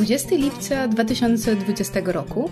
20 0.00 0.36
lipca 0.36 0.88
2020 0.88 2.00
roku. 2.04 2.50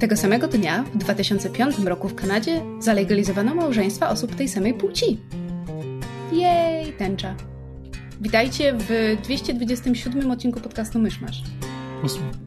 Tego 0.00 0.16
samego 0.16 0.48
dnia, 0.48 0.82
w 0.82 0.96
2005 0.96 1.78
roku 1.78 2.08
w 2.08 2.14
Kanadzie, 2.14 2.62
zalegalizowano 2.78 3.54
małżeństwa 3.54 4.08
osób 4.08 4.34
tej 4.34 4.48
samej 4.48 4.74
płci. 4.74 5.20
Jej, 6.32 6.92
tęcza. 6.92 7.34
Witajcie 8.20 8.72
w 8.72 9.16
227 9.22 10.30
odcinku 10.30 10.60
podcastu 10.60 10.98
Myszmasz. 10.98 11.42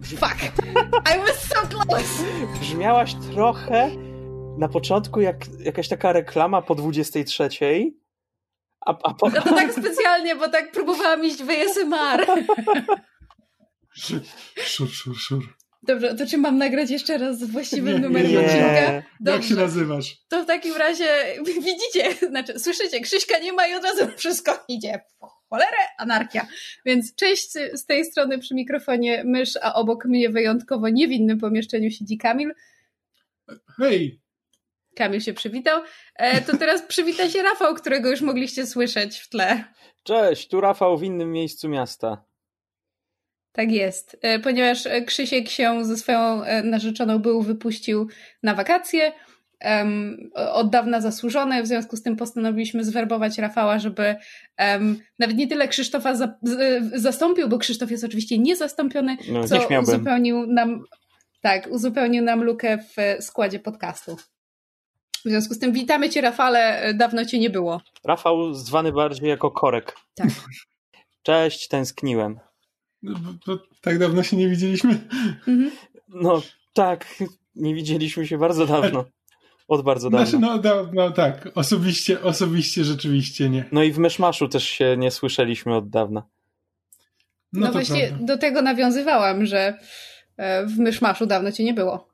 Fuck! 0.04 0.36
I 1.16 1.20
was 1.28 1.48
so 1.50 1.68
close! 1.68 2.24
Brzmiałaś 2.60 3.16
trochę 3.34 3.90
na 4.58 4.68
początku 4.68 5.22
jak 5.22 5.36
jakaś 5.60 5.88
taka 5.88 6.14
reklama 6.14 6.62
po 6.62 6.76
23, 6.76 7.50
a, 8.86 8.98
a 9.04 9.14
po... 9.14 9.30
No 9.30 9.42
to 9.42 9.56
tak 9.56 9.74
specjalnie, 9.74 10.36
bo 10.36 10.50
tak 10.50 10.72
próbowałam 10.72 11.26
iść 11.26 11.44
w 11.44 11.50
ASMR. 11.50 12.26
Szur, 13.98 14.90
szur, 14.90 15.18
szur. 15.18 15.44
Dobrze, 15.84 16.16
to 16.16 16.26
czy 16.26 16.38
mam 16.38 16.58
nagrać 16.58 16.90
jeszcze 16.90 17.18
raz 17.18 17.40
z 17.40 17.52
właściwym 17.52 17.94
Nie, 17.94 18.00
numerem 18.00 18.32
nie. 18.32 18.40
odcinka? 18.40 19.04
Jak 19.26 19.44
się 19.44 19.56
nazywasz? 19.56 20.18
To 20.30 20.44
w 20.44 20.46
takim 20.46 20.76
razie 20.76 21.06
widzicie, 21.46 22.28
znaczy 22.30 22.60
słyszycie, 22.60 23.02
Krzyśka 23.02 23.40
nie 23.40 23.54
ma 23.54 23.68
i 23.68 23.74
od 23.74 23.84
razu 23.84 24.08
wszystko 24.18 24.64
idzie. 24.68 25.00
Cholerę, 25.50 25.78
anarchia. 25.98 26.48
Więc 26.86 27.16
cześć 27.16 27.52
z 27.74 27.86
tej 27.86 28.06
strony 28.06 28.40
przy 28.40 28.56
mikrofonie 28.56 29.24
mysz, 29.26 29.58
a 29.62 29.74
obok 29.74 30.06
mnie 30.06 30.30
wyjątkowo 30.30 30.90
niewinnym 30.90 31.40
pomieszczeniu 31.40 31.92
siedzi 31.92 32.18
Kamil. 32.18 32.54
Hej! 33.78 34.22
Kamil 34.96 35.22
się 35.22 35.34
przywitał. 35.34 35.82
E, 36.16 36.42
to 36.42 36.58
teraz 36.58 36.82
przywita 36.82 37.30
się 37.30 37.44
Rafał, 37.44 37.76
którego 37.76 38.10
już 38.10 38.22
mogliście 38.22 38.68
słyszeć 38.68 39.18
w 39.18 39.30
tle. 39.30 39.64
Cześć, 40.04 40.48
tu 40.48 40.62
Rafał 40.62 40.98
w 40.98 41.04
innym 41.04 41.32
miejscu 41.32 41.70
miasta. 41.70 42.24
Tak 43.58 43.72
jest, 43.72 44.18
E, 44.22 44.40
ponieważ 44.40 44.86
e, 44.86 45.02
Krzysiek 45.02 45.50
się 45.50 45.86
ze 45.86 45.98
swoją 45.98 46.44
e, 46.44 46.64
narzeczoną 46.64 47.20
był 47.20 47.42
wypuścił 47.42 48.08
na 48.44 48.56
wakacje, 48.56 49.12
em, 49.60 50.18
od 50.54 50.70
dawna 50.70 51.02
zasłużone, 51.02 51.64
w 51.64 51.68
związku 51.68 51.98
z 51.98 52.04
tym 52.04 52.16
postanowiliśmy 52.16 52.84
zwerbować 52.84 53.38
Rafała, 53.38 53.80
żeby 53.80 54.16
em, 54.58 55.00
nawet 55.20 55.38
nie 55.38 55.48
tyle 55.48 55.68
Krzysztofa 55.68 56.16
za, 56.16 56.38
z, 56.44 56.84
zastąpił, 57.02 57.50
bo 57.50 57.58
Krzysztof 57.58 57.92
jest 57.92 58.04
oczywiście 58.04 58.38
niezastąpiony, 58.38 59.18
No, 59.32 59.44
co 59.44 59.70
nie 59.70 59.82
uzupełnił 59.82 60.48
nam, 60.48 60.84
tak, 61.42 61.68
uzupełnił 61.72 62.24
nam 62.24 62.44
lukę 62.44 62.78
w 62.78 63.24
składzie 63.24 63.60
podcastu. 63.60 64.16
W 65.26 65.30
związku 65.30 65.54
z 65.54 65.60
tym 65.60 65.72
witamy 65.72 66.10
Cię 66.10 66.22
Rafale, 66.22 66.94
dawno 66.94 67.26
Cię 67.26 67.40
nie 67.40 67.50
było. 67.50 67.82
Rafał 68.06 68.54
zwany 68.54 68.92
bardziej 68.92 69.30
jako 69.30 69.52
korek. 69.52 69.96
Tak. 70.16 70.28
Cześć, 71.24 71.68
tęskniłem. 71.68 72.40
No, 73.04 73.16
tak 73.82 74.00
dawno 74.00 74.24
się 74.24 74.38
nie 74.38 74.50
widzieliśmy. 74.50 74.90
Mhm. 75.48 75.72
No 76.10 76.42
tak, 76.74 77.06
nie 77.56 77.76
widzieliśmy 77.76 78.28
się 78.28 78.38
bardzo 78.38 78.66
dawno. 78.66 79.06
Od 79.68 79.84
bardzo 79.84 80.10
dawna. 80.10 80.26
Znaczy, 80.26 80.40
no, 80.42 80.62
no, 80.64 80.90
no 80.94 81.12
tak, 81.12 81.50
osobiście, 81.56 82.22
osobiście 82.22 82.84
rzeczywiście 82.84 83.50
nie. 83.50 83.66
No 83.72 83.84
i 83.84 83.92
w 83.92 83.98
Myszmaszu 83.98 84.48
też 84.48 84.64
się 84.64 84.96
nie 84.98 85.12
słyszeliśmy 85.12 85.76
od 85.76 85.90
dawna. 85.90 86.24
No, 87.54 87.60
No, 87.60 87.68
to 87.68 87.74
właśnie 87.74 88.08
prawda. 88.08 88.26
do 88.26 88.38
tego 88.38 88.62
nawiązywałam, 88.62 89.46
że 89.46 89.78
e, 90.38 90.66
w 90.66 90.78
Myszmaszu 90.78 91.26
dawno 91.26 91.52
Cię 91.52 91.64
nie 91.64 91.74
było. 91.74 92.08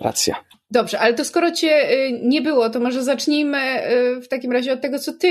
Racja. 0.00 0.34
Dobrze, 0.70 1.00
ale 1.00 1.14
to 1.14 1.24
skoro 1.24 1.52
cię 1.52 1.90
y, 1.92 2.20
nie 2.22 2.42
było, 2.42 2.70
to 2.70 2.80
może 2.80 3.02
zacznijmy 3.04 3.58
y, 3.58 4.20
w 4.20 4.28
takim 4.28 4.52
razie 4.52 4.72
od 4.72 4.80
tego, 4.80 4.98
co 4.98 5.12
ty 5.12 5.30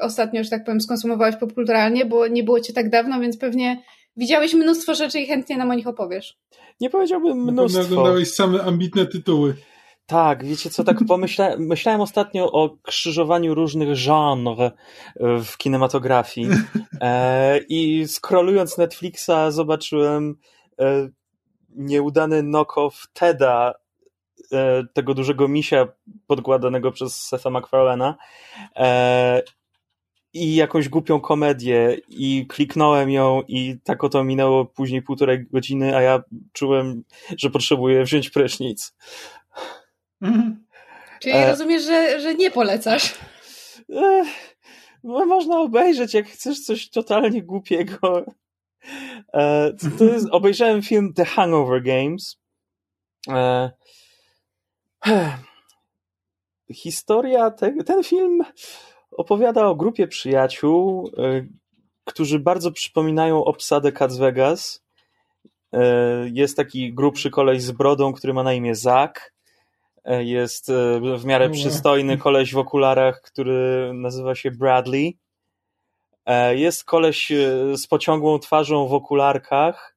ostatnio, 0.00 0.44
że 0.44 0.50
tak 0.50 0.64
powiem, 0.64 0.80
skonsumowałeś 0.80 1.36
popkulturalnie, 1.36 2.04
bo 2.04 2.26
nie 2.26 2.44
było 2.44 2.60
cię 2.60 2.72
tak 2.72 2.90
dawno, 2.90 3.20
więc 3.20 3.38
pewnie 3.38 3.82
widziałeś 4.18 4.54
mnóstwo 4.54 4.94
rzeczy 4.94 5.20
i 5.20 5.26
chętnie 5.26 5.56
nam 5.56 5.70
o 5.70 5.74
nich 5.74 5.86
opowiesz. 5.86 6.38
Nie 6.80 6.90
powiedziałbym 6.90 7.44
mnóstwo. 7.44 7.82
oglądałeś 7.82 8.34
same 8.34 8.62
ambitne 8.62 9.06
tytuły. 9.06 9.54
Tak, 10.06 10.44
wiecie 10.44 10.70
co, 10.70 10.84
tak 10.84 10.98
pomyślałem, 11.08 11.66
myślałem 11.66 12.00
ostatnio 12.00 12.52
o 12.52 12.76
krzyżowaniu 12.82 13.54
różnych 13.54 13.96
żanr 13.96 14.72
w 15.20 15.56
kinematografii 15.58 16.48
e, 17.00 17.58
i 17.68 18.08
scrollując 18.08 18.78
Netflixa 18.78 19.30
zobaczyłem 19.48 20.36
e, 20.80 21.08
nieudany 21.76 22.42
knock-off 22.42 22.92
Teda, 23.12 23.74
e, 24.52 24.84
tego 24.94 25.14
dużego 25.14 25.48
misia 25.48 25.88
podkładanego 26.26 26.92
przez 26.92 27.24
Setha 27.24 27.50
MacFarlane'a 27.50 28.14
e, 28.76 29.42
i 30.42 30.54
jakąś 30.54 30.88
głupią 30.88 31.20
komedię 31.20 31.96
i 32.08 32.46
kliknąłem 32.48 33.10
ją 33.10 33.42
i 33.48 33.76
tak 33.84 34.04
oto 34.04 34.24
minęło 34.24 34.64
później 34.64 35.02
półtorej 35.02 35.46
godziny, 35.46 35.96
a 35.96 36.02
ja 36.02 36.22
czułem, 36.52 37.04
że 37.36 37.50
potrzebuję 37.50 38.04
wziąć 38.04 38.30
prysznic. 38.30 38.94
Mhm. 40.22 40.64
Czyli 41.20 41.34
E. 41.34 41.50
rozumiesz, 41.50 41.82
że, 41.82 42.20
że 42.20 42.34
nie 42.34 42.50
polecasz. 42.50 43.14
No, 45.04 45.26
można 45.26 45.60
obejrzeć, 45.60 46.14
jak 46.14 46.26
chcesz 46.26 46.60
coś 46.60 46.90
totalnie 46.90 47.42
głupiego. 47.42 48.24
E, 49.34 49.72
to, 49.72 49.86
to 49.98 50.04
jest, 50.04 50.26
obejrzałem 50.38 50.82
film 50.82 51.12
The 51.14 51.24
Hangover 51.24 51.82
Games. 51.82 52.36
E, 53.28 53.70
historia 56.72 57.50
tego, 57.50 57.84
ten 57.84 58.04
film 58.04 58.42
opowiada 59.18 59.66
o 59.66 59.74
grupie 59.74 60.08
przyjaciół, 60.08 61.10
e, 61.18 61.46
którzy 62.04 62.38
bardzo 62.38 62.72
przypominają 62.72 63.44
obsadę 63.44 63.92
Cats 63.92 64.16
Vegas. 64.16 64.84
E, 65.72 66.28
jest 66.32 66.56
taki 66.56 66.94
grubszy 66.94 67.30
koleś 67.30 67.62
z 67.62 67.70
brodą, 67.70 68.12
który 68.12 68.34
ma 68.34 68.42
na 68.42 68.52
imię 68.52 68.74
Zak. 68.74 69.34
E, 70.04 70.24
Jest 70.24 70.72
w 71.18 71.24
miarę 71.24 71.50
przystojny 71.50 72.18
koleś 72.18 72.52
w 72.54 72.58
okularach, 72.58 73.22
który 73.22 73.90
nazywa 73.94 74.34
się 74.34 74.50
Bradley. 74.50 75.18
Jest 76.54 76.84
koleś 76.84 77.32
z 77.76 77.86
pociągłą 77.86 78.38
twarzą 78.38 78.88
w 78.88 78.94
okularkach, 78.94 79.96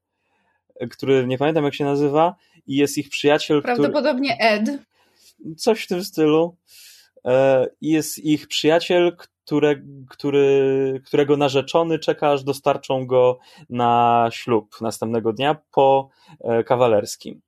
który 0.92 1.28
nie 1.28 1.38
pamiętam 1.38 1.64
jak 1.64 1.76
się 1.76 1.86
nazywa, 1.86 2.36
i 2.68 2.76
jest 2.76 2.98
ich 2.98 3.10
przyjaciel, 3.10 3.62
który, 3.62 3.76
Prawdopodobnie 3.76 4.38
Ed. 4.40 4.70
coś 5.58 5.84
w 5.84 5.88
tym 5.88 6.04
stylu. 6.04 6.56
E, 7.26 7.68
jest 7.82 8.20
ich 8.20 8.48
przyjaciel, 8.48 9.16
które, 9.18 9.76
który, 10.10 11.02
którego 11.06 11.38
narzeczony 11.38 12.00
czeka, 12.00 12.32
aż 12.32 12.44
dostarczą 12.44 13.06
go 13.06 13.40
na 13.70 14.30
ślub 14.32 14.82
następnego 14.82 15.34
dnia 15.34 15.56
po 15.72 16.10
e, 16.40 16.64
kawalerskim. 16.64 17.42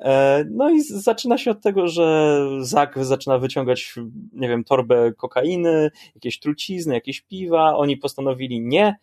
E, 0.00 0.44
No 0.50 0.70
i 0.70 0.80
zaczyna 0.80 1.38
się 1.38 1.50
od 1.50 1.62
tego, 1.62 1.88
że 1.88 2.38
Zak 2.60 3.04
zaczyna 3.04 3.38
wyciągać, 3.38 3.94
nie 4.32 4.48
wiem, 4.48 4.64
torbę 4.64 5.12
kokainy, 5.12 5.90
jakieś 6.14 6.38
trucizny, 6.38 6.94
jakieś 6.94 7.20
piwa. 7.20 7.76
Oni 7.76 7.96
postanowili, 7.96 8.60
nie, 8.60 8.96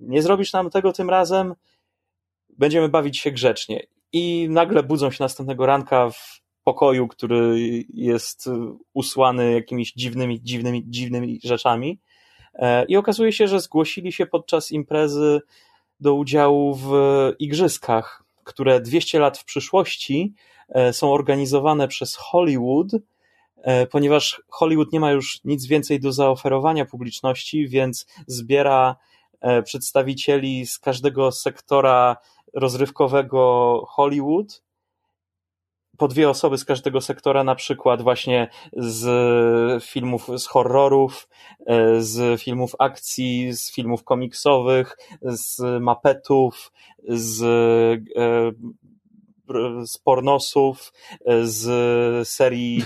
nie 0.00 0.22
zrobisz 0.22 0.52
nam 0.52 0.70
tego 0.70 0.92
tym 0.92 1.10
razem, 1.10 1.54
będziemy 2.58 2.88
bawić 2.88 3.18
się 3.18 3.30
grzecznie. 3.30 3.86
I 4.12 4.46
nagle 4.50 4.82
budzą 4.82 5.10
się 5.10 5.24
następnego 5.24 5.66
ranka 5.66 6.10
w 6.10 6.40
pokoju, 6.68 7.08
który 7.08 7.56
jest 7.94 8.50
usłany 8.94 9.52
jakimiś 9.52 9.92
dziwnymi, 9.92 10.42
dziwnymi, 10.42 10.84
dziwnymi 10.86 11.40
rzeczami. 11.44 12.00
E, 12.54 12.84
I 12.84 12.96
okazuje 12.96 13.32
się, 13.32 13.48
że 13.48 13.60
zgłosili 13.60 14.12
się 14.12 14.26
podczas 14.26 14.72
imprezy 14.72 15.40
do 16.00 16.14
udziału 16.14 16.74
w 16.74 16.90
igrzyskach, 17.38 18.24
które 18.44 18.80
200 18.80 19.18
lat 19.18 19.38
w 19.38 19.44
przyszłości 19.44 20.34
e, 20.68 20.92
są 20.92 21.12
organizowane 21.12 21.88
przez 21.88 22.16
Hollywood, 22.16 22.88
e, 23.56 23.86
ponieważ 23.86 24.42
Hollywood 24.48 24.92
nie 24.92 25.00
ma 25.00 25.12
już 25.12 25.40
nic 25.44 25.66
więcej 25.66 26.00
do 26.00 26.12
zaoferowania 26.12 26.84
publiczności, 26.84 27.68
więc 27.68 28.06
zbiera 28.26 28.96
przedstawicieli 29.64 30.66
z 30.66 30.78
każdego 30.78 31.32
sektora 31.32 32.16
rozrywkowego 32.54 33.82
Hollywood 33.88 34.67
po 35.98 36.08
dwie 36.08 36.30
osoby 36.30 36.58
z 36.58 36.64
każdego 36.64 37.00
sektora, 37.00 37.44
na 37.44 37.54
przykład 37.54 38.02
właśnie 38.02 38.48
z 38.72 39.84
filmów, 39.84 40.28
z 40.36 40.46
horrorów, 40.46 41.28
e, 41.66 42.02
z 42.02 42.40
filmów 42.40 42.72
akcji, 42.78 43.52
z 43.52 43.72
filmów 43.72 44.04
komiksowych, 44.04 44.96
z 45.22 45.82
mapetów, 45.82 46.72
z 47.08 47.42
e, 48.16 48.78
z 49.84 49.98
pornosów, 49.98 50.92
z 51.42 52.28
serii 52.28 52.84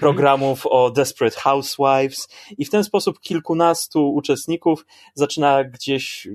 programów 0.00 0.66
o 0.66 0.90
Desperate 0.90 1.40
Housewives. 1.40 2.28
I 2.58 2.64
w 2.64 2.70
ten 2.70 2.84
sposób 2.84 3.20
kilkunastu 3.20 4.14
uczestników 4.14 4.86
zaczyna 5.14 5.64
gdzieś 5.64 6.28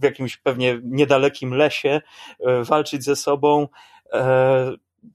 w 0.00 0.04
jakimś 0.04 0.36
pewnie 0.36 0.80
niedalekim 0.84 1.54
lesie 1.54 2.00
walczyć 2.64 3.04
ze 3.04 3.16
sobą 3.16 3.68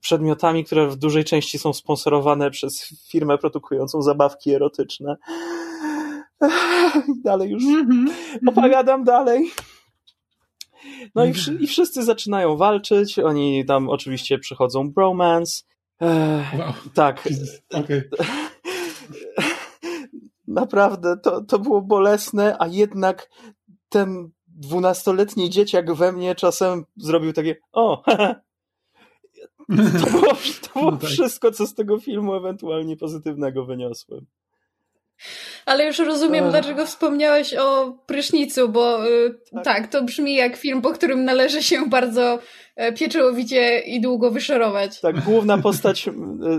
przedmiotami, 0.00 0.64
które 0.64 0.88
w 0.88 0.96
dużej 0.96 1.24
części 1.24 1.58
są 1.58 1.72
sponsorowane 1.72 2.50
przez 2.50 2.88
firmę 3.10 3.38
produkującą 3.38 4.02
zabawki 4.02 4.54
erotyczne. 4.54 5.16
Dalej 7.24 7.50
już 7.50 7.64
mm-hmm. 7.64 8.10
opowiadam 8.46 9.04
dalej. 9.04 9.50
No 11.14 11.24
i, 11.24 11.32
i 11.60 11.66
wszyscy 11.66 12.04
zaczynają 12.04 12.56
walczyć. 12.56 13.18
Oni 13.18 13.64
tam 13.64 13.88
oczywiście 13.88 14.38
przychodzą 14.38 14.90
bromance. 14.90 15.62
wow. 16.00 16.72
Tak. 16.94 17.28
Okay. 17.70 18.10
Naprawdę, 20.48 21.16
to, 21.16 21.44
to 21.44 21.58
było 21.58 21.82
bolesne, 21.82 22.56
a 22.58 22.66
jednak 22.66 23.30
ten 23.88 24.30
dwunastoletni 24.46 25.50
dzieciak 25.50 25.94
we 25.94 26.12
mnie 26.12 26.34
czasem 26.34 26.84
zrobił 26.96 27.32
takie 27.32 27.56
o, 27.72 28.02
To 29.76 30.10
było, 30.10 30.32
to 30.62 30.80
było 30.80 30.90
no 30.90 30.96
tak. 30.96 31.10
wszystko, 31.10 31.52
co 31.52 31.66
z 31.66 31.74
tego 31.74 31.98
filmu 31.98 32.34
ewentualnie 32.34 32.96
pozytywnego 32.96 33.64
wyniosłem. 33.64 34.26
Ale 35.66 35.86
już 35.86 35.98
rozumiem, 35.98 36.44
Ech. 36.44 36.50
dlaczego 36.50 36.86
wspomniałeś 36.86 37.54
o 37.54 37.92
prysznicu, 38.06 38.68
bo 38.68 39.08
y, 39.08 39.34
tak. 39.54 39.64
tak. 39.64 39.88
to 39.88 40.04
brzmi 40.04 40.34
jak 40.34 40.56
film, 40.56 40.82
po 40.82 40.90
którym 40.90 41.24
należy 41.24 41.62
się 41.62 41.88
bardzo 41.88 42.38
e, 42.76 42.92
pieczołowicie 42.92 43.78
i 43.78 44.00
długo 44.00 44.30
wyszorować. 44.30 45.00
Tak, 45.00 45.20
główna 45.20 45.58
postać, 45.58 46.10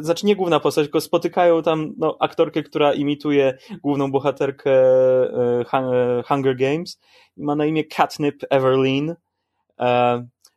znaczy 0.02 0.26
nie 0.26 0.36
główna 0.36 0.60
postać, 0.60 0.86
tylko 0.86 1.02
spotykają 1.02 1.64
tam 1.64 1.94
no, 1.98 2.18
aktorkę, 2.20 2.64
która 2.64 2.94
imituje 2.94 3.58
główną 3.84 4.12
bohaterkę 4.12 4.72
e, 4.72 5.66
e, 5.74 6.24
Hunger 6.28 6.56
Games 6.56 7.00
i 7.38 7.44
ma 7.44 7.56
na 7.56 7.66
imię 7.66 7.84
Catnip 7.84 8.44
Everlyn 8.50 9.16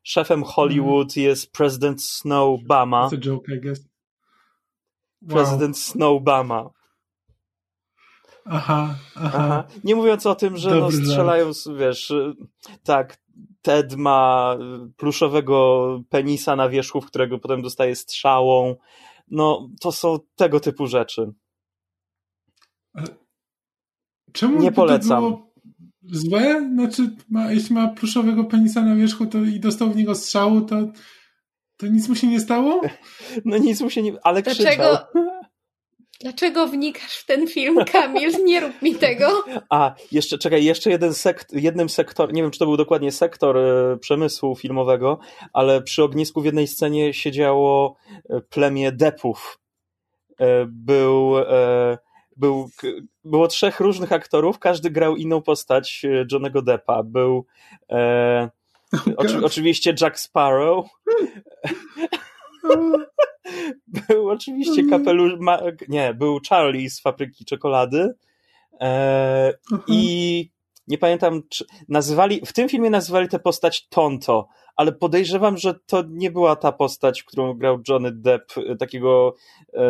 szefem 0.02 0.42
Hollywood 0.44 1.16
mm. 1.16 1.28
jest 1.28 1.52
prezydent 1.52 2.02
Snowbama. 2.04 3.08
That's 3.08 3.14
a 3.14 3.20
joke, 3.20 3.54
I 3.54 3.60
guess. 3.60 3.80
Wow. 5.22 5.30
Prezydent 5.30 5.78
Snowbama. 5.78 6.70
Aha, 8.44 8.94
aha, 9.16 9.30
aha. 9.34 9.64
Nie 9.84 9.94
mówiąc 9.94 10.26
o 10.26 10.34
tym, 10.34 10.56
że 10.56 10.70
no, 10.70 10.90
strzelają, 10.90 11.50
wiesz, 11.78 12.12
tak, 12.82 13.22
Ted 13.62 13.96
ma 13.96 14.56
pluszowego 14.96 16.00
penisa 16.08 16.56
na 16.56 16.68
wierzchu, 16.68 17.00
w 17.00 17.06
którego 17.06 17.38
potem 17.38 17.62
dostaje 17.62 17.96
strzałą. 17.96 18.76
No, 19.28 19.68
to 19.80 19.92
są 19.92 20.18
tego 20.36 20.60
typu 20.60 20.86
rzeczy. 20.86 21.32
Czemu 24.32 24.58
nie 24.58 24.72
polecam. 24.72 25.20
Było 25.20 25.51
złe? 26.10 26.70
Znaczy, 26.74 27.10
ma, 27.30 27.52
jeśli 27.52 27.74
ma 27.74 27.88
pluszowego 27.88 28.44
penisa 28.44 28.82
na 28.82 28.96
wierzchu 28.96 29.26
to 29.26 29.38
i 29.38 29.60
dostał 29.60 29.90
w 29.90 29.96
niego 29.96 30.14
strzału, 30.14 30.60
to, 30.60 30.76
to 31.76 31.86
nic 31.86 32.08
mu 32.08 32.14
się 32.14 32.26
nie 32.26 32.40
stało? 32.40 32.80
No 33.44 33.58
nic 33.58 33.80
mu 33.80 33.90
się 33.90 34.02
nie... 34.02 34.12
ale 34.22 34.42
Dlaczego... 34.42 34.68
krzyczał. 34.68 34.96
Dlaczego 36.20 36.66
wnikasz 36.66 37.16
w 37.16 37.26
ten 37.26 37.48
film, 37.48 37.84
Kamil? 37.92 38.44
Nie 38.44 38.60
rób 38.60 38.82
mi 38.82 38.94
tego. 38.94 39.44
A, 39.70 39.94
jeszcze, 40.12 40.38
czekaj, 40.38 40.64
jeszcze 40.64 40.90
jeden 40.90 41.14
sekt, 41.14 41.52
jednym 41.52 41.88
sektor, 41.88 42.32
nie 42.32 42.42
wiem, 42.42 42.50
czy 42.50 42.58
to 42.58 42.66
był 42.66 42.76
dokładnie 42.76 43.12
sektor 43.12 43.58
e, 43.58 43.98
przemysłu 43.98 44.56
filmowego, 44.56 45.18
ale 45.52 45.82
przy 45.82 46.02
ognisku 46.02 46.40
w 46.40 46.44
jednej 46.44 46.66
scenie 46.66 47.14
siedziało 47.14 47.96
e, 48.30 48.40
plemię 48.40 48.92
depów. 48.92 49.60
E, 50.40 50.66
był 50.66 51.38
e, 51.38 51.98
był, 52.36 52.70
było 53.24 53.48
trzech 53.48 53.80
różnych 53.80 54.12
aktorów, 54.12 54.58
każdy 54.58 54.90
grał 54.90 55.16
inną 55.16 55.42
postać 55.42 56.04
e, 56.04 56.26
Johnego 56.32 56.62
Deppa. 56.62 57.02
Był 57.02 57.46
e, 57.90 58.50
oczy, 59.16 59.44
oczywiście 59.44 59.94
Jack 60.00 60.18
Sparrow. 60.18 60.86
był 64.08 64.30
oczywiście 64.30 64.80
mm. 64.80 64.90
kapelusz, 64.90 65.32
nie, 65.88 66.14
był 66.14 66.38
Charlie 66.48 66.90
z 66.90 67.00
Fabryki 67.00 67.44
Czekolady 67.44 68.14
e, 68.80 69.54
i 69.86 70.50
nie 70.86 70.98
pamiętam, 70.98 71.42
czy 71.48 71.64
nazywali, 71.88 72.40
w 72.46 72.52
tym 72.52 72.68
filmie 72.68 72.90
nazywali 72.90 73.28
tę 73.28 73.38
postać 73.38 73.88
Tonto, 73.88 74.48
ale 74.76 74.92
podejrzewam, 74.92 75.56
że 75.56 75.74
to 75.86 76.02
nie 76.08 76.30
była 76.30 76.56
ta 76.56 76.72
postać, 76.72 77.22
którą 77.22 77.54
grał 77.54 77.80
Johnny 77.88 78.12
Depp, 78.12 78.60
e, 78.60 78.76
takiego 78.76 79.34
e, 79.74 79.82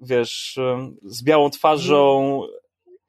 wiesz, 0.00 0.58
z 1.02 1.22
białą 1.22 1.50
twarzą. 1.50 2.42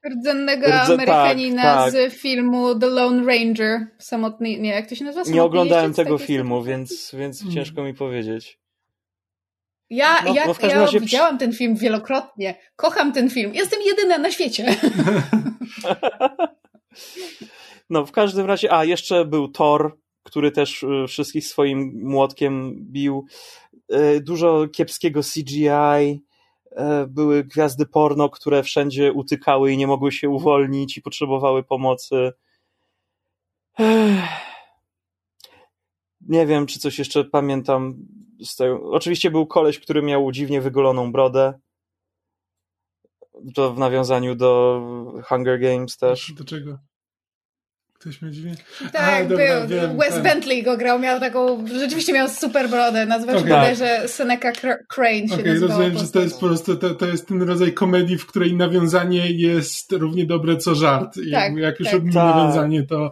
Rdzennego 0.10 0.68
Rdze, 0.68 0.78
tak, 0.78 0.90
Amerykanina 0.90 1.64
tak, 1.64 1.94
tak. 1.94 2.12
z 2.12 2.14
filmu 2.14 2.80
The 2.80 2.88
Lone 2.88 3.26
Ranger. 3.26 3.88
Samotny, 3.98 4.60
nie, 4.60 4.70
jak 4.70 4.90
to 4.90 4.96
się 4.96 5.06
nazywa? 5.06 5.24
Samotny 5.24 5.36
nie 5.36 5.44
oglądałem 5.44 5.94
tego 5.94 6.18
filmu, 6.18 6.64
więc, 6.64 7.16
więc 7.18 7.40
hmm. 7.40 7.56
ciężko 7.56 7.84
mi 7.84 7.94
powiedzieć. 7.94 8.60
Ja, 9.90 10.22
no, 10.26 10.34
jak, 10.34 10.62
no 10.62 10.68
ja 10.68 10.80
razie... 10.80 11.00
widziałam 11.00 11.38
ten 11.38 11.54
film 11.54 11.76
wielokrotnie. 11.76 12.56
Kocham 12.76 13.14
ten 13.14 13.30
film. 13.30 13.54
Jestem 13.54 13.80
jedyna 13.86 14.18
na 14.18 14.32
świecie. 14.32 14.76
no, 17.90 18.06
w 18.06 18.12
każdym 18.12 18.46
razie, 18.46 18.74
a 18.74 18.86
jeszcze 18.86 19.26
był 19.26 19.48
Thor, 19.48 19.98
który 20.24 20.52
też 20.52 20.84
y, 20.84 21.06
wszystkich 21.08 21.48
swoim 21.48 21.92
młotkiem 22.04 22.76
bił. 22.80 23.26
Y, 23.94 24.22
dużo 24.22 24.68
kiepskiego 24.68 25.22
CGI. 25.22 26.22
E, 26.72 27.08
były 27.08 27.44
gwiazdy 27.44 27.86
porno, 27.86 28.30
które 28.30 28.64
wszędzie 28.64 29.14
utykały 29.14 29.72
i 29.72 29.78
nie 29.78 29.88
mogły 29.88 30.12
się 30.12 30.30
uwolnić 30.30 30.98
i 30.98 31.02
potrzebowały 31.02 31.64
pomocy. 31.64 32.32
Nie 36.22 36.46
wiem, 36.46 36.66
czy 36.66 36.80
coś 36.80 37.00
jeszcze 37.00 37.26
pamiętam 37.26 37.96
z 38.44 38.56
tego. 38.56 38.92
Oczywiście 38.92 39.32
był 39.32 39.48
koleś, 39.48 39.80
który 39.80 40.02
miał 40.02 40.32
dziwnie 40.32 40.62
wygoloną 40.62 41.12
brodę. 41.12 41.60
To 43.56 43.74
w 43.74 43.80
nawiązaniu 43.80 44.36
do 44.36 44.82
Hunger 45.24 45.60
Games 45.60 45.98
też. 45.98 46.34
Do 46.34 46.44
czego? 46.44 46.80
Ktoś 48.00 48.22
miał 48.22 48.32
dźwięk? 48.32 48.58
Tak, 48.94 49.26
A, 49.26 49.30
dobra, 49.30 49.60
był. 49.60 49.68
Wiem, 49.68 49.98
Wes 49.98 50.14
tak. 50.14 50.24
Bentley 50.24 50.64
go 50.64 50.78
grał, 50.78 51.00
miał 51.00 51.20
taką, 51.20 51.68
rzeczywiście 51.68 52.14
miał 52.14 52.30
super 52.30 52.70
brodę. 52.70 53.06
Nazywa 53.06 53.34
się 53.34 53.46
okay. 53.46 53.76
że 53.76 54.08
Seneca 54.08 54.52
Crane 54.88 55.28
się 55.28 55.34
okay, 55.34 55.60
rozumiem, 55.60 55.98
że 55.98 56.08
to 56.08 56.20
jest 56.20 56.40
po 56.40 56.46
prostu, 56.46 56.76
to, 56.76 56.96
to 56.96 57.06
jest 57.06 57.28
ten 57.28 57.42
rodzaj 57.42 57.74
komedii, 57.74 58.18
w 58.18 58.26
której 58.26 58.56
nawiązanie 58.56 59.32
jest 59.32 59.92
równie 59.92 60.26
dobre 60.26 60.58
co 60.58 60.76
żart. 60.76 61.18
I 61.18 61.32
tak, 61.32 61.58
jak 61.58 61.80
już 61.80 61.90
tak. 61.90 62.02
tak. 62.02 62.14
nawiązanie, 62.14 62.84
to 62.84 63.12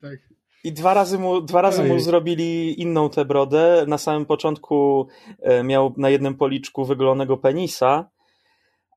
tak. 0.00 0.18
I 0.64 0.72
dwa 0.72 0.94
razy 0.94 1.18
mu, 1.18 1.40
dwa 1.40 1.62
razy 1.62 1.84
mu 1.84 2.00
zrobili 2.00 2.80
inną 2.80 3.10
tę 3.10 3.24
brodę. 3.24 3.84
Na 3.88 3.98
samym 3.98 4.26
początku 4.26 5.08
e, 5.40 5.62
miał 5.62 5.94
na 5.96 6.10
jednym 6.10 6.34
policzku 6.34 6.84
wygolonego 6.84 7.36
penisa, 7.36 8.10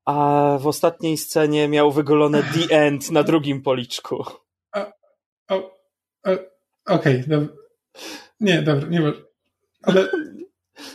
a 0.04 0.58
w 0.60 0.66
ostatniej 0.66 1.16
scenie 1.16 1.68
miał 1.68 1.92
wygolone 1.92 2.42
The 2.42 2.76
End 2.76 3.10
na 3.10 3.22
drugim 3.22 3.62
policzku. 3.62 4.24
Okej, 6.86 7.24
okay, 7.26 7.48
Nie, 8.40 8.62
dobra, 8.62 8.88
nie 8.88 9.00
ma. 9.00 9.12
Ale. 9.82 10.08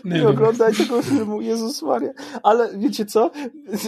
Nie, 0.06 0.20
nie 0.20 0.28
oglądaj 0.28 0.74
tego 0.74 1.02
filmu, 1.12 1.42
Jezus 1.42 1.82
Maria. 1.82 2.12
Ale 2.44 2.78
wiecie 2.78 3.06
co? 3.06 3.32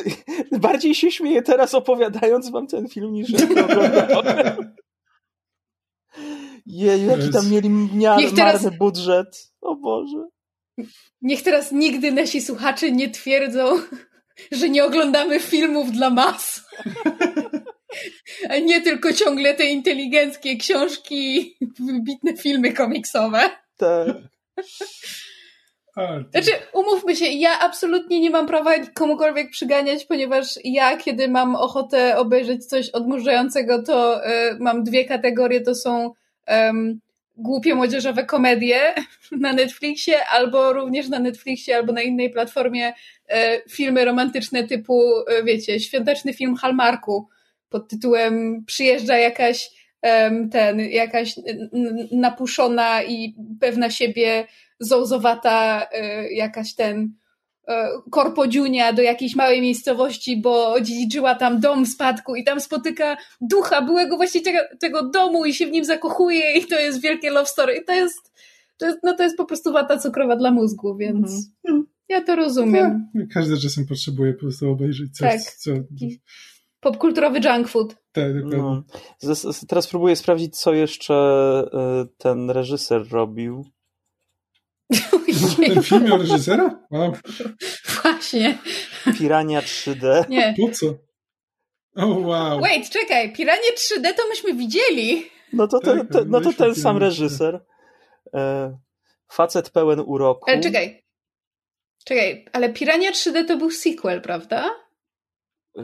Bardziej 0.61 0.95
się 0.95 1.11
śmieję 1.11 1.41
teraz 1.41 1.73
opowiadając 1.73 2.49
wam 2.49 2.67
ten 2.67 2.87
film, 2.87 3.13
niż 3.13 3.43
oglądałem. 3.43 4.75
Jej, 6.65 7.05
jaki 7.05 7.29
tam 7.29 7.49
mieli 7.51 7.69
marny 7.69 8.31
teraz... 8.35 8.77
budżet. 8.77 9.51
O 9.61 9.75
Boże. 9.75 10.27
Niech 11.21 11.43
teraz 11.43 11.71
nigdy 11.71 12.11
nasi 12.11 12.41
słuchacze 12.41 12.91
nie 12.91 13.09
twierdzą, 13.09 13.79
że 14.51 14.69
nie 14.69 14.85
oglądamy 14.85 15.39
filmów 15.39 15.91
dla 15.91 16.09
mas. 16.09 16.67
A 18.49 18.57
nie 18.57 18.81
tylko 18.81 19.13
ciągle 19.13 19.53
te 19.53 19.65
inteligenckie 19.65 20.57
książki, 20.57 21.55
wybitne 21.79 22.37
filmy 22.37 22.73
komiksowe. 22.73 23.49
Tak. 23.77 24.07
Znaczy, 26.31 26.51
umówmy 26.73 27.15
się, 27.15 27.25
ja 27.25 27.59
absolutnie 27.59 28.19
nie 28.19 28.29
mam 28.29 28.47
prawa 28.47 28.71
komukolwiek 28.93 29.51
przyganiać, 29.51 30.05
ponieważ 30.05 30.59
ja, 30.63 30.97
kiedy 30.97 31.27
mam 31.27 31.55
ochotę 31.55 32.17
obejrzeć 32.17 32.65
coś 32.65 32.89
odmurzającego, 32.89 33.83
to 33.83 34.27
y, 34.27 34.29
mam 34.59 34.83
dwie 34.83 35.05
kategorie, 35.05 35.61
to 35.61 35.75
są 35.75 36.11
um, 36.47 36.99
głupie 37.37 37.75
młodzieżowe 37.75 38.25
komedie 38.25 38.79
na 39.31 39.53
Netflixie, 39.53 40.25
albo 40.25 40.73
również 40.73 41.09
na 41.09 41.19
Netflixie, 41.19 41.75
albo 41.75 41.93
na 41.93 42.01
innej 42.01 42.29
platformie 42.29 42.89
y, 42.89 43.33
filmy 43.69 44.05
romantyczne 44.05 44.63
typu, 44.63 45.03
y, 45.39 45.43
wiecie, 45.43 45.79
świąteczny 45.79 46.33
film 46.33 46.55
Hallmarku, 46.55 47.27
pod 47.73 47.89
tytułem 47.89 48.63
Przyjeżdża 48.65 49.17
jakaś 49.17 49.69
ten, 50.51 50.79
jakaś 50.79 51.35
napuszona 52.11 53.03
i 53.03 53.35
pewna 53.59 53.89
siebie 53.89 54.47
zołzowata 54.79 55.87
jakaś 56.31 56.75
ten 56.75 57.13
korpodziunia 58.11 58.93
do 58.93 59.01
jakiejś 59.01 59.35
małej 59.35 59.61
miejscowości, 59.61 60.41
bo 60.41 60.81
dziedziczyła 60.81 61.35
tam 61.35 61.59
dom 61.59 61.85
w 61.85 61.89
spadku 61.89 62.35
i 62.35 62.43
tam 62.43 62.59
spotyka 62.61 63.17
ducha 63.41 63.81
byłego 63.81 64.17
właściciela 64.17 64.59
tego 64.79 65.09
domu 65.09 65.45
i 65.45 65.53
się 65.53 65.67
w 65.67 65.71
nim 65.71 65.85
zakochuje 65.85 66.57
i 66.57 66.65
to 66.65 66.79
jest 66.79 67.01
wielkie 67.01 67.29
love 67.29 67.45
story 67.45 67.75
i 67.75 67.85
to 67.85 67.93
jest 67.93 68.33
to 68.77 68.85
jest, 68.85 68.99
no 69.03 69.15
to 69.15 69.23
jest 69.23 69.37
po 69.37 69.45
prostu 69.45 69.73
wata 69.73 69.97
cukrowa 69.97 70.35
dla 70.35 70.51
mózgu, 70.51 70.95
więc 70.97 71.49
mhm. 71.65 71.85
ja 72.09 72.21
to 72.21 72.35
rozumiem. 72.35 73.09
Tak, 73.13 73.27
każdy 73.33 73.57
czasem 73.57 73.85
potrzebuje 73.85 74.33
po 74.33 74.39
prostu 74.39 74.71
obejrzeć 74.71 75.17
coś, 75.17 75.31
tak. 75.31 75.41
co... 75.41 75.71
Popkulturowy 76.83 77.39
junk 77.39 77.67
food. 77.67 77.95
Tak, 78.11 78.33
dokładnie. 78.33 78.57
No. 78.57 78.83
Teraz 79.67 79.87
próbuję 79.87 80.15
sprawdzić, 80.15 80.59
co 80.59 80.73
jeszcze 80.73 81.13
y, 82.03 82.07
ten 82.17 82.49
reżyser 82.49 83.09
robił. 83.11 83.65
Ten 85.57 85.83
film 85.83 86.03
miał 86.03 86.17
reżysera? 86.17 86.79
Wow. 86.91 87.13
Właśnie. 88.01 88.57
Pirania 89.19 89.61
3D. 89.61 90.29
Nie. 90.29 90.55
Po 90.57 90.69
co? 90.73 90.87
O 90.87 90.97
oh, 91.95 92.19
wow. 92.19 92.61
Wait, 92.61 92.89
czekaj. 92.89 93.33
Piranie 93.33 93.69
3D 93.75 94.13
to 94.13 94.27
myśmy 94.29 94.53
widzieli. 94.53 95.29
No 95.53 95.67
to, 95.67 95.79
ten, 95.79 96.07
tak, 96.07 96.23
no 96.27 96.41
to 96.41 96.53
ten 96.53 96.75
sam 96.75 96.97
reżyser. 96.97 97.65
E, 98.33 98.77
facet 99.31 99.69
pełen 99.69 99.99
uroku. 100.05 100.51
Ale 100.51 100.59
czekaj. 100.59 101.03
Czekaj, 102.05 102.45
ale 102.53 102.73
Pirania 102.73 103.11
3D 103.11 103.45
to 103.47 103.57
był 103.57 103.71
sequel, 103.71 104.21
prawda? 104.21 104.69
E, 105.77 105.83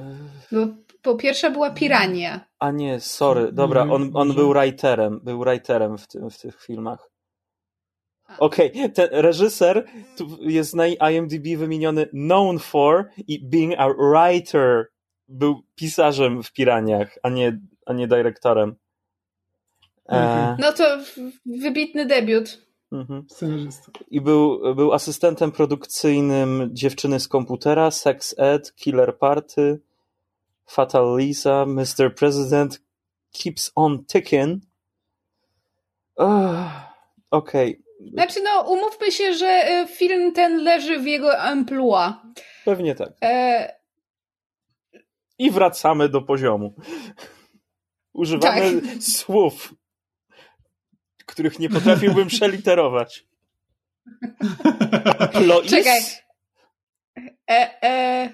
Bo 0.52 0.68
po 1.02 1.16
pierwsza 1.16 1.50
była 1.50 1.72
Pirania. 1.72 2.46
A 2.60 2.72
nie, 2.72 3.00
sorry. 3.00 3.52
Dobra, 3.52 3.82
on, 3.82 4.12
on 4.14 4.34
był 4.34 4.54
writerem. 4.54 5.20
Był 5.24 5.44
writerem 5.44 5.98
w, 5.98 6.08
tym, 6.08 6.30
w 6.30 6.38
tych 6.38 6.62
filmach. 6.62 7.10
Okej, 8.38 8.72
okay. 8.72 8.90
ten 8.90 9.10
reżyser 9.12 9.86
jest 10.42 10.76
na 10.76 10.88
IMDb 10.88 11.58
wymieniony 11.58 12.06
known 12.06 12.60
for 12.60 13.10
i 13.28 13.46
being 13.46 13.74
a 13.78 13.88
writer. 13.90 14.86
Był 15.28 15.62
pisarzem 15.76 16.44
w 16.44 16.54
Piraniach, 16.54 17.18
a 17.24 17.30
nie, 17.30 17.60
a 17.86 17.94
nie 17.94 18.08
dyrektorem. 18.08 18.76
E... 20.10 20.56
No 20.60 20.74
to 20.74 20.84
wybitny 21.46 22.06
debiut. 22.06 22.70
Mhm. 22.92 23.26
I 24.12 24.22
był, 24.22 24.76
był 24.76 24.94
asystentem 24.94 25.52
produkcyjnym 25.52 26.70
Dziewczyny 26.74 27.20
z 27.20 27.28
komputera, 27.28 27.92
Sex 27.92 28.36
Ed, 28.38 28.76
Killer 28.76 29.18
Party, 29.18 29.80
Fatal 30.70 31.18
Lisa, 31.18 31.66
Mr. 31.66 32.16
President 32.16 32.82
Keeps 33.32 33.72
on 33.76 34.06
Ticking. 34.06 34.64
Okej. 36.16 36.90
Okay. 37.32 37.78
Znaczy, 38.14 38.42
no, 38.44 38.62
umówmy 38.62 39.12
się, 39.12 39.34
że 39.34 39.48
e, 39.48 39.88
film 39.88 40.32
ten 40.32 40.64
leży 40.64 41.00
w 41.00 41.06
jego 41.06 41.38
emploi. 41.38 42.14
Pewnie 42.66 42.96
tak. 42.96 43.10
E... 43.24 43.80
I 45.40 45.52
wracamy 45.52 46.10
do 46.10 46.22
poziomu. 46.22 46.74
Używamy 48.14 48.82
tak. 48.82 49.04
słów 49.04 49.74
których 51.30 51.60
nie 51.60 51.70
potrafiłbym 51.70 52.28
przeliterować. 52.38 53.26
Plois? 55.34 55.70
Czekaj. 55.70 56.02
E, 57.50 57.84
e, 57.84 58.30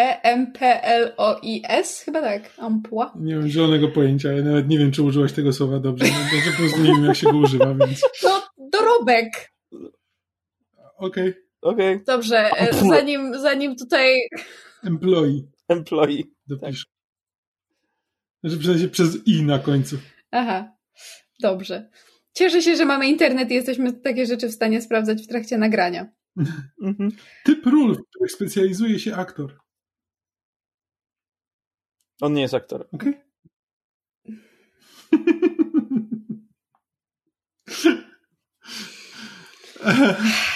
E-M-P-L-O-I-S? 0.00 2.02
Chyba 2.04 2.20
tak. 2.20 2.52
Ampła. 2.58 3.14
Nie 3.20 3.36
mam 3.36 3.48
zielonego 3.48 3.88
pojęcia. 3.88 4.32
Ja 4.32 4.42
nawet 4.42 4.68
nie 4.68 4.78
wiem, 4.78 4.92
czy 4.92 5.02
użyłaś 5.02 5.32
tego 5.32 5.52
słowa 5.52 5.80
dobrze. 5.80 6.04
No, 6.04 6.50
po 6.52 6.56
prostu 6.56 6.80
nie 6.80 6.92
wiem, 6.92 7.04
jak 7.04 7.16
się 7.16 7.32
go 7.32 7.38
używa, 7.38 7.74
więc... 7.74 8.02
No, 8.22 8.42
dorobek. 8.72 9.52
Okej. 10.96 11.28
Okay. 11.28 11.34
Okay. 11.60 12.00
Dobrze, 12.06 12.50
e, 12.58 12.74
zanim, 12.74 13.40
zanim 13.40 13.76
tutaj... 13.76 14.16
Employee. 14.84 15.48
Employee. 15.68 16.24
Dopisz. 16.46 16.84
Tak. 16.84 16.90
Znaczy 18.40 18.58
przynajmniej 18.58 18.90
przez 18.90 19.26
i 19.26 19.42
na 19.42 19.58
końcu. 19.58 19.96
Aha, 20.30 20.72
dobrze. 21.40 21.90
Cieszę 22.32 22.62
się, 22.62 22.76
że 22.76 22.84
mamy 22.84 23.08
internet 23.08 23.50
i 23.50 23.54
jesteśmy 23.54 23.92
takie 23.92 24.26
rzeczy 24.26 24.48
w 24.48 24.52
stanie 24.52 24.82
sprawdzać 24.82 25.22
w 25.22 25.26
trakcie 25.26 25.58
nagrania. 25.58 26.12
Mhm. 26.82 27.10
Typ 27.44 27.66
ról, 27.66 27.94
w 27.94 28.08
których 28.10 28.32
specjalizuje 28.32 28.98
się 28.98 29.14
aktor. 29.14 29.58
On 32.20 32.32
nie 32.32 32.42
jest 32.42 32.54
aktorem. 32.54 32.88
Okej. 32.92 33.08
Okay. 33.08 33.30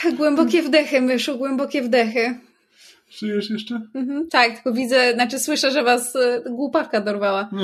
głębokie 0.18 0.62
wdechy, 0.62 1.00
myszu, 1.00 1.38
głębokie 1.38 1.82
wdechy. 1.82 2.40
Żyjesz 3.10 3.50
jeszcze? 3.50 3.80
Mhm, 3.94 4.28
tak, 4.28 4.54
tylko 4.54 4.72
widzę, 4.72 5.14
znaczy 5.14 5.38
słyszę, 5.38 5.70
że 5.70 5.82
was 5.82 6.16
y, 6.16 6.42
głupawka 6.50 7.00
dorwała. 7.00 7.50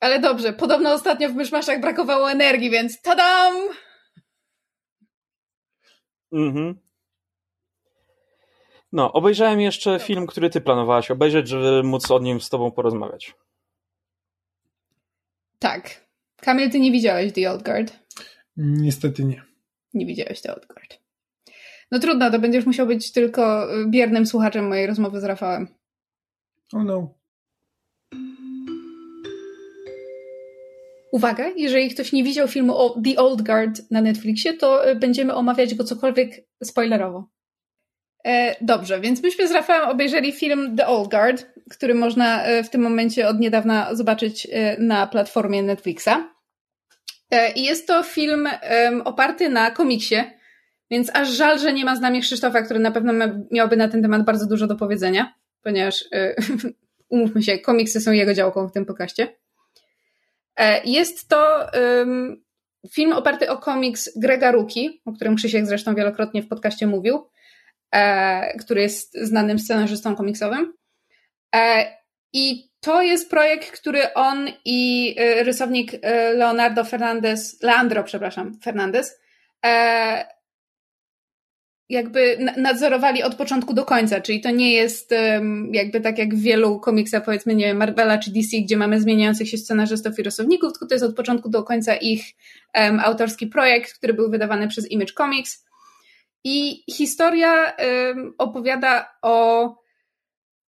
Ale 0.00 0.20
dobrze, 0.20 0.52
podobno 0.52 0.92
ostatnio 0.92 1.28
w 1.28 1.34
myszmaszach 1.34 1.80
brakowało 1.80 2.30
energii, 2.30 2.70
więc 2.70 3.02
tadam! 3.02 3.54
Mhm. 6.32 6.74
No, 8.92 9.12
obejrzałem 9.12 9.60
jeszcze 9.60 9.98
film, 9.98 10.26
który 10.26 10.50
ty 10.50 10.60
planowałaś 10.60 11.10
obejrzeć, 11.10 11.48
żeby 11.48 11.82
móc 11.82 12.10
o 12.10 12.18
nim 12.18 12.40
z 12.40 12.48
tobą 12.48 12.70
porozmawiać. 12.70 13.34
Tak. 15.58 16.06
Kamil, 16.36 16.70
ty 16.70 16.80
nie 16.80 16.92
widziałeś 16.92 17.32
The 17.32 17.50
Old 17.50 17.62
Guard? 17.62 17.92
Niestety 18.56 19.24
nie. 19.24 19.42
Nie 19.94 20.06
widziałeś 20.06 20.40
The 20.40 20.54
Old 20.54 20.66
Guard. 20.66 20.98
No 21.90 21.98
trudno, 21.98 22.30
to 22.30 22.38
będziesz 22.38 22.66
musiał 22.66 22.86
być 22.86 23.12
tylko 23.12 23.68
biernym 23.90 24.26
słuchaczem 24.26 24.68
mojej 24.68 24.86
rozmowy 24.86 25.20
z 25.20 25.24
Rafałem. 25.24 25.68
Oh 26.72 26.84
no. 26.84 27.14
Uwaga, 31.12 31.48
jeżeli 31.56 31.90
ktoś 31.90 32.12
nie 32.12 32.24
widział 32.24 32.48
filmu 32.48 32.76
o 32.76 33.00
The 33.04 33.16
Old 33.16 33.42
Guard 33.42 33.90
na 33.90 34.00
Netflixie, 34.00 34.54
to 34.54 34.84
e, 34.84 34.96
będziemy 34.96 35.34
omawiać 35.34 35.74
go 35.74 35.84
cokolwiek 35.84 36.46
spoilerowo. 36.62 37.28
E, 38.26 38.56
dobrze, 38.60 39.00
więc 39.00 39.22
myśmy 39.22 39.48
z 39.48 39.52
Rafałem 39.52 39.88
obejrzeli 39.88 40.32
film 40.32 40.76
The 40.76 40.86
Old 40.86 41.10
Guard, 41.10 41.46
który 41.70 41.94
można 41.94 42.44
e, 42.44 42.64
w 42.64 42.70
tym 42.70 42.80
momencie 42.80 43.28
od 43.28 43.40
niedawna 43.40 43.94
zobaczyć 43.94 44.48
e, 44.52 44.76
na 44.78 45.06
platformie 45.06 45.62
Netflixa. 45.62 46.32
I 47.54 47.64
jest 47.64 47.86
to 47.86 48.02
film 48.02 48.48
oparty 49.04 49.48
na 49.48 49.70
komiksie, 49.70 50.16
więc 50.90 51.10
aż 51.14 51.28
żal, 51.28 51.58
że 51.58 51.72
nie 51.72 51.84
ma 51.84 51.96
z 51.96 52.00
nami 52.00 52.20
Krzysztofa, 52.20 52.62
który 52.62 52.80
na 52.80 52.90
pewno 52.90 53.12
miałby 53.50 53.76
na 53.76 53.88
ten 53.88 54.02
temat 54.02 54.24
bardzo 54.24 54.46
dużo 54.46 54.66
do 54.66 54.76
powiedzenia, 54.76 55.34
ponieważ 55.62 56.04
umówmy 57.08 57.42
się, 57.42 57.58
komiksy 57.58 58.00
są 58.00 58.12
jego 58.12 58.34
działką 58.34 58.68
w 58.68 58.72
tym 58.72 58.86
pokaście. 58.86 59.36
Jest 60.84 61.28
to 61.28 61.66
film 62.90 63.12
oparty 63.12 63.50
o 63.50 63.56
komiks 63.56 64.18
Grega 64.18 64.52
Ruki, 64.52 65.02
o 65.04 65.12
którym 65.12 65.36
Krzysiek 65.36 65.66
zresztą 65.66 65.94
wielokrotnie 65.94 66.42
w 66.42 66.48
podcaście 66.48 66.86
mówił, 66.86 67.26
który 68.60 68.80
jest 68.80 69.18
znanym 69.18 69.58
scenarzystą 69.58 70.16
komiksowym. 70.16 70.72
E, 71.54 71.86
I 72.32 72.72
to 72.84 73.02
jest 73.02 73.30
projekt, 73.30 73.70
który 73.70 74.14
on 74.14 74.48
i 74.64 75.14
e, 75.18 75.44
rysownik 75.44 75.92
e, 76.02 76.32
Leonardo 76.32 76.84
Fernandez, 76.84 77.62
Leandro, 77.62 78.04
przepraszam, 78.04 78.58
Fernandez, 78.64 79.20
e, 79.66 80.26
jakby 81.88 82.38
nadzorowali 82.56 83.22
od 83.22 83.34
początku 83.34 83.74
do 83.74 83.84
końca, 83.84 84.20
czyli 84.20 84.40
to 84.40 84.50
nie 84.50 84.72
jest 84.72 85.14
jakby 85.72 86.00
tak 86.00 86.18
jak 86.18 86.34
w 86.34 86.42
wielu 86.42 86.80
komiksach, 86.80 87.24
powiedzmy, 87.24 87.54
nie 87.54 87.64
wiem, 87.64 87.76
Marvela 87.76 88.18
czy 88.18 88.30
DC, 88.30 88.56
gdzie 88.56 88.76
mamy 88.76 89.00
zmieniających 89.00 89.48
się 89.48 89.58
scenarzystów 89.58 90.18
i 90.18 90.22
rysowników, 90.22 90.72
tylko 90.72 90.86
to 90.86 90.94
jest 90.94 91.04
od 91.04 91.16
początku 91.16 91.48
do 91.48 91.62
końca 91.62 91.96
ich 91.96 92.24
um, 92.74 93.00
autorski 93.00 93.46
projekt, 93.46 93.94
który 93.94 94.14
był 94.14 94.30
wydawany 94.30 94.68
przez 94.68 94.90
Image 94.90 95.12
Comics. 95.12 95.64
I 96.44 96.84
historia 96.92 97.76
opowiada 98.38 99.18
o 99.22 99.68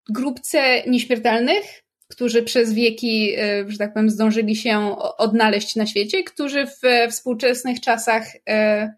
grupce 0.10 0.84
nieśmiertelnych, 0.88 1.84
którzy 2.10 2.44
przez 2.44 2.74
wieki, 2.74 3.36
e, 3.38 3.66
że 3.68 3.78
tak 3.78 3.94
powiem, 3.94 4.10
zdążyli 4.10 4.56
się 4.56 4.96
odnaleźć 5.18 5.76
na 5.76 5.86
świecie, 5.86 6.24
którzy 6.24 6.66
w 6.66 7.12
współczesnych 7.12 7.82
czasach 7.82 8.28
e, 8.50 8.94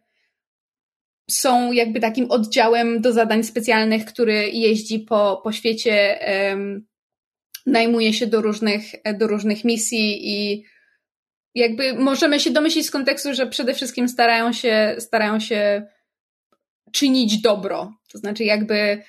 są 1.30 1.72
jakby 1.72 2.00
takim 2.00 2.32
oddziałem 2.32 3.01
do 3.01 3.13
zadań 3.13 3.44
specjalnych, 3.44 4.06
który 4.06 4.50
jeździ 4.50 5.00
po, 5.00 5.42
po 5.44 5.51
świecie, 5.51 6.20
najmuje 7.66 8.13
się 8.13 8.28
do 8.28 8.42
różnych, 8.42 8.84
do 9.13 9.28
różnych 9.28 9.63
misji 9.63 10.30
i 10.30 10.66
jakby 11.56 11.94
możemy 11.94 12.40
się 12.40 12.51
domyślić 12.51 12.86
z 12.86 12.92
kontekstu, 12.92 13.34
że 13.34 13.48
przede 13.48 13.74
wszystkim 13.74 14.10
starają 14.10 14.54
się, 14.54 14.96
starają 15.00 15.40
się 15.40 15.88
czynić 16.92 17.42
dobro. 17.42 17.94
To 18.12 18.18
znaczy 18.18 18.44
jakby 18.44 18.76
e, 18.76 19.02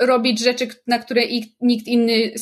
robić 0.00 0.40
rzeczy, 0.40 0.68
na 0.86 0.98
które 0.98 1.22
nikt 1.60 1.86
inny 1.86 2.32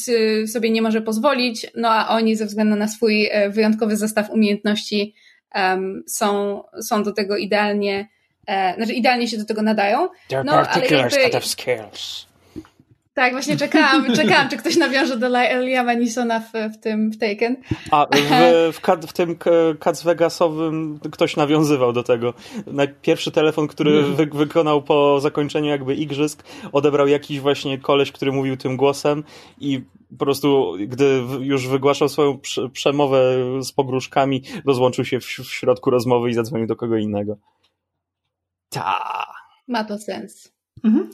sobie 0.47 0.71
nie 0.71 0.83
może 0.83 1.03
pozwolić, 1.03 1.67
no 1.75 1.89
a 1.91 2.09
oni 2.09 2.37
ze 2.37 2.47
względu 2.47 2.77
na 2.77 2.89
swój 2.89 3.27
e, 3.31 3.51
wyjątkowy 3.51 3.97
zestaw 3.97 4.31
umiejętności 4.31 5.15
um, 5.55 6.03
są, 6.07 6.63
są 6.83 7.03
do 7.03 7.13
tego 7.13 7.37
idealnie, 7.37 8.09
e, 8.47 8.75
znaczy 8.75 8.93
idealnie 8.93 9.29
się 9.29 9.39
do 9.39 9.45
tego 9.45 9.63
nadają. 9.63 10.09
no, 10.45 10.53
ale 10.53 10.87
jakby, 10.87 11.31
tak, 13.15 13.33
właśnie 13.33 13.57
czekałam, 13.57 14.13
czekałam, 14.17 14.49
czy 14.49 14.57
ktoś 14.57 14.77
nawiąże 14.77 15.17
do 15.17 15.29
Liama 15.61 15.95
Nisona 15.95 16.41
w, 16.41 16.53
w 16.75 16.81
tym 16.81 17.11
w 17.11 17.19
Taken. 17.19 17.57
A 17.91 18.07
w, 18.73 18.75
w, 18.77 19.07
w 19.07 19.13
tym 19.13 19.37
Cats 19.81 20.03
Vegasowym 20.03 21.01
ktoś 21.13 21.37
nawiązywał 21.37 21.93
do 21.93 22.03
tego. 22.03 22.35
Pierwszy 23.03 23.31
telefon, 23.31 23.67
który 23.67 23.99
mm. 23.99 24.17
wy, 24.17 24.27
wykonał 24.27 24.83
po 24.83 25.21
zakończeniu 25.21 25.69
jakby 25.69 25.95
igrzysk, 25.95 26.43
odebrał 26.73 27.09
jakiś 27.09 27.41
właśnie 27.41 27.79
koleś, 27.79 28.13
który 28.13 28.33
mówił 28.33 28.57
tym 28.57 28.77
głosem 28.77 29.25
i 29.61 29.83
po 30.19 30.25
prostu, 30.25 30.73
gdy 30.89 31.23
już 31.41 31.69
wygłaszał 31.69 32.09
swoją 32.09 32.39
przemowę 32.73 33.21
z 33.63 33.73
pogróżkami, 33.73 34.43
rozłączył 34.67 35.05
się 35.05 35.21
w, 35.21 35.25
w 35.25 35.55
środku 35.55 35.91
rozmowy 35.91 36.31
i 36.31 36.35
zadzwonił 36.35 36.67
do 36.67 36.77
kogo 36.77 36.97
innego. 36.97 37.37
Ta. 38.69 39.27
Ma 39.69 39.85
to 39.85 39.99
sens. 39.99 40.53
Mhm. 40.85 41.11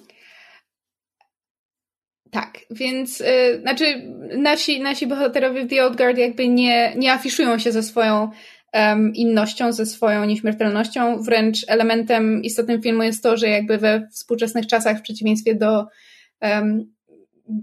Tak, 2.30 2.58
więc 2.70 3.20
yy, 3.20 3.60
znaczy 3.60 4.02
nasi, 4.36 4.80
nasi 4.80 5.06
bohaterowie 5.06 5.64
w 5.64 5.70
The 5.70 5.84
Old 5.84 5.96
Guard 5.96 6.18
jakby 6.18 6.48
nie, 6.48 6.92
nie 6.96 7.12
afiszują 7.12 7.58
się 7.58 7.72
ze 7.72 7.82
swoją 7.82 8.30
um, 8.72 9.14
innością, 9.14 9.72
ze 9.72 9.86
swoją 9.86 10.24
nieśmiertelnością. 10.24 11.22
Wręcz 11.22 11.58
elementem 11.68 12.42
istotnym 12.42 12.82
filmu 12.82 13.02
jest 13.02 13.22
to, 13.22 13.36
że 13.36 13.48
jakby 13.48 13.78
we 13.78 14.08
współczesnych 14.12 14.66
czasach, 14.66 14.98
w 14.98 15.02
przeciwieństwie 15.02 15.54
do 15.54 15.86
um, 16.42 16.96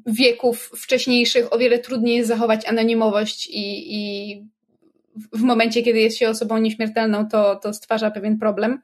wieków 0.06 0.72
wcześniejszych, 0.78 1.54
o 1.54 1.58
wiele 1.58 1.80
trudniej 1.80 2.18
jest 2.18 2.28
zachować 2.28 2.66
anonimowość 2.66 3.48
i, 3.48 3.96
i 3.96 4.44
w 5.34 5.42
momencie, 5.42 5.84
kiedy 5.84 6.00
jest 6.00 6.18
się 6.18 6.30
osobą 6.30 6.58
nieśmiertelną, 6.58 7.28
to, 7.28 7.56
to 7.56 7.74
stwarza 7.74 8.12
pewien 8.12 8.40
problem. 8.40 8.82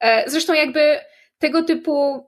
E, 0.00 0.30
zresztą 0.30 0.54
jakby 0.54 0.98
tego 1.38 1.62
typu 1.62 2.26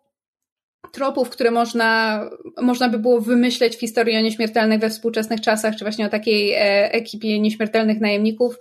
tropów, 0.93 1.31
które 1.31 1.51
można, 1.51 2.21
można 2.63 2.89
by 2.89 2.99
było 2.99 3.21
wymyśleć 3.21 3.77
w 3.77 3.81
historii 3.81 4.17
o 4.17 4.21
nieśmiertelnych 4.21 4.81
we 4.81 4.91
współczesnych 4.91 5.41
czasach, 5.41 5.77
czy 5.77 5.85
właśnie 5.85 6.07
o 6.07 6.09
takiej 6.09 6.53
e, 6.53 6.93
ekipie 6.93 7.41
nieśmiertelnych 7.41 8.01
najemników, 8.01 8.57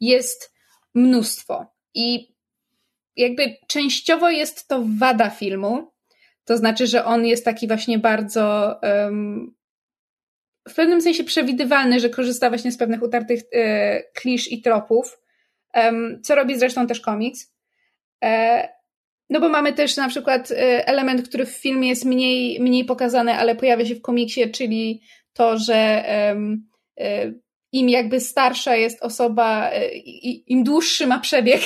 jest 0.00 0.54
mnóstwo. 0.94 1.66
I 1.94 2.34
jakby 3.16 3.56
częściowo 3.68 4.30
jest 4.30 4.68
to 4.68 4.84
wada 4.98 5.30
filmu, 5.30 5.92
to 6.44 6.56
znaczy, 6.56 6.86
że 6.86 7.04
on 7.04 7.26
jest 7.26 7.44
taki 7.44 7.68
właśnie 7.68 7.98
bardzo 7.98 8.76
um, 8.82 9.54
w 10.68 10.74
pewnym 10.74 11.02
sensie 11.02 11.24
przewidywalny, 11.24 12.00
że 12.00 12.10
korzysta 12.10 12.48
właśnie 12.48 12.72
z 12.72 12.76
pewnych 12.76 13.02
utartych 13.02 13.42
e, 13.52 14.02
klisz 14.02 14.52
i 14.52 14.62
tropów, 14.62 15.20
um, 15.74 16.20
co 16.22 16.34
robi 16.34 16.58
zresztą 16.58 16.86
też 16.86 17.00
komiks. 17.00 17.54
E, 18.24 18.68
no 19.32 19.40
bo 19.40 19.48
mamy 19.48 19.72
też 19.72 19.96
na 19.96 20.08
przykład 20.08 20.50
y, 20.50 20.56
element, 20.86 21.28
który 21.28 21.46
w 21.46 21.50
filmie 21.50 21.88
jest 21.88 22.04
mniej, 22.04 22.60
mniej 22.60 22.84
pokazany, 22.84 23.34
ale 23.34 23.56
pojawia 23.56 23.86
się 23.86 23.94
w 23.94 24.02
komiksie, 24.02 24.50
czyli 24.50 25.00
to, 25.32 25.58
że 25.58 26.04
um, 26.28 26.68
im 27.72 27.88
jakby 27.88 28.20
starsza 28.20 28.76
jest 28.76 29.02
osoba, 29.02 29.70
y, 29.72 29.88
im 30.46 30.64
dłuższy 30.64 31.06
ma 31.06 31.18
przebieg 31.18 31.60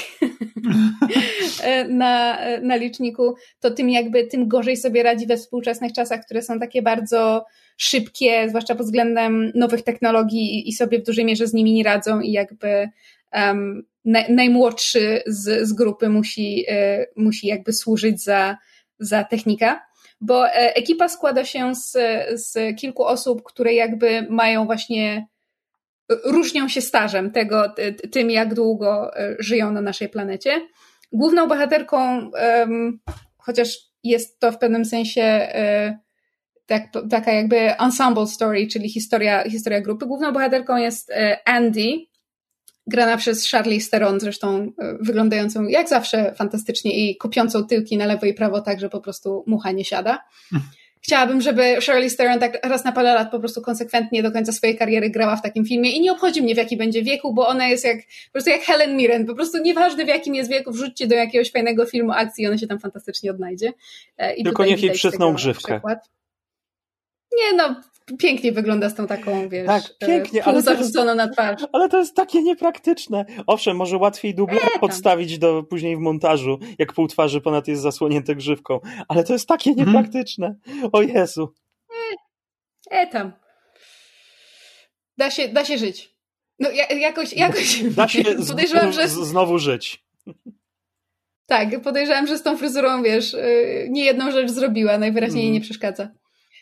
na, 1.89 2.39
na 2.63 2.77
liczniku, 2.77 3.35
to 3.61 3.71
tym 3.71 3.91
jakby 3.91 4.27
tym 4.27 4.49
gorzej 4.49 4.77
sobie 4.77 5.03
radzi 5.03 5.27
we 5.27 5.37
współczesnych 5.37 5.93
czasach, 5.93 6.21
które 6.25 6.43
są 6.43 6.59
takie 6.59 6.83
bardzo 6.83 7.45
szybkie, 7.77 8.49
zwłaszcza 8.49 8.75
pod 8.75 8.87
względem 8.87 9.53
nowych 9.55 9.83
technologii 9.83 10.69
i 10.69 10.73
sobie 10.73 10.99
w 10.99 11.07
dużej 11.07 11.25
mierze 11.25 11.47
z 11.47 11.55
nimi 11.55 11.73
nie 11.73 11.85
radzą 11.85 12.21
i 12.21 12.33
jakby 12.33 12.89
um, 13.37 13.83
najmłodszy 14.29 15.23
z, 15.27 15.69
z 15.69 15.73
grupy 15.73 16.09
musi, 16.09 16.65
e, 16.69 17.07
musi 17.17 17.47
jakby 17.47 17.73
służyć 17.73 18.23
za, 18.23 18.57
za 18.99 19.25
technika. 19.25 19.87
Bo 20.21 20.49
e, 20.49 20.75
ekipa 20.75 21.09
składa 21.09 21.45
się 21.45 21.75
z, 21.75 21.93
z 22.33 22.79
kilku 22.79 23.05
osób, 23.05 23.43
które 23.43 23.75
jakby 23.75 24.27
mają 24.31 24.67
właśnie 24.67 25.27
różnią 26.25 26.69
się 26.69 26.81
stażem 26.81 27.31
tego, 27.31 27.75
tym 28.13 28.31
jak 28.31 28.55
długo 28.55 29.17
e, 29.17 29.37
żyją 29.39 29.73
na 29.73 29.81
naszej 29.81 30.09
planecie. 30.09 30.69
Główną 31.13 31.49
bohaterką, 31.49 32.31
chociaż 33.39 33.79
jest 34.05 34.41
to 34.41 34.53
w 34.53 34.59
pewnym 34.59 34.85
sensie 34.85 35.49
tak, 36.67 36.83
taka 37.11 37.33
jakby 37.33 37.57
ensemble 37.57 38.27
story, 38.27 38.67
czyli 38.67 38.89
historia, 38.89 39.51
historia 39.51 39.81
grupy, 39.81 40.07
główną 40.07 40.33
bohaterką 40.33 40.77
jest 40.77 41.13
Andy, 41.45 42.07
grana 42.87 43.17
przez 43.17 43.51
Charlize 43.51 43.91
Theron, 43.91 44.21
zresztą 44.21 44.73
e, 44.79 44.97
wyglądającą 45.01 45.63
jak 45.63 45.89
zawsze 45.89 46.35
fantastycznie 46.35 47.11
i 47.11 47.17
kupiącą 47.17 47.65
tyłki 47.65 47.97
na 47.97 48.07
lewo 48.07 48.27
i 48.27 48.35
prawo 48.35 48.61
tak, 48.61 48.81
że 48.81 48.89
po 48.89 49.01
prostu 49.01 49.45
mucha 49.47 49.73
nie 49.73 49.85
siada. 49.85 50.25
Chciałabym, 51.01 51.41
żeby 51.41 51.77
Charlize 51.87 52.17
Theron 52.17 52.39
tak 52.39 52.67
raz 52.67 52.85
na 52.85 52.93
parę 52.93 53.15
lat 53.15 53.31
po 53.31 53.39
prostu 53.39 53.63
konsekwentnie 53.63 54.23
do 54.23 54.33
końca 54.33 54.53
swojej 54.53 54.77
kariery 54.77 55.11
grała 55.11 55.37
w 55.37 55.43
takim 55.43 55.65
filmie 55.65 55.91
i 55.91 56.01
nie 56.01 56.13
obchodzi 56.13 56.43
mnie 56.43 56.55
w 56.55 56.59
jaki 56.59 56.77
będzie 56.77 57.03
wieku, 57.03 57.35
bo 57.35 57.49
ona 57.49 57.69
jest 57.69 57.85
jak, 57.85 57.97
po 57.97 58.33
prostu 58.33 58.51
jak 58.51 58.61
Helen 58.61 58.97
Mirren, 58.97 59.27
po 59.27 59.35
prostu 59.35 59.59
nieważne 59.63 60.05
w 60.05 60.09
jakim 60.09 60.35
jest 60.35 60.51
wieku, 60.51 60.73
wrzućcie 60.73 61.07
do 61.07 61.15
jakiegoś 61.15 61.51
fajnego 61.51 61.87
filmu 61.87 62.13
akcji 62.13 62.45
i 62.45 62.47
ona 62.47 62.59
się 62.59 62.67
tam 62.67 62.79
fantastycznie 62.79 63.31
odnajdzie. 63.31 63.73
E, 64.19 64.35
I 64.35 64.45
Tylko 64.45 64.65
niech 64.65 64.83
jej 64.83 64.93
przytną 64.93 65.35
grzywkę. 65.35 65.75
Przykład. 65.75 65.99
Nie 67.33 67.57
no, 67.57 67.83
pięknie 68.19 68.53
wygląda 68.53 68.91
z 68.91 68.95
tą 68.95 69.07
taką, 69.07 69.49
wiesz, 69.49 69.67
tak, 69.67 69.83
e, 70.01 70.07
pięknie, 70.07 70.45
ale 70.45 70.63
zarzuconą 70.63 71.15
na 71.15 71.29
twarz. 71.29 71.63
Ale 71.73 71.89
to 71.89 71.99
jest 71.99 72.15
takie 72.15 72.43
niepraktyczne. 72.43 73.25
Owszem, 73.47 73.77
może 73.77 73.97
łatwiej 73.97 74.35
dublera 74.35 74.69
e, 74.77 74.79
podstawić 74.79 75.39
do, 75.39 75.63
później 75.63 75.97
w 75.97 76.01
montażu, 76.01 76.59
jak 76.79 76.93
pół 76.93 77.09
twarzy 77.09 77.41
ponad 77.41 77.69
jest 77.69 77.83
zasłonięte 77.83 78.35
grzywką, 78.35 78.81
ale 79.09 79.25
to 79.25 79.33
jest 79.33 79.49
takie 79.49 79.71
mhm. 79.71 79.89
niepraktyczne. 79.89 80.55
O 80.93 81.03
Jezu. 81.03 81.53
E, 82.91 83.01
e 83.01 83.07
tam. 83.07 83.33
Da 85.19 85.31
się, 85.31 85.49
da 85.49 85.65
się 85.65 85.79
żyć. 85.79 86.17
No 86.59 86.69
jakoś, 87.01 87.33
jakoś 87.33 87.83
da 87.83 88.09
się 88.09 88.25
podejrzewam, 88.49 88.93
że... 88.93 89.09
znowu 89.09 89.59
żyć. 89.59 90.05
Tak, 91.47 91.81
podejrzewam, 91.83 92.27
że 92.27 92.39
z 92.39 92.43
tą 92.43 92.57
fryzurą, 92.57 93.03
wiesz, 93.03 93.35
y, 93.35 93.87
nie 93.91 94.05
jedną 94.05 94.31
rzecz 94.31 94.51
zrobiła, 94.51 94.99
najwyraźniej 94.99 95.43
mm. 95.43 95.45
jej 95.45 95.61
nie 95.61 95.65
przeszkadza. 95.65 96.09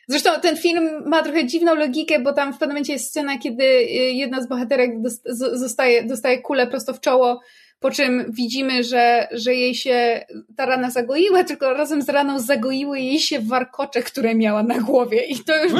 Zresztą 0.08 0.30
ten 0.42 0.56
film 0.56 1.02
ma 1.06 1.22
trochę 1.22 1.46
dziwną 1.46 1.74
logikę, 1.74 2.18
bo 2.18 2.32
tam 2.32 2.52
w 2.52 2.58
pewnym 2.58 2.74
momencie 2.74 2.92
jest 2.92 3.08
scena, 3.08 3.38
kiedy 3.38 3.64
y, 3.64 3.86
jedna 4.12 4.42
z 4.42 4.48
bohaterek 4.48 4.90
dostaje, 5.60 6.04
dostaje 6.04 6.38
kulę 6.38 6.66
prosto 6.66 6.94
w 6.94 7.00
czoło 7.00 7.40
po 7.84 7.90
czym 7.90 8.32
widzimy, 8.32 8.84
że, 8.84 9.28
że 9.32 9.54
jej 9.54 9.74
się 9.74 10.24
ta 10.56 10.66
rana 10.66 10.90
zagoiła, 10.90 11.44
tylko 11.44 11.74
razem 11.74 12.02
z 12.02 12.08
raną 12.08 12.38
zagoiły 12.38 13.00
jej 13.00 13.18
się 13.18 13.40
warkocze, 13.40 14.02
które 14.02 14.34
miała 14.34 14.62
na 14.62 14.80
głowie. 14.80 15.24
I 15.24 15.38
to 15.38 15.64
już 15.64 15.72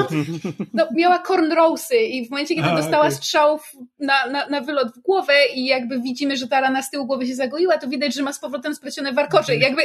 no, 0.75 0.87
miała 0.95 1.19
cornrowsy 1.19 1.97
i 1.97 2.27
w 2.27 2.31
momencie, 2.31 2.55
kiedy 2.55 2.69
A, 2.69 2.77
dostała 2.77 3.05
okay. 3.05 3.15
strzał 3.15 3.59
na, 3.99 4.27
na, 4.27 4.47
na 4.49 4.61
wylot 4.61 4.89
w 4.97 5.01
głowę 5.01 5.33
i 5.55 5.67
jakby 5.67 6.01
widzimy, 6.01 6.37
że 6.37 6.49
ta 6.49 6.61
rana 6.61 6.83
z 6.83 6.91
tyłu 6.91 7.07
głowy 7.07 7.27
się 7.27 7.35
zagoiła, 7.35 7.79
to 7.79 7.89
widać, 7.89 8.15
że 8.15 8.23
ma 8.23 8.33
z 8.33 8.39
powrotem 8.39 8.75
splecione 8.75 9.13
warkocze. 9.13 9.57
I 9.57 9.61
jakby 9.61 9.83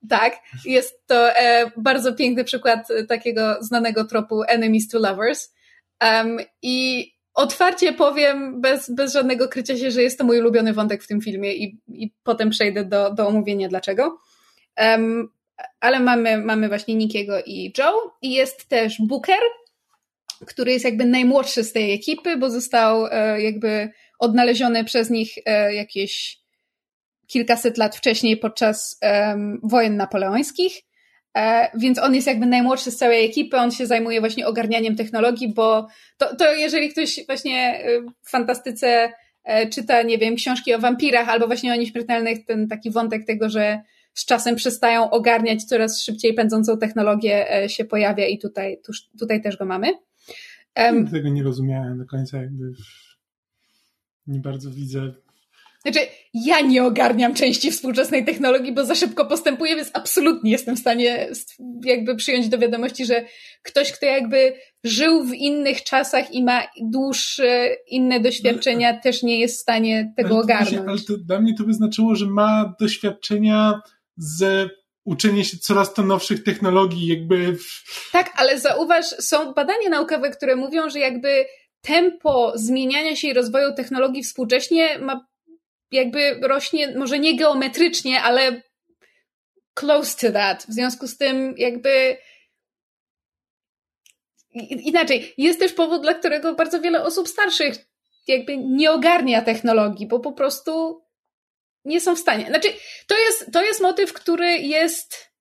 Tak, 0.09 0.33
jest 0.65 1.07
to 1.07 1.29
bardzo 1.77 2.13
piękny 2.13 2.43
przykład 2.43 2.87
takiego 3.07 3.57
znanego 3.63 4.05
tropu 4.05 4.43
enemies 4.47 4.87
to 4.87 4.99
lovers 4.99 5.53
Um, 6.01 6.39
I 6.61 7.07
otwarcie 7.33 7.93
powiem, 7.93 8.61
bez, 8.61 8.89
bez 8.89 9.13
żadnego 9.13 9.47
krycia 9.47 9.77
się, 9.77 9.91
że 9.91 10.03
jest 10.03 10.17
to 10.17 10.23
mój 10.23 10.39
ulubiony 10.39 10.73
wątek 10.73 11.03
w 11.03 11.07
tym 11.07 11.21
filmie 11.21 11.53
i, 11.53 11.79
i 11.87 12.11
potem 12.23 12.49
przejdę 12.49 12.85
do, 12.85 13.13
do 13.13 13.27
omówienia 13.27 13.69
dlaczego. 13.69 14.17
Um, 14.77 15.29
ale 15.79 15.99
mamy, 15.99 16.37
mamy 16.37 16.67
właśnie 16.67 16.95
Nikiego 16.95 17.43
i 17.45 17.73
Joe 17.77 18.11
i 18.21 18.31
jest 18.31 18.69
też 18.69 18.97
Booker, 18.99 19.39
który 20.47 20.71
jest 20.71 20.85
jakby 20.85 21.05
najmłodszy 21.05 21.63
z 21.63 21.73
tej 21.73 21.93
ekipy, 21.93 22.37
bo 22.37 22.49
został 22.49 23.07
e, 23.11 23.41
jakby 23.41 23.89
odnaleziony 24.19 24.85
przez 24.85 25.09
nich 25.09 25.33
e, 25.45 25.73
jakieś 25.73 26.41
kilkaset 27.27 27.77
lat 27.77 27.95
wcześniej 27.95 28.37
podczas 28.37 28.99
um, 29.01 29.59
wojen 29.63 29.97
napoleońskich. 29.97 30.73
E, 31.37 31.69
więc 31.77 31.99
on 31.99 32.15
jest 32.15 32.27
jakby 32.27 32.45
najmłodszy 32.45 32.91
z 32.91 32.97
całej 32.97 33.25
ekipy, 33.25 33.57
on 33.57 33.71
się 33.71 33.85
zajmuje 33.85 34.19
właśnie 34.19 34.47
ogarnianiem 34.47 34.95
technologii, 34.95 35.53
bo 35.53 35.87
to, 36.17 36.35
to 36.35 36.53
jeżeli 36.53 36.89
ktoś 36.89 37.19
właśnie 37.25 37.83
w 38.21 38.29
fantastyce 38.29 39.13
czyta, 39.71 40.01
nie 40.01 40.17
wiem, 40.17 40.35
książki 40.35 40.73
o 40.73 40.79
wampirach 40.79 41.29
albo 41.29 41.47
właśnie 41.47 41.73
o 41.73 41.75
nieśmiertelnych, 41.75 42.45
ten 42.45 42.67
taki 42.67 42.91
wątek 42.91 43.25
tego, 43.25 43.49
że 43.49 43.81
z 44.13 44.25
czasem 44.25 44.55
przestają 44.55 45.09
ogarniać 45.09 45.63
coraz 45.63 46.03
szybciej 46.03 46.33
pędzącą 46.33 46.77
technologię 46.77 47.47
się 47.67 47.85
pojawia 47.85 48.27
i 48.27 48.39
tutaj, 48.39 48.81
tuż, 48.85 49.09
tutaj 49.19 49.41
też 49.41 49.57
go 49.57 49.65
mamy. 49.65 49.87
Um, 50.77 51.07
tego 51.07 51.29
nie 51.29 51.43
rozumiałem 51.43 51.97
do 51.97 52.05
końca, 52.05 52.37
jakby 52.41 52.71
nie 54.27 54.39
bardzo 54.39 54.71
widzę. 54.71 55.13
Znaczy, 55.81 55.99
ja 56.33 56.61
nie 56.61 56.83
ogarniam 56.83 57.33
części 57.33 57.71
współczesnej 57.71 58.25
technologii, 58.25 58.71
bo 58.71 58.85
za 58.85 58.95
szybko 58.95 59.25
postępuję, 59.25 59.75
więc 59.75 59.89
absolutnie 59.93 60.51
jestem 60.51 60.75
w 60.75 60.79
stanie 60.79 61.27
jakby 61.83 62.15
przyjąć 62.15 62.49
do 62.49 62.57
wiadomości, 62.57 63.05
że 63.05 63.25
ktoś, 63.63 63.91
kto 63.91 64.05
jakby 64.05 64.53
żył 64.83 65.23
w 65.23 65.33
innych 65.33 65.83
czasach 65.83 66.33
i 66.33 66.43
ma 66.43 66.63
dłuższe 66.81 67.75
inne 67.87 68.19
doświadczenia, 68.19 68.93
no, 68.93 68.99
też 69.03 69.23
nie 69.23 69.39
jest 69.39 69.57
w 69.57 69.61
stanie 69.61 70.13
tego 70.17 70.29
ale 70.29 70.39
ogarnąć. 70.39 70.69
Właśnie, 70.69 70.89
ale 70.89 70.99
to 70.99 71.17
dla 71.17 71.41
mnie 71.41 71.53
to 71.57 71.63
by 71.63 71.73
znaczyło, 71.73 72.15
że 72.15 72.25
ma 72.25 72.75
doświadczenia 72.79 73.81
ze 74.17 74.69
uczenie 75.05 75.45
się 75.45 75.57
coraz 75.57 75.93
to 75.93 76.03
nowszych 76.03 76.43
technologii, 76.43 77.07
jakby. 77.07 77.57
Tak, 78.11 78.33
ale 78.35 78.59
zauważ, 78.59 79.05
są 79.05 79.53
badania 79.53 79.89
naukowe, 79.89 80.29
które 80.29 80.55
mówią, 80.55 80.89
że 80.89 80.99
jakby 80.99 81.45
tempo 81.81 82.53
zmieniania 82.55 83.15
się 83.15 83.27
i 83.27 83.33
rozwoju 83.33 83.73
technologii 83.75 84.23
współcześnie 84.23 84.99
ma 84.99 85.30
jakby 85.91 86.39
rośnie, 86.41 86.97
może 86.97 87.19
nie 87.19 87.37
geometrycznie, 87.37 88.21
ale 88.21 88.61
close 89.73 90.27
to 90.27 90.33
that. 90.33 90.65
W 90.69 90.73
związku 90.73 91.07
z 91.07 91.17
tym 91.17 91.53
jakby 91.57 92.17
inaczej, 94.69 95.33
jest 95.37 95.59
też 95.59 95.73
powód, 95.73 96.01
dla 96.01 96.13
którego 96.13 96.55
bardzo 96.55 96.81
wiele 96.81 97.03
osób 97.03 97.27
starszych 97.27 97.91
jakby 98.27 98.57
nie 98.57 98.91
ogarnia 98.91 99.41
technologii, 99.41 100.07
bo 100.07 100.19
po 100.19 100.31
prostu 100.31 101.03
nie 101.85 102.01
są 102.01 102.15
w 102.15 102.19
stanie. 102.19 102.45
Znaczy, 102.45 102.67
to 103.07 103.17
jest, 103.19 103.51
to 103.53 103.63
jest 103.63 103.81
motyw, 103.81 104.13
który 104.13 104.57
jest 104.57 105.31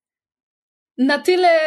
na 0.98 1.18
tyle 1.18 1.58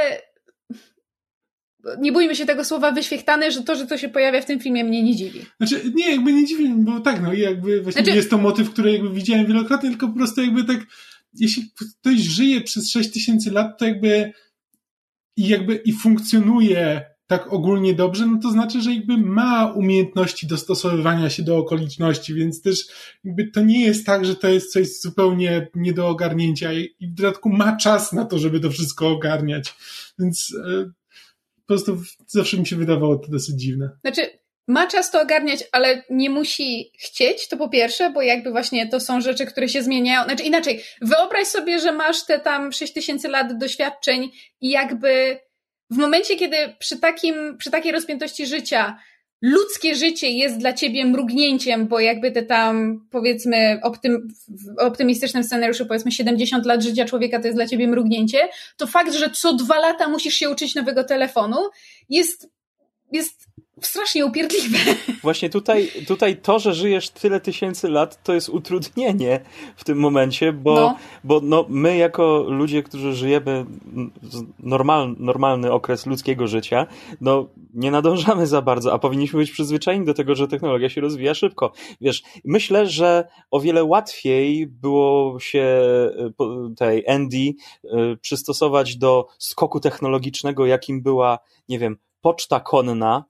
nie 2.00 2.12
bójmy 2.12 2.36
się 2.36 2.46
tego 2.46 2.66
słowa 2.66 2.92
wyświechtany, 2.92 3.52
że 3.52 3.64
to, 3.64 3.76
że 3.76 3.88
to 3.88 3.98
się 3.98 4.10
pojawia 4.10 4.42
w 4.42 4.46
tym 4.46 4.60
filmie 4.60 4.84
mnie 4.84 5.04
nie 5.04 5.16
dziwi. 5.16 5.40
Znaczy, 5.58 5.92
nie, 5.96 6.12
jakby 6.12 6.34
nie 6.34 6.46
dziwi, 6.46 6.74
bo 6.78 7.00
tak, 7.00 7.22
no 7.22 7.34
jakby 7.34 7.82
właśnie 7.82 8.04
znaczy... 8.04 8.18
jest 8.18 8.30
to 8.30 8.38
motyw, 8.38 8.70
który 8.70 8.92
jakby 8.92 9.10
widziałem 9.10 9.46
wielokrotnie, 9.46 9.90
tylko 9.90 10.08
po 10.08 10.14
prostu 10.14 10.42
jakby 10.42 10.64
tak, 10.64 10.80
jeśli 11.34 11.72
ktoś 12.00 12.20
żyje 12.20 12.62
przez 12.62 12.92
6 12.92 13.12
tysięcy 13.12 13.52
lat, 13.52 13.80
to 13.80 13.86
jakby 13.86 14.34
i 15.38 15.48
jakby 15.48 15.76
i 15.76 15.94
funkcjonuje 15.94 17.14
tak 17.28 17.54
ogólnie 17.54 17.94
dobrze, 17.94 18.28
no 18.28 18.40
to 18.42 18.52
znaczy, 18.52 18.82
że 18.82 18.94
jakby 18.94 19.18
ma 19.18 19.74
umiejętności 19.74 20.48
dostosowywania 20.48 21.30
się 21.30 21.44
do 21.44 21.58
okoliczności, 21.58 22.34
więc 22.34 22.62
też 22.62 22.88
jakby 23.24 23.48
to 23.48 23.62
nie 23.62 23.86
jest 23.86 24.06
tak, 24.06 24.26
że 24.26 24.36
to 24.36 24.48
jest 24.48 24.72
coś 24.72 25.00
zupełnie 25.00 25.68
nie 25.76 25.94
do 25.94 26.08
ogarnięcia 26.08 26.74
i 26.74 27.08
w 27.08 27.14
dodatku 27.14 27.50
ma 27.50 27.76
czas 27.76 28.14
na 28.14 28.26
to, 28.26 28.40
żeby 28.40 28.60
to 28.60 28.70
wszystko 28.70 29.10
ogarniać. 29.10 29.76
Więc 30.20 30.56
e, 30.68 30.92
po 31.66 31.74
prostu 31.74 31.98
zawsze 32.28 32.58
mi 32.58 32.68
się 32.68 32.76
wydawało 32.76 33.16
to 33.16 33.32
dosyć 33.32 33.56
dziwne. 33.56 33.90
Znaczy, 34.02 34.30
ma 34.68 34.88
czas 34.88 35.12
to 35.12 35.22
ogarniać, 35.22 35.64
ale 35.72 36.04
nie 36.10 36.30
musi 36.30 36.92
chcieć, 37.00 37.48
to 37.48 37.58
po 37.58 37.70
pierwsze, 37.70 38.10
bo 38.10 38.22
jakby 38.22 38.52
właśnie 38.52 38.90
to 38.90 39.00
są 39.00 39.22
rzeczy, 39.22 39.46
które 39.46 39.70
się 39.70 39.84
zmieniają. 39.84 40.24
Znaczy 40.24 40.44
inaczej, 40.44 40.84
wyobraź 41.02 41.48
sobie, 41.48 41.80
że 41.80 41.92
masz 41.92 42.26
te 42.26 42.40
tam 42.40 42.72
6000 42.72 43.30
lat 43.30 43.58
doświadczeń 43.58 44.32
i 44.62 44.70
jakby 44.70 45.40
w 45.90 45.98
momencie, 45.98 46.36
kiedy 46.36 46.58
przy, 46.80 47.00
takim, 47.00 47.58
przy 47.58 47.72
takiej 47.72 47.92
rozpiętości 47.92 48.46
życia 48.46 48.98
ludzkie 49.44 49.96
życie 49.96 50.32
jest 50.32 50.58
dla 50.58 50.74
ciebie 50.74 51.06
mrugnięciem, 51.06 51.88
bo 51.88 52.00
jakby 52.00 52.32
te 52.32 52.44
tam, 52.44 53.06
powiedzmy, 53.12 53.80
optym, 53.84 54.28
w 54.48 54.80
optymistycznym 54.80 55.44
scenariuszu, 55.44 55.86
powiedzmy 55.86 56.12
70 56.12 56.66
lat 56.66 56.84
życia 56.84 57.06
człowieka 57.06 57.40
to 57.40 57.48
jest 57.48 57.58
dla 57.58 57.68
ciebie 57.68 57.88
mrugnięcie, 57.88 58.50
to 58.78 58.88
fakt, 58.88 59.14
że 59.14 59.30
co 59.30 59.54
dwa 59.54 59.80
lata 59.80 60.08
musisz 60.08 60.34
się 60.34 60.50
uczyć 60.50 60.76
nowego 60.76 61.04
telefonu, 61.04 61.58
jest, 62.10 62.50
jest 63.12 63.43
strasznie 63.88 64.26
upierdliwe. 64.26 64.78
Właśnie 65.24 65.50
tutaj, 65.50 65.92
tutaj 66.08 66.38
to, 66.38 66.60
że 66.60 66.74
żyjesz 66.74 67.10
tyle 67.10 67.40
tysięcy 67.40 67.90
lat, 67.90 68.24
to 68.24 68.34
jest 68.34 68.50
utrudnienie 68.50 69.40
w 69.76 69.84
tym 69.84 69.98
momencie, 69.98 70.54
bo, 70.54 70.76
no. 70.76 70.98
bo 71.24 71.40
no, 71.44 71.66
my 71.70 71.98
jako 71.98 72.46
ludzie, 72.48 72.84
którzy 72.84 73.14
żyjemy 73.14 73.66
normal, 74.60 75.16
normalny 75.20 75.72
okres 75.72 76.06
ludzkiego 76.06 76.48
życia, 76.48 76.88
no 77.22 77.48
nie 77.74 77.92
nadążamy 77.92 78.48
za 78.48 78.62
bardzo, 78.62 78.94
a 78.94 79.00
powinniśmy 79.00 79.40
być 79.40 79.52
przyzwyczajeni 79.52 80.06
do 80.06 80.14
tego, 80.14 80.36
że 80.36 80.48
technologia 80.48 80.90
się 80.90 81.02
rozwija 81.02 81.34
szybko. 81.34 81.72
Wiesz, 82.02 82.24
myślę, 82.46 82.88
że 82.88 83.28
o 83.52 83.60
wiele 83.60 83.84
łatwiej 83.84 84.68
było 84.68 85.40
się 85.40 85.62
e, 85.62 86.76
tej 86.78 87.08
Andy 87.08 87.38
e, 87.38 88.16
przystosować 88.22 88.98
do 88.98 89.28
skoku 89.38 89.80
technologicznego, 89.80 90.66
jakim 90.66 91.02
była, 91.02 91.40
nie 91.70 91.80
wiem, 91.80 91.98
poczta 92.22 92.60
konna, 92.60 93.26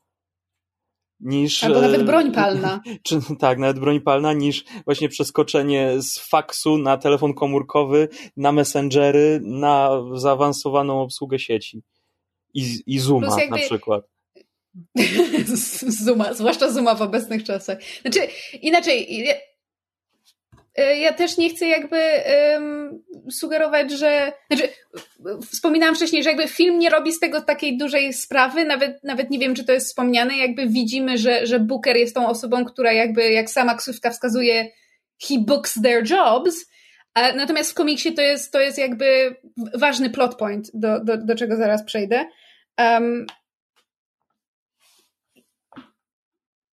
niż. 1.24 1.64
Albo 1.64 1.82
nawet 1.82 2.02
e, 2.02 2.04
broń 2.04 2.32
palna. 2.42 2.82
Czy, 3.04 3.20
tak, 3.40 3.58
nawet 3.58 3.80
broń 3.80 4.02
palna, 4.02 4.34
niż 4.34 4.64
właśnie 4.86 5.10
przeskoczenie 5.10 6.02
z 6.02 6.20
faksu 6.20 6.78
na 6.78 6.98
telefon 6.98 7.34
komórkowy, 7.34 8.10
na 8.38 8.52
messengery, 8.52 9.40
na 9.44 9.90
zaawansowaną 10.14 11.02
obsługę 11.02 11.40
sieci. 11.40 11.84
I, 12.54 12.84
i 12.86 13.00
Zooma 13.00 13.40
jakby... 13.40 13.60
na 13.60 13.66
przykład. 13.66 14.04
Zuma, 16.04 16.34
zwłaszcza 16.34 16.72
Zuma 16.72 16.96
w 16.96 17.02
obecnych 17.02 17.44
czasach. 17.44 17.78
Znaczy, 18.02 18.20
inaczej, 18.62 19.26
ja 20.78 21.14
też 21.14 21.38
nie 21.38 21.50
chcę 21.50 21.68
jakby 21.68 21.98
um, 22.54 23.04
sugerować, 23.32 23.92
że. 23.92 24.34
Znaczy, 24.52 24.70
wspominałam 25.52 25.96
wcześniej, 25.96 26.24
że 26.24 26.30
jakby 26.30 26.48
film 26.48 26.80
nie 26.80 26.90
robi 26.90 27.12
z 27.12 27.20
tego 27.20 27.42
takiej 27.42 27.78
dużej 27.78 28.14
sprawy, 28.14 28.66
nawet, 28.66 29.04
nawet 29.04 29.30
nie 29.30 29.40
wiem, 29.40 29.56
czy 29.56 29.64
to 29.64 29.72
jest 29.72 29.88
wspomniane, 29.88 30.38
jakby 30.38 30.68
widzimy, 30.68 31.18
że, 31.18 31.48
że 31.48 31.60
Booker 31.60 31.98
jest 31.98 32.16
tą 32.16 32.28
osobą, 32.28 32.66
która 32.66 32.92
jakby, 32.92 33.32
jak 33.32 33.50
sama 33.50 33.76
ksywka 33.76 34.10
wskazuje, 34.10 34.70
he 35.28 35.36
books 35.40 35.82
their 35.82 36.10
jobs. 36.10 36.66
A, 37.14 37.32
natomiast 37.32 37.72
w 37.72 37.76
komiksie 37.76 38.14
to 38.14 38.22
jest, 38.22 38.52
to 38.52 38.62
jest 38.62 38.78
jakby 38.78 39.36
ważny 39.74 40.10
plot 40.10 40.36
point, 40.36 40.72
do, 40.74 41.00
do, 41.04 41.18
do 41.18 41.36
czego 41.36 41.56
zaraz 41.56 41.84
przejdę. 41.84 42.26
Um, 42.78 43.26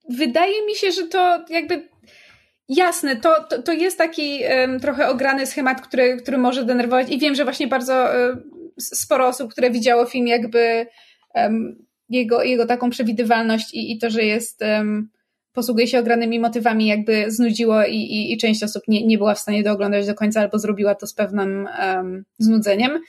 wydaje 0.09 0.67
mi 0.67 0.75
się, 0.75 0.93
że 0.93 1.07
to 1.07 1.45
jakby 1.49 1.90
Jasne, 2.71 3.17
to, 3.17 3.45
to, 3.51 3.63
to 3.63 3.73
jest 3.73 3.99
taki 3.99 4.41
um, 4.51 4.81
trochę 4.81 5.09
ograny 5.09 5.47
schemat, 5.47 5.81
który, 5.81 6.17
który 6.17 6.39
może 6.39 6.65
denerwować 6.65 7.11
i 7.11 7.19
wiem, 7.19 7.35
że 7.35 7.45
właśnie 7.45 7.67
bardzo 7.67 7.95
um, 7.95 8.51
sporo 8.79 9.27
osób, 9.29 9.53
które 9.53 9.71
widziało 9.71 10.07
film 10.07 10.27
jakby 10.27 10.87
um, 11.35 11.87
jego, 12.09 12.43
jego 12.43 12.67
taką 12.67 12.91
przewidywalność 12.91 13.75
i, 13.75 13.93
i 13.93 13.99
to, 13.99 14.11
że 14.11 14.23
jest 14.23 14.61
posługuje 15.53 15.87
się 15.87 15.99
ogranymi 15.99 16.41
motywami, 16.41 16.87
jakby 16.87 17.31
znudziło 17.31 17.85
i, 17.85 17.97
i, 17.97 18.33
i, 18.33 18.39
część 18.39 18.63
osób 18.63 18.83
nie, 18.89 19.07
nie 19.07 19.19
była 19.19 19.35
w 19.35 19.39
stanie 19.39 19.63
dooglądać 19.63 20.07
do 20.07 20.15
końca 20.15 20.41
albo 20.41 20.59
zrobiła 20.59 20.95
to 20.95 21.07
z 21.07 21.15
pewnym 21.15 21.69
um, 21.83 22.25
znudzeniem. 22.39 23.01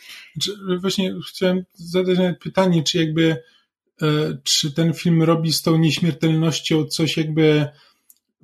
Czy, 0.41 0.51
właśnie 0.81 1.13
chciałem 1.29 1.63
zadać 1.73 2.17
pytanie, 2.43 2.83
czy 2.83 2.97
jakby 2.97 3.37
e, 4.01 4.07
czy 4.43 4.73
ten 4.73 4.93
film 4.93 5.23
robi 5.23 5.53
z 5.53 5.61
tą 5.61 5.77
nieśmiertelnością 5.77 6.85
coś 6.85 7.17
jakby 7.17 7.67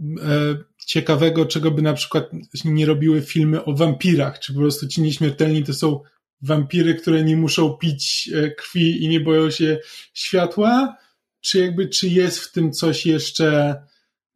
e, 0.02 0.56
ciekawego, 0.88 1.46
czego 1.46 1.72
by 1.72 1.82
na 1.82 1.94
przykład 1.94 2.30
nie 2.66 2.86
robiły 2.86 3.22
filmy 3.22 3.66
o 3.66 3.74
wampirach, 3.74 4.40
czy 4.40 4.54
po 4.54 4.60
prostu 4.60 4.88
ci 4.88 5.02
nieśmiertelni 5.02 5.64
to 5.64 5.74
są 5.74 6.02
wampiry, 6.42 6.96
które 6.96 7.24
nie 7.24 7.38
muszą 7.38 7.74
pić 7.74 8.30
e, 8.36 8.52
krwi 8.52 9.04
i 9.04 9.08
nie 9.08 9.20
boją 9.20 9.52
się 9.52 9.80
światła, 10.14 10.98
czy 11.42 11.60
jakby, 11.60 11.90
czy 11.90 12.08
jest 12.08 12.40
w 12.40 12.52
tym 12.52 12.72
coś 12.72 13.06
jeszcze, 13.06 13.76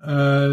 e, 0.01 0.49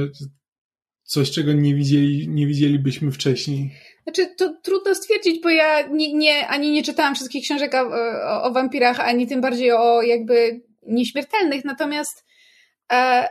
coś, 1.02 1.30
czego 1.30 1.52
nie 1.52 1.74
widzieli, 1.74 2.28
nie 2.28 2.46
widzielibyśmy 2.46 3.12
wcześniej? 3.12 3.74
Znaczy, 4.02 4.34
to 4.36 4.54
trudno 4.62 4.94
stwierdzić, 4.94 5.42
bo 5.42 5.48
ja 5.48 5.88
nie, 5.88 6.14
nie, 6.14 6.48
ani 6.48 6.70
nie 6.70 6.82
czytałam 6.82 7.14
wszystkich 7.14 7.44
książek 7.44 7.74
o, 7.74 7.80
o, 7.80 8.42
o 8.42 8.52
wampirach, 8.52 9.00
ani 9.00 9.26
tym 9.26 9.40
bardziej 9.40 9.72
o 9.72 10.02
jakby 10.02 10.60
nieśmiertelnych, 10.82 11.64
natomiast 11.64 12.28
E, 12.92 13.28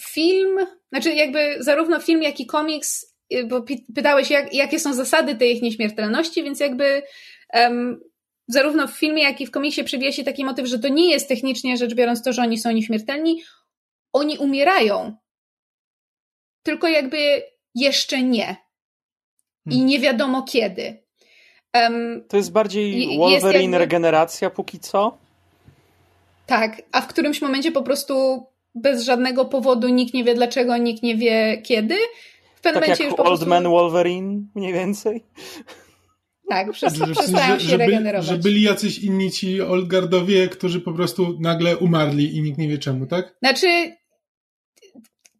film, 0.00 0.58
znaczy 0.92 1.14
jakby 1.14 1.56
zarówno 1.58 2.00
film, 2.00 2.22
jak 2.22 2.40
i 2.40 2.46
komiks, 2.46 3.16
y, 3.34 3.44
bo 3.44 3.64
pytałeś, 3.94 4.30
jak, 4.30 4.54
jakie 4.54 4.80
są 4.80 4.94
zasady 4.94 5.34
tej 5.34 5.56
ich 5.56 5.62
nieśmiertelności, 5.62 6.42
więc 6.42 6.60
jakby 6.60 7.02
um, 7.54 8.00
zarówno 8.48 8.88
w 8.88 8.98
filmie, 8.98 9.22
jak 9.22 9.40
i 9.40 9.46
w 9.46 9.50
komiksie 9.50 9.84
przewija 9.84 10.12
się 10.12 10.24
taki 10.24 10.44
motyw, 10.44 10.66
że 10.66 10.78
to 10.78 10.88
nie 10.88 11.10
jest 11.10 11.28
technicznie 11.28 11.76
rzecz 11.76 11.94
biorąc 11.94 12.22
to, 12.22 12.32
że 12.32 12.42
oni 12.42 12.58
są 12.58 12.70
nieśmiertelni, 12.70 13.42
oni 14.12 14.38
umierają. 14.38 15.16
Tylko 16.62 16.88
jakby 16.88 17.42
jeszcze 17.74 18.22
nie. 18.22 18.56
I 19.66 19.70
hmm. 19.70 19.86
nie 19.86 19.98
wiadomo 20.00 20.42
kiedy. 20.42 21.02
Um, 21.74 22.24
to 22.28 22.36
jest 22.36 22.52
bardziej 22.52 23.18
Wolverine 23.18 23.32
jest 23.32 23.54
jakby... 23.54 23.78
regeneracja 23.78 24.50
póki 24.50 24.78
co? 24.78 25.18
Tak, 26.46 26.82
a 26.92 27.00
w 27.00 27.06
którymś 27.06 27.42
momencie 27.42 27.72
po 27.72 27.82
prostu 27.82 28.46
bez 28.74 29.04
żadnego 29.04 29.44
powodu 29.44 29.88
nikt 29.88 30.14
nie 30.14 30.24
wie 30.24 30.34
dlaczego, 30.34 30.76
nikt 30.76 31.02
nie 31.02 31.16
wie 31.16 31.62
kiedy. 31.64 31.94
W 32.54 32.60
pewnym 32.60 32.80
tak 32.80 32.88
momencie 32.88 33.04
jak 33.04 33.10
już 33.10 33.16
po 33.16 33.22
Old 33.22 33.30
prostu... 33.30 33.46
Man 33.46 33.64
Wolverine 33.64 34.46
mniej 34.54 34.72
więcej? 34.72 35.24
Tak, 36.48 36.72
przestają 36.72 37.58
się 37.58 37.68
że, 37.68 37.76
regenerować. 37.76 38.28
Że 38.28 38.38
byli 38.38 38.62
jacyś 38.62 38.98
inni 38.98 39.30
ci 39.30 39.62
Oldgardowie, 39.62 40.48
którzy 40.48 40.80
po 40.80 40.92
prostu 40.92 41.38
nagle 41.40 41.76
umarli 41.76 42.36
i 42.36 42.42
nikt 42.42 42.58
nie 42.58 42.68
wie 42.68 42.78
czemu, 42.78 43.06
tak? 43.06 43.34
Znaczy, 43.38 43.96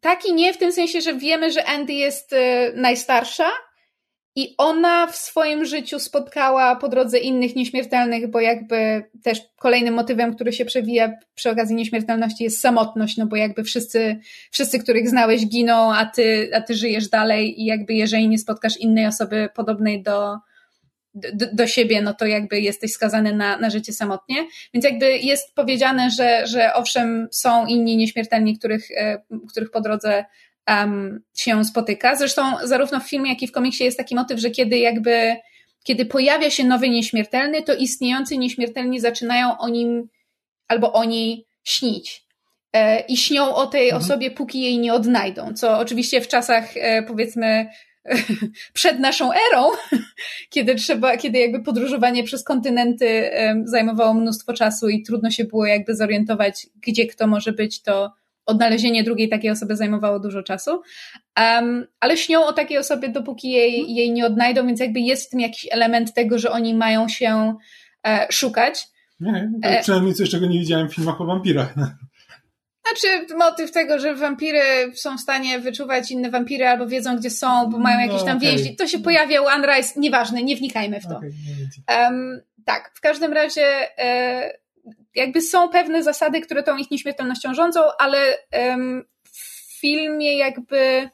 tak 0.01 0.25
i 0.25 0.33
nie, 0.33 0.53
w 0.53 0.57
tym 0.57 0.71
sensie, 0.71 1.01
że 1.01 1.17
wiemy, 1.17 1.51
że 1.51 1.65
Andy 1.65 1.93
jest 1.93 2.33
y, 2.33 2.37
najstarsza, 2.75 3.51
i 4.35 4.55
ona 4.57 5.07
w 5.07 5.15
swoim 5.15 5.65
życiu 5.65 5.99
spotkała 5.99 6.75
po 6.75 6.89
drodze 6.89 7.19
innych 7.19 7.55
nieśmiertelnych, 7.55 8.31
bo 8.31 8.39
jakby 8.39 9.03
też 9.23 9.41
kolejnym 9.59 9.93
motywem, 9.93 10.35
który 10.35 10.53
się 10.53 10.65
przewija 10.65 11.13
przy 11.35 11.49
okazji 11.49 11.75
nieśmiertelności 11.75 12.43
jest 12.43 12.59
samotność, 12.59 13.17
no 13.17 13.25
bo 13.25 13.35
jakby 13.35 13.63
wszyscy, 13.63 14.19
wszyscy 14.51 14.79
których 14.79 15.09
znałeś 15.09 15.47
giną, 15.47 15.93
a 15.93 16.05
ty, 16.05 16.49
a 16.53 16.61
ty 16.61 16.75
żyjesz 16.75 17.09
dalej 17.09 17.61
i 17.61 17.65
jakby 17.65 17.93
jeżeli 17.93 18.29
nie 18.29 18.37
spotkasz 18.37 18.77
innej 18.77 19.07
osoby 19.07 19.49
podobnej 19.55 20.03
do, 20.03 20.37
do, 21.13 21.45
do 21.53 21.67
siebie, 21.67 22.01
no 22.01 22.13
to 22.13 22.25
jakby 22.25 22.59
jesteś 22.59 22.91
skazany 22.91 23.35
na, 23.35 23.57
na 23.57 23.69
życie 23.69 23.93
samotnie. 23.93 24.35
Więc 24.73 24.85
jakby 24.85 25.17
jest 25.17 25.55
powiedziane, 25.55 26.09
że, 26.09 26.47
że 26.47 26.73
owszem, 26.73 27.27
są 27.31 27.65
inni 27.65 27.97
nieśmiertelni, 27.97 28.57
których, 28.57 28.91
e, 28.91 29.21
których 29.49 29.71
po 29.71 29.81
drodze 29.81 30.25
um, 30.69 31.23
się 31.35 31.65
spotyka. 31.65 32.15
Zresztą 32.15 32.43
zarówno 32.63 32.99
w 32.99 33.09
filmie, 33.09 33.29
jak 33.29 33.41
i 33.41 33.47
w 33.47 33.51
komiksie 33.51 33.83
jest 33.83 33.97
taki 33.97 34.15
motyw, 34.15 34.39
że 34.39 34.49
kiedy 34.49 34.77
jakby 34.77 35.35
kiedy 35.83 36.05
pojawia 36.05 36.49
się 36.49 36.63
nowy 36.63 36.89
nieśmiertelny, 36.89 37.63
to 37.63 37.73
istniejący 37.75 38.37
nieśmiertelni 38.37 38.99
zaczynają 38.99 39.57
o 39.57 39.69
nim 39.69 40.09
albo 40.67 40.93
o 40.93 41.03
niej 41.03 41.45
śnić. 41.63 42.23
E, 42.73 42.99
I 42.99 43.17
śnią 43.17 43.55
o 43.55 43.67
tej 43.67 43.89
mhm. 43.89 44.03
osobie, 44.03 44.31
póki 44.31 44.61
jej 44.61 44.79
nie 44.79 44.93
odnajdą. 44.93 45.53
Co 45.53 45.79
oczywiście 45.79 46.21
w 46.21 46.27
czasach, 46.27 46.77
e, 46.77 47.03
powiedzmy, 47.03 47.67
przed 48.73 48.99
naszą 48.99 49.31
erą, 49.31 49.67
kiedy 50.49 50.75
trzeba, 50.75 51.17
kiedy 51.17 51.39
jakby 51.39 51.63
podróżowanie 51.63 52.23
przez 52.23 52.43
kontynenty 52.43 53.31
zajmowało 53.65 54.13
mnóstwo 54.13 54.53
czasu 54.53 54.89
i 54.89 55.03
trudno 55.03 55.31
się 55.31 55.43
było 55.43 55.65
jakby 55.65 55.95
zorientować, 55.95 56.67
gdzie 56.87 57.07
kto 57.07 57.27
może 57.27 57.51
być, 57.51 57.81
to 57.81 58.11
odnalezienie 58.45 59.03
drugiej 59.03 59.29
takiej 59.29 59.51
osoby 59.51 59.75
zajmowało 59.75 60.19
dużo 60.19 60.43
czasu, 60.43 60.81
um, 61.39 61.87
ale 61.99 62.17
śnią 62.17 62.45
o 62.45 62.53
takiej 62.53 62.77
osobie, 62.77 63.09
dopóki 63.09 63.51
jej, 63.51 63.95
jej 63.95 64.11
nie 64.11 64.25
odnajdą, 64.25 64.67
więc 64.67 64.79
jakby 64.79 64.99
jest 64.99 65.27
w 65.27 65.29
tym 65.29 65.39
jakiś 65.39 65.67
element 65.71 66.13
tego, 66.13 66.39
że 66.39 66.51
oni 66.51 66.73
mają 66.73 67.09
się 67.09 67.55
e, 68.07 68.27
szukać. 68.31 68.87
Nie, 69.19 69.51
tak 69.61 69.81
przynajmniej 69.81 70.13
coś, 70.13 70.29
czego 70.29 70.45
nie 70.45 70.59
widziałem 70.59 70.89
w 70.89 70.95
filmach 70.95 71.21
o 71.21 71.25
wampirach. 71.25 71.73
Znaczy 72.87 73.35
motyw 73.37 73.71
tego, 73.71 73.99
że 73.99 74.15
wampiry 74.15 74.61
są 74.95 75.17
w 75.17 75.21
stanie 75.21 75.59
wyczuwać 75.59 76.11
inne 76.11 76.31
wampiry 76.31 76.67
albo 76.67 76.87
wiedzą, 76.87 77.17
gdzie 77.17 77.29
są, 77.29 77.69
bo 77.69 77.77
mają 77.77 77.99
jakieś 77.99 78.23
tam 78.23 78.27
no, 78.27 78.37
okay. 78.37 78.49
więzi. 78.49 78.75
To 78.75 78.87
się 78.87 78.99
pojawia 78.99 79.41
u 79.41 79.45
Unrise, 79.57 79.99
nieważne, 79.99 80.43
nie 80.43 80.55
wnikajmy 80.55 80.99
w 80.99 81.07
to. 81.07 81.17
Okay, 81.17 81.31
um, 81.89 82.41
tak, 82.65 82.91
w 82.95 83.01
każdym 83.01 83.33
razie 83.33 83.97
e, 83.99 84.62
jakby 85.15 85.41
są 85.41 85.69
pewne 85.69 86.03
zasady, 86.03 86.41
które 86.41 86.63
tą 86.63 86.77
ich 86.77 86.91
nieśmiertelnością 86.91 87.53
rządzą, 87.53 87.81
ale 87.99 88.37
w 89.23 89.79
filmie 89.79 90.37
jakby 90.37 91.09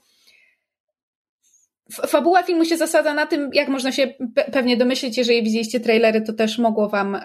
fabuła 1.91 2.43
filmu 2.43 2.65
się 2.65 2.77
zasadza 2.77 3.13
na 3.13 3.25
tym, 3.25 3.49
jak 3.53 3.67
można 3.67 3.91
się 3.91 4.07
pe 4.35 4.43
pewnie 4.43 4.77
domyślić, 4.77 5.17
jeżeli 5.17 5.43
widzieliście 5.43 5.79
trailery, 5.79 6.21
to 6.21 6.33
też 6.33 6.57
mogło 6.57 6.89
wam, 6.89 7.17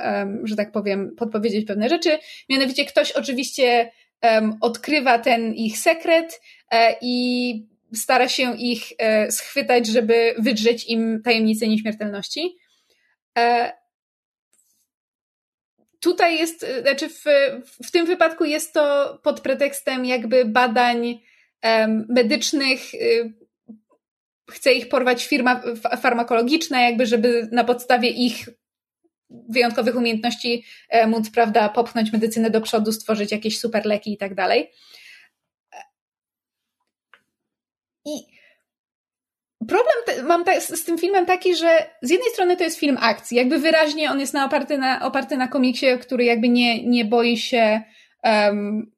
że 0.44 0.56
tak 0.56 0.72
powiem, 0.72 1.14
podpowiedzieć 1.16 1.66
pewne 1.66 1.88
rzeczy. 1.88 2.18
Mianowicie 2.48 2.84
ktoś 2.84 3.12
oczywiście 3.12 3.90
odkrywa 4.60 5.18
ten 5.18 5.54
ich 5.54 5.78
sekret 5.78 6.40
e, 6.70 6.96
i 7.00 7.66
stara 7.94 8.28
się 8.28 8.56
ich 8.56 8.82
e, 8.98 9.30
schwytać, 9.30 9.86
żeby 9.86 10.34
wydrzeć 10.38 10.88
im 10.88 11.22
tajemnicę 11.24 11.68
nieśmiertelności. 11.68 12.56
Tutaj 16.04 16.38
jest, 16.38 16.62
y, 16.62 16.82
znaczy 16.82 17.08
w, 17.08 17.24
w 17.86 17.90
tym 17.90 18.06
wypadku 18.06 18.44
jest 18.44 18.72
to 18.72 19.18
pod 19.22 19.40
pretekstem 19.40 20.04
jakby 20.04 20.44
badań 20.44 21.20
um, 21.62 22.06
medycznych, 22.08 22.94
y, 22.94 23.32
chce 24.50 24.72
ich 24.72 24.88
porwać 24.88 25.26
firma 25.26 25.62
farmakologiczna, 26.02 26.82
jakby 26.82 27.06
żeby 27.06 27.48
na 27.52 27.64
podstawie 27.64 28.08
ich 28.10 28.48
wyjątkowych 29.30 29.96
umiejętności 29.96 30.64
e, 30.88 31.06
móc, 31.06 31.30
prawda, 31.30 31.68
popchnąć 31.68 32.12
medycynę 32.12 32.50
do 32.50 32.60
przodu, 32.60 32.92
stworzyć 32.92 33.32
jakieś 33.32 33.58
super 33.60 33.86
leki 33.86 34.12
i 34.12 34.16
tak 34.16 34.34
dalej. 34.34 34.70
I 38.06 38.33
problem 39.68 40.26
mam 40.26 40.44
ta, 40.44 40.60
z, 40.60 40.84
tym 40.84 40.98
filmem 40.98 41.26
taki, 41.26 41.56
że 41.56 41.86
z 42.02 42.10
jednej 42.10 42.30
strony 42.30 42.56
to 42.56 42.64
jest 42.64 42.78
film 42.78 42.98
akcji, 43.00 43.36
jakby 43.36 43.58
wyraźnie 43.58 44.10
on 44.10 44.20
jest 44.20 44.34
na, 44.34 44.44
oparty, 44.44 44.78
na, 44.78 45.02
oparty 45.06 45.36
na 45.36 45.48
komiksie, 45.48 45.86
który 46.00 46.24
jakby 46.24 46.48
nie, 46.48 46.84
nie 46.84 47.04
boi 47.04 47.36
się 47.36 47.82
um, 48.24 48.92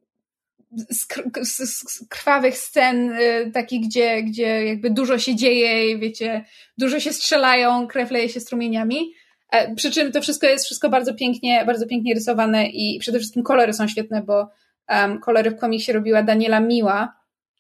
z, 0.73 1.07
z, 1.43 1.57
z, 1.93 2.09
krwawych 2.09 2.59
scen, 2.59 3.13
y, 3.13 3.51
takich, 3.55 3.87
gdzie, 3.87 4.23
gdzie 4.23 4.65
jakby 4.65 4.91
dużo 4.91 5.19
się 5.19 5.37
dzieje, 5.37 5.99
wiecie, 5.99 6.45
dużo 6.79 7.01
się 7.01 7.13
strzelają, 7.13 7.87
krew 7.87 8.11
leje 8.11 8.29
się 8.29 8.41
strumieniami. 8.41 9.13
E, 9.51 9.75
przy 9.75 9.91
czym 9.91 10.13
to 10.13 10.21
wszystko 10.21 10.47
jest 10.47 10.65
wszystko 10.65 10.89
bardzo 10.89 11.15
pięknie, 11.15 11.65
bardzo 11.65 11.87
pięknie 11.87 12.15
rysowane 12.15 12.67
i 12.67 12.99
przede 13.01 13.19
wszystkim 13.19 13.43
kolory 13.43 13.73
są 13.73 13.89
świetne, 13.89 14.23
bo 14.23 14.51
um, 14.89 15.21
kolory 15.21 15.51
w 15.51 15.57
komiksie 15.57 15.93
robiła 15.93 16.23
Daniela 16.23 16.61
Miła, 16.61 17.17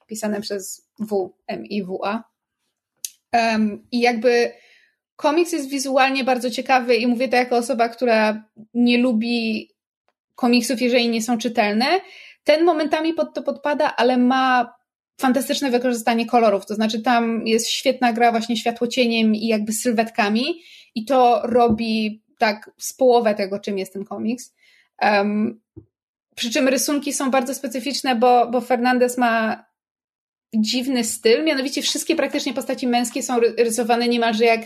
pisane 0.06 0.40
przez 0.40 0.88
W, 0.98 1.34
M 1.46 1.66
i 1.66 1.82
W, 1.82 2.00
A 2.04 2.35
Um, 3.36 3.86
I 3.92 4.00
jakby 4.00 4.52
komiks 5.16 5.52
jest 5.52 5.68
wizualnie 5.68 6.24
bardzo 6.24 6.50
ciekawy 6.50 6.96
i 6.96 7.06
mówię 7.06 7.28
to 7.28 7.36
jako 7.36 7.56
osoba, 7.56 7.88
która 7.88 8.44
nie 8.74 8.98
lubi 8.98 9.70
komiksów, 10.34 10.82
jeżeli 10.82 11.08
nie 11.08 11.22
są 11.22 11.38
czytelne. 11.38 11.86
Ten 12.44 12.64
momentami 12.64 13.14
pod 13.14 13.34
to 13.34 13.42
podpada, 13.42 13.96
ale 13.96 14.16
ma 14.16 14.74
fantastyczne 15.20 15.70
wykorzystanie 15.70 16.26
kolorów. 16.26 16.66
To 16.66 16.74
znaczy, 16.74 17.02
tam 17.02 17.46
jest 17.46 17.70
świetna 17.70 18.12
gra 18.12 18.30
właśnie 18.30 18.56
światłocieniem 18.56 19.34
i 19.34 19.46
jakby 19.46 19.72
sylwetkami, 19.72 20.62
i 20.94 21.04
to 21.04 21.40
robi 21.44 22.22
tak 22.38 22.70
z 22.78 22.92
połowę 22.92 23.34
tego, 23.34 23.58
czym 23.58 23.78
jest 23.78 23.92
ten 23.92 24.04
komiks. 24.04 24.54
Um, 25.02 25.60
przy 26.36 26.50
czym 26.50 26.68
rysunki 26.68 27.12
są 27.12 27.30
bardzo 27.30 27.54
specyficzne, 27.54 28.16
bo, 28.16 28.46
bo 28.50 28.60
Fernandez 28.60 29.18
ma 29.18 29.64
dziwny 30.54 31.04
styl, 31.04 31.44
mianowicie 31.44 31.82
wszystkie 31.82 32.16
praktycznie 32.16 32.54
postaci 32.54 32.86
męskie 32.86 33.22
są 33.22 33.40
rysowane 33.58 34.08
niemalże 34.08 34.44
jak 34.44 34.60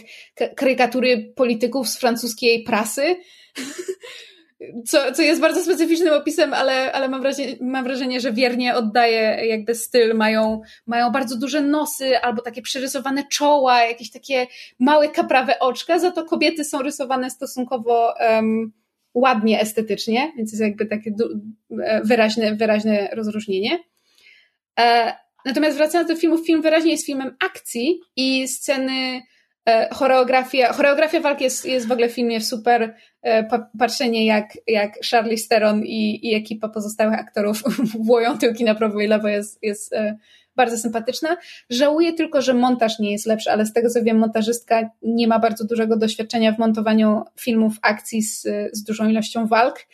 karykatury 0.56 1.32
polityków 1.36 1.88
z 1.88 1.98
francuskiej 1.98 2.62
prasy, 2.62 3.16
co, 4.88 5.12
co 5.12 5.22
jest 5.22 5.40
bardzo 5.40 5.62
specyficznym 5.62 6.12
opisem, 6.14 6.54
ale, 6.54 6.92
ale 6.92 7.08
mam, 7.08 7.20
wrażenie, 7.20 7.56
mam 7.60 7.84
wrażenie, 7.84 8.20
że 8.20 8.32
wiernie 8.32 8.74
oddaje 8.74 9.46
jakby 9.46 9.74
styl, 9.74 10.14
mają, 10.14 10.60
mają 10.86 11.10
bardzo 11.10 11.38
duże 11.38 11.60
nosy 11.60 12.18
albo 12.18 12.42
takie 12.42 12.62
przerysowane 12.62 13.24
czoła, 13.30 13.82
jakieś 13.82 14.10
takie 14.10 14.46
małe 14.78 15.08
kaprawe 15.08 15.58
oczka, 15.58 15.98
za 15.98 16.10
to 16.10 16.24
kobiety 16.24 16.64
są 16.64 16.82
rysowane 16.82 17.30
stosunkowo 17.30 18.14
um, 18.20 18.72
ładnie 19.14 19.60
estetycznie, 19.60 20.32
więc 20.36 20.52
jest 20.52 20.62
jakby 20.62 20.86
takie 20.86 21.10
e, 21.82 22.00
wyraźne, 22.04 22.54
wyraźne 22.54 23.08
rozróżnienie. 23.12 23.78
E, 24.80 25.14
Natomiast 25.44 25.76
wracając 25.76 26.08
do 26.10 26.16
filmu, 26.16 26.38
film 26.38 26.62
wyraźnie 26.62 26.90
jest 26.90 27.06
filmem 27.06 27.36
akcji 27.44 28.00
i 28.16 28.48
sceny, 28.48 29.22
e, 29.68 29.88
choreografia, 29.94 30.72
choreografia 30.72 31.20
walki 31.20 31.44
jest, 31.44 31.64
jest 31.64 31.88
w 31.88 31.92
ogóle 31.92 32.08
w 32.08 32.12
filmie 32.12 32.40
super. 32.40 32.94
E, 33.22 33.48
patrzenie 33.78 34.26
jak, 34.26 34.58
jak 34.66 34.92
Charlize 35.10 35.48
Theron 35.48 35.82
i, 35.84 36.28
i 36.28 36.34
ekipa 36.34 36.68
pozostałych 36.68 37.18
aktorów 37.18 37.62
włoją 38.06 38.38
tyłki 38.38 38.64
na 38.64 38.74
prawo 38.74 39.00
i 39.00 39.06
lewo 39.06 39.28
jest, 39.28 39.58
jest 39.62 39.92
e, 39.92 40.18
bardzo 40.56 40.78
sympatyczna. 40.78 41.36
Żałuję 41.70 42.12
tylko, 42.12 42.42
że 42.42 42.54
montaż 42.54 42.98
nie 42.98 43.12
jest 43.12 43.26
lepszy, 43.26 43.50
ale 43.50 43.66
z 43.66 43.72
tego 43.72 43.90
co 43.90 44.02
wiem, 44.02 44.18
montażystka 44.18 44.90
nie 45.02 45.28
ma 45.28 45.38
bardzo 45.38 45.64
dużego 45.64 45.96
doświadczenia 45.96 46.52
w 46.52 46.58
montowaniu 46.58 47.22
filmów 47.40 47.74
akcji 47.82 48.22
z, 48.22 48.42
z 48.72 48.84
dużą 48.84 49.08
ilością 49.08 49.46
walk. 49.46 49.86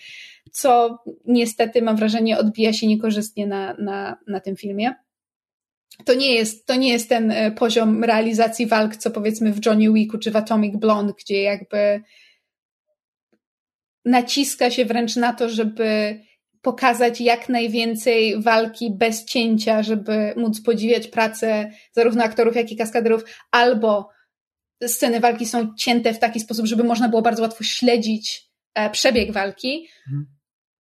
co 0.53 0.99
niestety 1.27 1.83
mam 1.83 1.97
wrażenie 1.97 2.39
odbija 2.39 2.73
się 2.73 2.87
niekorzystnie 2.87 3.47
na, 3.47 3.75
na, 3.75 4.17
na 4.27 4.41
tym 4.41 4.57
filmie. 4.57 4.95
To 6.05 6.15
nie, 6.15 6.35
jest, 6.35 6.67
to 6.67 6.75
nie 6.75 6.93
jest 6.93 7.09
ten 7.09 7.31
e, 7.31 7.51
poziom 7.51 8.05
realizacji 8.05 8.67
walk, 8.67 8.97
co 8.97 9.11
powiedzmy 9.11 9.53
w 9.53 9.67
Johnny 9.67 9.93
Wicku 9.93 10.19
czy 10.19 10.31
w 10.31 10.37
Atomic 10.37 10.77
Blonde, 10.77 11.13
gdzie 11.19 11.43
jakby 11.43 12.03
naciska 14.05 14.71
się 14.71 14.85
wręcz 14.85 15.17
na 15.17 15.33
to, 15.33 15.49
żeby 15.49 16.21
pokazać 16.63 17.21
jak 17.21 17.49
najwięcej 17.49 18.43
walki 18.43 18.91
bez 18.91 19.25
cięcia, 19.25 19.83
żeby 19.83 20.35
móc 20.37 20.61
podziwiać 20.61 21.09
pracę 21.09 21.71
zarówno 21.93 22.25
aktorów, 22.25 22.57
jak 22.57 22.73
i 22.73 22.77
kaskaderów, 22.77 23.25
albo 23.51 24.09
sceny 24.87 25.21
walki 25.21 25.47
są 25.47 25.75
cięte 25.75 26.15
w 26.15 26.19
taki 26.19 26.41
sposób, 26.41 26.67
żeby 26.67 26.85
można 26.85 27.09
było 27.09 27.23
bardzo 27.23 27.43
łatwo 27.43 27.65
śledzić 27.65 28.51
e, 28.75 28.91
przebieg 28.91 29.33
walki. 29.33 29.89
Mhm. 30.07 30.27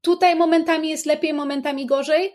Tutaj 0.01 0.37
momentami 0.37 0.89
jest 0.89 1.07
lepiej, 1.07 1.33
momentami 1.33 1.87
gorzej. 1.87 2.33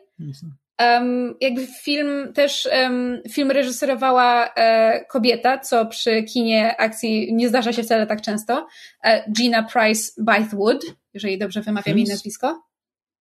Um, 0.82 1.36
jakby 1.41 1.67
film 1.67 2.34
też 2.34 2.70
um, 2.82 3.22
film 3.32 3.52
reżyserowała 3.52 4.54
e, 4.54 5.06
kobieta, 5.06 5.60
co 5.60 5.86
przy 5.86 6.24
kinie 6.24 6.78
akcji 6.78 7.34
nie 7.34 7.50
zdarza 7.50 7.74
się 7.74 7.84
wcale 7.84 8.08
tak 8.08 8.22
często. 8.22 8.67
E, 9.04 9.32
Gina 9.32 9.63
Price 9.63 10.12
Bythewood, 10.17 10.86
jeżeli 11.13 11.38
dobrze 11.38 11.62
wymawiam 11.62 11.98
jej 11.98 12.08
nazwisko. 12.08 12.63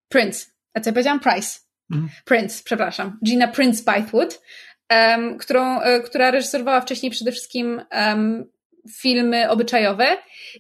Prince. 0.09 0.46
A 0.75 0.81
co 0.81 0.90
ja 0.90 0.94
powiedziałam? 0.94 1.20
Price. 1.20 1.59
Mhm. 1.90 2.11
Prince, 2.25 2.62
przepraszam. 2.62 3.18
Gina 3.25 3.49
Prince 3.49 3.85
Bythewood, 3.85 4.42
um, 4.90 5.38
którą, 5.38 5.81
e, 5.81 6.01
która 6.01 6.31
reżyserowała 6.31 6.81
wcześniej 6.81 7.12
przede 7.12 7.33
wszystkim 7.33 7.83
filmy 9.01 9.51
obyczajowe. 9.51 10.16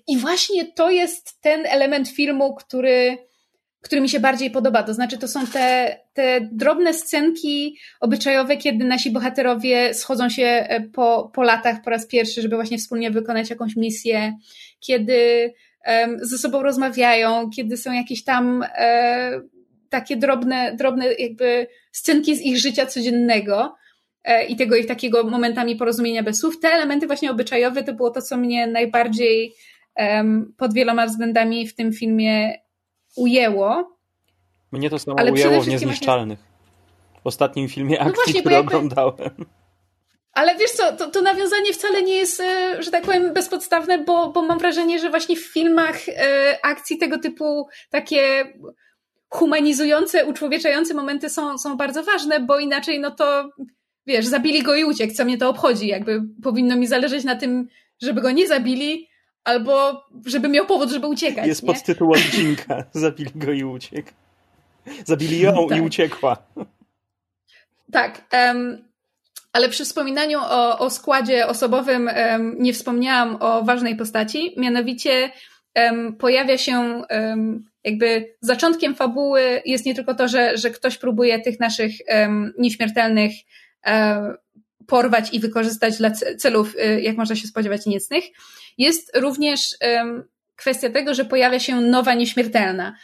I 0.08 0.18
właśnie 0.18 0.72
to 0.72 0.90
jest 0.90 1.40
ten 1.40 1.66
element 1.66 2.08
filmu, 2.08 2.54
który 2.54 3.18
który 3.80 4.00
mi 4.00 4.08
się 4.08 4.20
bardziej 4.20 4.50
podoba. 4.50 4.82
To 4.82 4.94
znaczy, 4.94 5.18
to 5.18 5.28
są 5.28 5.46
te, 5.46 5.98
te 6.12 6.48
drobne 6.52 6.94
scenki 6.94 7.76
obyczajowe, 8.00 8.56
kiedy 8.56 8.84
nasi 8.84 9.10
bohaterowie 9.10 9.94
schodzą 9.94 10.28
się 10.28 10.44
e, 10.44 10.80
po, 10.80 11.30
po 11.34 11.42
latach 11.42 11.82
po 11.82 11.90
raz 11.90 12.06
pierwszy, 12.06 12.42
żeby 12.42 12.56
właśnie 12.56 12.78
wspólnie 12.78 13.10
wykonać 13.10 13.50
jakąś 13.50 13.76
misję, 13.76 14.36
kiedy 14.80 15.52
um, 15.86 16.18
ze 16.20 16.38
sobą 16.38 16.62
rozmawiają, 16.62 17.50
kiedy 17.56 17.76
są 17.76 17.92
jakieś 17.92 18.24
tam 18.24 18.64
e, 18.78 19.40
takie 19.88 20.16
drobne, 20.16 20.76
drobne 20.76 21.12
jakby 21.12 21.66
scenki 21.92 22.36
z 22.36 22.40
ich 22.40 22.58
życia 22.58 22.86
codziennego 22.86 23.76
e, 24.24 24.46
i 24.46 24.56
tego 24.56 24.76
ich 24.76 24.86
takiego 24.86 25.24
momentami 25.24 25.76
porozumienia 25.76 26.22
bez 26.22 26.38
słów. 26.38 26.60
Te 26.60 26.68
elementy 26.68 27.06
właśnie 27.06 27.30
obyczajowe 27.30 27.82
to 27.82 27.92
było 27.92 28.10
to, 28.10 28.22
co 28.22 28.36
mnie 28.36 28.66
najbardziej 28.66 29.54
um, 29.96 30.54
pod 30.56 30.74
wieloma 30.74 31.06
względami 31.06 31.68
w 31.68 31.74
tym 31.74 31.92
filmie 31.92 32.58
ujęło. 33.16 33.96
Mnie 34.72 34.90
to 34.90 34.98
samo 34.98 35.18
ale 35.18 35.32
ujęło 35.32 35.60
w 35.60 35.68
Niezniszczalnych. 35.68 36.38
W 37.24 37.26
ostatnim 37.26 37.68
filmie 37.68 37.96
no 38.00 38.00
akcji, 38.00 38.16
no 38.16 38.24
właśnie, 38.24 38.40
który 38.40 38.54
jakby... 38.54 38.76
oglądałem. 38.76 39.30
Ale 40.32 40.56
wiesz 40.56 40.70
co, 40.70 40.92
to, 40.92 41.10
to 41.10 41.22
nawiązanie 41.22 41.72
wcale 41.72 42.02
nie 42.02 42.14
jest, 42.14 42.40
e, 42.40 42.82
że 42.82 42.90
tak 42.90 43.04
powiem, 43.04 43.32
bezpodstawne, 43.32 43.98
bo, 43.98 44.32
bo 44.32 44.42
mam 44.42 44.58
wrażenie, 44.58 44.98
że 44.98 45.10
właśnie 45.10 45.36
w 45.36 45.52
filmach 45.52 46.08
e, 46.08 46.58
akcji 46.62 46.98
tego 46.98 47.18
typu 47.18 47.68
takie 47.90 48.52
humanizujące, 49.28 50.26
uczłowieczające 50.26 50.94
momenty 50.94 51.28
są, 51.28 51.58
są 51.58 51.76
bardzo 51.76 52.02
ważne, 52.02 52.40
bo 52.40 52.58
inaczej 52.58 53.00
no 53.00 53.10
to 53.10 53.50
wiesz, 54.06 54.26
zabili 54.26 54.62
go 54.62 54.74
i 54.74 54.84
uciekł, 54.84 55.14
co 55.14 55.24
mnie 55.24 55.38
to 55.38 55.48
obchodzi, 55.48 55.86
jakby 55.86 56.22
powinno 56.42 56.76
mi 56.76 56.86
zależeć 56.86 57.24
na 57.24 57.36
tym, 57.36 57.68
żeby 58.02 58.20
go 58.20 58.30
nie 58.30 58.46
zabili, 58.46 59.08
Albo 59.44 60.04
żeby 60.26 60.48
miał 60.48 60.66
powód, 60.66 60.90
żeby 60.90 61.06
uciekać. 61.06 61.46
Jest 61.46 61.62
nie? 61.62 61.74
podtytuł 61.74 62.12
odcinka. 62.12 62.84
Zabili 62.92 63.30
go 63.34 63.52
i 63.52 63.64
uciekł. 63.64 64.10
Zabili 65.04 65.40
ją 65.40 65.68
tak. 65.68 65.78
i 65.78 65.80
uciekła. 65.80 66.36
Tak. 67.92 68.24
Um, 68.32 68.84
ale 69.52 69.68
przy 69.68 69.84
wspominaniu 69.84 70.38
o, 70.42 70.78
o 70.78 70.90
składzie 70.90 71.46
osobowym 71.46 72.10
um, 72.16 72.56
nie 72.58 72.72
wspomniałam 72.72 73.36
o 73.40 73.62
ważnej 73.62 73.96
postaci. 73.96 74.54
Mianowicie 74.56 75.30
um, 75.74 76.16
pojawia 76.16 76.58
się 76.58 77.02
jakby 77.84 78.34
zaczątkiem 78.40 78.94
fabuły 78.94 79.62
jest 79.64 79.86
nie 79.86 79.94
tylko 79.94 80.14
to, 80.14 80.28
że, 80.28 80.56
że 80.56 80.70
ktoś 80.70 80.98
próbuje 80.98 81.40
tych 81.40 81.60
naszych 81.60 81.92
nieśmiertelnych 82.58 83.32
e, 83.86 84.34
porwać 84.90 85.34
i 85.34 85.40
wykorzystać 85.40 85.98
dla 85.98 86.10
celów, 86.10 86.76
y, 86.76 87.00
jak 87.00 87.16
można 87.16 87.36
się 87.36 87.46
spodziewać, 87.46 87.86
niecnych. 87.86 88.24
Jest 88.78 89.16
również 89.16 89.76
kwestia 90.56 90.90
tego, 90.90 91.14
że 91.14 91.24
pojawia 91.24 91.58
się 91.58 91.80
nowa 91.80 92.14
nieśmiertelna. 92.14 92.96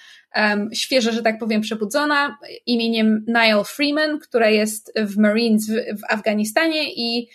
Świeżo, 0.75 1.13
że 1.13 1.23
tak 1.23 1.39
powiem, 1.39 1.61
przebudzona 1.61 2.39
imieniem 2.67 3.25
Niall 3.29 3.65
Freeman, 3.65 4.19
która 4.19 4.51
jest 4.51 4.93
w 4.97 5.17
Marines 5.17 5.71
w, 5.71 6.05
Afganistanie 6.09 6.95
i 6.95 7.29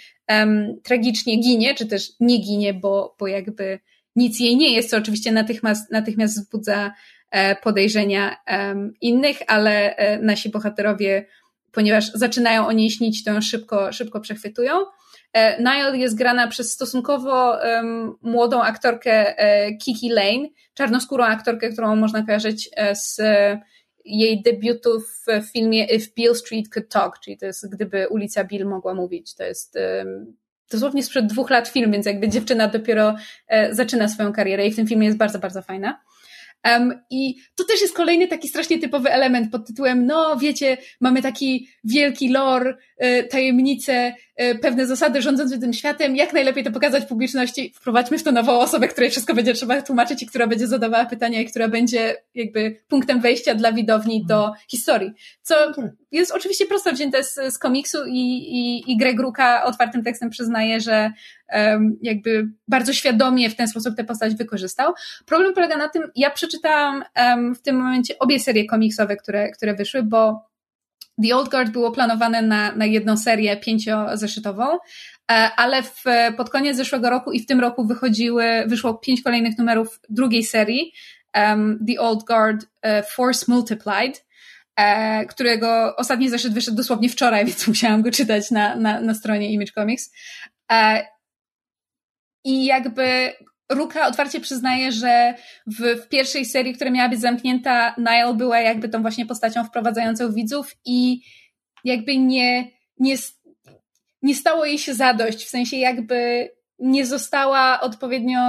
tragicznie 0.83 1.37
ginie, 1.37 1.75
czy 1.75 1.85
też 1.85 2.09
nie 2.19 2.37
ginie, 2.37 2.73
bo, 2.73 3.15
bo 3.19 3.27
jakby 3.27 3.79
nic 4.15 4.39
jej 4.39 4.57
nie 4.57 4.73
jest, 4.73 4.89
co 4.89 4.97
oczywiście 4.97 5.31
natychmiast, 5.31 5.91
natychmiast 5.91 6.39
wzbudza 6.39 6.93
e, 7.31 7.55
podejrzenia 7.55 8.35
innych, 9.01 9.37
ale 9.47 9.95
e, 9.95 10.19
nasi 10.19 10.49
bohaterowie 10.49 11.25
ponieważ 11.71 12.11
zaczynają 12.11 12.67
o 12.67 12.71
niej 12.71 12.89
śnić, 12.89 13.23
to 13.23 13.31
ją 13.31 13.41
szybko, 13.41 13.93
szybko 13.93 14.19
przechwytują. 14.19 14.73
E, 15.33 15.63
Niall 15.63 15.99
jest 15.99 16.17
grana 16.17 16.47
przez 16.47 16.71
stosunkowo 16.71 17.57
um, 17.63 18.15
młodą 18.21 18.61
aktorkę 18.61 19.37
e, 19.37 19.73
Kiki 19.77 20.09
Lane, 20.09 20.47
czarnoskórą 20.73 21.23
aktorkę, 21.23 21.69
którą 21.69 21.95
można 21.95 22.25
kojarzyć 22.25 22.69
e, 22.75 22.95
z 22.95 23.21
jej 24.05 24.41
debiutu 24.41 24.99
w 24.99 25.51
filmie 25.51 25.85
If 25.85 26.07
Beale 26.17 26.35
Street 26.35 26.69
Could 26.69 26.89
Talk, 26.89 27.19
czyli 27.19 27.37
to 27.37 27.45
jest 27.45 27.69
gdyby 27.69 28.07
ulica 28.09 28.43
Bill 28.43 28.65
mogła 28.65 28.93
mówić. 28.93 29.35
To 29.35 29.43
jest 29.43 29.75
um, 29.75 30.37
dosłownie 30.71 31.03
sprzed 31.03 31.27
dwóch 31.27 31.49
lat 31.49 31.67
film, 31.67 31.91
więc 31.91 32.05
jakby 32.05 32.29
dziewczyna 32.29 32.67
dopiero 32.67 33.15
e, 33.47 33.75
zaczyna 33.75 34.07
swoją 34.07 34.33
karierę 34.33 34.67
i 34.67 34.71
w 34.71 34.75
tym 34.75 34.87
filmie 34.87 35.05
jest 35.05 35.17
bardzo, 35.17 35.39
bardzo 35.39 35.61
fajna. 35.61 36.01
Um, 36.67 36.99
I 37.09 37.35
to 37.55 37.63
też 37.63 37.81
jest 37.81 37.95
kolejny 37.95 38.27
taki 38.27 38.47
strasznie 38.47 38.79
typowy 38.79 39.11
element 39.11 39.51
pod 39.51 39.67
tytułem, 39.67 40.05
no 40.05 40.37
wiecie, 40.37 40.77
mamy 40.99 41.21
taki 41.21 41.67
wielki 41.83 42.29
lore, 42.29 42.77
y, 43.03 43.23
tajemnice, 43.23 44.13
y, 44.41 44.59
pewne 44.59 44.87
zasady 44.87 45.21
rządzące 45.21 45.59
tym 45.59 45.73
światem, 45.73 46.15
jak 46.15 46.33
najlepiej 46.33 46.63
to 46.63 46.71
pokazać 46.71 47.05
publiczności, 47.05 47.73
wprowadźmy 47.75 48.17
w 48.17 48.23
to 48.23 48.31
nową 48.31 48.59
osobę, 48.59 48.87
której 48.87 49.09
wszystko 49.09 49.33
będzie 49.33 49.53
trzeba 49.53 49.81
tłumaczyć 49.81 50.23
i 50.23 50.25
która 50.25 50.47
będzie 50.47 50.67
zadawała 50.67 51.05
pytania 51.05 51.41
i 51.41 51.45
która 51.45 51.67
będzie 51.67 52.15
jakby 52.35 52.75
punktem 52.87 53.21
wejścia 53.21 53.55
dla 53.55 53.71
widowni 53.71 54.25
do 54.25 54.37
mhm. 54.37 54.55
historii. 54.67 55.11
Co 55.41 55.55
jest 56.11 56.31
oczywiście 56.31 56.65
prosto 56.65 56.93
wzięte 56.93 57.23
z, 57.23 57.35
z 57.49 57.57
komiksu 57.57 57.97
i, 58.07 58.19
i, 58.19 58.91
i 58.91 58.97
Greg 58.97 59.19
Ruka 59.19 59.63
otwartym 59.63 60.03
tekstem 60.03 60.29
przyznaje, 60.29 60.81
że 60.81 61.11
jakby 62.01 62.49
bardzo 62.67 62.93
świadomie 62.93 63.49
w 63.49 63.55
ten 63.55 63.67
sposób 63.67 63.95
tę 63.95 64.03
postać 64.03 64.35
wykorzystał. 64.35 64.93
Problem 65.25 65.53
polega 65.53 65.77
na 65.77 65.89
tym, 65.89 66.03
ja 66.15 66.29
przeczytałam 66.29 67.03
w 67.55 67.61
tym 67.61 67.75
momencie 67.75 68.19
obie 68.19 68.39
serie 68.39 68.65
komiksowe, 68.65 69.17
które, 69.17 69.51
które 69.51 69.75
wyszły, 69.75 70.03
bo 70.03 70.51
The 71.23 71.35
Old 71.35 71.49
Guard 71.49 71.71
było 71.71 71.91
planowane 71.91 72.41
na, 72.41 72.75
na 72.75 72.85
jedną 72.85 73.17
serię 73.17 73.57
pięciozeszytową, 73.57 74.63
e, 74.73 74.77
ale 75.55 75.83
w, 75.83 76.03
pod 76.37 76.49
koniec 76.49 76.77
zeszłego 76.77 77.09
roku 77.09 77.31
i 77.31 77.39
w 77.39 77.45
tym 77.45 77.59
roku 77.59 77.87
wychodziły, 77.87 78.45
wyszło 78.67 78.93
pięć 78.93 79.21
kolejnych 79.21 79.57
numerów 79.57 79.99
drugiej 80.09 80.43
serii, 80.43 80.93
um, 81.35 81.85
The 81.87 82.01
Old 82.01 82.23
Guard 82.23 82.63
uh, 82.63 83.09
Force 83.09 83.45
Multiplied, 83.47 84.25
e, 84.75 85.25
którego 85.25 85.95
ostatni 85.95 86.29
zeszyt 86.29 86.53
wyszedł 86.53 86.77
dosłownie 86.77 87.09
wczoraj, 87.09 87.45
więc 87.45 87.67
musiałam 87.67 88.01
go 88.01 88.11
czytać 88.11 88.51
na, 88.51 88.75
na, 88.75 89.01
na 89.01 89.13
stronie 89.13 89.51
Image 89.51 89.71
Comics. 89.71 90.11
E, 90.71 91.07
I 92.43 92.65
jakby 92.65 93.33
Ruka 93.71 94.07
otwarcie 94.07 94.39
przyznaje, 94.39 94.91
że 94.91 95.33
w, 95.67 96.03
w, 96.03 96.07
pierwszej 96.07 96.45
serii, 96.45 96.73
która 96.73 96.91
miała 96.91 97.09
być 97.09 97.21
zamknięta, 97.21 97.95
Niall 97.97 98.35
była 98.35 98.59
jakby 98.59 98.89
tą 98.89 99.01
właśnie 99.01 99.25
postacią 99.25 99.63
wprowadzającą 99.63 100.33
widzów 100.33 100.75
i 100.85 101.21
jakby 101.83 102.17
nie, 102.17 102.67
nie, 102.99 103.15
nie 104.21 104.35
stało 104.35 104.65
jej 104.65 104.77
się 104.77 104.93
zadość, 104.93 105.45
w 105.45 105.49
sensie 105.49 105.77
jakby 105.77 106.49
nie 106.79 107.05
została 107.05 107.81
odpowiednio 107.81 108.39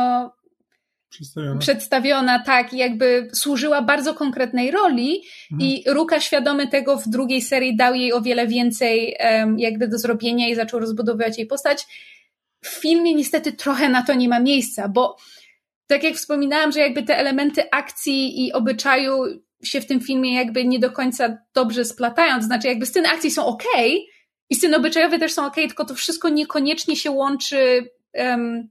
przedstawiona, 1.08 1.58
przedstawiona 1.58 2.42
tak, 2.42 2.72
jakby 2.72 3.28
służyła 3.32 3.82
bardzo 3.82 4.14
konkretnej 4.14 4.70
roli 4.70 5.22
mhm. 5.52 5.70
i 5.70 5.84
Ruka 5.86 6.20
świadomy 6.20 6.68
tego 6.68 6.96
w 6.96 7.08
drugiej 7.08 7.42
serii 7.42 7.76
dał 7.76 7.94
jej 7.94 8.12
o 8.12 8.22
wiele 8.22 8.46
więcej 8.46 9.16
um, 9.20 9.58
jakby 9.58 9.88
do 9.88 9.98
zrobienia 9.98 10.48
i 10.48 10.54
zaczął 10.54 10.80
rozbudowywać 10.80 11.38
jej 11.38 11.46
postać 11.46 11.86
w 12.62 12.68
filmie 12.68 13.14
niestety 13.14 13.52
trochę 13.52 13.88
na 13.88 14.02
to 14.02 14.14
nie 14.14 14.28
ma 14.28 14.40
miejsca, 14.40 14.88
bo 14.88 15.16
tak 15.86 16.02
jak 16.02 16.14
wspominałam, 16.14 16.72
że 16.72 16.80
jakby 16.80 17.02
te 17.02 17.18
elementy 17.18 17.70
akcji 17.70 18.46
i 18.46 18.52
obyczaju 18.52 19.24
się 19.62 19.80
w 19.80 19.86
tym 19.86 20.00
filmie 20.00 20.34
jakby 20.34 20.64
nie 20.64 20.78
do 20.78 20.90
końca 20.90 21.38
dobrze 21.54 21.84
splatają, 21.84 22.36
to 22.36 22.42
znaczy 22.42 22.68
jakby 22.68 22.86
sceny 22.86 23.08
akcji 23.08 23.30
są 23.30 23.46
ok 23.46 23.64
i 24.50 24.54
sceny 24.54 24.76
obyczajowe 24.76 25.18
też 25.18 25.32
są 25.32 25.46
ok, 25.46 25.54
tylko 25.54 25.84
to 25.84 25.94
wszystko 25.94 26.28
niekoniecznie 26.28 26.96
się 26.96 27.10
łączy 27.10 27.90
um, 28.14 28.68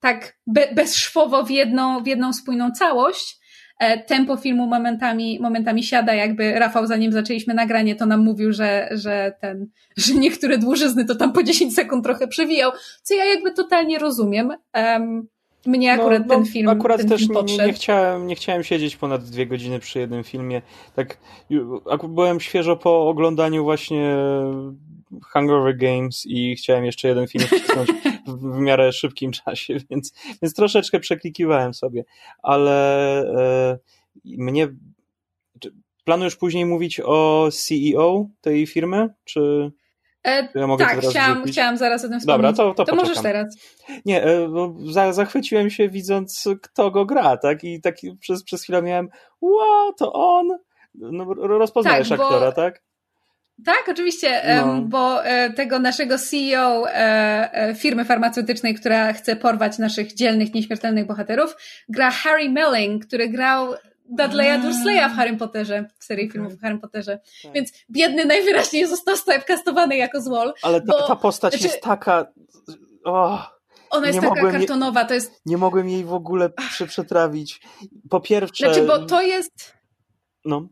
tak 0.00 0.38
be, 0.46 0.68
bezszwowo 0.74 1.44
w 1.44 1.50
jedną, 1.50 2.02
w 2.02 2.06
jedną 2.06 2.32
spójną 2.32 2.70
całość. 2.70 3.36
E, 3.82 3.98
tempo 3.98 4.36
filmu 4.36 4.66
momentami, 4.66 5.38
momentami 5.40 5.82
siada, 5.82 6.14
jakby 6.14 6.52
Rafał 6.52 6.86
zanim 6.86 7.12
zaczęliśmy 7.12 7.54
nagranie, 7.54 7.96
to 7.96 8.06
nam 8.06 8.20
mówił, 8.20 8.52
że, 8.52 8.88
że 8.90 9.32
ten, 9.40 9.66
że 9.96 10.14
niektóre 10.14 10.58
dłużyzny 10.58 11.04
to 11.04 11.14
tam 11.14 11.32
po 11.32 11.42
10 11.42 11.74
sekund 11.74 12.04
trochę 12.04 12.28
przewijał, 12.28 12.72
co 13.02 13.14
ja 13.14 13.24
jakby 13.24 13.52
totalnie 13.52 13.98
rozumiem. 13.98 14.52
Um, 14.74 15.28
mnie 15.66 15.96
no, 15.96 16.02
akurat 16.02 16.26
no, 16.26 16.34
ten 16.34 16.46
film 16.46 16.68
Akurat 16.68 16.98
ten 16.98 17.08
też 17.08 17.20
film 17.20 17.46
nie, 17.46 17.56
nie, 17.56 17.72
chciałem, 17.72 18.26
nie 18.26 18.34
chciałem 18.34 18.64
siedzieć 18.64 18.96
ponad 18.96 19.24
dwie 19.24 19.46
godziny 19.46 19.78
przy 19.78 19.98
jednym 19.98 20.24
filmie. 20.24 20.62
Tak, 20.96 21.18
byłem 22.08 22.40
świeżo 22.40 22.76
po 22.76 23.08
oglądaniu 23.08 23.64
właśnie 23.64 24.16
Hangover 25.22 25.76
Games 25.76 26.22
i 26.26 26.56
chciałem 26.56 26.84
jeszcze 26.84 27.08
jeden 27.08 27.26
film 27.26 27.44
wcisnąć 27.46 27.90
w, 28.26 28.56
w 28.56 28.58
miarę 28.58 28.92
szybkim 28.92 29.32
czasie, 29.32 29.76
więc, 29.90 30.12
więc 30.42 30.54
troszeczkę 30.54 31.00
przeklikiwałem 31.00 31.74
sobie, 31.74 32.04
ale 32.42 33.18
e, 33.20 33.78
mnie 34.24 34.68
planujesz 36.04 36.36
później 36.36 36.66
mówić 36.66 37.00
o 37.04 37.48
CEO 37.52 38.26
tej 38.40 38.66
firmy, 38.66 39.08
czy 39.24 39.72
E, 40.26 40.48
ja 40.54 40.66
mogę 40.66 40.84
tak, 40.84 41.00
chciałam, 41.00 41.44
chciałam 41.44 41.76
zaraz 41.76 42.04
o 42.04 42.08
tym 42.08 42.20
wspomnieć. 42.20 42.42
Dobra, 42.42 42.52
to, 42.52 42.74
to, 42.74 42.84
to 42.84 42.94
możesz 42.94 43.22
teraz. 43.22 43.56
Nie, 44.04 44.22
e, 44.24 44.48
bo 44.48 44.74
za, 44.90 45.12
zachwyciłem 45.12 45.70
się 45.70 45.88
widząc, 45.88 46.48
kto 46.62 46.90
go 46.90 47.04
gra, 47.04 47.36
tak? 47.36 47.64
I 47.64 47.80
tak 47.80 47.96
przez, 48.20 48.44
przez 48.44 48.62
chwilę 48.62 48.82
miałem, 48.82 49.08
wow, 49.40 49.92
to 49.98 50.12
on. 50.12 50.48
No, 50.94 51.24
rozpoznajesz 51.34 52.08
tak, 52.08 52.20
aktora, 52.20 52.46
bo... 52.46 52.52
tak? 52.52 52.82
Tak, 53.64 53.88
oczywiście, 53.88 54.42
no. 54.56 54.82
bo 54.82 55.24
e, 55.24 55.52
tego 55.52 55.78
naszego 55.78 56.18
CEO 56.18 56.88
e, 56.88 57.74
firmy 57.78 58.04
farmaceutycznej, 58.04 58.74
która 58.74 59.12
chce 59.12 59.36
porwać 59.36 59.78
naszych 59.78 60.14
dzielnych, 60.14 60.54
nieśmiertelnych 60.54 61.06
bohaterów, 61.06 61.56
gra 61.88 62.10
Harry 62.10 62.50
Melling, 62.50 63.06
który 63.06 63.28
grał 63.28 63.74
Dudleya 64.04 64.60
Dursleya 64.62 65.08
w 65.08 65.16
Harry 65.16 65.36
Potterze, 65.36 65.84
w 65.98 66.04
serii 66.04 66.30
filmów 66.30 66.54
w 66.54 66.60
Harry 66.60 66.78
Potterze. 66.78 67.20
Tak. 67.42 67.52
Więc 67.52 67.72
biedny 67.90 68.24
najwyraźniej 68.24 68.86
został 68.86 69.16
typecastowany 69.16 69.96
jako 69.96 70.20
złol. 70.20 70.54
Ale 70.62 70.80
ta, 70.80 70.86
bo, 70.86 71.08
ta 71.08 71.16
postać 71.16 71.52
znaczy, 71.52 71.66
jest 71.66 71.82
taka... 71.82 72.26
Oh, 73.04 73.62
ona 73.90 74.06
jest 74.06 74.20
taka 74.20 74.50
kartonowa, 74.50 75.00
je, 75.00 75.06
to 75.06 75.14
jest... 75.14 75.42
Nie 75.46 75.56
mogłem 75.56 75.88
jej 75.88 76.04
w 76.04 76.12
ogóle 76.14 76.50
przetrawić. 76.88 77.60
Po 78.10 78.20
pierwsze... 78.20 78.66
Znaczy, 78.66 78.86
bo 78.86 79.06
to 79.06 79.22
jest... 79.22 79.74
No. 80.44 80.68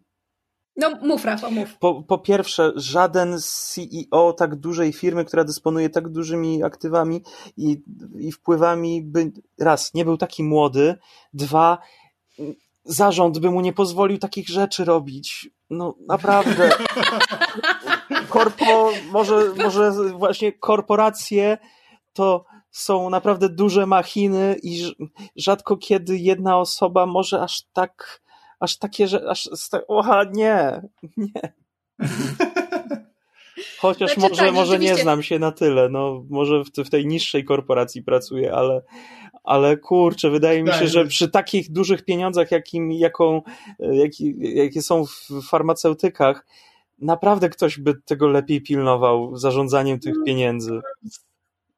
No, 0.81 0.91
mów, 1.03 1.24
Rafa, 1.24 1.51
mów. 1.51 1.78
Po, 1.78 2.03
po 2.03 2.18
pierwsze, 2.18 2.72
żaden 2.76 3.39
CEO 3.41 4.33
tak 4.33 4.57
dużej 4.57 4.93
firmy, 4.93 5.24
która 5.24 5.45
dysponuje 5.45 5.91
tak 5.91 6.09
dużymi 6.09 6.62
aktywami 6.62 7.22
i, 7.57 7.83
i 8.18 8.33
wpływami, 8.33 9.03
by 9.03 9.33
raz, 9.61 9.95
nie 9.95 10.05
był 10.05 10.16
taki 10.16 10.45
młody, 10.45 10.95
dwa, 11.33 11.78
zarząd 12.85 13.39
by 13.39 13.51
mu 13.51 13.61
nie 13.61 13.72
pozwolił 13.72 14.18
takich 14.18 14.49
rzeczy 14.49 14.85
robić. 14.85 15.51
No 15.70 15.95
naprawdę. 16.09 16.70
Korpo, 18.28 18.91
może, 19.12 19.55
może 19.62 19.93
właśnie 20.12 20.53
korporacje 20.53 21.59
to 22.12 22.45
są 22.70 23.11
naprawdę 23.11 23.49
duże 23.49 23.87
machiny 23.87 24.57
i 24.62 24.93
rzadko 25.37 25.76
kiedy 25.76 26.18
jedna 26.18 26.59
osoba 26.59 27.07
może 27.07 27.43
aż 27.43 27.62
tak, 27.72 28.22
aż 28.61 28.77
takie, 28.77 29.09
że 29.09 29.31
aż, 29.31 29.49
oha, 29.89 30.25
nie, 30.33 30.83
nie. 31.17 31.53
Chociaż 33.79 34.15
znaczy, 34.15 34.31
może, 34.31 34.43
tak, 34.43 34.55
może 34.55 34.79
nie 34.79 34.97
znam 34.97 35.23
się 35.23 35.39
na 35.39 35.53
tyle, 35.53 35.89
no 35.89 36.25
może 36.31 36.65
w, 36.65 36.69
w 36.87 36.91
tej 36.91 37.07
niższej 37.07 37.45
korporacji 37.45 38.03
pracuję, 38.03 38.55
ale, 38.55 38.83
ale 39.45 39.77
kurczę, 39.77 40.31
wydaje 40.31 40.63
mi 40.63 40.73
się, 40.73 40.89
że 40.89 41.07
przy 41.07 41.29
takich 41.29 41.73
dużych 41.73 42.05
pieniądzach, 42.05 42.51
jakim, 42.51 42.93
jaką, 42.93 43.43
jaki, 43.79 44.35
jakie 44.39 44.83
są 44.83 45.07
w 45.07 45.43
farmaceutykach, 45.49 46.47
naprawdę 46.99 47.49
ktoś 47.49 47.79
by 47.79 47.95
tego 48.05 48.29
lepiej 48.29 48.61
pilnował 48.63 49.37
zarządzaniem 49.37 50.01
tych 50.01 50.15
no, 50.19 50.25
pieniędzy. 50.25 50.81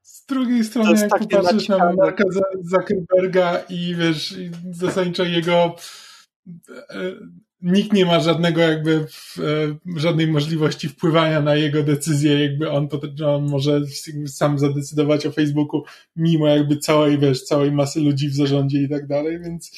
Z 0.02 0.26
drugiej 0.26 0.64
strony, 0.64 1.00
jak 1.00 1.18
popatrzysz 1.18 1.68
na 1.68 1.92
Marka 1.92 2.24
Zuckerberga 2.62 3.58
i 3.68 3.94
wiesz, 3.98 4.34
zasadniczo 4.70 5.24
jego 5.24 5.54
e, 5.54 5.72
nikt 7.62 7.92
nie 7.92 8.06
ma 8.06 8.20
żadnego 8.20 8.60
jakby 8.60 9.06
e, 9.38 10.00
żadnej 10.00 10.26
możliwości 10.26 10.88
wpływania 10.88 11.40
na 11.40 11.54
jego 11.54 11.82
decyzje, 11.82 12.42
jakby 12.42 12.70
on, 12.70 12.88
on 13.26 13.48
może 13.48 13.80
sam 14.26 14.58
zadecydować 14.58 15.26
o 15.26 15.32
Facebooku, 15.32 15.82
mimo 16.16 16.46
jakby 16.46 16.76
całej, 16.76 17.18
wiesz, 17.18 17.42
całej 17.42 17.72
masy 17.72 18.00
ludzi 18.00 18.28
w 18.28 18.34
zarządzie 18.34 18.82
i 18.82 18.88
tak 18.88 19.06
dalej, 19.06 19.40
więc 19.40 19.70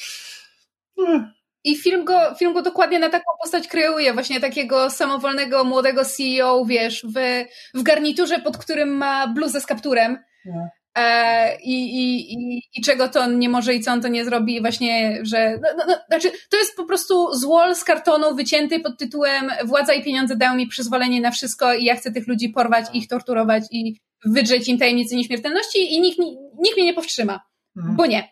no. 0.97 1.31
i 1.63 1.75
film 1.75 2.05
go, 2.05 2.35
film 2.39 2.53
go 2.53 2.61
dokładnie 2.61 2.99
na 2.99 3.09
taką 3.09 3.25
postać 3.43 3.67
kreuje, 3.67 4.13
właśnie 4.13 4.39
takiego 4.39 4.89
samowolnego, 4.89 5.63
młodego 5.63 6.05
CEO, 6.05 6.65
wiesz, 6.65 7.05
w, 7.05 7.45
w 7.79 7.83
garniturze, 7.83 8.39
pod 8.39 8.57
którym 8.57 8.89
ma 8.89 9.27
bluzę 9.27 9.61
z 9.61 9.65
kapturem. 9.65 10.17
No. 10.45 10.69
E, 10.95 11.57
i, 11.61 11.73
i, 11.73 12.33
i, 12.33 12.61
i 12.75 12.81
czego 12.81 13.07
to 13.07 13.21
on 13.21 13.39
nie 13.39 13.49
może 13.49 13.73
i 13.73 13.79
co 13.79 13.91
on 13.91 14.01
to 14.01 14.07
nie 14.07 14.25
zrobi, 14.25 14.61
właśnie, 14.61 15.19
że, 15.23 15.59
no, 15.61 15.69
no, 15.77 15.83
no, 15.87 15.95
znaczy, 16.07 16.31
to 16.49 16.57
jest 16.57 16.75
po 16.75 16.85
prostu 16.85 17.33
złol 17.33 17.75
z 17.75 17.83
kartonu 17.83 18.35
wycięty 18.35 18.79
pod 18.79 18.97
tytułem 18.97 19.51
Władza 19.65 19.93
i 19.93 20.03
pieniądze 20.03 20.35
dają 20.35 20.55
mi 20.55 20.67
przyzwolenie 20.67 21.21
na 21.21 21.31
wszystko 21.31 21.73
i 21.73 21.83
ja 21.83 21.95
chcę 21.95 22.11
tych 22.11 22.27
ludzi 22.27 22.49
porwać, 22.49 22.85
ich 22.93 23.07
torturować 23.07 23.63
i 23.71 23.99
wydrzeć 24.25 24.67
im 24.67 24.77
tajemnicy 24.77 25.15
nieśmiertelności 25.15 25.93
i 25.93 26.01
nikt, 26.01 26.19
nikt 26.59 26.77
mnie 26.77 26.85
nie 26.85 26.93
powstrzyma, 26.93 27.39
mhm. 27.77 27.95
bo 27.95 28.05
nie. 28.05 28.29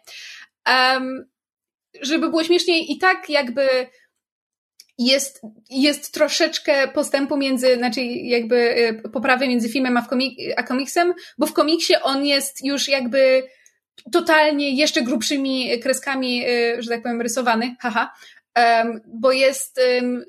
Um, 0.67 1.25
żeby 2.01 2.29
było 2.29 2.43
śmieszniej 2.43 2.91
i 2.91 2.97
tak 2.97 3.29
jakby 3.29 3.67
jest, 4.97 5.41
jest 5.69 6.13
troszeczkę 6.13 6.87
postępu 6.87 7.37
między, 7.37 7.75
znaczy 7.77 8.01
jakby 8.03 8.55
y, 9.05 9.09
poprawy 9.09 9.47
między 9.47 9.69
filmem 9.69 9.97
a, 9.97 10.01
komik 10.01 10.39
a 10.57 10.63
komiksem, 10.63 11.13
bo 11.37 11.45
w 11.45 11.53
komiksie 11.53 11.93
on 12.01 12.25
jest 12.25 12.65
już 12.65 12.87
jakby 12.87 13.43
totalnie 14.11 14.75
jeszcze 14.75 15.01
grubszymi 15.01 15.79
kreskami, 15.79 16.47
y, 16.49 16.81
że 16.81 16.89
tak 16.89 17.01
powiem, 17.01 17.21
rysowany, 17.21 17.75
haha, 17.79 18.13
um, 18.57 19.01
bo 19.07 19.31
jest 19.31 19.79
um, 20.01 20.25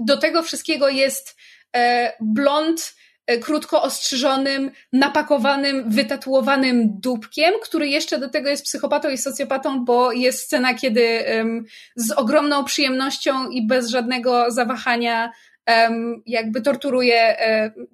do 0.00 0.16
tego 0.16 0.42
wszystkiego 0.42 0.88
jest 0.88 1.36
e, 1.76 2.12
blond 2.20 2.94
E, 2.94 3.11
krótko 3.40 3.82
ostrzyżonym, 3.82 4.70
napakowanym, 4.92 5.90
wytatuowanym 5.90 7.00
dupkiem, 7.00 7.54
który 7.62 7.88
jeszcze 7.88 8.18
do 8.18 8.28
tego 8.28 8.48
jest 8.50 8.64
psychopatą 8.64 9.10
i 9.10 9.18
socjopatą, 9.18 9.84
bo 9.84 10.12
jest 10.12 10.38
scena, 10.38 10.74
kiedy 10.74 11.24
um, 11.36 11.64
z 11.96 12.10
ogromną 12.10 12.64
przyjemnością 12.64 13.48
i 13.48 13.66
bez 13.66 13.88
żadnego 13.88 14.50
zawahania 14.50 15.32
um, 15.66 16.22
jakby 16.26 16.60
torturuje 16.60 17.36
um, 17.76 17.86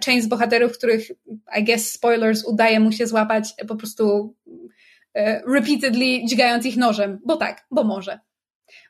część 0.00 0.24
z 0.24 0.28
bohaterów, 0.28 0.78
których 0.78 1.10
I 1.58 1.64
guess 1.64 1.92
spoilers 1.92 2.44
udaje 2.44 2.80
mu 2.80 2.92
się 2.92 3.06
złapać 3.06 3.54
po 3.68 3.76
prostu 3.76 4.34
repeatedly 5.46 6.24
dźgając 6.24 6.66
ich 6.66 6.76
nożem, 6.76 7.20
bo 7.24 7.36
tak, 7.36 7.66
bo 7.70 7.84
może. 7.84 8.18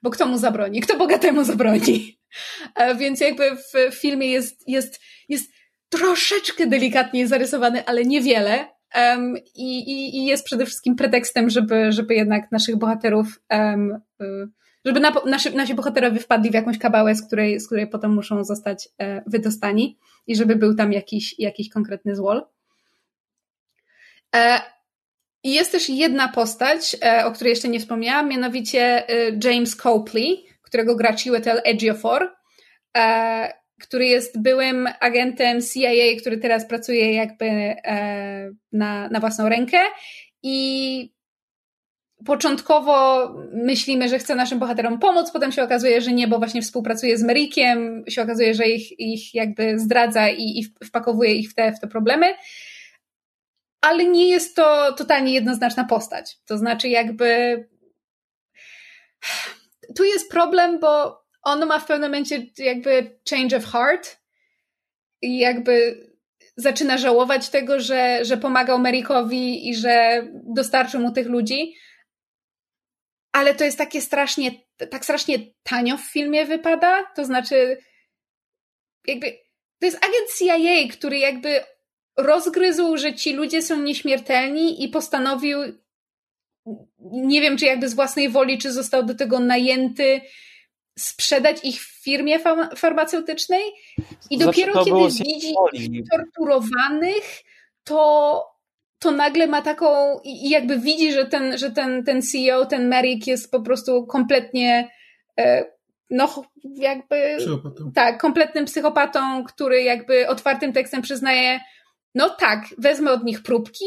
Bo 0.03 0.11
kto 0.11 0.27
mu 0.27 0.39
zabroni? 0.39 0.81
Kto 0.81 0.99
bogatemu 0.99 1.45
zabroni? 1.45 2.19
Więc 3.01 3.21
jakby 3.21 3.57
w 3.57 3.95
filmie 3.95 4.27
jest, 4.27 4.69
jest 4.69 5.01
jest 5.29 5.53
troszeczkę 5.89 6.67
delikatnie 6.67 7.29
zarysowany, 7.29 7.87
ale 7.87 8.05
niewiele. 8.05 8.75
Um, 8.95 9.37
i, 9.55 9.79
i, 9.79 10.17
i, 10.17 10.27
jest 10.27 10.45
przede 10.45 10.67
wszystkim 10.67 10.97
pretekstem, 10.97 11.51
żeby, 11.51 11.93
żeby 11.93 12.15
jednak 12.15 12.53
naszych 12.53 12.77
bohaterów, 12.77 13.41
um, 13.51 14.01
żeby 14.85 15.01
na, 15.01 15.13
nasi, 15.27 15.57
nasi 15.57 15.75
bohaterowie 15.75 16.21
wpadli 16.21 16.51
w 16.51 16.55
jakąś 16.55 16.79
kabałę, 16.79 17.15
z 17.15 17.27
której, 17.27 17.61
z 17.61 17.67
której 17.67 17.87
potem 17.87 18.15
muszą 18.15 18.45
zostać 18.45 18.89
e, 18.99 19.23
wydostani 19.27 19.99
i 20.27 20.37
żeby 20.37 20.57
był 20.57 20.75
tam 20.75 20.93
jakiś, 20.93 21.39
jakiś 21.39 21.69
konkretny 21.69 22.17
złol. 22.17 22.47
E, 24.37 24.61
I 25.45 25.53
jest 25.53 25.73
też 25.73 25.89
jedna 25.89 26.29
postać, 26.29 26.97
e, 27.05 27.27
o 27.27 27.33
której 27.33 27.51
jeszcze 27.51 27.69
nie 27.69 27.81
wspomniałam, 27.81 28.29
mianowicie 28.29 29.09
e, 29.09 29.31
James 29.45 29.77
Copley, 29.77 30.45
którego 30.63 30.97
gra 30.97 31.17
Chiwetel 31.17 31.61
Ejiofor. 31.65 32.33
E, 32.97 33.65
który 33.81 34.07
jest 34.07 34.43
byłym 34.43 34.89
agentem 35.01 35.61
CIA, 35.63 36.21
który 36.21 36.39
teraz 36.39 36.69
pracuje 36.69 37.13
jakby 37.13 37.75
na, 38.73 39.09
na 39.09 39.21
własną 39.21 39.49
rękę 39.49 39.79
i 40.43 41.15
początkowo 42.25 43.29
myślimy, 43.53 44.09
że 44.09 44.19
chce 44.19 44.35
naszym 44.35 44.59
bohaterom 44.59 44.99
pomóc, 44.99 45.31
potem 45.31 45.53
się 45.53 45.63
okazuje, 45.63 46.01
że 46.01 46.13
nie, 46.13 46.29
bo 46.29 46.39
właśnie 46.39 46.63
współpracuje 46.63 47.19
z 47.19 47.23
Merikiem, 47.23 48.05
się 48.09 48.23
okazuje, 48.23 48.55
że 48.55 48.69
ich, 48.69 49.01
ich 49.01 49.35
jakby 49.35 49.79
zdradza 49.79 50.29
i, 50.29 50.59
i 50.59 50.87
wpakowuje 50.87 51.35
ich 51.35 51.51
w 51.51 51.55
te, 51.55 51.73
w 51.73 51.81
te 51.81 51.87
problemy. 51.87 52.35
Ale 53.85 54.05
nie 54.05 54.29
jest 54.29 54.57
to 54.57 54.93
totalnie 54.93 55.33
jednoznaczna 55.33 55.85
postać. 55.85 56.39
To 56.47 56.59
znaczy, 56.59 56.89
jakby. 56.89 57.59
Tu 59.97 60.05
jest 60.05 60.31
problem, 60.31 60.81
bo 60.81 61.23
on 61.43 61.67
ma 61.67 61.79
w 61.79 61.87
pewnym 61.87 62.11
momencie 62.11 62.47
jakby 62.59 63.21
change 63.31 63.57
of 63.57 63.65
heart 63.65 64.21
i 65.23 65.39
jakby 65.39 66.07
zaczyna 66.57 66.99
żałować 66.99 67.49
tego, 67.49 67.81
że, 67.81 68.25
że 68.25 68.37
pomagał 68.37 68.79
Merickowi 68.79 69.69
i 69.69 69.75
że 69.75 70.23
dostarczył 70.33 71.01
mu 71.01 71.13
tych 71.13 71.27
ludzi. 71.27 71.75
ale 73.33 73.55
to 73.55 73.65
jest 73.65 73.79
takie 73.79 74.01
strasznie, 74.01 74.51
tak 74.91 75.05
strasznie 75.05 75.39
tanio 75.63 75.97
w 75.97 76.01
filmie 76.13 76.47
wypada, 76.47 77.03
to 77.17 77.25
znaczy 77.25 77.79
jakby 79.07 79.33
to 79.79 79.87
jest 79.87 79.97
agent 80.05 80.29
CIA, 80.39 80.93
który 80.93 81.19
jakby 81.19 81.61
rozgryzł, 82.17 82.97
że 82.97 83.15
ci 83.15 83.33
ludzie 83.33 83.63
są 83.63 83.83
nieśmiertelni 83.83 84.85
i 84.85 84.89
postanowił 84.89 85.59
nie 87.01 87.41
wiem, 87.41 87.57
czy 87.57 87.65
jakby 87.65 87.89
z 87.89 87.95
własnej 87.95 88.29
woli, 88.29 88.59
czy 88.59 88.73
został 88.73 89.03
do 89.03 89.15
tego 89.15 89.41
najęty, 89.41 90.21
sprzedać 90.99 91.57
ich 91.65 91.83
w 91.83 92.03
firmie 92.03 92.39
farmaceutycznej 92.77 93.63
i 94.31 94.37
znaczy, 94.37 94.61
dopiero 94.61 94.85
kiedy 94.85 95.25
widzi 95.25 95.55
torturowanych, 96.11 97.43
to, 97.85 98.47
to 98.99 99.11
nagle 99.11 99.47
ma 99.47 99.63
taką 99.63 100.21
i 100.25 100.51
jakby 100.51 100.79
widzi, 100.79 101.13
że 101.13 101.27
ten, 101.27 101.59
że 101.59 101.71
ten, 101.71 102.05
ten 102.05 102.23
CEO, 102.23 102.67
ten 102.67 102.89
Merrick 102.89 103.27
jest 103.27 103.51
po 103.51 103.61
prostu 103.61 104.07
kompletnie 104.07 104.91
e, 105.39 105.65
no 106.11 106.45
jakby 106.65 107.37
psychopatą. 107.39 107.93
tak, 107.95 108.21
kompletnym 108.21 108.65
psychopatą, 108.65 109.45
który 109.45 109.83
jakby 109.83 110.29
otwartym 110.29 110.73
tekstem 110.73 111.03
przyznaje 111.03 111.61
no 112.15 112.31
tak, 112.31 112.65
wezmę 112.79 113.13
od 113.13 113.25
nich 113.25 113.43
próbki 113.43 113.87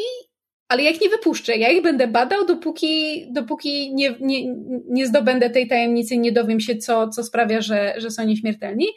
ale 0.68 0.84
jak 0.84 1.02
nie 1.02 1.10
wypuszczę, 1.10 1.58
ja 1.58 1.70
ich 1.70 1.82
będę 1.82 2.08
badał, 2.08 2.46
dopóki, 2.46 3.26
dopóki 3.32 3.96
nie, 3.96 4.16
nie, 4.20 4.56
nie 4.90 5.08
zdobędę 5.08 5.50
tej 5.50 5.68
tajemnicy 5.68 6.16
i 6.16 6.20
nie 6.20 6.32
dowiem 6.32 6.60
się, 6.60 6.78
co, 6.78 7.10
co 7.10 7.24
sprawia, 7.24 7.62
że, 7.62 7.94
że 7.98 8.12
są 8.12 8.26
nieśmiertelni. 8.26 8.88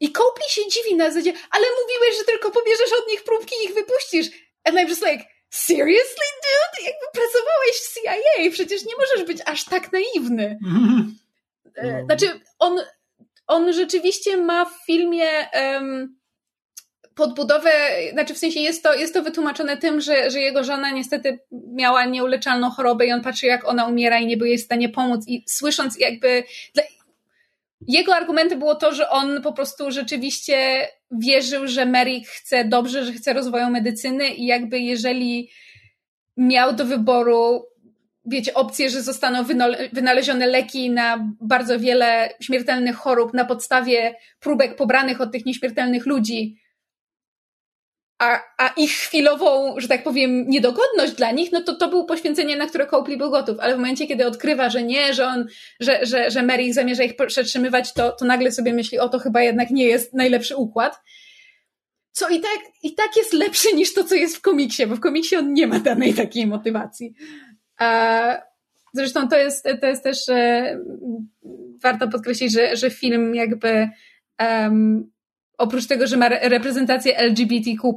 I 0.00 0.12
Copley 0.12 0.48
się 0.48 0.62
dziwi 0.70 0.96
na 0.96 1.10
zasadzie, 1.10 1.32
ale 1.50 1.66
mówiłeś, 1.82 2.18
że 2.18 2.24
tylko 2.24 2.50
pobierzesz 2.50 2.92
od 3.02 3.08
nich 3.08 3.24
próbki 3.24 3.54
i 3.62 3.64
ich 3.64 3.74
wypuścisz. 3.74 4.26
And 4.64 4.76
I'm 4.76 4.88
just 4.88 5.06
like, 5.06 5.24
seriously, 5.50 6.26
dude? 6.42 6.84
Jakby 6.84 7.06
pracowałeś 7.12 7.76
w 7.76 7.94
CIA, 7.94 8.50
przecież 8.50 8.84
nie 8.84 8.94
możesz 8.96 9.26
być 9.26 9.42
aż 9.46 9.64
tak 9.64 9.92
naiwny. 9.92 10.58
Mm-hmm. 10.66 12.04
Znaczy, 12.04 12.40
on, 12.58 12.78
on 13.46 13.72
rzeczywiście 13.72 14.36
ma 14.36 14.64
w 14.64 14.84
filmie 14.86 15.28
um, 15.54 16.16
podbudowę, 17.16 17.70
znaczy 18.12 18.34
w 18.34 18.38
sensie 18.38 18.60
jest 18.60 18.82
to, 18.82 18.94
jest 18.94 19.14
to 19.14 19.22
wytłumaczone 19.22 19.76
tym, 19.76 20.00
że, 20.00 20.30
że 20.30 20.40
jego 20.40 20.64
żona 20.64 20.90
niestety 20.90 21.38
miała 21.52 22.04
nieuleczalną 22.04 22.70
chorobę 22.70 23.06
i 23.06 23.12
on 23.12 23.22
patrzy 23.22 23.46
jak 23.46 23.68
ona 23.68 23.86
umiera 23.86 24.18
i 24.18 24.26
nie 24.26 24.36
był 24.36 24.46
jej 24.46 24.58
w 24.58 24.64
stanie 24.64 24.88
pomóc. 24.88 25.24
I 25.28 25.44
słysząc 25.48 25.98
jakby 25.98 26.44
dla... 26.74 26.82
jego 27.88 28.14
argumenty 28.16 28.56
było 28.56 28.74
to, 28.74 28.94
że 28.94 29.10
on 29.10 29.42
po 29.42 29.52
prostu 29.52 29.90
rzeczywiście 29.90 30.88
wierzył, 31.10 31.66
że 31.66 31.86
Merrick 31.86 32.30
chce 32.30 32.64
dobrze, 32.64 33.04
że 33.04 33.12
chce 33.12 33.32
rozwoju 33.32 33.70
medycyny 33.70 34.28
i 34.28 34.46
jakby 34.46 34.78
jeżeli 34.78 35.50
miał 36.36 36.72
do 36.72 36.84
wyboru 36.84 37.66
wiecie, 38.24 38.54
opcję, 38.54 38.90
że 38.90 39.02
zostaną 39.02 39.44
wynalezione 39.92 40.46
leki 40.46 40.90
na 40.90 41.28
bardzo 41.40 41.80
wiele 41.80 42.30
śmiertelnych 42.40 42.96
chorób 42.96 43.34
na 43.34 43.44
podstawie 43.44 44.14
próbek 44.40 44.76
pobranych 44.76 45.20
od 45.20 45.32
tych 45.32 45.46
nieśmiertelnych 45.46 46.06
ludzi, 46.06 46.65
a, 48.18 48.40
a 48.58 48.68
ich 48.76 48.90
chwilową, 48.90 49.74
że 49.80 49.88
tak 49.88 50.02
powiem, 50.02 50.48
niedogodność 50.48 51.12
dla 51.12 51.30
nich, 51.30 51.52
no 51.52 51.62
to 51.62 51.74
to 51.74 51.88
było 51.88 52.04
poświęcenie, 52.04 52.56
na 52.56 52.66
które 52.66 52.86
Copley 52.86 53.18
był 53.18 53.30
gotów. 53.30 53.58
Ale 53.60 53.74
w 53.74 53.78
momencie, 53.78 54.06
kiedy 54.06 54.26
odkrywa, 54.26 54.70
że 54.70 54.82
nie, 54.82 55.14
że 55.14 55.26
on, 55.26 55.46
że, 55.80 56.06
że, 56.06 56.30
że 56.30 56.42
Mary 56.42 56.72
zamierza 56.72 57.02
ich 57.02 57.16
przetrzymywać, 57.26 57.92
to, 57.92 58.12
to 58.12 58.24
nagle 58.24 58.52
sobie 58.52 58.72
myśli, 58.72 58.98
o 58.98 59.08
to 59.08 59.18
chyba 59.18 59.42
jednak 59.42 59.70
nie 59.70 59.84
jest 59.84 60.14
najlepszy 60.14 60.56
układ. 60.56 61.00
Co 62.12 62.28
i 62.28 62.40
tak, 62.40 62.60
i 62.82 62.94
tak 62.94 63.16
jest 63.16 63.32
lepszy 63.32 63.72
niż 63.72 63.94
to, 63.94 64.04
co 64.04 64.14
jest 64.14 64.36
w 64.36 64.40
komiksie, 64.40 64.86
bo 64.86 64.96
w 64.96 65.00
komiksie 65.00 65.36
on 65.36 65.52
nie 65.52 65.66
ma 65.66 65.78
danej 65.78 66.14
takiej 66.14 66.46
motywacji. 66.46 67.14
A, 67.78 68.42
zresztą 68.92 69.28
to 69.28 69.36
jest, 69.36 69.68
to 69.80 69.86
jest 69.86 70.02
też 70.02 70.28
e, 70.28 70.78
warto 71.82 72.08
podkreślić, 72.08 72.52
że, 72.52 72.76
że 72.76 72.90
film 72.90 73.34
jakby 73.34 73.88
um, 74.40 75.10
oprócz 75.58 75.86
tego, 75.86 76.06
że 76.06 76.16
ma 76.16 76.28
reprezentację 76.28 77.18
LGBTQ+, 77.18 77.94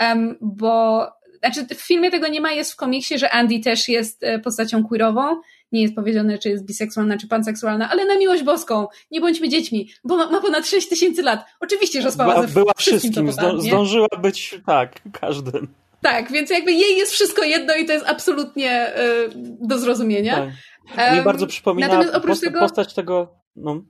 um, 0.00 0.38
bo 0.40 1.06
znaczy 1.38 1.74
w 1.74 1.80
filmie 1.80 2.10
tego 2.10 2.28
nie 2.28 2.40
ma, 2.40 2.52
jest 2.52 2.72
w 2.72 2.76
komiksie, 2.76 3.18
że 3.18 3.30
Andy 3.30 3.60
też 3.60 3.88
jest 3.88 4.22
e, 4.22 4.38
postacią 4.38 4.84
queerową. 4.84 5.40
Nie 5.72 5.82
jest 5.82 5.94
powiedziane, 5.94 6.38
czy 6.38 6.48
jest 6.48 6.64
biseksualna, 6.64 7.18
czy 7.18 7.28
panseksualna, 7.28 7.90
ale 7.90 8.04
na 8.04 8.16
miłość 8.16 8.42
boską, 8.42 8.86
nie 9.10 9.20
bądźmy 9.20 9.48
dziećmi, 9.48 9.90
bo 10.04 10.16
ma, 10.16 10.30
ma 10.30 10.40
ponad 10.40 10.66
6 10.66 10.88
tysięcy 10.88 11.22
lat. 11.22 11.44
Oczywiście, 11.60 12.02
że 12.02 12.12
spała 12.12 12.34
Była, 12.34 12.46
ze 12.46 12.54
była 12.54 12.72
wszystkim, 12.76 13.12
wszystkim 13.12 13.60
zdążyła 13.60 14.08
być, 14.22 14.60
tak, 14.66 15.00
każdym. 15.12 15.68
Tak, 16.02 16.32
więc 16.32 16.50
jakby 16.50 16.72
jej 16.72 16.96
jest 16.96 17.12
wszystko 17.12 17.44
jedno 17.44 17.74
i 17.74 17.86
to 17.86 17.92
jest 17.92 18.06
absolutnie 18.06 18.96
y, 18.96 19.30
do 19.60 19.78
zrozumienia. 19.78 20.34
Tak. 20.34 21.06
Um, 21.06 21.14
Mnie 21.14 21.22
bardzo 21.22 21.46
przypomina 21.46 21.88
Natomiast 21.88 22.14
oprócz 22.14 22.30
post 22.30 22.44
tego... 22.44 22.60
postać 22.60 22.94
tego... 22.94 23.34
No. 23.56 23.82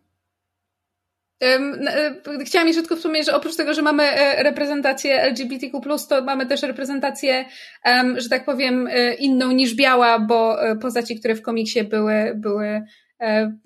E, 1.43 2.45
chciałam 2.45 2.69
jeszcze 2.69 2.83
tylko 2.83 2.97
wspomnieć, 2.97 3.27
że 3.27 3.37
oprócz 3.37 3.57
tego, 3.57 3.75
że 3.75 3.83
mamy 3.83 4.03
e, 4.03 4.43
reprezentację 4.43 5.23
LGBTQ, 5.23 5.81
to 6.09 6.25
mamy 6.25 6.47
też 6.47 6.63
reprezentację, 6.63 7.45
że 8.17 8.29
tak 8.29 8.45
powiem, 8.45 8.87
e, 8.87 9.15
inną 9.15 9.53
niż 9.53 9.75
biała, 9.75 10.19
bo 10.19 10.57
postaci, 10.81 11.19
które 11.19 11.35
w 11.35 11.43
komiksie 11.43 11.85
były, 11.85 12.33
były 12.37 12.83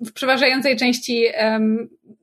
w 0.05 0.13
przeważającej 0.13 0.77
części 0.77 1.25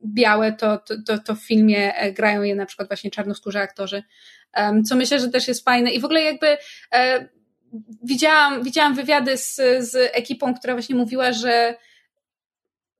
białe, 0.05 0.51
to, 0.51 0.77
to, 0.77 1.17
to 1.17 1.35
w 1.35 1.39
filmie 1.39 1.93
grają 2.15 2.43
je 2.43 2.55
na 2.55 2.65
przykład 2.65 2.87
właśnie 2.87 3.11
czarnoskórze 3.11 3.59
aktorzy. 3.59 4.03
Co 4.85 4.95
myślę, 4.95 5.19
że 5.19 5.29
też 5.29 5.47
jest 5.47 5.65
fajne. 5.65 5.91
I 5.91 5.99
w 5.99 6.05
ogóle 6.05 6.21
jakby 6.21 6.57
widziałam, 8.03 8.63
widziałam 8.63 8.95
wywiady 8.95 9.37
z, 9.37 9.55
z 9.79 9.95
ekipą, 10.13 10.53
która 10.53 10.73
właśnie 10.73 10.95
mówiła, 10.95 11.31
że 11.31 11.75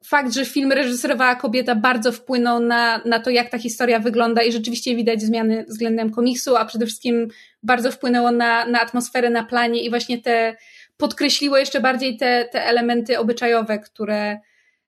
fakt, 0.05 0.33
że 0.33 0.45
film 0.45 0.71
reżyserowała 0.71 1.35
kobieta 1.35 1.75
bardzo 1.75 2.11
wpłynął 2.11 2.59
na, 2.59 3.01
na 3.05 3.19
to, 3.19 3.29
jak 3.29 3.49
ta 3.49 3.57
historia 3.57 3.99
wygląda 3.99 4.43
i 4.43 4.51
rzeczywiście 4.51 4.95
widać 4.95 5.21
zmiany 5.21 5.65
względem 5.69 6.11
komiksu, 6.11 6.55
a 6.55 6.65
przede 6.65 6.85
wszystkim 6.85 7.27
bardzo 7.63 7.91
wpłynęło 7.91 8.31
na, 8.31 8.65
na 8.65 8.81
atmosferę 8.81 9.29
na 9.29 9.43
planie 9.43 9.83
i 9.83 9.89
właśnie 9.89 10.21
te 10.21 10.55
podkreśliło 10.97 11.57
jeszcze 11.57 11.81
bardziej 11.81 12.17
te, 12.17 12.49
te 12.51 12.65
elementy 12.65 13.19
obyczajowe, 13.19 13.79
które 13.79 14.39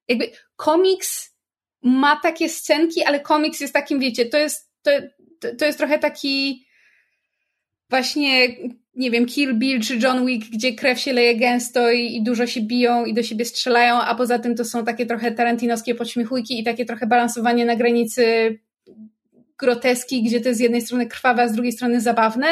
jakby 0.08 0.32
komiks 0.56 1.36
ma 1.82 2.20
takie 2.24 2.50
scenki, 2.50 3.04
ale 3.04 3.20
komiks 3.20 3.62
jest 3.62 3.74
takim, 3.74 4.00
wiecie, 4.00 4.26
to 4.26 4.38
jest, 4.38 4.72
to, 4.82 4.92
to 5.60 5.66
jest 5.66 5.78
trochę 5.78 6.00
taki 6.00 6.66
właśnie 7.90 8.48
nie 8.96 9.12
wiem, 9.12 9.26
Kill 9.26 9.54
Bill 9.54 9.82
czy 9.82 9.98
John 9.98 10.26
Wick, 10.26 10.50
gdzie 10.50 10.74
krew 10.74 11.00
się 11.00 11.14
leje 11.14 11.38
gęsto 11.38 11.92
i, 11.92 12.16
i, 12.16 12.24
dużo 12.24 12.48
się 12.48 12.62
biją 12.62 13.06
i 13.06 13.14
do 13.14 13.24
siebie 13.24 13.46
strzelają, 13.46 14.02
a 14.02 14.16
poza 14.16 14.40
tym 14.40 14.56
to 14.56 14.66
są 14.66 14.86
takie 14.86 15.06
trochę 15.06 15.32
tarantinowskie 15.32 15.96
podśmiechujki 15.96 16.60
i 16.60 16.64
takie 16.64 16.86
trochę 16.86 17.08
balansowanie 17.08 17.66
na 17.66 17.76
granicy 17.76 18.24
groteski, 19.60 20.24
gdzie 20.24 20.42
to 20.42 20.48
jest 20.48 20.60
z 20.60 20.64
jednej 20.64 20.82
strony 20.82 21.08
krwawe, 21.08 21.42
a 21.42 21.48
z 21.48 21.54
drugiej 21.54 21.72
strony 21.72 22.02
zabawne. 22.02 22.48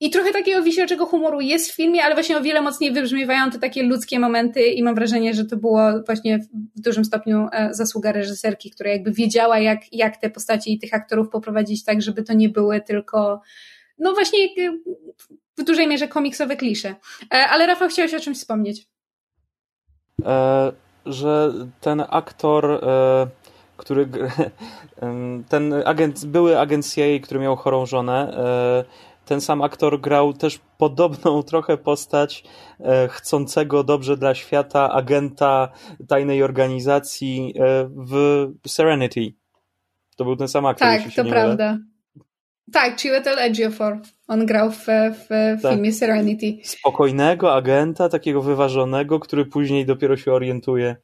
I 0.00 0.10
trochę 0.10 0.32
takiego 0.32 0.62
wisielczego 0.62 1.06
humoru 1.06 1.40
jest 1.40 1.70
w 1.70 1.76
filmie, 1.76 2.04
ale 2.04 2.14
właśnie 2.14 2.36
o 2.36 2.40
wiele 2.40 2.60
mocniej 2.60 2.92
wybrzmiewają 2.92 3.50
te 3.50 3.58
takie 3.58 3.82
ludzkie 3.82 4.18
momenty 4.18 4.66
i 4.66 4.82
mam 4.82 4.94
wrażenie, 4.94 5.34
że 5.34 5.44
to 5.44 5.56
było 5.56 6.02
właśnie 6.06 6.38
w 6.76 6.80
dużym 6.80 7.04
stopniu 7.04 7.48
e, 7.52 7.74
zasługa 7.74 8.12
reżyserki, 8.12 8.70
która 8.70 8.90
jakby 8.90 9.12
wiedziała, 9.12 9.58
jak, 9.58 9.92
jak 9.92 10.16
te 10.16 10.30
postaci 10.30 10.72
i 10.72 10.78
tych 10.78 10.94
aktorów 10.94 11.28
poprowadzić 11.28 11.84
tak, 11.84 12.02
żeby 12.02 12.22
to 12.22 12.32
nie 12.32 12.48
były 12.48 12.80
tylko 12.80 13.40
no 14.02 14.12
właśnie 14.12 14.38
y, 14.58 14.80
w 15.58 15.64
dużej 15.64 15.88
mierze 15.88 16.08
komiksowe 16.08 16.56
klisze. 16.56 16.94
E, 17.34 17.48
ale 17.48 17.66
Rafał, 17.66 17.88
chciałeś 17.88 18.14
o 18.14 18.20
czymś 18.20 18.38
wspomnieć. 18.38 18.86
E, 20.24 20.72
że 21.06 21.52
ten 21.80 22.02
aktor, 22.08 22.70
e, 22.72 23.26
który 23.76 24.08
ten 25.48 25.74
agent, 25.84 26.24
były 26.24 26.58
agent 26.58 26.94
CIA, 26.94 27.18
który 27.22 27.40
miał 27.40 27.56
chorą 27.56 27.86
żonę, 27.86 28.36
e, 28.36 29.12
ten 29.24 29.40
sam 29.40 29.62
aktor 29.62 30.00
grał 30.00 30.32
też 30.32 30.60
podobną 30.78 31.42
trochę 31.52 31.76
postać 31.76 32.44
e, 32.80 33.08
chcącego 33.08 33.84
dobrze 33.84 34.16
dla 34.16 34.34
świata 34.34 34.92
agenta 34.92 35.68
tajnej 36.08 36.42
organizacji 36.42 37.54
e, 37.56 37.88
w 37.94 38.48
Serenity. 38.66 39.32
To 40.16 40.24
był 40.24 40.36
ten 40.36 40.48
sam 40.48 40.66
aktor. 40.66 40.88
Tak, 40.88 41.02
to 41.16 41.24
prawda. 41.24 41.72
Mylę. 41.72 41.91
Tak, 42.72 43.00
Chiwetel 43.00 43.38
Ejiofor. 43.38 43.98
On 44.28 44.46
grał 44.46 44.70
w, 44.70 44.86
w 45.28 45.62
tak. 45.62 45.72
filmie 45.72 45.92
Serenity. 45.92 46.58
Spokojnego 46.64 47.54
agenta, 47.54 48.08
takiego 48.08 48.42
wyważonego, 48.42 49.20
który 49.20 49.46
później 49.46 49.86
dopiero 49.86 50.16
się 50.16 50.32
orientuje, 50.32 50.96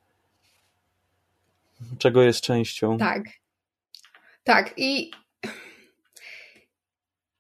czego 1.98 2.22
jest 2.22 2.40
częścią. 2.40 2.98
Tak. 2.98 3.22
Tak. 4.44 4.74
I. 4.76 5.10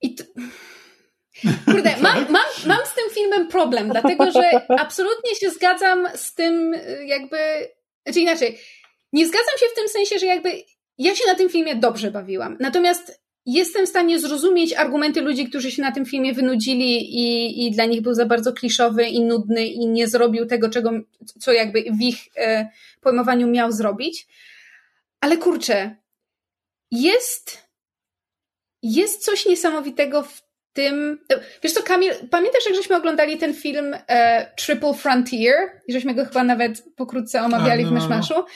I. 0.02 0.14
T... 0.14 0.24
Kurde, 1.64 1.96
mam, 2.02 2.18
mam, 2.30 2.46
mam 2.66 2.86
z 2.86 2.94
tym 2.94 3.10
filmem 3.14 3.48
problem, 3.48 3.88
dlatego 3.88 4.32
że 4.32 4.50
absolutnie 4.78 5.34
się 5.34 5.50
zgadzam 5.50 6.08
z 6.14 6.34
tym, 6.34 6.74
jakby. 7.06 7.36
Znaczy 8.04 8.20
inaczej. 8.20 8.58
Nie 9.12 9.26
zgadzam 9.26 9.58
się 9.60 9.66
w 9.72 9.74
tym 9.74 9.88
sensie, 9.88 10.18
że 10.18 10.26
jakby 10.26 10.62
ja 10.98 11.14
się 11.14 11.24
na 11.26 11.34
tym 11.34 11.48
filmie 11.48 11.76
dobrze 11.76 12.10
bawiłam. 12.10 12.56
Natomiast 12.60 13.27
jestem 13.52 13.86
w 13.86 13.88
stanie 13.88 14.18
zrozumieć 14.18 14.74
argumenty 14.74 15.20
ludzi, 15.20 15.48
którzy 15.48 15.70
się 15.70 15.82
na 15.82 15.92
tym 15.92 16.06
filmie 16.06 16.34
wynudzili 16.34 17.16
i, 17.20 17.66
i 17.66 17.70
dla 17.70 17.84
nich 17.84 18.00
był 18.00 18.14
za 18.14 18.26
bardzo 18.26 18.52
kliszowy 18.52 19.04
i 19.04 19.20
nudny 19.20 19.66
i 19.66 19.86
nie 19.86 20.08
zrobił 20.08 20.46
tego, 20.46 20.70
czego, 20.70 20.90
co 21.40 21.52
jakby 21.52 21.82
w 21.82 22.00
ich 22.00 22.18
e, 22.36 22.68
pojmowaniu 23.00 23.46
miał 23.46 23.72
zrobić. 23.72 24.26
Ale 25.20 25.36
kurczę, 25.36 25.96
jest, 26.90 27.68
jest 28.82 29.24
coś 29.24 29.46
niesamowitego 29.46 30.22
w 30.22 30.42
tym. 30.72 31.18
Wiesz 31.62 31.72
co, 31.72 31.82
Kamil, 31.82 32.12
pamiętasz, 32.30 32.66
jak 32.66 32.74
żeśmy 32.74 32.96
oglądali 32.96 33.38
ten 33.38 33.54
film 33.54 33.96
e, 34.08 34.46
Triple 34.56 34.94
Frontier? 34.94 35.54
I 35.86 35.92
żeśmy 35.92 36.14
go 36.14 36.24
chyba 36.24 36.44
nawet 36.44 36.84
pokrótce 36.96 37.42
omawiali 37.42 37.82
A, 37.82 37.86
no, 37.86 37.90
w 37.90 37.94
Myszmaszu. 37.94 38.34
No. 38.34 38.46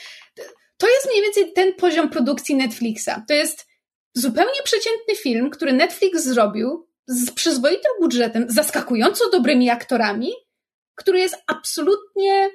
To 0.76 0.88
jest 0.88 1.06
mniej 1.06 1.22
więcej 1.22 1.52
ten 1.52 1.74
poziom 1.74 2.10
produkcji 2.10 2.54
Netflixa. 2.54 3.10
To 3.28 3.34
jest 3.34 3.71
zupełnie 4.14 4.62
przeciętny 4.64 5.16
film, 5.16 5.50
który 5.50 5.72
Netflix 5.72 6.24
zrobił 6.24 6.86
z 7.06 7.30
przyzwoitym 7.30 7.92
budżetem, 8.00 8.46
zaskakująco 8.48 9.30
dobrymi 9.30 9.70
aktorami, 9.70 10.30
który 10.94 11.18
jest 11.18 11.36
absolutnie 11.46 12.50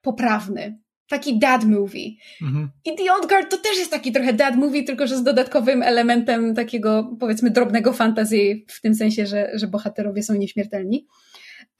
poprawny. 0.00 0.78
Taki 1.08 1.38
dad 1.38 1.64
movie. 1.64 2.10
Mhm. 2.42 2.70
I 2.84 2.96
The 2.96 3.12
Old 3.12 3.26
Guard 3.26 3.50
to 3.50 3.58
też 3.58 3.78
jest 3.78 3.90
taki 3.90 4.12
trochę 4.12 4.32
dad 4.32 4.56
movie, 4.56 4.84
tylko 4.84 5.06
że 5.06 5.16
z 5.16 5.22
dodatkowym 5.22 5.82
elementem 5.82 6.54
takiego, 6.54 7.16
powiedzmy, 7.20 7.50
drobnego 7.50 7.92
fantazji, 7.92 8.66
w 8.68 8.80
tym 8.80 8.94
sensie, 8.94 9.26
że, 9.26 9.50
że 9.54 9.66
bohaterowie 9.66 10.22
są 10.22 10.34
nieśmiertelni. 10.34 11.06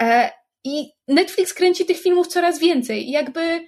E, 0.02 0.30
I 0.64 0.90
Netflix 1.08 1.54
kręci 1.54 1.86
tych 1.86 2.00
filmów 2.00 2.26
coraz 2.26 2.58
więcej. 2.58 3.08
I 3.08 3.10
jakby 3.10 3.66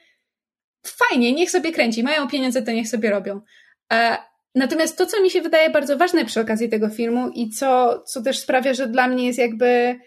fajnie, 0.86 1.32
niech 1.32 1.50
sobie 1.50 1.72
kręci. 1.72 2.02
Mają 2.02 2.28
pieniądze, 2.28 2.62
to 2.62 2.72
niech 2.72 2.88
sobie 2.88 3.10
robią. 3.10 3.40
E, 3.92 4.16
natomiast 4.56 4.98
to, 4.98 5.06
co 5.06 5.22
mi 5.22 5.30
się 5.30 5.42
wydaje 5.42 5.70
bardzo 5.70 5.96
ważne 5.96 6.24
przy 6.24 6.40
okazji 6.40 6.68
tego 6.68 6.88
filmu 6.88 7.28
i 7.28 7.50
co, 7.50 8.02
co 8.06 8.22
też 8.22 8.38
sprawia, 8.38 8.74
że 8.74 8.88
dla 8.88 9.08
mnie 9.08 9.26
jest 9.26 9.38
jakby 9.38 10.00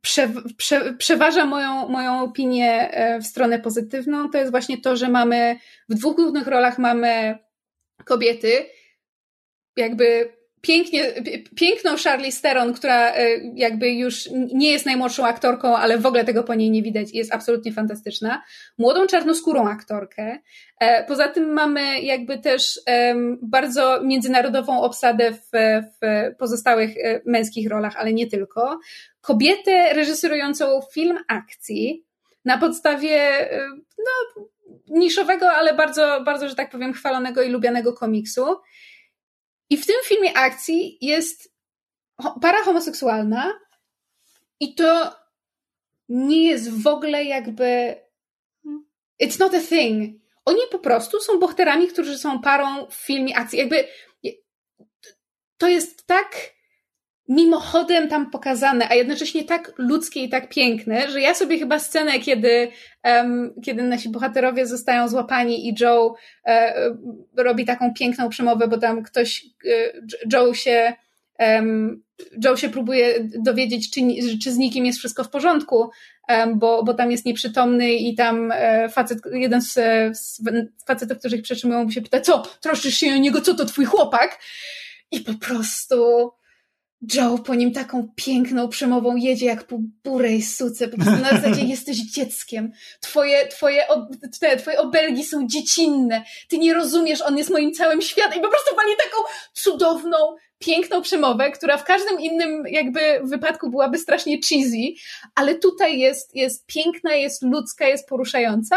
prze, 0.00 0.28
prze, 0.56 0.94
przeważa 0.94 1.44
moją, 1.44 1.88
moją 1.88 2.22
opinię 2.22 2.90
e, 2.90 3.20
w 3.20 3.26
stronę 3.26 3.58
pozytywną, 3.58 4.30
to 4.30 4.38
jest 4.38 4.50
właśnie 4.50 4.80
to, 4.80 4.96
że 4.96 5.08
mamy 5.08 5.58
w 5.88 5.94
dwóch 5.94 6.16
głównych 6.16 6.46
rolach 6.46 6.78
mamy 6.78 7.38
kobiety, 8.04 8.66
jakby 9.76 10.32
pięknie, 10.60 11.14
piękną 11.54 11.96
Charlie 12.04 12.32
Steron, 12.32 12.74
która 12.74 13.12
e, 13.12 13.36
jakby 13.54 13.92
już 13.92 14.28
nie 14.54 14.72
jest 14.72 14.86
najmłodszą 14.86 15.26
aktorką, 15.26 15.76
ale 15.76 15.98
w 15.98 16.06
ogóle 16.06 16.24
tego 16.24 16.44
po 16.44 16.54
niej 16.54 16.70
nie 16.70 16.82
widać 16.82 17.10
i 17.12 17.16
jest 17.16 17.34
absolutnie 17.34 17.72
fantastyczna. 17.72 18.42
Młodą 18.78 19.06
czarnoskórą 19.06 19.68
aktorkę. 19.68 20.38
E, 20.80 21.04
poza 21.04 21.28
tym 21.28 21.52
mamy 21.52 22.00
jakby 22.00 22.38
też 22.38 22.80
bardzo 23.42 24.02
międzynarodową 24.02 24.80
obsadę 24.80 25.32
w, 25.32 25.50
w 26.00 26.36
pozostałych 26.38 26.96
e, 26.96 27.20
męskich 27.26 27.70
rolach, 27.70 27.96
ale 27.96 28.12
nie 28.12 28.26
tylko. 28.26 28.80
Kobietę 29.20 29.94
reżyserującą 29.94 30.80
film 30.94 31.18
akcji 31.28 32.04
na 32.44 32.58
podstawie 32.58 33.48
no, 33.98 34.44
niszowego, 34.90 35.50
ale 35.52 35.74
bardzo, 35.74 36.20
bardzo, 36.24 36.48
że 36.48 36.54
tak 36.54 36.70
powiem, 36.70 36.92
chwalonego 36.92 37.42
i 37.42 37.50
lubianego 37.50 37.92
komiksu. 37.92 38.44
I 39.70 39.76
w 39.76 39.86
tym 39.86 39.96
filmie 40.04 40.36
akcji 40.36 40.98
jest 41.00 41.54
para 42.40 42.64
homoseksualna 42.64 43.60
i 44.60 44.74
to 44.74 45.16
nie 46.08 46.48
jest 46.48 46.70
w 46.82 46.86
ogóle 46.86 47.24
jakby. 47.24 47.96
It's 49.22 49.40
not 49.40 49.54
a 49.54 49.60
thing. 49.60 50.20
Oni 50.44 50.60
po 50.70 50.78
prostu 50.78 51.20
są 51.20 51.38
bohaterami, 51.38 51.88
którzy 51.88 52.18
są 52.18 52.40
parą 52.40 52.86
w 52.86 52.94
filmie 52.94 53.36
akcji. 53.36 53.58
Jakby 53.58 53.88
to 55.56 55.68
jest 55.68 56.06
tak 56.06 56.36
mimochodem 57.30 58.08
tam 58.08 58.30
pokazane, 58.30 58.88
a 58.88 58.94
jednocześnie 58.94 59.44
tak 59.44 59.72
ludzkie 59.78 60.20
i 60.20 60.28
tak 60.28 60.48
piękne, 60.48 61.10
że 61.10 61.20
ja 61.20 61.34
sobie 61.34 61.58
chyba 61.58 61.78
scenę, 61.78 62.20
kiedy, 62.20 62.68
um, 63.04 63.54
kiedy 63.64 63.82
nasi 63.82 64.08
bohaterowie 64.08 64.66
zostają 64.66 65.08
złapani 65.08 65.68
i 65.68 65.74
Joe 65.80 66.14
e, 66.46 66.74
robi 67.36 67.64
taką 67.64 67.94
piękną 67.94 68.28
przemowę, 68.28 68.68
bo 68.68 68.78
tam 68.78 69.02
ktoś, 69.02 69.44
e, 69.66 69.92
Joe 70.32 70.54
się 70.54 70.92
um, 71.38 72.02
Joe 72.44 72.56
się 72.56 72.68
próbuje 72.68 73.14
dowiedzieć, 73.38 73.90
czy, 73.90 74.00
czy 74.42 74.52
z 74.52 74.56
nikim 74.56 74.86
jest 74.86 74.98
wszystko 74.98 75.24
w 75.24 75.30
porządku, 75.30 75.90
um, 76.28 76.58
bo, 76.58 76.82
bo 76.82 76.94
tam 76.94 77.10
jest 77.10 77.24
nieprzytomny 77.24 77.92
i 77.92 78.14
tam 78.14 78.52
e, 78.52 78.88
facet, 78.88 79.18
jeden 79.32 79.62
z, 79.62 79.72
z 80.18 80.42
facetów, 80.86 81.18
którzy 81.18 81.36
ich 81.36 81.42
przetrzymują, 81.42 81.90
się 81.90 82.02
pyta, 82.02 82.20
co, 82.20 82.42
troszczysz 82.60 82.94
się 82.94 83.12
o 83.12 83.16
niego, 83.16 83.40
co 83.40 83.54
to 83.54 83.64
twój 83.64 83.84
chłopak? 83.84 84.38
I 85.10 85.20
po 85.20 85.34
prostu 85.34 86.30
Joe 87.14 87.38
po 87.38 87.54
nim 87.54 87.72
taką 87.72 88.08
piękną 88.16 88.68
przemową 88.68 89.16
jedzie 89.16 89.46
jak 89.46 89.64
po 89.64 89.78
burej 90.04 90.42
suce. 90.42 90.88
Po 90.88 90.96
prostu 90.96 91.22
na 91.22 91.30
zasadzie 91.30 91.64
jesteś 91.74 91.96
dzieckiem. 91.96 92.72
Twoje, 93.00 93.48
twoje, 93.48 93.86
te, 94.40 94.56
twoje 94.56 94.78
obelgi 94.78 95.24
są 95.24 95.46
dziecinne. 95.46 96.24
Ty 96.48 96.58
nie 96.58 96.74
rozumiesz, 96.74 97.22
on 97.22 97.38
jest 97.38 97.50
moim 97.50 97.72
całym 97.72 98.02
światem. 98.02 98.38
I 98.38 98.42
po 98.42 98.48
prostu 98.48 98.76
wali 98.76 98.92
taką 98.96 99.22
cudowną, 99.52 100.16
piękną 100.58 101.02
przemowę, 101.02 101.50
która 101.50 101.76
w 101.76 101.84
każdym 101.84 102.20
innym 102.20 102.62
jakby 102.66 103.00
wypadku 103.24 103.70
byłaby 103.70 103.98
strasznie 103.98 104.38
cheesy, 104.48 105.00
ale 105.34 105.54
tutaj 105.54 105.98
jest, 105.98 106.34
jest 106.34 106.66
piękna, 106.66 107.14
jest 107.14 107.42
ludzka, 107.42 107.88
jest 107.88 108.08
poruszająca. 108.08 108.76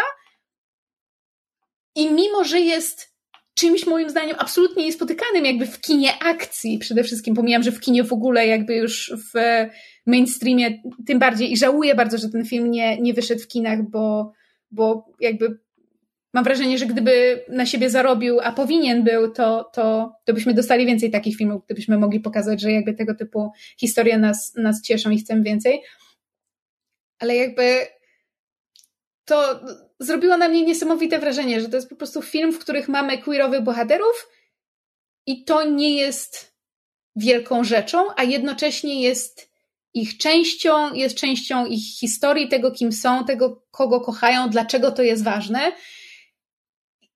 I 1.96 2.12
mimo, 2.12 2.44
że 2.44 2.60
jest 2.60 3.12
czymś 3.54 3.86
moim 3.86 4.10
zdaniem 4.10 4.36
absolutnie 4.39 4.86
niespotykanym 4.86 5.45
jakby 5.45 5.66
w 5.66 5.82
kinie 5.82 6.20
akcji 6.20 6.80
przede 6.80 7.04
wszystkim. 7.04 7.36
Pomijam, 7.36 7.64
że 7.64 7.72
w 7.72 7.80
kinie 7.80 8.04
w 8.04 8.14
ogóle 8.14 8.47
jakby 8.47 8.76
już 8.76 9.14
w 9.34 9.39
mainstreamie 10.06 10.82
tym 11.08 11.20
bardziej 11.20 11.51
i 11.51 11.58
żałuję 11.58 11.95
bardzo, 11.95 12.18
że 12.18 12.30
ten 12.30 12.45
film 12.45 12.72
nie, 12.72 13.01
nie 13.01 13.14
wyszedł 13.14 13.41
w 13.41 13.47
kinach, 13.47 13.89
bo, 13.89 14.32
bo 14.72 15.06
jakby 15.20 15.60
mam 16.34 16.43
wrażenie, 16.43 16.78
że 16.78 16.86
gdyby 16.86 17.45
na 17.49 17.66
siebie 17.66 17.89
zarobił, 17.89 18.39
a 18.39 18.51
powinien 18.51 19.04
był, 19.04 19.32
to, 19.32 19.70
to, 19.74 20.16
to 20.26 20.34
byśmy 20.34 20.54
dostali 20.54 20.86
więcej 20.86 21.12
takich 21.12 21.38
filmów, 21.38 21.62
gdybyśmy 21.66 21.97
mogli 21.97 22.20
pokazać, 22.20 22.62
że 22.62 22.72
jakby 22.72 22.93
tego 22.93 23.16
typu 23.16 23.51
historie 23.78 24.18
nas, 24.18 24.54
nas 24.56 24.82
cieszą 24.82 25.10
i 25.10 25.18
chcemy 25.18 25.43
więcej. 25.43 25.82
Ale 27.20 27.36
jakby 27.36 27.88
to 29.26 29.60
zrobiło 30.00 30.38
na 30.38 30.50
mnie 30.50 30.62
niesamowite 30.62 31.20
wrażenie, 31.20 31.62
że 31.62 31.70
to 31.70 31.76
jest 31.76 31.89
po 31.89 31.96
prostu 31.96 32.22
film, 32.22 32.54
w 32.54 32.60
których 32.60 32.89
mamy 32.89 33.18
queerowych 33.18 33.62
bohaterów 33.62 34.30
i 35.26 35.44
to 35.44 35.64
nie 35.64 35.96
jest 35.96 36.54
wielką 37.16 37.64
rzeczą, 37.64 38.06
a 38.16 38.24
jednocześnie 38.24 39.02
jest 39.02 39.54
ich 39.94 40.18
częścią, 40.18 40.94
jest 40.94 41.16
częścią 41.16 41.66
ich 41.66 42.00
historii, 42.00 42.48
tego 42.48 42.72
kim 42.72 42.91
są, 42.91 43.26
tego 43.26 43.64
kogo 43.72 44.02
kochają, 44.02 44.50
dlaczego 44.50 44.91
to 44.91 45.04
jest 45.04 45.24
ważne. 45.24 45.72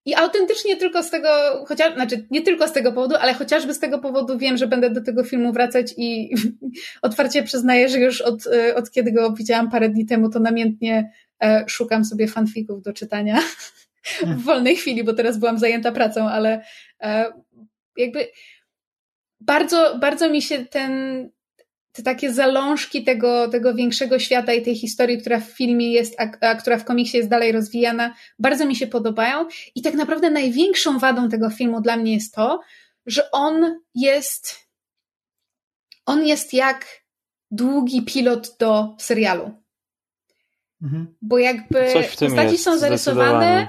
I 0.06 0.16
autentycznie 0.16 0.78
tylko 0.78 1.04
z 1.04 1.10
tego, 1.10 1.30
chociaż, 1.68 1.94
znaczy 1.94 2.28
nie 2.32 2.42
tylko 2.42 2.68
z 2.68 2.72
tego 2.72 2.92
powodu, 2.92 3.16
ale 3.16 3.34
chociażby 3.34 3.74
z 3.74 3.80
tego 3.80 4.00
powodu 4.00 4.38
wiem, 4.38 4.58
że 4.58 4.68
będę 4.68 4.90
do 4.90 5.04
tego 5.04 5.24
filmu 5.24 5.54
wracać 5.54 5.94
i 5.98 6.36
otwarcie 7.02 7.44
przyznaję, 7.44 7.90
że 7.90 8.00
już 8.00 8.22
od, 8.22 8.48
od 8.76 8.92
kiedy 8.92 9.12
go 9.12 9.34
widziałam 9.34 9.72
parę 9.72 9.90
dni 9.90 10.06
temu, 10.06 10.30
to 10.30 10.40
namiętnie 10.40 11.12
szukam 11.68 12.06
sobie 12.06 12.28
fanfików 12.28 12.82
do 12.82 12.94
czytania 12.94 13.42
w 14.38 14.44
wolnej 14.44 14.76
chwili, 14.76 15.04
bo 15.04 15.14
teraz 15.14 15.38
byłam 15.38 15.60
zajęta 15.60 15.92
pracą, 15.92 16.30
ale 16.30 16.64
e, 17.02 17.32
jakby 17.98 18.28
bardzo, 19.40 19.98
bardzo 20.00 20.30
mi 20.30 20.42
się 20.42 20.66
ten, 20.66 20.92
te 21.92 22.04
takie 22.04 22.34
zalążki 22.34 23.04
tego, 23.04 23.48
tego 23.48 23.74
większego 23.74 24.20
świata 24.20 24.54
i 24.54 24.62
tej 24.62 24.76
historii, 24.76 25.18
która 25.18 25.40
w 25.40 25.44
filmie 25.44 25.92
jest, 25.92 26.16
a, 26.20 26.48
a, 26.48 26.56
która 26.56 26.78
w 26.78 26.86
komiksie 26.86 27.18
jest 27.18 27.30
dalej 27.30 27.52
rozwijana, 27.52 28.16
bardzo 28.40 28.66
mi 28.66 28.76
się 28.76 28.88
podobają. 28.88 29.46
I 29.76 29.82
tak 29.82 29.94
naprawdę 29.94 30.30
największą 30.30 31.00
wadą 31.00 31.30
tego 31.30 31.50
filmu 31.50 31.82
dla 31.82 31.98
mnie 31.98 32.14
jest 32.14 32.36
to, 32.36 32.60
że 33.06 33.32
on 33.32 33.80
jest, 33.96 34.68
on 36.06 36.26
jest 36.26 36.54
jak 36.54 36.86
długi 37.52 38.02
pilot 38.06 38.56
do 38.60 38.96
serialu. 39.00 39.67
Mhm. 40.82 41.16
Bo 41.22 41.38
jakby 41.38 41.86
postaci 42.20 42.58
są 42.58 42.78
zarysowane 42.78 43.68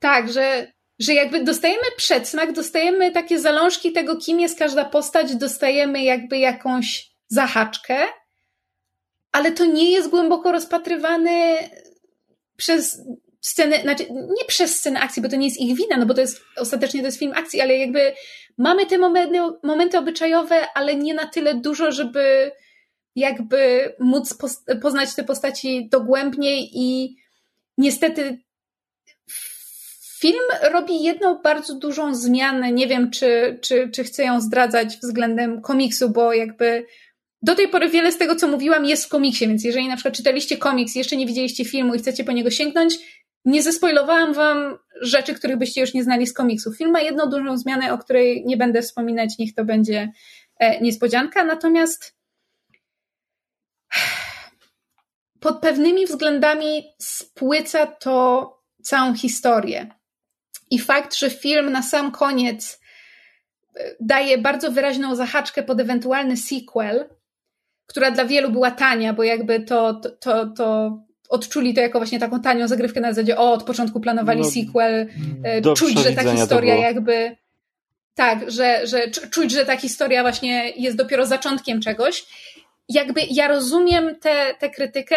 tak, 0.00 0.32
że, 0.32 0.72
że 0.98 1.14
jakby 1.14 1.44
dostajemy 1.44 1.84
przedsmak, 1.96 2.52
dostajemy 2.52 3.10
takie 3.10 3.38
zalążki 3.38 3.92
tego, 3.92 4.16
kim 4.16 4.40
jest 4.40 4.58
każda 4.58 4.84
postać, 4.84 5.34
dostajemy 5.34 6.02
jakby 6.02 6.38
jakąś 6.38 7.10
zahaczkę, 7.28 7.98
ale 9.32 9.52
to 9.52 9.64
nie 9.64 9.90
jest 9.90 10.10
głęboko 10.10 10.52
rozpatrywane 10.52 11.56
przez 12.56 13.02
sceny, 13.40 13.80
znaczy 13.82 14.06
nie 14.10 14.44
przez 14.48 14.78
scenę 14.78 15.00
akcji, 15.00 15.22
bo 15.22 15.28
to 15.28 15.36
nie 15.36 15.46
jest 15.46 15.60
ich 15.60 15.76
wina, 15.76 15.96
no 15.96 16.06
bo 16.06 16.14
to 16.14 16.20
jest, 16.20 16.40
ostatecznie 16.56 17.00
to 17.00 17.06
jest 17.06 17.18
film 17.18 17.32
akcji, 17.36 17.60
ale 17.60 17.76
jakby 17.76 18.12
mamy 18.58 18.86
te 18.86 18.98
momenty, 18.98 19.38
momenty 19.62 19.98
obyczajowe, 19.98 20.66
ale 20.74 20.96
nie 20.96 21.14
na 21.14 21.26
tyle 21.26 21.54
dużo, 21.54 21.92
żeby 21.92 22.52
jakby 23.16 23.92
móc 23.98 24.38
poznać 24.82 25.14
te 25.14 25.24
postaci 25.24 25.88
dogłębniej 25.88 26.70
i 26.72 27.16
niestety 27.78 28.38
Film 30.18 30.72
robi 30.72 31.02
jedną 31.02 31.42
bardzo 31.42 31.74
dużą 31.74 32.14
zmianę. 32.14 32.72
Nie 32.72 32.86
wiem, 32.86 33.10
czy, 33.10 33.58
czy, 33.62 33.90
czy 33.90 34.04
chcę 34.04 34.24
ją 34.24 34.40
zdradzać 34.40 34.96
względem 34.96 35.60
komiksu, 35.60 36.10
bo 36.10 36.32
jakby 36.32 36.86
do 37.42 37.54
tej 37.54 37.68
pory 37.68 37.88
wiele 37.88 38.12
z 38.12 38.18
tego, 38.18 38.36
co 38.36 38.48
mówiłam, 38.48 38.84
jest 38.84 39.04
w 39.04 39.08
komiksie, 39.08 39.46
więc 39.46 39.64
jeżeli 39.64 39.88
na 39.88 39.96
przykład 39.96 40.14
czytaliście 40.14 40.56
komiks, 40.56 40.94
jeszcze 40.94 41.16
nie 41.16 41.26
widzieliście 41.26 41.64
filmu 41.64 41.94
i 41.94 41.98
chcecie 41.98 42.24
po 42.24 42.32
niego 42.32 42.50
sięgnąć, 42.50 42.98
nie 43.44 43.62
zespoilowałam 43.62 44.34
wam 44.34 44.78
rzeczy, 45.00 45.34
których 45.34 45.58
byście 45.58 45.80
już 45.80 45.94
nie 45.94 46.04
znali 46.04 46.26
z 46.26 46.32
komiksu. 46.32 46.72
Film 46.72 46.90
ma 46.90 47.00
jedną 47.00 47.26
dużą 47.26 47.58
zmianę, 47.58 47.92
o 47.92 47.98
której 47.98 48.44
nie 48.46 48.56
będę 48.56 48.82
wspominać, 48.82 49.38
niech 49.38 49.54
to 49.54 49.64
będzie 49.64 50.12
e, 50.58 50.80
niespodzianka, 50.80 51.44
natomiast 51.44 52.15
pod 55.46 55.60
pewnymi 55.60 56.06
względami 56.06 56.84
spłyca 56.98 57.86
to 57.86 58.52
całą 58.82 59.14
historię. 59.14 59.86
I 60.70 60.78
fakt, 60.78 61.14
że 61.16 61.30
film 61.30 61.72
na 61.72 61.82
sam 61.82 62.12
koniec 62.12 62.80
e, 63.76 63.80
daje 64.00 64.38
bardzo 64.38 64.70
wyraźną 64.70 65.14
zahaczkę 65.14 65.62
pod 65.62 65.80
ewentualny 65.80 66.36
sequel, 66.36 67.08
która 67.86 68.10
dla 68.10 68.24
wielu 68.24 68.50
była 68.50 68.70
tania, 68.70 69.12
bo 69.12 69.22
jakby 69.22 69.60
to, 69.60 69.94
to, 69.94 70.10
to, 70.10 70.46
to 70.46 70.98
odczuli 71.28 71.74
to 71.74 71.80
jako 71.80 71.98
właśnie 71.98 72.18
taką 72.18 72.40
tanią 72.40 72.68
zagrywkę 72.68 73.00
na 73.00 73.12
zasadzie, 73.12 73.38
o, 73.38 73.52
od 73.52 73.62
początku 73.62 74.00
planowali 74.00 74.40
no, 74.40 74.50
sequel, 74.50 75.08
e, 75.44 75.74
czuć, 75.74 75.98
że 75.98 76.12
ta 76.12 76.32
historia 76.36 76.76
jakby 76.76 77.36
tak, 78.14 78.50
że, 78.50 78.86
że 78.86 79.10
czuć, 79.10 79.52
że 79.52 79.66
ta 79.66 79.76
historia 79.76 80.22
właśnie 80.22 80.70
jest 80.70 80.96
dopiero 80.96 81.26
zaczątkiem 81.26 81.80
czegoś. 81.80 82.26
Jakby 82.88 83.20
ja 83.30 83.48
rozumiem 83.48 84.16
tę 84.58 84.70
krytykę, 84.74 85.16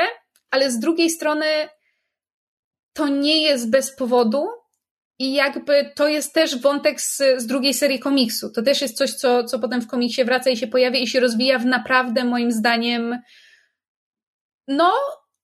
ale 0.51 0.71
z 0.71 0.79
drugiej 0.79 1.09
strony 1.09 1.45
to 2.93 3.07
nie 3.07 3.41
jest 3.41 3.69
bez 3.69 3.95
powodu 3.95 4.47
i 5.19 5.33
jakby 5.33 5.91
to 5.95 6.07
jest 6.07 6.33
też 6.33 6.61
wątek 6.61 7.01
z, 7.01 7.17
z 7.37 7.45
drugiej 7.45 7.73
serii 7.73 7.99
komiksu. 7.99 8.49
To 8.49 8.61
też 8.61 8.81
jest 8.81 8.97
coś, 8.97 9.13
co, 9.13 9.43
co 9.43 9.59
potem 9.59 9.81
w 9.81 9.87
komiksie 9.87 10.25
wraca 10.25 10.49
i 10.49 10.57
się 10.57 10.67
pojawia 10.67 10.99
i 10.99 11.07
się 11.07 11.19
rozwija 11.19 11.59
w 11.59 11.65
naprawdę 11.65 12.23
moim 12.23 12.51
zdaniem 12.51 13.21
no 14.69 14.93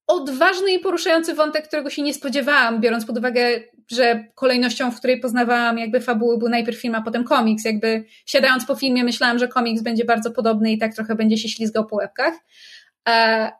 odważny 0.07 0.73
i 0.73 0.79
poruszający 0.79 1.33
wątek, 1.33 1.67
którego 1.67 1.89
się 1.89 2.01
nie 2.01 2.13
spodziewałam, 2.13 2.81
biorąc 2.81 3.05
pod 3.05 3.17
uwagę, 3.17 3.61
że 3.91 4.25
kolejnością, 4.35 4.91
w 4.91 4.97
której 4.97 5.19
poznawałam 5.19 5.77
jakby 5.77 5.99
fabuły 5.99 6.37
był 6.37 6.49
najpierw 6.49 6.81
film, 6.81 6.95
a 6.95 7.01
potem 7.01 7.23
komiks. 7.23 7.65
Jakby 7.65 8.03
siadając 8.25 8.65
po 8.65 8.75
filmie 8.75 9.03
myślałam, 9.03 9.39
że 9.39 9.47
komiks 9.47 9.81
będzie 9.81 10.05
bardzo 10.05 10.31
podobny 10.31 10.71
i 10.71 10.77
tak 10.77 10.95
trochę 10.95 11.15
będzie 11.15 11.37
się 11.37 11.49
ślizgał 11.49 11.85
po 11.85 11.95
łebkach. 11.95 12.33
E, 13.09 13.51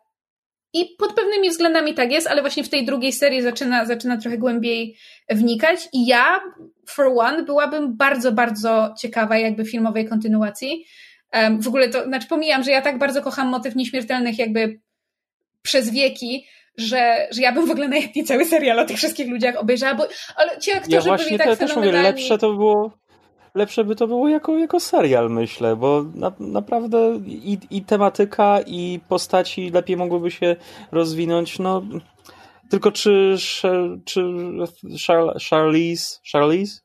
I 0.74 0.96
pod 1.00 1.14
pewnymi 1.14 1.50
względami 1.50 1.94
tak 1.94 2.12
jest, 2.12 2.28
ale 2.28 2.42
właśnie 2.42 2.64
w 2.64 2.70
tej 2.70 2.86
drugiej 2.86 3.14
serii 3.14 3.42
zaczyna, 3.42 3.86
zaczyna 3.86 4.18
trochę 4.18 4.38
głębiej 4.38 4.98
wnikać 5.30 5.90
i 5.94 6.06
ja, 6.06 6.40
for 6.88 7.06
one, 7.18 7.44
byłabym 7.44 7.98
bardzo, 7.98 8.32
bardzo 8.32 8.94
ciekawa 9.00 9.38
jakby 9.38 9.66
filmowej 9.66 10.10
kontynuacji. 10.10 10.86
W 11.60 11.68
ogóle 11.68 11.90
to, 11.90 12.04
znaczy 12.04 12.28
pomijam, 12.28 12.64
że 12.64 12.72
ja 12.72 12.82
tak 12.82 12.98
bardzo 12.98 13.22
kocham 13.22 13.48
motyw 13.48 13.76
nieśmiertelnych 13.76 14.40
jakby 14.40 14.80
przez 15.62 15.90
wieki, 15.90 16.46
że, 16.78 17.28
że 17.32 17.42
ja 17.42 17.52
bym 17.52 17.68
w 17.68 17.72
ogóle 17.72 17.88
najchętniej 17.88 18.26
cały 18.26 18.46
serial 18.46 18.80
o 18.80 18.86
tych 18.86 18.98
wszystkich 18.98 19.30
ludziach 19.30 19.56
obejrzała, 19.56 19.96
bo 19.96 20.08
ale 20.36 20.60
ci 20.60 20.72
aktorzy 20.72 20.96
ja 20.96 21.02
właśnie 21.02 21.26
byli 21.26 21.38
tak 21.38 21.48
te, 21.48 21.58
też 21.58 21.76
mówię, 21.76 21.92
lepsze 21.92 22.38
to 22.38 22.54
było 22.54 22.92
lepsze 23.56 23.84
by 23.84 23.96
to 23.96 24.08
było 24.08 24.30
jako, 24.30 24.58
jako 24.58 24.80
serial, 24.80 25.32
myślę, 25.32 25.76
bo 25.76 26.06
na, 26.16 26.32
naprawdę 26.40 27.20
i, 27.26 27.58
i 27.72 27.82
tematyka, 27.82 28.60
i 28.68 29.00
postaci 29.10 29.70
lepiej 29.70 29.98
mogłyby 29.98 30.32
się 30.32 30.56
rozwinąć. 30.92 31.60
No, 31.60 31.82
tylko 32.70 32.92
czy, 32.92 33.36
czy 34.06 34.22
Charlize, 35.50 36.20
Charlize? 36.32 36.80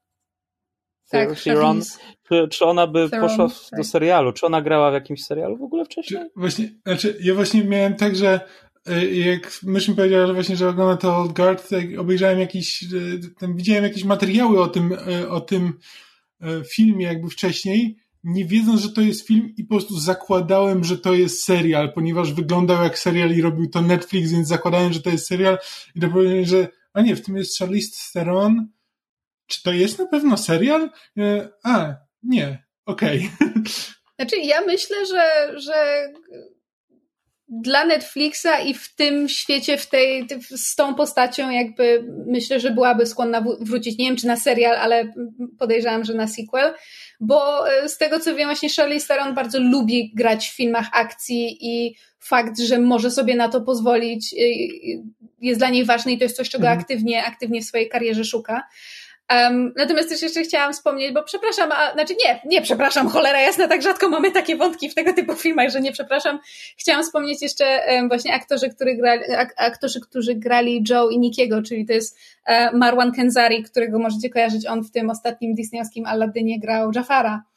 Tak, 1.10 1.28
Charlize. 1.38 1.98
Czy, 2.28 2.48
czy 2.48 2.64
ona 2.64 2.86
by 2.86 3.10
Theron, 3.10 3.28
poszła 3.28 3.48
w, 3.48 3.70
tak. 3.70 3.78
do 3.78 3.84
serialu? 3.84 4.32
Czy 4.32 4.46
ona 4.46 4.62
grała 4.62 4.90
w 4.90 4.94
jakimś 4.94 5.24
serialu 5.24 5.56
w 5.56 5.62
ogóle 5.62 5.84
wcześniej? 5.84 6.20
Czy, 6.20 6.30
właśnie, 6.36 6.68
znaczy, 6.86 7.18
ja 7.20 7.34
właśnie 7.34 7.64
miałem 7.64 7.96
tak, 7.96 8.16
że 8.16 8.40
jak 9.12 9.60
myśmy 9.62 9.94
powiedziała, 9.94 10.26
że 10.26 10.34
właśnie, 10.34 10.56
że 10.56 10.68
ogląda 10.68 10.96
to 10.96 11.16
Old 11.16 11.32
Guard, 11.32 11.68
obejrzałem 11.98 12.40
jakiś, 12.40 12.84
e, 13.42 13.54
widziałem 13.54 13.84
jakieś 13.84 14.04
materiały 14.04 14.62
o 14.62 14.68
tym, 14.68 14.92
e, 14.92 15.28
o 15.28 15.40
tym 15.40 15.72
filmie 16.70 17.06
jakby 17.06 17.30
wcześniej, 17.30 17.96
nie 18.24 18.44
wiedząc, 18.44 18.80
że 18.80 18.92
to 18.92 19.00
jest 19.00 19.26
film 19.26 19.54
i 19.56 19.64
po 19.64 19.74
prostu 19.74 19.98
zakładałem, 19.98 20.84
że 20.84 20.98
to 20.98 21.14
jest 21.14 21.44
serial, 21.44 21.92
ponieważ 21.92 22.32
wyglądał 22.32 22.82
jak 22.82 22.98
serial 22.98 23.30
i 23.30 23.42
robił 23.42 23.70
to 23.70 23.82
Netflix, 23.82 24.30
więc 24.32 24.48
zakładałem, 24.48 24.92
że 24.92 25.02
to 25.02 25.10
jest 25.10 25.26
serial 25.26 25.58
i 25.94 26.00
dopowiedziałem, 26.00 26.44
że 26.44 26.68
a 26.92 27.02
nie, 27.02 27.16
w 27.16 27.22
tym 27.22 27.36
jest 27.36 27.58
Charlize 27.58 28.12
Theron. 28.12 28.68
Czy 29.46 29.62
to 29.62 29.72
jest 29.72 29.98
na 29.98 30.06
pewno 30.06 30.36
serial? 30.36 30.90
A, 31.64 31.94
nie, 32.22 32.64
okej. 32.86 33.30
Okay. 33.40 33.62
Znaczy, 34.16 34.36
ja 34.36 34.60
myślę, 34.60 35.06
że, 35.06 35.52
że 35.60 36.08
dla 37.50 37.84
Netflixa 37.84 38.60
i 38.66 38.74
w 38.74 38.94
tym 38.94 39.28
świecie, 39.28 39.78
w 39.78 39.86
tej, 39.86 40.26
z 40.40 40.74
tą 40.76 40.94
postacią, 40.94 41.50
jakby 41.50 42.04
myślę, 42.26 42.60
że 42.60 42.70
byłaby 42.70 43.06
skłonna 43.06 43.44
wrócić. 43.60 43.98
Nie 43.98 44.06
wiem, 44.06 44.16
czy 44.16 44.26
na 44.26 44.36
serial, 44.36 44.76
ale 44.76 45.12
podejrzewam, 45.58 46.04
że 46.04 46.14
na 46.14 46.28
sequel. 46.28 46.74
Bo 47.20 47.70
e, 47.70 47.88
z 47.88 47.98
tego 47.98 48.20
co 48.20 48.34
wiem, 48.34 48.48
właśnie 48.48 48.68
Charlize 48.76 49.08
Theron 49.08 49.34
bardzo 49.34 49.60
lubi 49.60 50.12
grać 50.14 50.48
w 50.48 50.56
filmach 50.56 50.86
akcji 50.92 51.58
i 51.60 51.94
fakt, 52.20 52.60
że 52.60 52.78
może 52.78 53.10
sobie 53.10 53.36
na 53.36 53.48
to 53.48 53.60
pozwolić, 53.60 54.34
jest 55.40 55.60
dla 55.60 55.70
niej 55.70 55.84
ważny 55.84 56.12
i 56.12 56.18
to 56.18 56.24
jest 56.24 56.36
coś, 56.36 56.50
czego 56.50 56.64
mhm. 56.64 56.78
aktywnie, 56.80 57.24
aktywnie 57.24 57.60
w 57.60 57.64
swojej 57.64 57.88
karierze 57.88 58.24
szuka. 58.24 58.62
Um, 59.30 59.72
natomiast 59.76 60.08
też 60.08 60.22
jeszcze 60.22 60.42
chciałam 60.42 60.72
wspomnieć, 60.72 61.14
bo 61.14 61.22
przepraszam, 61.22 61.72
a, 61.72 61.92
znaczy 61.92 62.14
nie, 62.24 62.40
nie 62.44 62.62
przepraszam, 62.62 63.08
cholera 63.08 63.40
jasna, 63.40 63.68
tak 63.68 63.82
rzadko 63.82 64.08
mamy 64.08 64.30
takie 64.30 64.56
wątki 64.56 64.90
w 64.90 64.94
tego 64.94 65.12
typu 65.12 65.34
filmach, 65.34 65.70
że 65.70 65.80
nie 65.80 65.92
przepraszam. 65.92 66.38
Chciałam 66.76 67.02
wspomnieć 67.02 67.42
jeszcze 67.42 67.80
um, 67.88 68.08
właśnie 68.08 68.34
aktorzy, 68.34 68.68
który 68.68 68.96
grali, 68.96 69.22
ak, 69.34 69.54
aktorzy, 69.56 70.00
którzy 70.00 70.34
grali 70.34 70.84
Joe 70.90 71.10
i 71.10 71.18
Nikiego, 71.18 71.62
czyli 71.62 71.86
to 71.86 71.92
jest 71.92 72.18
uh, 72.48 72.72
Marwan 72.72 73.12
Kenzari, 73.12 73.62
którego 73.62 73.98
możecie 73.98 74.30
kojarzyć, 74.30 74.66
on 74.66 74.82
w 74.84 74.90
tym 74.90 75.10
ostatnim 75.10 75.54
disneyowskim 75.54 76.06
Aladynie 76.06 76.60
grał 76.60 76.90
Jafara. 76.94 77.49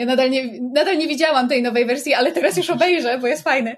Ja 0.00 0.06
nadal 0.06 0.30
nie, 0.30 0.60
nadal 0.60 0.98
nie 0.98 1.08
widziałam 1.08 1.48
tej 1.48 1.62
nowej 1.62 1.86
wersji, 1.86 2.14
ale 2.14 2.32
teraz 2.32 2.56
już 2.56 2.70
obejrzę, 2.70 3.18
bo 3.18 3.26
jest 3.26 3.42
fajny. 3.42 3.76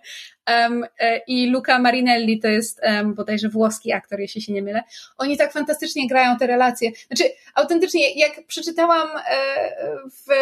Um, 0.48 0.84
I 1.26 1.50
Luca 1.50 1.78
Marinelli 1.78 2.40
to 2.40 2.48
jest 2.48 2.80
um, 2.82 3.14
bodajże 3.14 3.48
włoski 3.48 3.92
aktor, 3.92 4.20
jeśli 4.20 4.42
się 4.42 4.52
nie 4.52 4.62
mylę. 4.62 4.82
Oni 5.18 5.36
tak 5.36 5.52
fantastycznie 5.52 6.08
grają 6.08 6.36
te 6.36 6.46
relacje. 6.46 6.90
Znaczy, 7.06 7.32
autentycznie, 7.54 8.14
jak 8.14 8.46
przeczytałam 8.46 9.08
e, 9.08 9.22
w 10.06 10.32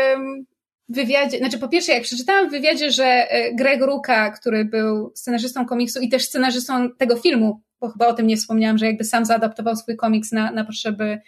wywiadzie, 0.89 1.39
znaczy 1.39 1.59
po 1.59 1.69
pierwsze, 1.69 1.93
jak 1.93 2.03
przeczytałam 2.03 2.49
w 2.49 2.51
wywiadzie, 2.51 2.91
że 2.91 3.05
e, 3.05 3.55
Greg 3.55 3.83
Ruka, 3.83 4.31
który 4.31 4.65
był 4.65 5.13
scenarzystą 5.15 5.67
komiksu 5.67 6.01
i 6.01 6.09
też 6.09 6.25
scenarzystą 6.25 6.91
tego 6.91 7.17
filmu, 7.17 7.61
bo 7.81 7.89
chyba 7.89 8.07
o 8.07 8.13
tym 8.13 8.27
nie 8.27 8.37
wspomniałam, 8.37 8.79
że 8.79 8.87
jakby 8.87 9.05
sam 9.05 9.25
zaadaptował 9.25 9.77
swój 9.77 9.97
komiks 9.97 10.33
na, 10.33 10.51
na 10.51 10.65
potrzeby 10.65 11.21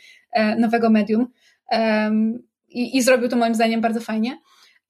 nowego 0.59 0.91
medium. 0.91 1.27
Um, 1.71 2.52
i, 2.75 2.97
i 2.97 3.03
zrobił 3.03 3.29
to 3.29 3.37
moim 3.37 3.55
zdaniem 3.55 3.81
bardzo 3.81 4.01
fajnie. 4.01 4.39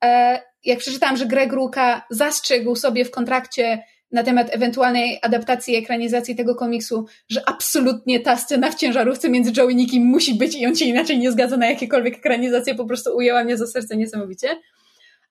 E, 0.05 0.41
jak 0.65 0.79
przeczytałam, 0.79 1.17
że 1.17 1.27
Greg 1.27 1.53
Ruka 1.53 2.07
zastrzegł 2.11 2.77
sobie 2.77 3.05
w 3.05 3.11
kontrakcie 3.11 3.83
na 4.13 4.23
temat 4.23 4.55
ewentualnej 4.55 5.19
adaptacji 5.23 5.75
i 5.75 5.77
ekranizacji 5.77 6.37
tego 6.37 6.55
komiksu, 6.55 7.07
że 7.29 7.49
absolutnie 7.49 8.21
ta 8.21 8.37
scena 8.37 8.71
w 8.71 8.75
ciężarówce 8.75 9.29
między 9.29 9.53
Joe 9.57 9.69
i 9.69 9.77
Nikim 9.77 10.05
musi 10.05 10.35
być 10.35 10.55
i 10.55 10.67
on 10.67 10.77
się 10.77 10.85
inaczej 10.85 11.19
nie 11.19 11.33
zgadza 11.33 11.57
na 11.57 11.67
jakiekolwiek 11.67 12.17
ekranizacje, 12.17 12.75
po 12.75 12.85
prostu 12.85 13.17
ujęła 13.17 13.45
mnie 13.45 13.57
za 13.57 13.67
serce 13.67 13.97
niesamowicie. 13.97 14.49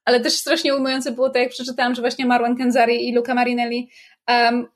Ale 0.05 0.19
też 0.19 0.33
strasznie 0.33 0.75
ujmujące 0.75 1.11
było 1.11 1.29
to, 1.29 1.39
jak 1.39 1.49
przeczytałam, 1.49 1.95
że 1.95 2.01
właśnie 2.01 2.25
Marwan 2.25 2.57
Kenzari 2.57 3.07
i 3.09 3.15
Luca 3.15 3.33
Marinelli 3.33 3.89
um, 4.27 4.67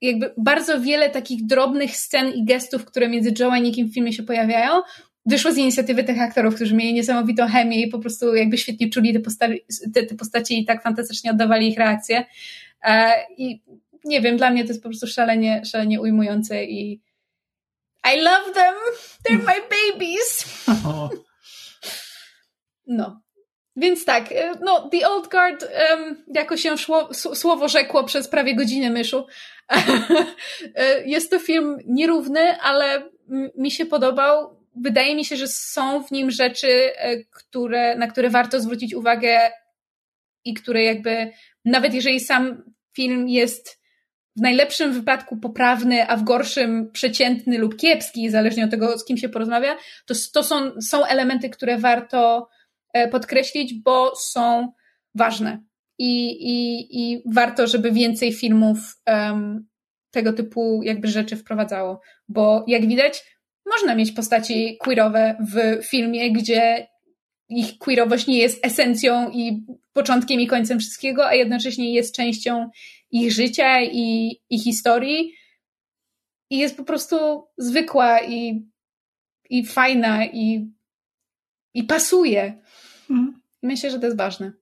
jakby 0.00 0.34
bardzo 0.36 0.80
wiele 0.80 1.10
takich 1.10 1.46
drobnych 1.46 1.96
scen 1.96 2.32
i 2.32 2.44
gestów, 2.44 2.84
które 2.84 3.08
między 3.08 3.32
Joe 3.38 3.54
i 3.54 3.62
Nikim 3.62 3.88
w 3.88 3.94
filmie 3.94 4.12
się 4.12 4.22
pojawiają, 4.22 4.82
wyszło 5.30 5.52
z 5.52 5.56
inicjatywy 5.56 6.04
tych 6.04 6.20
aktorów, 6.20 6.54
którzy 6.54 6.74
mieli 6.74 6.94
niesamowitą 6.94 7.48
chemię 7.48 7.82
i 7.82 7.88
po 7.88 7.98
prostu 7.98 8.34
jakby 8.34 8.58
świetnie 8.58 8.90
czuli 8.90 9.12
te, 9.12 9.20
postaci, 9.20 9.64
te, 9.94 10.02
te 10.02 10.14
postaci 10.14 10.60
i 10.60 10.64
tak 10.64 10.82
fantastycznie 10.82 11.30
oddawali 11.30 11.68
ich 11.68 11.78
reakcje. 11.78 12.24
E, 12.82 13.12
I 13.36 13.62
nie 14.04 14.20
wiem, 14.20 14.36
dla 14.36 14.50
mnie 14.50 14.64
to 14.64 14.68
jest 14.68 14.82
po 14.82 14.88
prostu 14.88 15.06
szalenie, 15.06 15.62
szalenie 15.64 16.00
ujmujące 16.00 16.64
i 16.64 17.00
I 18.14 18.20
love 18.20 18.52
them! 18.54 18.74
They're 19.28 19.46
my 19.46 19.60
babies! 19.70 20.44
No. 22.86 23.20
Więc 23.76 24.04
tak, 24.04 24.32
e, 24.32 24.52
no, 24.60 24.88
The 24.88 25.08
Old 25.08 25.28
Guard, 25.28 25.62
um, 25.90 26.24
jako 26.34 26.56
się 26.56 26.78
szło, 26.78 27.14
słowo 27.14 27.68
rzekło 27.68 28.04
przez 28.04 28.28
prawie 28.28 28.56
godzinę 28.56 28.90
myszu, 28.90 29.26
e, 30.74 31.06
jest 31.06 31.30
to 31.30 31.38
film 31.38 31.78
nierówny, 31.86 32.60
ale 32.60 33.02
mi 33.56 33.70
się 33.70 33.86
podobał 33.86 34.59
wydaje 34.82 35.16
mi 35.16 35.24
się, 35.24 35.36
że 35.36 35.48
są 35.48 36.02
w 36.02 36.10
nim 36.10 36.30
rzeczy, 36.30 36.96
e, 36.96 37.24
które, 37.24 37.96
na 37.96 38.06
które 38.06 38.30
warto 38.30 38.60
zwrócić 38.60 38.94
uwagę 38.94 39.50
i 40.44 40.54
które 40.54 40.84
jakby, 40.84 41.30
nawet 41.64 41.94
jeżeli 41.94 42.20
sam 42.20 42.62
film 42.96 43.28
jest 43.28 43.80
w 44.36 44.40
najlepszym 44.40 44.92
wypadku 44.92 45.36
poprawny, 45.36 46.08
a 46.08 46.16
w 46.16 46.24
gorszym 46.24 46.90
przeciętny 46.92 47.58
lub 47.58 47.76
kiepski, 47.76 48.30
zależnie 48.30 48.64
od 48.64 48.70
tego, 48.70 48.98
z 48.98 49.04
kim 49.04 49.16
się 49.16 49.28
porozmawia, 49.28 49.76
to, 50.06 50.14
to 50.32 50.42
są, 50.42 50.80
są 50.80 51.04
elementy, 51.04 51.50
które 51.50 51.78
warto 51.78 52.48
e, 52.92 53.08
podkreślić, 53.08 53.74
bo 53.74 54.16
są 54.16 54.72
ważne. 55.14 55.62
I, 55.98 56.30
i, 56.30 56.86
i 57.00 57.22
warto, 57.34 57.66
żeby 57.66 57.92
więcej 57.92 58.32
filmów 58.32 58.78
um, 59.06 59.68
tego 60.10 60.32
typu 60.32 60.80
jakby 60.82 61.08
rzeczy 61.08 61.36
wprowadzało. 61.36 62.00
Bo 62.28 62.64
jak 62.66 62.86
widać, 62.86 63.24
można 63.70 63.94
mieć 63.94 64.12
postaci 64.12 64.76
queerowe 64.80 65.36
w 65.52 65.84
filmie, 65.86 66.32
gdzie 66.32 66.86
ich 67.48 67.78
queerowość 67.78 68.26
nie 68.26 68.38
jest 68.38 68.66
esencją 68.66 69.30
i 69.30 69.66
początkiem 69.92 70.40
i 70.40 70.46
końcem 70.46 70.78
wszystkiego, 70.78 71.26
a 71.26 71.34
jednocześnie 71.34 71.94
jest 71.94 72.16
częścią 72.16 72.70
ich 73.10 73.32
życia 73.32 73.80
i, 73.82 74.36
i 74.50 74.58
historii. 74.58 75.34
I 76.50 76.58
jest 76.58 76.76
po 76.76 76.84
prostu 76.84 77.16
zwykła 77.58 78.20
i, 78.20 78.68
i 79.50 79.66
fajna 79.66 80.26
i, 80.26 80.70
i 81.74 81.84
pasuje. 81.84 82.62
Mhm. 83.10 83.40
Myślę, 83.62 83.90
że 83.90 83.98
to 83.98 84.06
jest 84.06 84.18
ważne. 84.18 84.52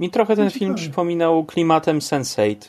Mi 0.00 0.10
trochę 0.10 0.36
ten 0.36 0.50
film 0.50 0.74
przypominał 0.74 1.44
klimatem 1.44 1.98
Sense8. 1.98 2.68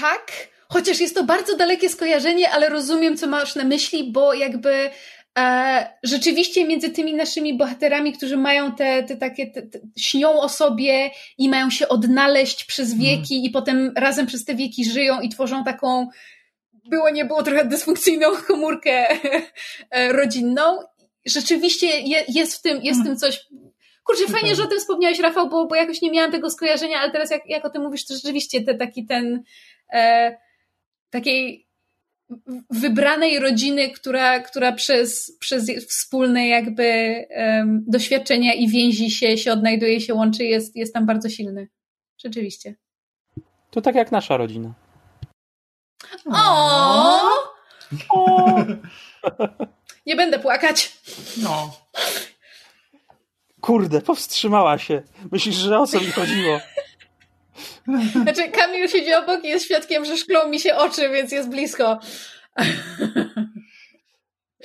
Tak, 0.00 0.48
chociaż 0.72 1.00
jest 1.00 1.14
to 1.14 1.24
bardzo 1.24 1.56
dalekie 1.56 1.88
skojarzenie, 1.88 2.50
ale 2.50 2.68
rozumiem, 2.68 3.16
co 3.16 3.26
masz 3.26 3.54
na 3.54 3.64
myśli, 3.64 4.12
bo 4.12 4.34
jakby 4.34 4.90
e, 5.38 5.98
rzeczywiście 6.02 6.64
między 6.64 6.90
tymi 6.90 7.14
naszymi 7.14 7.56
bohaterami, 7.56 8.12
którzy 8.12 8.36
mają 8.36 8.72
te, 8.72 9.02
te 9.02 9.16
takie, 9.16 9.46
te, 9.46 9.62
te, 9.62 9.78
śnią 9.98 10.40
o 10.40 10.48
sobie 10.48 11.10
i 11.38 11.48
mają 11.48 11.70
się 11.70 11.88
odnaleźć 11.88 12.64
przez 12.64 12.92
mhm. 12.92 13.10
wieki 13.10 13.34
mm. 13.34 13.46
i 13.46 13.50
potem 13.50 13.92
razem 13.96 14.26
przez 14.26 14.44
te 14.44 14.54
wieki 14.54 14.84
żyją 14.84 15.20
i 15.20 15.28
tworzą 15.28 15.64
taką 15.64 16.08
było, 16.90 17.10
nie 17.10 17.24
było 17.24 17.42
trochę 17.42 17.64
dysfunkcyjną 17.64 18.26
komórkę 18.48 19.06
e, 19.90 20.12
rodzinną. 20.12 20.78
Rzeczywiście 21.26 21.86
je, 21.86 22.24
jest 22.28 22.58
w 22.58 22.62
tym, 22.62 22.82
jest 22.82 23.00
w 23.00 23.04
tym 23.04 23.16
coś 23.16 23.40
Kurczę, 24.04 24.26
fajnie, 24.26 24.54
że 24.54 24.62
o 24.62 24.66
tym 24.66 24.78
wspomniałeś, 24.78 25.20
Rafał, 25.20 25.48
bo, 25.48 25.66
bo 25.66 25.74
jakoś 25.74 26.02
nie 26.02 26.10
miałam 26.10 26.32
tego 26.32 26.50
skojarzenia, 26.50 27.00
ale 27.00 27.12
teraz 27.12 27.30
jak, 27.30 27.42
jak 27.48 27.64
o 27.64 27.70
tym 27.70 27.82
mówisz, 27.82 28.06
to 28.06 28.14
rzeczywiście 28.14 28.64
te, 28.64 28.74
taki 28.74 29.06
ten 29.06 29.42
e, 29.92 30.36
takiej 31.12 31.68
wybranej 32.70 33.38
rodziny, 33.38 33.90
która, 33.90 34.40
która 34.40 34.72
przez, 34.72 35.36
przez 35.40 35.70
wspólne 35.88 36.48
jakby 36.48 37.14
um, 37.30 37.84
doświadczenia 37.86 38.54
i 38.54 38.68
więzi 38.68 39.10
się, 39.10 39.38
się 39.38 39.52
odnajduje, 39.52 40.00
się 40.00 40.14
łączy, 40.14 40.44
jest, 40.44 40.76
jest 40.76 40.94
tam 40.94 41.06
bardzo 41.06 41.28
silny. 41.28 41.68
Rzeczywiście. 42.24 42.74
To 43.70 43.80
tak 43.80 43.94
jak 43.94 44.12
nasza 44.12 44.36
rodzina. 44.36 44.74
O! 46.32 47.20
o! 48.10 48.54
Nie 50.06 50.16
będę 50.16 50.38
płakać. 50.38 50.92
No. 51.42 51.76
Kurde, 53.60 54.00
powstrzymała 54.00 54.78
się. 54.78 55.02
Myślisz, 55.32 55.56
że 55.56 55.78
o 55.78 55.86
co 55.86 56.00
mi 56.00 56.10
chodziło? 56.10 56.60
Znaczy, 58.22 58.48
Kamil 58.50 58.88
siedzi 58.88 59.14
obok 59.14 59.44
i 59.44 59.48
jest 59.48 59.64
świadkiem, 59.64 60.04
że 60.04 60.16
szklą 60.16 60.48
mi 60.48 60.60
się 60.60 60.76
oczy, 60.76 61.08
więc 61.08 61.32
jest 61.32 61.48
blisko. 61.48 61.98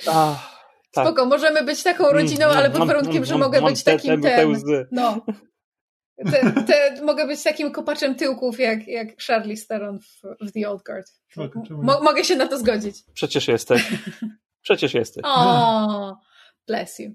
Ach, 0.06 0.58
tak. 0.92 1.06
Spoko, 1.06 1.26
możemy 1.26 1.62
być 1.64 1.82
taką 1.82 2.04
mm, 2.04 2.16
rodziną, 2.16 2.46
ale 2.46 2.70
pod 2.70 2.86
warunkiem, 2.86 3.24
że 3.24 3.38
mogę 3.38 3.62
być 3.62 3.84
takim 3.84 4.22
ten... 4.22 4.54
No. 4.90 5.24
Te, 6.30 6.62
te, 6.62 7.02
mogę 7.02 7.26
być 7.26 7.42
takim 7.42 7.72
kopaczem 7.72 8.14
tyłków, 8.14 8.60
jak, 8.60 8.88
jak 8.88 9.08
Charlie 9.26 9.66
Theron 9.68 10.00
w, 10.00 10.22
w 10.40 10.52
The 10.52 10.70
Old 10.70 10.82
Guard. 10.82 11.06
Mo, 11.70 12.00
mogę 12.00 12.24
się 12.24 12.36
na 12.36 12.46
to 12.46 12.58
zgodzić. 12.58 12.96
Przecież 13.14 13.48
jesteś. 13.48 13.82
Przecież 14.62 14.94
jesteś. 14.94 15.22
O, 15.26 16.16
bless 16.66 16.98
you. 16.98 17.10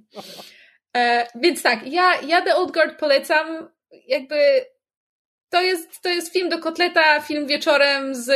E, 0.97 1.27
więc 1.35 1.61
tak, 1.61 1.87
ja, 1.87 2.21
ja 2.21 2.41
The 2.41 2.55
Old 2.55 2.71
Guard 2.71 2.99
polecam. 2.99 3.69
Jakby 4.07 4.65
to 5.53 5.61
jest, 5.61 6.01
to 6.01 6.09
jest 6.09 6.33
film 6.33 6.49
do 6.49 6.59
kotleta, 6.59 7.21
film 7.21 7.47
wieczorem 7.47 8.15
z, 8.15 8.27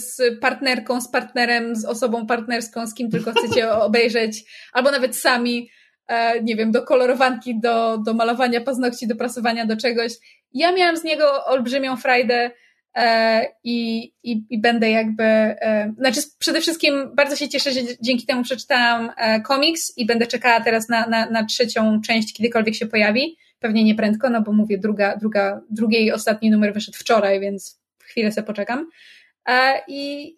z 0.00 0.38
partnerką, 0.40 1.00
z 1.00 1.08
partnerem, 1.08 1.76
z 1.76 1.84
osobą 1.84 2.26
partnerską, 2.26 2.86
z 2.86 2.94
kim 2.94 3.10
tylko 3.10 3.32
chcecie 3.32 3.72
obejrzeć, 3.88 4.44
albo 4.72 4.90
nawet 4.90 5.16
sami, 5.16 5.70
e, 6.08 6.42
nie 6.42 6.56
wiem, 6.56 6.72
do 6.72 6.82
kolorowanki, 6.82 7.60
do, 7.60 7.98
do 7.98 8.14
malowania 8.14 8.60
paznokci, 8.60 9.06
do 9.06 9.16
prasowania, 9.16 9.66
do 9.66 9.76
czegoś. 9.76 10.12
Ja 10.52 10.72
miałam 10.72 10.96
z 10.96 11.04
niego 11.04 11.44
olbrzymią 11.44 11.96
frajdę 11.96 12.50
e, 12.96 13.46
i, 13.64 14.12
i, 14.22 14.42
i 14.50 14.60
będę 14.60 14.90
jakby, 14.90 15.24
e, 15.24 15.92
znaczy 15.98 16.20
przede 16.38 16.60
wszystkim 16.60 17.10
bardzo 17.14 17.36
się 17.36 17.48
cieszę, 17.48 17.72
że 17.72 17.80
dzięki 18.00 18.26
temu 18.26 18.42
przeczytałam 18.42 19.10
e, 19.16 19.40
komiks 19.40 19.92
i 19.96 20.06
będę 20.06 20.26
czekała 20.26 20.60
teraz 20.60 20.88
na, 20.88 21.06
na, 21.06 21.30
na 21.30 21.44
trzecią 21.44 22.00
część, 22.06 22.34
kiedykolwiek 22.34 22.74
się 22.74 22.86
pojawi 22.86 23.36
Pewnie 23.58 23.84
nie 23.84 23.94
prędko, 23.94 24.30
no 24.30 24.42
bo 24.42 24.52
mówię, 24.52 24.78
druga, 24.78 25.16
druga, 25.16 25.60
drugiej 25.70 26.12
ostatni 26.12 26.50
numer 26.50 26.74
wyszedł 26.74 26.98
wczoraj, 26.98 27.40
więc 27.40 27.80
chwilę 28.02 28.32
sobie 28.32 28.46
poczekam. 28.46 28.90
I 29.88 30.32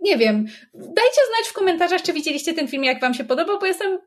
nie 0.00 0.16
wiem, 0.18 0.46
dajcie 0.74 1.20
znać 1.28 1.48
w 1.48 1.52
komentarzach, 1.52 2.02
czy 2.02 2.12
widzieliście 2.12 2.54
ten 2.54 2.68
film, 2.68 2.84
jak 2.84 3.00
wam 3.00 3.14
się 3.14 3.24
podobał, 3.24 3.58
bo 3.58 3.66
jestem 3.66 3.98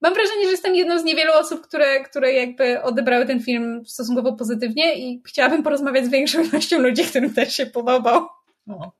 mam 0.00 0.14
wrażenie, 0.14 0.44
że 0.44 0.50
jestem 0.50 0.74
jedną 0.74 0.98
z 0.98 1.04
niewielu 1.04 1.32
osób, 1.32 1.60
które, 1.60 2.00
które 2.00 2.32
jakby 2.32 2.82
odebrały 2.82 3.26
ten 3.26 3.42
film 3.42 3.82
stosunkowo 3.86 4.32
pozytywnie 4.32 4.94
i 4.94 5.22
chciałabym 5.26 5.62
porozmawiać 5.62 6.04
z 6.04 6.10
większą 6.10 6.42
ilością 6.44 6.78
ludzi, 6.78 7.04
którym 7.04 7.34
też 7.34 7.56
się 7.56 7.66
podobał. 7.66 8.26
No. 8.66 8.92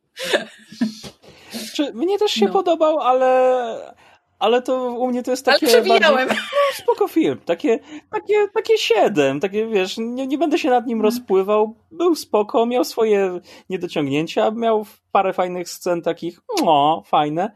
Czy 1.74 1.92
mnie 1.92 2.18
też 2.18 2.30
się 2.30 2.47
no. 2.47 2.53
podobał, 2.53 3.01
ale 3.01 3.97
ale 4.39 4.62
to 4.62 4.93
u 4.93 5.07
mnie 5.07 5.22
to 5.22 5.30
jest 5.30 5.45
takie. 5.45 5.66
Ale 5.66 5.82
przewijałem. 5.82 6.28
Bardziej, 6.28 6.45
no, 6.53 6.76
spoko 6.84 7.09
film. 7.09 7.39
Takie, 7.45 7.78
takie, 8.11 8.49
takie 8.55 8.78
siedem. 8.78 9.41
Takie 9.41 9.66
wiesz, 9.66 9.97
nie, 9.99 10.26
nie 10.26 10.39
będę 10.39 10.59
się 10.59 10.70
nad 10.70 10.87
nim 10.87 11.03
rozpływał. 11.03 11.76
Był 11.91 12.14
spoko, 12.14 12.66
miał 12.66 12.84
swoje 12.84 13.41
niedociągnięcia, 13.70 14.51
miał 14.51 14.87
parę 15.12 15.32
fajnych 15.32 15.68
scen 15.68 16.03
takich, 16.03 16.41
no, 16.64 17.03
fajne. 17.07 17.51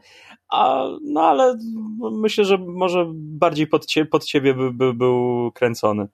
A, 0.49 0.85
no 1.01 1.21
ale 1.21 1.57
myślę, 2.11 2.45
że 2.45 2.57
może 2.57 3.05
bardziej 3.13 3.67
pod, 3.67 3.85
cie, 3.85 4.05
pod 4.05 4.25
ciebie 4.25 4.53
by, 4.53 4.71
by 4.71 4.93
był 4.93 5.51
kręcony. 5.51 6.07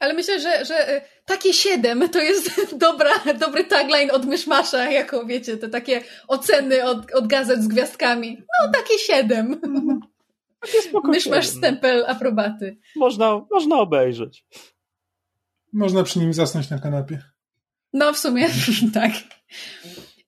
Ale 0.00 0.14
myślę, 0.14 0.40
że, 0.40 0.64
że 0.64 0.96
y, 0.96 1.00
takie 1.24 1.52
siedem 1.52 2.08
to 2.08 2.20
jest 2.20 2.50
dobra, 2.88 3.10
dobry 3.38 3.64
tagline 3.64 4.10
od 4.10 4.26
Myszmasza, 4.26 4.90
jako 4.90 5.26
wiecie, 5.26 5.56
te 5.56 5.68
takie 5.68 6.02
oceny 6.28 6.84
od, 6.84 7.12
od 7.14 7.26
gazet 7.26 7.62
z 7.62 7.68
gwiazdkami. 7.68 8.36
No, 8.36 8.72
takie 8.72 8.98
siedem. 8.98 9.60
Myszmasz 11.04 11.46
stempel 11.46 12.04
aprobaty. 12.06 12.78
Można, 12.96 13.46
można 13.50 13.76
obejrzeć. 13.76 14.44
Można 15.72 16.02
przy 16.02 16.18
nim 16.18 16.32
zasnąć 16.32 16.70
na 16.70 16.78
kanapie. 16.78 17.22
No, 17.92 18.12
w 18.12 18.18
sumie 18.18 18.48
tak. 18.94 19.12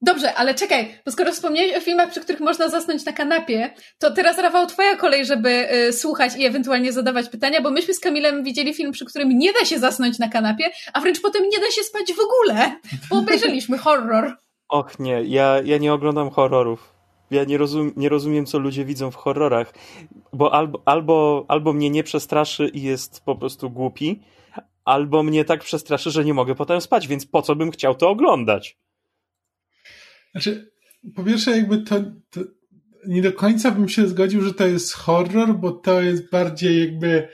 Dobrze, 0.05 0.33
ale 0.33 0.55
czekaj, 0.55 0.95
bo 1.05 1.11
skoro 1.11 1.31
wspomniałeś 1.31 1.77
o 1.77 1.81
filmach, 1.81 2.09
przy 2.09 2.21
których 2.21 2.41
można 2.41 2.69
zasnąć 2.69 3.05
na 3.05 3.11
kanapie, 3.11 3.73
to 3.99 4.11
teraz 4.11 4.37
Rafał, 4.37 4.67
twoja 4.67 4.95
kolej, 4.95 5.25
żeby 5.25 5.73
y, 5.73 5.93
słuchać 5.93 6.35
i 6.37 6.45
ewentualnie 6.45 6.93
zadawać 6.93 7.29
pytania, 7.29 7.61
bo 7.61 7.71
myśmy 7.71 7.93
z 7.93 7.99
Kamilem 7.99 8.43
widzieli 8.43 8.73
film, 8.73 8.91
przy 8.91 9.05
którym 9.05 9.29
nie 9.29 9.53
da 9.53 9.65
się 9.65 9.79
zasnąć 9.79 10.19
na 10.19 10.29
kanapie, 10.29 10.71
a 10.93 11.01
wręcz 11.01 11.21
potem 11.21 11.43
nie 11.49 11.59
da 11.59 11.71
się 11.71 11.83
spać 11.83 12.13
w 12.13 12.19
ogóle, 12.19 12.79
bo 13.09 13.17
obejrzeliśmy 13.17 13.77
horror. 13.83 14.37
Och 14.69 14.99
nie, 14.99 15.23
ja, 15.23 15.61
ja 15.65 15.77
nie 15.77 15.93
oglądam 15.93 16.29
horrorów. 16.29 16.93
Ja 17.31 17.43
nie, 17.43 17.57
rozum, 17.57 17.93
nie 17.95 18.09
rozumiem, 18.09 18.45
co 18.45 18.59
ludzie 18.59 18.85
widzą 18.85 19.11
w 19.11 19.15
horrorach, 19.15 19.73
bo 20.33 20.53
albo, 20.53 20.81
albo, 20.85 21.45
albo 21.47 21.73
mnie 21.73 21.89
nie 21.89 22.03
przestraszy 22.03 22.67
i 22.67 22.81
jest 22.81 23.21
po 23.25 23.35
prostu 23.35 23.69
głupi, 23.69 24.23
albo 24.85 25.23
mnie 25.23 25.45
tak 25.45 25.63
przestraszy, 25.63 26.11
że 26.11 26.25
nie 26.25 26.33
mogę 26.33 26.55
potem 26.55 26.81
spać, 26.81 27.07
więc 27.07 27.25
po 27.25 27.41
co 27.41 27.55
bym 27.55 27.71
chciał 27.71 27.95
to 27.95 28.09
oglądać? 28.09 28.77
Znaczy, 30.33 30.71
po 31.15 31.23
pierwsze, 31.23 31.51
jakby 31.51 31.77
to, 31.77 31.95
to, 32.29 32.41
nie 33.07 33.21
do 33.21 33.33
końca 33.33 33.71
bym 33.71 33.89
się 33.89 34.07
zgodził, 34.07 34.41
że 34.41 34.53
to 34.53 34.67
jest 34.67 34.93
horror, 34.93 35.55
bo 35.55 35.71
to 35.71 36.01
jest 36.01 36.29
bardziej 36.29 36.81
jakby 36.81 37.27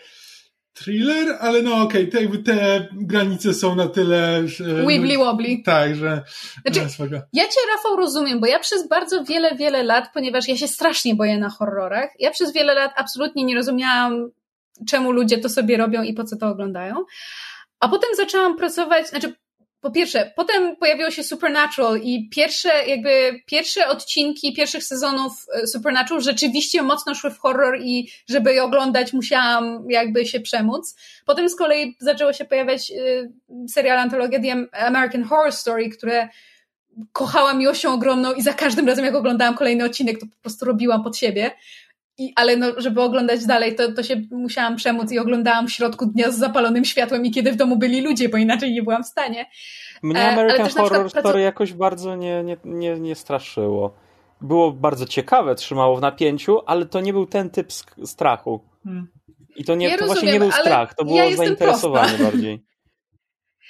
thriller, 0.74 1.38
ale 1.40 1.62
no 1.62 1.82
okej, 1.82 2.10
okay, 2.10 2.22
jakby 2.22 2.38
te 2.38 2.88
granice 2.92 3.54
są 3.54 3.76
na 3.76 3.88
tyle... 3.88 4.44
Wibbly 4.88 5.18
wobbly. 5.18 5.58
Tak, 5.66 5.96
że... 5.96 6.24
Znaczy, 6.66 6.80
ja 7.34 7.44
cię, 7.44 7.60
Rafał, 7.76 7.96
rozumiem, 7.96 8.40
bo 8.40 8.48
ja 8.48 8.60
przez 8.60 8.88
bardzo 8.88 9.24
wiele, 9.24 9.56
wiele 9.56 9.84
lat, 9.84 10.06
ponieważ 10.14 10.48
ja 10.48 10.58
się 10.58 10.68
strasznie 10.68 11.16
boję 11.16 11.38
na 11.38 11.50
horrorach, 11.50 12.10
ja 12.20 12.32
przez 12.32 12.54
wiele 12.54 12.74
lat 12.74 12.92
absolutnie 12.96 13.44
nie 13.44 13.56
rozumiałam, 13.56 14.32
czemu 14.88 15.12
ludzie 15.12 15.38
to 15.38 15.50
sobie 15.50 15.78
robią 15.78 16.04
i 16.04 16.14
po 16.14 16.24
co 16.24 16.38
to 16.38 16.48
oglądają. 16.48 16.96
A 17.80 17.90
potem 17.90 18.10
zaczęłam 18.16 18.58
pracować, 18.58 19.10
znaczy 19.10 19.34
po 19.82 19.92
pierwsze, 19.92 20.32
potem 20.36 20.76
pojawiło 20.76 21.12
się 21.12 21.24
Supernatural 21.24 22.00
i 22.02 22.30
pierwsze, 22.30 22.70
jakby 22.88 23.42
pierwsze 23.46 23.88
odcinki 23.88 24.54
pierwszych 24.54 24.84
sezonów 24.84 25.46
e, 25.54 25.68
Supernatural 25.68 26.22
rzeczywiście 26.22 26.82
mocno 26.82 27.16
szły 27.16 27.32
w 27.32 27.40
horror 27.40 27.80
i 27.82 28.12
żeby 28.30 28.54
je 28.54 28.64
oglądać 28.64 29.14
musiałam 29.14 29.86
jakby 29.90 30.26
się 30.26 30.40
przemóc. 30.40 30.96
Potem 31.26 31.50
z 31.50 31.56
kolei 31.56 31.96
zaczęło 32.00 32.34
się 32.34 32.46
pojawiać 32.46 32.92
y, 32.92 33.32
serial 33.70 33.98
antologia 33.98 34.40
The 34.40 34.78
American 34.86 35.24
Horror 35.24 35.52
Story, 35.52 35.90
które 35.90 36.30
kochałam 37.12 37.58
miłością 37.58 37.94
ogromną 37.94 38.34
i 38.34 38.42
za 38.42 38.54
każdym 38.54 38.88
razem 38.88 39.06
jak 39.06 39.16
oglądałam 39.16 39.56
kolejny 39.56 39.86
odcinek, 39.86 40.20
to 40.20 40.26
po 40.26 40.42
prostu 40.42 40.66
robiłam 40.66 41.04
pod 41.04 41.18
siebie. 41.18 41.52
I, 42.20 42.34
ale 42.36 42.58
no, 42.58 42.68
żeby 42.78 43.02
oglądać 43.02 43.46
dalej, 43.46 43.76
to, 43.76 43.92
to 43.92 44.04
się 44.04 44.22
musiałam 44.32 44.76
przemóc 44.76 45.12
i 45.12 45.20
oglądałam 45.20 45.68
w 45.68 45.72
środku 45.72 46.06
dnia 46.06 46.32
z 46.32 46.38
zapalonym 46.38 46.86
światłem 46.86 47.26
i 47.26 47.32
kiedy 47.32 47.52
w 47.52 47.56
domu 47.56 47.78
byli 47.78 48.02
ludzie, 48.02 48.30
bo 48.30 48.38
inaczej 48.38 48.74
nie 48.74 48.84
byłam 48.84 49.04
w 49.04 49.08
stanie. 49.08 49.46
Mnie 50.04 50.22
e, 50.22 50.32
American 50.32 50.70
Horror 50.70 51.10
Story 51.10 51.42
jakoś 51.42 51.74
bardzo 51.74 52.16
nie, 52.16 52.44
nie, 52.44 52.58
nie, 52.66 53.00
nie 53.00 53.16
straszyło. 53.16 53.94
Było 54.42 54.72
bardzo 54.72 55.06
ciekawe, 55.06 55.56
trzymało 55.56 55.98
w 55.98 56.02
napięciu, 56.02 56.60
ale 56.66 56.86
to 56.86 57.02
nie 57.02 57.14
był 57.14 57.26
ten 57.26 57.50
typ 57.50 57.74
strachu. 58.06 58.62
Hmm. 58.84 59.08
I 59.56 59.64
to, 59.64 59.76
nie, 59.76 59.90
ja 59.90 59.98
to 59.98 60.06
rozumiem, 60.06 60.16
właśnie 60.16 60.34
nie 60.34 60.40
był 60.40 60.52
strach, 60.52 60.94
to 60.94 61.06
było 61.06 61.18
ja 61.18 61.36
zainteresowanie 61.36 62.18
bardziej. 62.18 62.64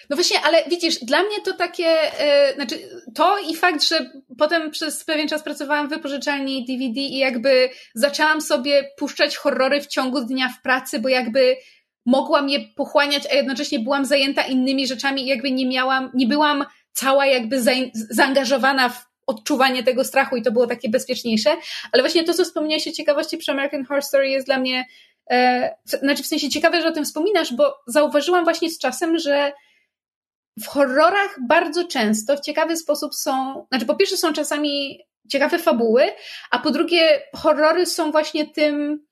No 0.09 0.15
właśnie, 0.15 0.41
ale 0.41 0.63
widzisz, 0.67 0.99
dla 0.99 1.23
mnie 1.23 1.41
to 1.45 1.53
takie, 1.53 1.83
yy, 1.83 2.55
znaczy 2.55 2.79
to 3.15 3.37
i 3.49 3.55
fakt, 3.55 3.83
że 3.83 4.11
potem 4.37 4.71
przez 4.71 5.03
pewien 5.03 5.27
czas 5.27 5.43
pracowałam 5.43 5.87
w 5.87 5.89
wypożyczalni 5.89 6.65
DVD 6.65 7.01
i 7.01 7.17
jakby 7.17 7.69
zaczęłam 7.95 8.41
sobie 8.41 8.89
puszczać 8.97 9.37
horrory 9.37 9.81
w 9.81 9.87
ciągu 9.87 10.21
dnia 10.21 10.49
w 10.49 10.61
pracy, 10.61 10.99
bo 10.99 11.09
jakby 11.09 11.57
mogłam 12.05 12.49
je 12.49 12.59
pochłaniać, 12.75 13.23
a 13.31 13.35
jednocześnie 13.35 13.79
byłam 13.79 14.05
zajęta 14.05 14.41
innymi 14.41 14.87
rzeczami 14.87 15.23
i 15.23 15.27
jakby 15.27 15.51
nie 15.51 15.67
miałam, 15.67 16.11
nie 16.13 16.27
byłam 16.27 16.65
cała 16.93 17.25
jakby 17.25 17.61
za, 17.61 17.71
zaangażowana 17.93 18.89
w 18.89 19.09
odczuwanie 19.27 19.83
tego 19.83 20.03
strachu 20.03 20.35
i 20.35 20.41
to 20.41 20.51
było 20.51 20.67
takie 20.67 20.89
bezpieczniejsze. 20.89 21.49
Ale 21.91 22.03
właśnie 22.03 22.23
to, 22.23 22.33
co 22.33 22.43
wspomniałeś 22.43 22.87
o 22.87 22.91
ciekawości 22.91 23.37
przy 23.37 23.51
American 23.51 23.85
Horror 23.85 24.03
Story 24.03 24.29
jest 24.29 24.47
dla 24.47 24.57
mnie, 24.57 24.85
e, 25.31 25.75
znaczy 25.85 26.23
w 26.23 26.27
sensie 26.27 26.49
ciekawe, 26.49 26.81
że 26.81 26.87
o 26.87 26.91
tym 26.91 27.05
wspominasz, 27.05 27.53
bo 27.53 27.75
zauważyłam 27.87 28.43
właśnie 28.43 28.69
z 28.69 28.79
czasem, 28.79 29.17
że 29.17 29.51
w 30.63 30.67
horrorach 30.67 31.39
bardzo 31.47 31.87
często 31.87 32.37
w 32.37 32.41
ciekawy 32.41 32.77
sposób 32.77 33.15
są, 33.15 33.65
znaczy 33.69 33.85
po 33.85 33.95
pierwsze 33.95 34.17
są 34.17 34.33
czasami 34.33 34.99
ciekawe 35.29 35.59
fabuły, 35.59 36.03
a 36.51 36.59
po 36.59 36.71
drugie 36.71 37.21
horrory 37.35 37.85
są 37.85 38.11
właśnie 38.11 38.47
tym, 38.47 39.05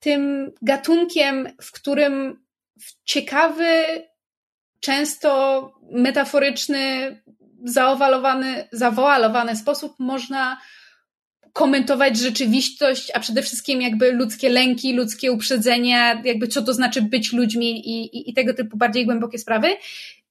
tym 0.00 0.52
gatunkiem, 0.62 1.48
w 1.62 1.72
którym 1.72 2.44
w 2.80 3.04
ciekawy, 3.04 3.84
często 4.80 5.72
metaforyczny, 5.90 7.16
zaowalowany, 7.64 8.68
zawoalowany 8.72 9.56
sposób 9.56 9.94
można 9.98 10.58
komentować 11.52 12.18
rzeczywistość, 12.18 13.10
a 13.14 13.20
przede 13.20 13.42
wszystkim 13.42 13.82
jakby 13.82 14.12
ludzkie 14.12 14.48
lęki, 14.48 14.94
ludzkie 14.94 15.32
uprzedzenia, 15.32 16.22
jakby 16.24 16.48
co 16.48 16.62
to 16.62 16.74
znaczy 16.74 17.02
być 17.02 17.32
ludźmi 17.32 17.88
i, 17.88 18.16
i, 18.16 18.30
i 18.30 18.34
tego 18.34 18.54
typu 18.54 18.76
bardziej 18.76 19.06
głębokie 19.06 19.38
sprawy. 19.38 19.68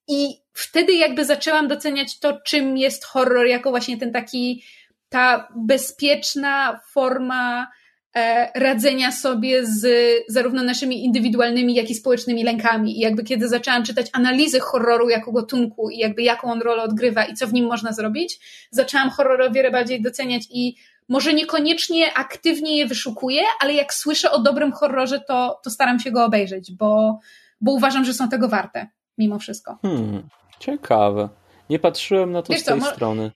I 0.08 0.42
wtedy 0.54 0.94
jakby 0.94 1.26
zaczęłam 1.26 1.68
doceniać 1.68 2.20
to, 2.20 2.42
czym 2.42 2.78
jest 2.78 3.06
horror, 3.06 3.46
jako 3.46 3.70
właśnie 3.70 3.98
ten 3.98 4.12
taki, 4.12 4.64
ta 5.10 5.48
bezpieczna 5.56 6.80
forma 6.92 7.68
e, 8.16 8.52
radzenia 8.56 9.12
sobie 9.12 9.66
z 9.66 9.88
zarówno 10.28 10.64
naszymi 10.64 11.06
indywidualnymi, 11.06 11.76
jak 11.76 11.90
i 11.90 11.96
społecznymi 11.96 12.44
lękami. 12.44 12.98
I 12.98 13.00
jakby 13.00 13.24
kiedy 13.24 13.48
zaczęłam 13.48 13.84
czytać 13.84 14.08
analizy 14.14 14.60
horroru 14.60 15.10
jako 15.10 15.32
gatunku 15.32 15.90
i 15.90 15.98
jakby 15.98 16.24
jaką 16.24 16.52
on 16.52 16.62
rolę 16.62 16.84
odgrywa 16.84 17.26
i 17.26 17.34
co 17.34 17.48
w 17.48 17.54
nim 17.54 17.66
można 17.66 17.94
zrobić, 17.94 18.40
zaczęłam 18.72 19.10
horror 19.10 19.42
o 19.42 19.52
wiele 19.52 19.72
bardziej 19.72 20.02
doceniać 20.02 20.44
i 20.50 20.76
może 21.10 21.34
niekoniecznie 21.34 22.14
aktywnie 22.14 22.78
je 22.78 22.86
wyszukuję, 22.86 23.42
ale 23.60 23.74
jak 23.74 23.94
słyszę 23.94 24.32
o 24.32 24.40
dobrym 24.40 24.72
horrorze, 24.72 25.20
to, 25.20 25.60
to 25.64 25.70
staram 25.70 26.00
się 26.00 26.12
go 26.12 26.26
obejrzeć, 26.26 26.72
bo, 26.72 27.20
bo 27.62 27.72
uważam, 27.72 28.06
że 28.06 28.14
są 28.14 28.30
tego 28.30 28.48
warte 28.48 28.88
mimo 29.18 29.40
wszystko. 29.40 29.78
Hmm, 29.82 30.30
ciekawe. 30.60 31.30
Nie 31.70 31.80
patrzyłem 31.80 32.32
na 32.32 32.42
to 32.42 32.54
Wiesz 32.54 32.62
z 32.62 32.66
tej 32.66 32.82
co, 32.82 32.92
strony. 32.92 33.32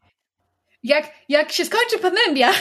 Jak, 0.84 1.10
jak 1.30 1.52
się 1.52 1.66
skończy 1.66 1.98
pandemia, 2.00 2.52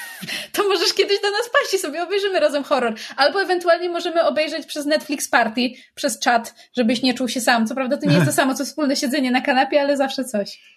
to 0.52 0.68
możesz 0.68 0.94
kiedyś 0.94 1.20
do 1.20 1.30
nas 1.30 1.50
paść 1.52 1.74
i 1.74 1.78
sobie 1.78 2.02
obejrzymy 2.02 2.40
razem 2.40 2.64
horror. 2.64 2.94
Albo 3.16 3.42
ewentualnie 3.42 3.88
możemy 3.88 4.24
obejrzeć 4.24 4.66
przez 4.66 4.86
Netflix 4.86 5.28
Party, 5.28 5.70
przez 5.94 6.18
czat, 6.18 6.54
żebyś 6.76 7.02
nie 7.02 7.14
czuł 7.14 7.28
się 7.28 7.40
sam. 7.40 7.66
Co 7.66 7.74
prawda 7.74 7.96
to 7.96 8.06
nie 8.06 8.14
jest 8.14 8.26
to 8.26 8.32
samo, 8.42 8.54
co 8.54 8.64
wspólne 8.64 8.96
siedzenie 8.96 9.30
na 9.30 9.40
kanapie, 9.40 9.80
ale 9.80 9.96
zawsze 9.96 10.24
coś. 10.24 10.76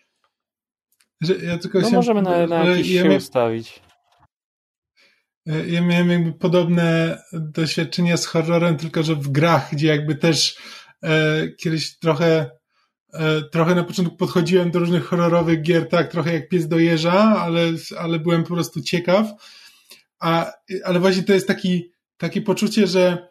Ja 1.44 1.58
tylko 1.58 1.80
no 1.80 1.90
się... 1.90 1.96
możemy 1.96 2.22
na, 2.22 2.48
na 2.48 2.66
jakiś 2.66 2.92
ja 2.92 3.04
się 3.04 3.18
ustawić. 3.18 3.82
Ja 5.46 5.82
miałem 5.82 6.10
jakby 6.10 6.34
podobne 6.34 7.18
doświadczenia 7.34 8.18
z 8.18 8.26
horrorem, 8.26 8.78
tylko 8.78 9.04
że 9.04 9.16
w 9.16 9.28
grach, 9.28 9.72
gdzie 9.72 9.88
jakby 9.88 10.16
też 10.16 10.58
kiedyś 11.58 12.00
trochę 12.00 12.50
e, 13.14 13.42
trochę 13.42 13.76
na 13.76 13.84
początku 13.84 14.16
podchodziłem 14.16 14.72
do 14.72 14.80
różnych 14.80 15.06
horrorowych 15.06 15.62
gier, 15.62 15.90
tak, 15.90 16.12
trochę 16.12 16.34
jak 16.34 16.50
pies 16.50 16.68
do 16.68 16.80
jeża, 16.80 17.14
ale, 17.14 17.72
ale 17.98 18.20
byłem 18.20 18.44
po 18.44 18.54
prostu 18.54 18.82
ciekaw. 18.82 19.28
A, 20.20 20.52
ale 20.84 21.00
właśnie 21.00 21.24
to 21.24 21.34
jest 21.34 21.48
taki, 21.48 21.92
takie 22.18 22.42
poczucie, 22.42 22.88
że 22.88 23.30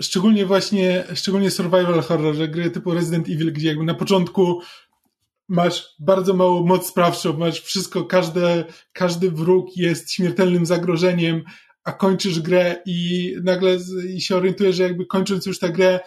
szczególnie 0.00 0.46
właśnie, 0.46 1.04
szczególnie 1.14 1.50
survival 1.50 2.02
horror, 2.02 2.34
że 2.34 2.48
gry 2.48 2.70
typu 2.70 2.94
Resident 2.94 3.28
Evil, 3.28 3.52
gdzie 3.52 3.68
jakby 3.68 3.84
na 3.84 3.94
początku 3.94 4.60
masz 5.48 5.94
bardzo 5.98 6.34
małą 6.34 6.66
moc 6.66 6.88
sprawczą, 6.88 7.38
masz 7.38 7.60
wszystko, 7.60 8.04
każde, 8.04 8.64
każdy 8.92 9.30
wróg 9.30 9.76
jest 9.76 10.12
śmiertelnym 10.12 10.66
zagrożeniem, 10.66 11.42
a 11.84 11.92
kończysz 11.92 12.40
grę 12.40 12.82
i 12.86 13.32
nagle 13.42 13.76
i 14.14 14.20
się 14.20 14.36
orientujesz, 14.36 14.76
że 14.76 14.82
jakby 14.82 15.06
kończąc 15.06 15.46
już 15.46 15.58
tę 15.58 15.70
grę, 15.70 16.00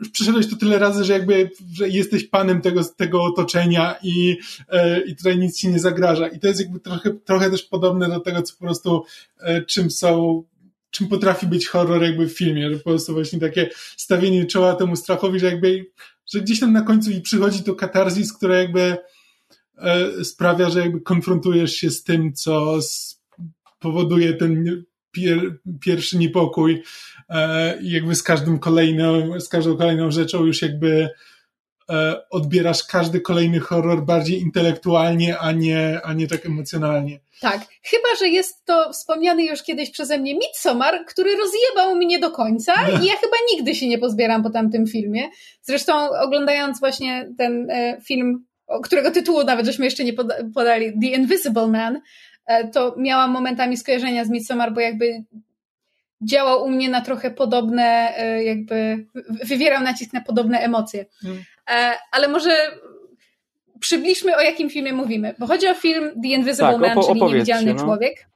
już 0.00 0.10
przeszedłeś 0.10 0.50
to 0.50 0.56
tyle 0.56 0.78
razy, 0.78 1.04
że 1.04 1.12
jakby 1.12 1.50
że 1.72 1.88
jesteś 1.88 2.24
panem 2.24 2.60
tego, 2.60 2.84
tego 2.84 3.24
otoczenia 3.24 3.94
i, 4.02 4.36
e, 4.68 5.00
i 5.00 5.16
tutaj 5.16 5.38
nic 5.38 5.58
ci 5.58 5.68
nie 5.68 5.78
zagraża. 5.78 6.28
I 6.28 6.38
to 6.38 6.48
jest 6.48 6.60
jakby 6.60 6.80
trochę, 6.80 7.10
trochę 7.10 7.50
też 7.50 7.62
podobne 7.62 8.08
do 8.08 8.20
tego, 8.20 8.42
co 8.42 8.54
po 8.54 8.64
prostu 8.64 9.04
e, 9.40 9.62
czym 9.62 9.90
są 9.90 10.42
czym 10.90 11.08
potrafi 11.08 11.46
być 11.46 11.68
horror 11.68 12.02
jakby 12.02 12.28
w 12.28 12.32
filmie, 12.32 12.70
że 12.70 12.76
po 12.76 12.90
prostu 12.90 13.12
właśnie 13.12 13.40
takie 13.40 13.70
stawienie 13.96 14.46
czoła 14.46 14.74
temu 14.74 14.96
strachowi, 14.96 15.40
że 15.40 15.46
jakby, 15.46 15.86
że 16.32 16.40
gdzieś 16.40 16.60
tam 16.60 16.72
na 16.72 16.82
końcu 16.82 17.10
i 17.10 17.20
przychodzi 17.20 17.62
to 17.62 17.74
katarzis, 17.74 18.32
które 18.32 18.62
jakby 18.62 18.96
e, 19.78 20.24
sprawia, 20.24 20.70
że 20.70 20.80
jakby 20.80 21.00
konfrontujesz 21.00 21.72
się 21.72 21.90
z 21.90 22.02
tym, 22.02 22.32
co 22.32 22.78
powoduje 23.78 24.34
ten 24.34 24.84
pier, 25.12 25.58
pierwszy 25.80 26.18
niepokój 26.18 26.82
e, 27.28 27.78
i 27.82 27.90
jakby 27.90 28.14
z 28.14 28.22
każdym 28.22 28.58
kolejną, 28.58 29.40
z 29.40 29.48
każdą 29.48 29.76
kolejną 29.76 30.10
rzeczą 30.10 30.44
już 30.44 30.62
jakby 30.62 31.08
e, 31.90 32.28
odbierasz 32.30 32.84
każdy 32.84 33.20
kolejny 33.20 33.60
horror 33.60 34.04
bardziej 34.04 34.40
intelektualnie, 34.40 35.38
a 35.38 35.52
nie, 35.52 36.00
a 36.04 36.12
nie 36.12 36.26
tak 36.26 36.46
emocjonalnie. 36.46 37.20
Tak, 37.40 37.60
chyba, 37.82 38.08
że 38.18 38.28
jest 38.28 38.64
to 38.64 38.92
wspomniany 38.92 39.44
już 39.44 39.62
kiedyś 39.62 39.90
przeze 39.90 40.18
mnie 40.18 40.34
Midsommar, 40.34 41.04
który 41.06 41.36
rozjebał 41.36 41.96
mnie 41.96 42.18
do 42.18 42.30
końca 42.30 42.72
i 42.88 43.06
ja 43.06 43.14
chyba 43.16 43.36
nigdy 43.52 43.74
się 43.74 43.88
nie 43.88 43.98
pozbieram 43.98 44.42
po 44.42 44.50
tamtym 44.50 44.86
filmie. 44.86 45.28
Zresztą 45.62 46.10
oglądając 46.10 46.80
właśnie 46.80 47.28
ten 47.38 47.70
e, 47.70 48.00
film, 48.06 48.44
którego 48.82 49.10
tytułu 49.10 49.44
nawet 49.44 49.66
żeśmy 49.66 49.84
jeszcze 49.84 50.04
nie 50.04 50.12
podali, 50.54 50.92
The 51.00 51.06
Invisible 51.06 51.66
Man, 51.66 52.00
to 52.72 52.94
miałam 52.98 53.30
momentami 53.30 53.76
skojarzenia 53.76 54.24
z 54.24 54.30
Midsommar, 54.30 54.72
bo 54.72 54.80
jakby 54.80 55.24
działał 56.22 56.64
u 56.64 56.70
mnie 56.70 56.88
na 56.88 57.00
trochę 57.00 57.30
podobne, 57.30 58.16
e, 58.16 58.44
jakby 58.44 59.06
wywierał 59.44 59.82
nacisk 59.82 60.12
na 60.12 60.20
podobne 60.20 60.58
emocje. 60.58 61.06
Hmm. 61.22 61.42
E, 61.70 61.94
ale 62.12 62.28
może 62.28 62.50
przybliżmy, 63.80 64.36
o 64.36 64.40
jakim 64.40 64.70
filmie 64.70 64.92
mówimy. 64.92 65.34
Bo 65.38 65.46
chodzi 65.46 65.68
o 65.68 65.74
film 65.74 66.10
The 66.22 66.28
Invisible 66.28 66.78
tak, 66.80 66.96
Man, 66.96 67.04
czyli 67.06 67.22
Niewidzialny 67.22 67.74
no. 67.74 67.84
Człowiek. 67.84 68.26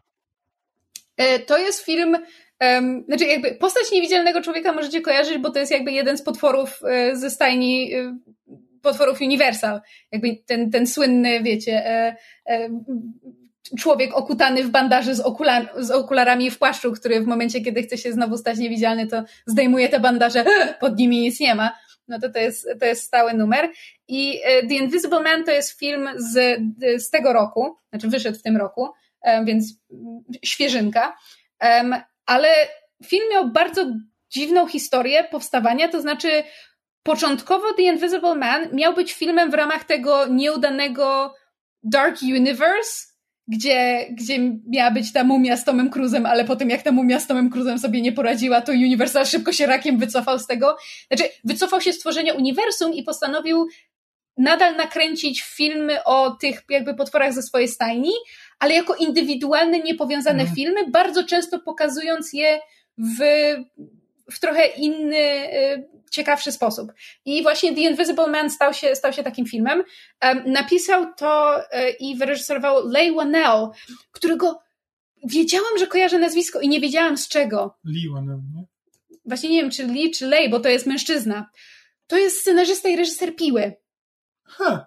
To 1.46 1.58
jest 1.58 1.84
film, 1.84 2.16
um, 2.60 3.04
znaczy 3.08 3.24
jakby 3.24 3.54
postać 3.54 3.92
Niewidzialnego 3.92 4.42
Człowieka 4.42 4.72
możecie 4.72 5.00
kojarzyć, 5.00 5.38
bo 5.38 5.50
to 5.50 5.58
jest 5.58 5.72
jakby 5.72 5.92
jeden 5.92 6.18
z 6.18 6.22
potworów 6.22 6.80
ze 7.12 7.30
stajni 7.30 7.90
potworów 8.82 9.20
Universal. 9.20 9.80
Jakby 10.12 10.36
ten, 10.46 10.70
ten 10.70 10.86
słynny, 10.86 11.42
wiecie, 11.42 11.82
człowiek 13.78 14.14
okutany 14.14 14.64
w 14.64 14.70
bandaży 14.70 15.14
z, 15.14 15.20
okular, 15.20 15.72
z 15.76 15.90
okularami 15.90 16.50
w 16.50 16.58
płaszczu, 16.58 16.92
który 16.92 17.20
w 17.20 17.26
momencie, 17.26 17.60
kiedy 17.60 17.82
chce 17.82 17.98
się 17.98 18.12
znowu 18.12 18.36
stać 18.36 18.58
niewidzialny, 18.58 19.06
to 19.06 19.22
zdejmuje 19.46 19.88
te 19.88 20.00
bandaże, 20.00 20.44
pod 20.80 20.98
nimi 20.98 21.20
nic 21.20 21.40
nie 21.40 21.54
ma. 21.54 21.78
No 22.08 22.20
to 22.20 22.28
to 22.28 22.38
jest, 22.38 22.68
to 22.80 22.86
jest 22.86 23.02
stały 23.02 23.34
numer. 23.34 23.70
I 24.08 24.40
e, 24.44 24.66
The 24.66 24.74
Invisible 24.74 25.20
Man 25.20 25.44
to 25.44 25.50
jest 25.50 25.78
film 25.78 26.08
z, 26.16 26.60
z 26.98 27.10
tego 27.10 27.32
roku, 27.32 27.76
znaczy 27.90 28.08
wyszedł 28.08 28.38
w 28.38 28.42
tym 28.42 28.56
roku, 28.56 28.88
więc 29.44 29.74
świeżynka. 30.44 31.16
Ale 32.26 32.48
film 33.04 33.24
miał 33.32 33.50
bardzo 33.50 33.86
dziwną 34.30 34.66
historię 34.66 35.24
powstawania, 35.24 35.88
to 35.88 36.00
znaczy 36.00 36.28
początkowo 37.02 37.72
The 37.72 37.82
Invisible 37.82 38.34
Man 38.34 38.68
miał 38.72 38.94
być 38.94 39.12
filmem 39.12 39.50
w 39.50 39.54
ramach 39.54 39.84
tego 39.84 40.26
nieudanego 40.26 41.34
Dark 41.82 42.22
Universe, 42.22 43.13
gdzie, 43.48 44.06
gdzie 44.10 44.38
miała 44.68 44.90
być 44.90 45.12
ta 45.12 45.24
mumia 45.24 45.56
z 45.56 45.64
Tomem 45.64 45.90
Cruzem, 45.90 46.26
ale 46.26 46.44
potem 46.44 46.70
jak 46.70 46.82
ta 46.82 46.92
mumia 46.92 47.20
z 47.20 47.26
Tomem 47.26 47.50
Cruzem 47.50 47.78
sobie 47.78 48.02
nie 48.02 48.12
poradziła, 48.12 48.60
to 48.60 48.72
Universal 48.72 49.26
szybko 49.26 49.52
się 49.52 49.66
rakiem 49.66 49.98
wycofał 49.98 50.38
z 50.38 50.46
tego. 50.46 50.76
Znaczy, 51.08 51.32
wycofał 51.44 51.80
się 51.80 51.92
z 51.92 51.98
tworzenia 51.98 52.34
uniwersum 52.34 52.94
i 52.94 53.02
postanowił 53.02 53.68
nadal 54.36 54.76
nakręcić 54.76 55.42
filmy 55.42 56.04
o 56.04 56.30
tych 56.30 56.62
jakby 56.70 56.94
potworach 56.94 57.32
ze 57.32 57.42
swojej 57.42 57.68
stajni, 57.68 58.12
ale 58.58 58.74
jako 58.74 58.94
indywidualne, 58.94 59.78
niepowiązane 59.78 60.42
mm. 60.42 60.54
filmy, 60.54 60.90
bardzo 60.90 61.24
często 61.24 61.58
pokazując 61.58 62.32
je 62.32 62.60
w, 62.98 63.18
w 64.32 64.40
trochę 64.40 64.66
inny, 64.66 65.16
y, 65.16 65.88
ciekawszy 66.14 66.52
sposób. 66.52 66.92
I 67.24 67.42
właśnie 67.42 67.74
The 67.74 67.80
Invisible 67.80 68.26
Man 68.26 68.50
stał 68.50 68.74
się, 68.74 68.96
stał 68.96 69.12
się 69.12 69.22
takim 69.22 69.46
filmem. 69.46 69.84
Napisał 70.46 71.14
to 71.16 71.60
y, 71.60 71.90
i 72.00 72.16
wyreżyserował 72.16 72.88
Leigh 72.88 73.14
Whannell, 73.14 73.68
którego 74.12 74.60
wiedziałam, 75.24 75.78
że 75.78 75.86
kojarzę 75.86 76.18
nazwisko 76.18 76.60
i 76.60 76.68
nie 76.68 76.80
wiedziałam 76.80 77.16
z 77.16 77.28
czego. 77.28 77.78
Lee 77.84 78.08
Whannell, 78.08 78.40
nie? 78.54 78.64
Właśnie 79.26 79.50
nie 79.50 79.62
wiem, 79.62 79.70
czy 79.70 79.86
Lee, 79.86 80.10
czy 80.10 80.26
Leigh, 80.26 80.50
bo 80.50 80.60
to 80.60 80.68
jest 80.68 80.86
mężczyzna. 80.86 81.50
To 82.06 82.18
jest 82.18 82.40
scenarzysta 82.40 82.88
i 82.88 82.96
reżyser 82.96 83.36
Piły. 83.36 83.72
Huh. 84.44 84.78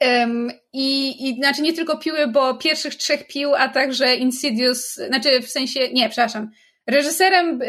Um, 0.00 0.50
i, 0.72 1.28
I 1.28 1.36
znaczy 1.36 1.62
nie 1.62 1.72
tylko 1.72 1.98
piły, 1.98 2.26
bo 2.26 2.54
pierwszych 2.54 2.94
trzech 2.94 3.26
pił, 3.26 3.54
a 3.54 3.68
także 3.68 4.16
Insidious, 4.16 4.94
znaczy 4.94 5.42
w 5.42 5.50
sensie, 5.50 5.92
nie, 5.92 6.08
przepraszam. 6.08 6.50
Reżyserem 6.86 7.62
y, 7.62 7.66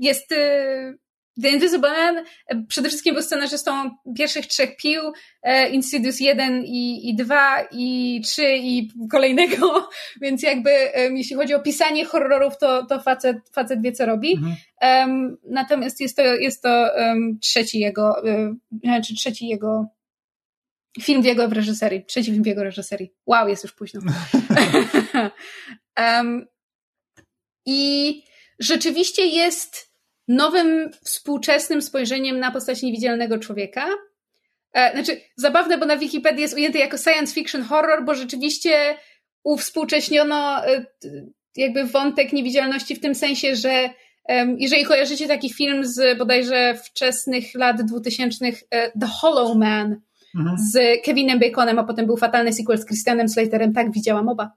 jest 0.00 0.32
y, 0.32 0.98
The 1.42 1.48
Invisible 1.48 1.90
Man, 1.90 2.18
y, 2.18 2.66
przede 2.68 2.88
wszystkim 2.88 3.14
był 3.14 3.22
scenarzystą 3.22 3.90
pierwszych 4.16 4.46
trzech 4.46 4.76
pił, 4.76 5.00
y, 5.46 5.68
Insidious 5.68 6.20
1 6.20 6.64
i, 6.64 7.08
i 7.08 7.14
2 7.16 7.68
i 7.72 8.20
3 8.24 8.56
i 8.56 8.88
kolejnego, 9.10 9.88
więc 10.22 10.42
jakby 10.42 10.70
um, 10.70 11.16
jeśli 11.16 11.36
chodzi 11.36 11.54
o 11.54 11.62
pisanie 11.62 12.04
horrorów, 12.04 12.58
to, 12.58 12.86
to 12.86 13.00
facet, 13.00 13.36
facet 13.52 13.82
wie 13.82 13.92
co 13.92 14.06
robi. 14.06 14.32
Mhm. 14.32 14.56
Um, 14.82 15.36
natomiast 15.44 16.00
jest 16.00 16.16
to, 16.16 16.22
jest 16.22 16.62
to 16.62 16.90
um, 16.96 17.38
trzeci 17.40 17.78
jego, 17.78 18.22
znaczy 18.84 19.14
trzeci 19.14 19.48
jego 19.48 19.86
film 21.02 21.22
w 21.22 21.24
jego 21.24 21.46
reżyserii, 21.46 22.04
trzeci 22.04 22.30
film 22.30 22.42
w 22.42 22.46
jego 22.46 22.64
reżyserii. 22.64 23.12
Wow, 23.26 23.48
jest 23.48 23.62
już 23.62 23.72
późno. 23.72 24.00
um, 25.98 26.46
I 27.66 28.22
rzeczywiście 28.58 29.26
jest 29.26 29.89
nowym, 30.30 30.90
współczesnym 31.04 31.82
spojrzeniem 31.82 32.40
na 32.40 32.50
postać 32.50 32.82
niewidzialnego 32.82 33.38
człowieka. 33.38 33.86
E, 34.72 34.92
znaczy, 34.92 35.20
zabawne, 35.36 35.78
bo 35.78 35.86
na 35.86 35.96
Wikipedii 35.96 36.42
jest 36.42 36.54
ujęty 36.54 36.78
jako 36.78 36.98
science 36.98 37.34
fiction 37.34 37.62
horror, 37.62 38.04
bo 38.04 38.14
rzeczywiście 38.14 38.96
uwspółcześniono 39.44 40.66
e, 40.66 40.84
jakby 41.56 41.84
wątek 41.84 42.32
niewidzialności 42.32 42.94
w 42.94 43.00
tym 43.00 43.14
sensie, 43.14 43.56
że 43.56 43.90
jeżeli 44.58 44.84
kojarzycie 44.84 45.28
taki 45.28 45.52
film 45.52 45.84
z 45.84 46.18
bodajże 46.18 46.74
wczesnych 46.84 47.54
lat 47.54 47.82
dwutysięcznych 47.82 48.62
e, 48.70 48.90
The 48.90 49.06
Hollow 49.06 49.56
Man, 49.56 50.00
mhm. 50.36 50.56
z 50.72 51.02
Kevinem 51.04 51.38
Baconem, 51.38 51.78
a 51.78 51.84
potem 51.84 52.06
był 52.06 52.16
fatalny 52.16 52.52
sequel 52.52 52.78
z 52.78 52.86
Christianem 52.86 53.28
Slaterem, 53.28 53.72
tak 53.72 53.92
widziałam 53.92 54.28
oba 54.28 54.50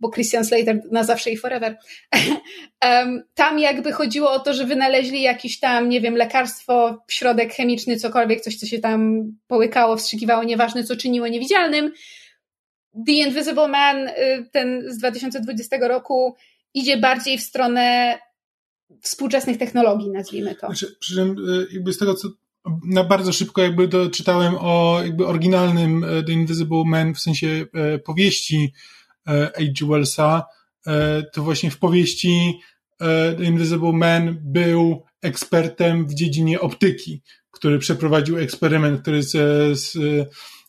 bo 0.00 0.10
Christian 0.10 0.44
Slater 0.44 0.80
na 0.90 1.04
zawsze 1.04 1.30
i 1.30 1.36
forever. 1.36 1.76
tam 3.34 3.58
jakby 3.58 3.92
chodziło 3.92 4.30
o 4.30 4.38
to, 4.38 4.54
że 4.54 4.64
wynaleźli 4.64 5.22
jakiś 5.22 5.60
tam, 5.60 5.88
nie 5.88 6.00
wiem, 6.00 6.16
lekarstwo, 6.16 7.04
środek 7.08 7.54
chemiczny, 7.54 7.96
cokolwiek, 7.96 8.40
coś, 8.40 8.56
co 8.56 8.66
się 8.66 8.78
tam 8.78 9.22
połykało, 9.46 9.96
wstrzykiwało, 9.96 10.44
nieważne, 10.44 10.84
co 10.84 10.96
czyniło 10.96 11.28
niewidzialnym. 11.28 11.92
The 13.06 13.12
Invisible 13.12 13.68
Man, 13.68 14.08
y, 14.08 14.12
ten 14.52 14.82
z 14.92 14.98
2020 14.98 15.76
roku, 15.80 16.34
idzie 16.74 16.96
bardziej 16.96 17.38
w 17.38 17.42
stronę 17.42 18.18
współczesnych 19.00 19.58
technologii, 19.58 20.10
nazwijmy 20.10 20.54
to. 20.54 20.66
Znaczy, 20.66 20.96
przy 21.00 21.14
czym 21.14 21.30
y, 21.30 21.66
jakby 21.72 21.92
z 21.92 21.98
tego, 21.98 22.14
co 22.14 22.28
na 22.84 23.04
bardzo 23.04 23.32
szybko 23.32 23.62
jakby 23.62 23.88
doczytałem 23.88 24.54
o 24.60 25.00
jakby 25.04 25.26
oryginalnym 25.26 26.04
e, 26.04 26.22
The 26.22 26.32
Invisible 26.32 26.84
Man, 26.86 27.14
w 27.14 27.20
sensie 27.20 27.66
e, 27.74 27.98
powieści 27.98 28.72
e, 29.26 29.52
H. 29.56 29.86
Wellsa, 29.86 30.44
to 31.32 31.42
właśnie 31.42 31.70
w 31.70 31.78
powieści 31.78 32.60
The 32.98 33.44
Invisible 33.44 33.92
Man 33.92 34.38
był 34.44 35.02
ekspertem 35.22 36.06
w 36.06 36.14
dziedzinie 36.14 36.60
optyki, 36.60 37.22
który 37.50 37.78
przeprowadził 37.78 38.38
eksperyment, 38.38 39.02
który 39.02 39.22
z, 39.22 39.32
z 39.78 39.96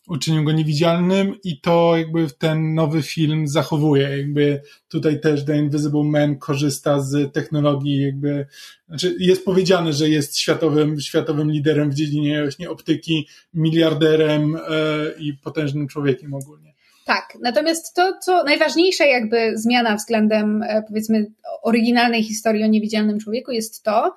uczynił 0.08 0.44
go 0.44 0.52
niewidzialnym 0.52 1.34
i 1.44 1.60
to 1.60 1.96
jakby 1.96 2.26
ten 2.38 2.74
nowy 2.74 3.02
film 3.02 3.48
zachowuje. 3.48 4.18
Jakby 4.18 4.62
tutaj 4.88 5.20
też 5.20 5.44
The 5.44 5.58
Invisible 5.58 6.04
Man 6.04 6.38
korzysta 6.38 7.00
z 7.00 7.32
technologii, 7.32 8.02
jakby, 8.02 8.46
znaczy 8.88 9.16
jest 9.18 9.44
powiedziane, 9.44 9.92
że 9.92 10.08
jest 10.08 10.38
światowym, 10.38 11.00
światowym 11.00 11.50
liderem 11.50 11.90
w 11.90 11.94
dziedzinie 11.94 12.42
właśnie 12.42 12.70
optyki, 12.70 13.28
miliarderem 13.54 14.56
e, 14.56 14.60
i 15.18 15.32
potężnym 15.32 15.88
człowiekiem 15.88 16.34
ogólnie. 16.34 16.67
Tak, 17.08 17.38
natomiast 17.40 17.94
to, 17.94 18.18
co 18.18 18.44
najważniejsza 18.44 19.04
jakby 19.04 19.58
zmiana 19.58 19.96
względem 19.96 20.62
e, 20.62 20.82
powiedzmy 20.88 21.26
oryginalnej 21.62 22.22
historii 22.22 22.64
o 22.64 22.66
niewidzialnym 22.66 23.18
człowieku 23.18 23.52
jest 23.52 23.82
to, 23.82 24.16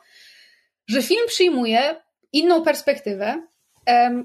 że 0.87 1.01
film 1.01 1.27
przyjmuje 1.27 1.95
inną 2.33 2.61
perspektywę, 2.63 3.41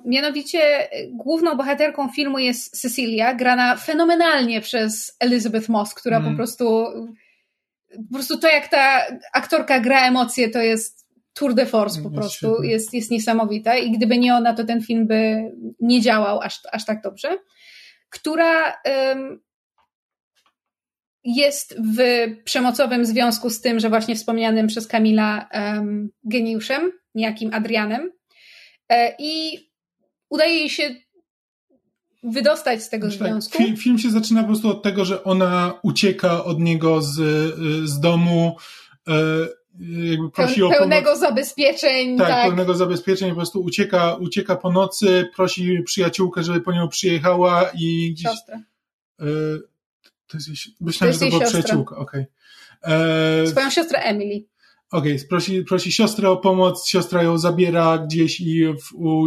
Mianowicie 0.04 0.88
główną 1.10 1.54
bohaterką 1.54 2.08
filmu 2.08 2.38
jest 2.38 2.80
Cecilia, 2.80 3.34
grana 3.34 3.76
fenomenalnie 3.76 4.60
przez 4.60 5.16
Elizabeth 5.20 5.68
Moss, 5.68 5.94
która 5.94 6.16
mm. 6.16 6.30
po 6.30 6.36
prostu 6.36 6.86
po 8.08 8.14
prostu 8.14 8.38
to 8.38 8.48
jak 8.48 8.68
ta 8.68 9.02
aktorka 9.32 9.80
gra 9.80 10.08
emocje, 10.08 10.48
to 10.48 10.58
jest 10.58 11.06
tour 11.32 11.54
de 11.54 11.66
force 11.66 12.02
po 12.02 12.10
prostu, 12.10 12.62
jest, 12.62 12.94
jest 12.94 13.10
niesamowita 13.10 13.76
i 13.76 13.90
gdyby 13.90 14.18
nie 14.18 14.34
ona, 14.34 14.54
to 14.54 14.64
ten 14.64 14.82
film 14.82 15.06
by 15.06 15.50
nie 15.80 16.00
działał 16.00 16.40
aż, 16.40 16.60
aż 16.72 16.84
tak 16.84 17.02
dobrze. 17.02 17.38
Która 18.10 18.72
jest 21.24 21.76
w 21.96 21.98
przemocowym 22.44 23.06
związku 23.06 23.50
z 23.50 23.60
tym, 23.60 23.80
że 23.80 23.88
właśnie 23.88 24.16
wspomnianym 24.16 24.66
przez 24.66 24.86
Kamila 24.86 25.48
geniuszem, 26.24 26.92
niejakim 27.14 27.54
Adrianem, 27.54 28.10
E, 28.88 29.14
i 29.18 29.58
udaje 30.30 30.54
jej 30.54 30.70
się 30.70 30.94
wydostać 32.22 32.82
z 32.82 32.88
tego 32.88 33.06
znaczy 33.06 33.18
tak, 33.18 33.28
związku. 33.28 33.58
Film, 33.58 33.76
film, 33.76 33.98
się 33.98 34.10
zaczyna 34.10 34.40
po 34.40 34.46
prostu 34.46 34.68
od 34.68 34.82
tego, 34.82 35.04
że 35.04 35.24
ona 35.24 35.78
ucieka 35.82 36.44
od 36.44 36.60
niego 36.60 37.02
z, 37.02 37.14
z 37.88 38.00
domu, 38.00 38.56
e, 39.08 39.12
jakby 39.80 40.30
prosi 40.30 40.62
o 40.62 40.70
pełnego 40.70 41.16
zabezpieczeń. 41.16 42.18
Tak, 42.18 42.28
tak, 42.28 42.46
pełnego 42.46 42.74
zabezpieczeń, 42.74 43.28
po 43.28 43.36
prostu 43.36 43.60
ucieka, 43.60 44.14
ucieka 44.14 44.56
po 44.56 44.72
nocy, 44.72 45.28
prosi 45.36 45.82
przyjaciółkę, 45.82 46.42
żeby 46.42 46.60
po 46.60 46.72
nią 46.72 46.88
przyjechała 46.88 47.70
i 47.74 48.12
gdzieś... 48.12 48.32
E, 49.20 49.24
to 50.26 50.36
jest, 50.36 50.48
myślałem, 50.80 51.14
że 51.14 51.20
to 51.20 51.28
była 51.28 51.44
przyjaciółka, 51.44 51.96
okej. 51.96 52.26
Okay. 52.82 53.46
Swoją 53.46 53.70
siostrę 53.70 53.98
Emily. 53.98 54.44
Okej, 54.90 55.16
okay, 55.16 55.28
prosi, 55.28 55.64
prosi 55.64 55.92
siostrę 55.92 56.30
o 56.30 56.36
pomoc, 56.36 56.88
siostra 56.88 57.22
ją 57.22 57.38
zabiera 57.38 57.98
gdzieś 57.98 58.40
i 58.40 58.64
w, 58.66 58.94
u, 58.94 59.26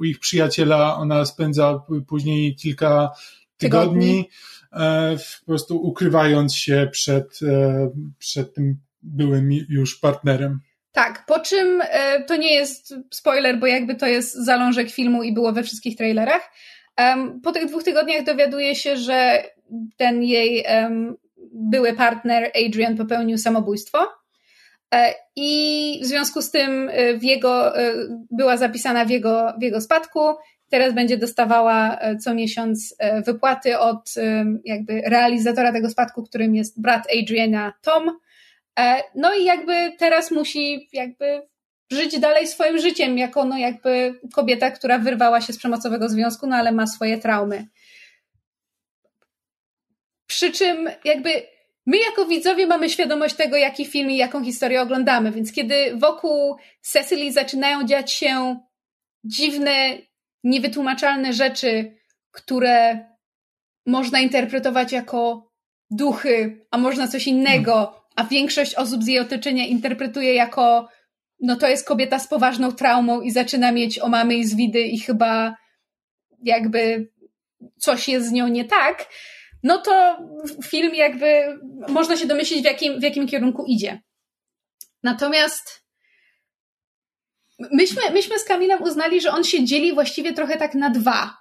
u 0.00 0.04
ich 0.04 0.18
przyjaciela 0.18 0.96
ona 0.96 1.24
spędza 1.24 1.82
później 2.06 2.56
kilka 2.56 3.10
tygodni, 3.56 4.00
tygodni. 4.00 4.28
E, 4.72 5.16
po 5.40 5.46
prostu 5.46 5.76
ukrywając 5.76 6.54
się 6.54 6.88
przed, 6.92 7.40
e, 7.42 7.90
przed 8.18 8.54
tym 8.54 8.76
byłym 9.02 9.50
już 9.68 9.98
partnerem. 9.98 10.60
Tak, 10.92 11.26
po 11.26 11.40
czym 11.40 11.82
e, 11.84 12.24
to 12.24 12.36
nie 12.36 12.54
jest 12.54 12.94
spoiler, 13.10 13.58
bo 13.58 13.66
jakby 13.66 13.94
to 13.94 14.06
jest 14.06 14.34
zalążek 14.34 14.90
filmu 14.90 15.22
i 15.22 15.32
było 15.32 15.52
we 15.52 15.62
wszystkich 15.62 15.96
trailerach. 15.96 16.50
Po 17.42 17.52
tych 17.52 17.66
dwóch 17.66 17.82
tygodniach 17.82 18.24
dowiaduje 18.24 18.74
się, 18.74 18.96
że 18.96 19.42
ten 19.96 20.22
jej 20.22 20.64
były 21.52 21.92
partner 21.92 22.50
Adrian 22.66 22.96
popełnił 22.96 23.38
samobójstwo 23.38 24.08
E, 24.94 25.14
I 25.36 26.00
w 26.02 26.06
związku 26.06 26.42
z 26.42 26.50
tym 26.50 26.90
e, 26.92 27.14
w 27.14 27.24
jego, 27.24 27.72
była 28.30 28.56
zapisana 28.56 29.04
w 29.04 29.10
jego, 29.10 29.54
w 29.58 29.62
jego 29.62 29.80
spadku. 29.80 30.20
Teraz 30.68 30.94
będzie 30.94 31.16
dostawała 31.16 31.98
co 32.20 32.34
miesiąc 32.34 32.96
wypłaty 33.26 33.78
od 33.78 34.14
jakby 34.64 35.00
realizatora 35.00 35.72
tego 35.72 35.90
spadku, 35.90 36.22
którym 36.22 36.54
jest 36.54 36.80
brat 36.80 37.06
Adriana 37.22 37.72
Tom. 37.82 38.18
No 39.14 39.34
i 39.34 39.44
jakby 39.44 39.92
teraz 39.98 40.30
musi 40.30 40.88
jakby 40.92 41.42
żyć 41.90 42.18
dalej 42.18 42.46
swoim 42.46 42.78
życiem, 42.78 43.18
jako 43.18 43.44
no 43.44 43.58
jakby 43.58 44.20
kobieta, 44.34 44.70
która 44.70 44.98
wyrwała 44.98 45.40
się 45.40 45.52
z 45.52 45.58
przemocowego 45.58 46.08
związku, 46.08 46.46
no 46.46 46.56
ale 46.56 46.72
ma 46.72 46.86
swoje 46.86 47.18
traumy. 47.18 47.66
Przy 50.26 50.52
czym 50.52 50.90
jakby 51.04 51.42
My 51.86 51.98
jako 51.98 52.26
widzowie 52.26 52.66
mamy 52.66 52.88
świadomość 52.88 53.34
tego, 53.34 53.56
jaki 53.56 53.86
film 53.86 54.10
i 54.10 54.16
jaką 54.16 54.44
historię 54.44 54.82
oglądamy, 54.82 55.30
więc 55.32 55.52
kiedy 55.52 55.96
wokół 55.96 56.56
Cecily 56.80 57.32
zaczynają 57.32 57.86
dziać 57.86 58.12
się 58.12 58.60
dziwne, 59.24 59.98
niewytłumaczalne 60.44 61.32
rzeczy, 61.32 61.96
które 62.30 63.06
można 63.86 64.20
interpretować 64.20 64.92
jako 64.92 65.50
duchy, 65.90 66.66
a 66.70 66.78
można 66.78 67.08
coś 67.08 67.26
innego, 67.26 67.99
a 68.20 68.24
większość 68.24 68.74
osób 68.74 69.04
z 69.04 69.06
jej 69.06 69.18
otoczenia 69.18 69.66
interpretuje 69.66 70.34
jako 70.34 70.88
no 71.40 71.56
to 71.56 71.68
jest 71.68 71.88
kobieta 71.88 72.18
z 72.18 72.28
poważną 72.28 72.72
traumą 72.72 73.20
i 73.20 73.30
zaczyna 73.30 73.72
mieć 73.72 73.98
omamy 73.98 74.34
i 74.34 74.46
zwidy 74.46 74.80
i 74.80 74.98
chyba 74.98 75.56
jakby 76.42 77.10
coś 77.78 78.08
jest 78.08 78.28
z 78.28 78.32
nią 78.32 78.48
nie 78.48 78.64
tak, 78.64 79.08
no 79.62 79.78
to 79.78 80.18
film 80.64 80.94
jakby 80.94 81.58
można 81.88 82.16
się 82.16 82.26
domyślić 82.26 82.62
w 82.62 82.64
jakim, 82.64 83.00
w 83.00 83.02
jakim 83.02 83.26
kierunku 83.26 83.64
idzie. 83.66 84.02
Natomiast 85.02 85.84
myśmy, 87.72 88.02
myśmy 88.12 88.38
z 88.38 88.44
Kamilem 88.44 88.82
uznali, 88.82 89.20
że 89.20 89.30
on 89.30 89.44
się 89.44 89.64
dzieli 89.64 89.94
właściwie 89.94 90.32
trochę 90.32 90.56
tak 90.56 90.74
na 90.74 90.90
dwa. 90.90 91.36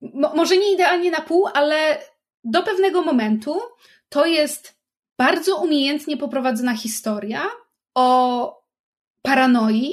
Mo, 0.00 0.34
może 0.34 0.56
nie 0.56 0.72
idealnie 0.72 1.10
na 1.10 1.20
pół, 1.20 1.46
ale 1.54 1.98
do 2.44 2.62
pewnego 2.62 3.02
momentu 3.02 3.60
to 4.08 4.26
jest 4.26 4.75
bardzo 5.18 5.56
umiejętnie 5.56 6.16
poprowadzona 6.16 6.76
historia 6.76 7.50
o 7.94 8.62
paranoi. 9.22 9.92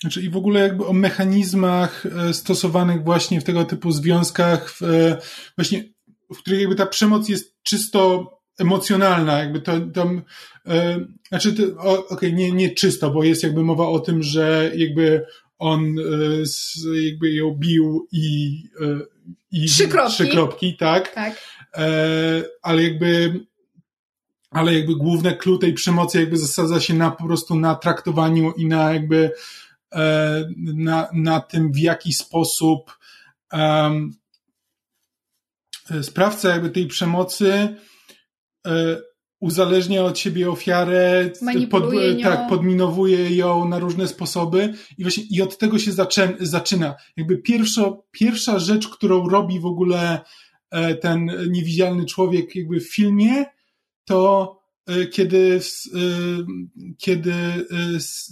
Znaczy 0.00 0.22
i 0.22 0.30
w 0.30 0.36
ogóle 0.36 0.60
jakby 0.60 0.86
o 0.86 0.92
mechanizmach 0.92 2.06
e, 2.06 2.34
stosowanych 2.34 3.04
właśnie 3.04 3.40
w 3.40 3.44
tego 3.44 3.64
typu 3.64 3.92
związkach, 3.92 4.70
w, 4.70 4.82
e, 4.82 5.18
właśnie 5.56 5.84
w 6.34 6.38
których 6.38 6.60
jakby 6.60 6.74
ta 6.74 6.86
przemoc 6.86 7.28
jest 7.28 7.62
czysto 7.62 8.30
emocjonalna, 8.58 9.38
jakby 9.38 9.60
to 9.60 9.80
tam, 9.80 10.22
e, 10.66 11.00
znaczy, 11.28 11.76
okej, 11.78 12.04
okay, 12.08 12.32
nie, 12.32 12.52
nie 12.52 12.74
czysto, 12.74 13.10
bo 13.10 13.24
jest 13.24 13.42
jakby 13.42 13.62
mowa 13.62 13.88
o 13.88 14.00
tym, 14.00 14.22
że 14.22 14.70
jakby 14.74 15.26
on 15.58 15.98
e, 15.98 17.02
jakby 17.02 17.32
ją 17.32 17.50
bił 17.50 18.08
i, 18.12 18.62
i 19.52 19.66
trzy 19.66 19.88
kropki, 19.88 20.12
trzy 20.12 20.26
kropki 20.26 20.76
tak? 20.76 21.14
tak. 21.14 21.42
Ale 22.62 22.82
jakby 22.82 23.40
ale 24.50 24.74
jakby 24.74 24.96
główne 24.96 25.36
clue 25.36 25.58
tej 25.58 25.74
przemocy 25.74 26.20
jakby 26.20 26.36
zasadza 26.36 26.80
się 26.80 26.94
na 26.94 27.10
po 27.10 27.24
prostu 27.24 27.54
na 27.54 27.74
traktowaniu 27.74 28.52
i 28.52 28.66
na 28.66 28.92
jakby 28.92 29.30
e, 29.92 30.44
na, 30.56 31.08
na 31.12 31.40
tym 31.40 31.72
w 31.72 31.78
jaki 31.78 32.12
sposób 32.12 32.98
um, 33.52 34.10
sprawca 36.02 36.48
jakby 36.48 36.70
tej 36.70 36.86
przemocy 36.86 37.76
e, 38.66 39.00
uzależnia 39.40 40.04
od 40.04 40.18
siebie 40.18 40.50
ofiarę, 40.50 41.30
pod, 41.70 41.84
tak, 42.22 42.48
podminowuje 42.48 43.36
ją 43.36 43.68
na 43.68 43.78
różne 43.78 44.08
sposoby 44.08 44.74
i 44.98 45.02
właśnie 45.02 45.24
i 45.30 45.42
od 45.42 45.58
tego 45.58 45.78
się 45.78 45.92
zaczę, 45.92 46.36
zaczyna. 46.40 46.94
Jakby 47.16 47.38
pierwsza, 47.38 47.92
pierwsza 48.10 48.58
rzecz, 48.58 48.88
którą 48.88 49.28
robi 49.28 49.60
w 49.60 49.66
ogóle 49.66 50.20
e, 50.70 50.94
ten 50.94 51.30
niewidzialny 51.50 52.06
człowiek 52.06 52.56
jakby 52.56 52.80
w 52.80 52.94
filmie, 52.94 53.44
to 54.04 54.56
e, 54.86 55.06
kiedy, 55.06 55.60
kiedy 56.98 57.34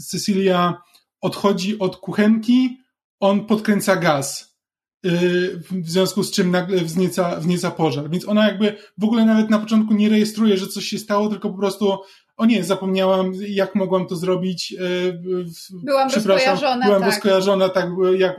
Cecilia 0.09 0.83
odchodzi 1.21 1.79
od 1.79 1.97
kuchenki, 1.97 2.79
on 3.21 3.47
podkręca 3.47 3.97
gaz 3.97 4.59
w 5.71 5.91
związku 5.91 6.23
z 6.23 6.31
czym 6.31 6.51
nagle 6.51 6.81
wznieca, 6.81 7.41
wznieca 7.41 7.71
pożar. 7.71 8.11
Więc 8.11 8.29
ona 8.29 8.47
jakby 8.47 8.77
w 8.99 9.05
ogóle 9.05 9.25
nawet 9.25 9.51
na 9.51 9.59
początku 9.59 9.95
nie 9.95 10.09
rejestruje, 10.09 10.57
że 10.57 10.67
coś 10.67 10.85
się 10.85 10.99
stało, 10.99 11.29
tylko 11.29 11.51
po 11.51 11.59
prostu 11.59 11.99
o 12.37 12.47
nie, 12.47 12.65
zapomniałam, 12.65 13.33
jak 13.49 13.75
mogłam 13.75 14.07
to 14.07 14.17
zrobić. 14.17 14.77
Byłam 15.73 16.11
rozkojarzona. 16.11 16.87
Byłam 16.87 17.01
tak. 17.01 17.11
rozkojarzona, 17.11 17.69
tak, 17.69 17.89
jak, 18.19 18.37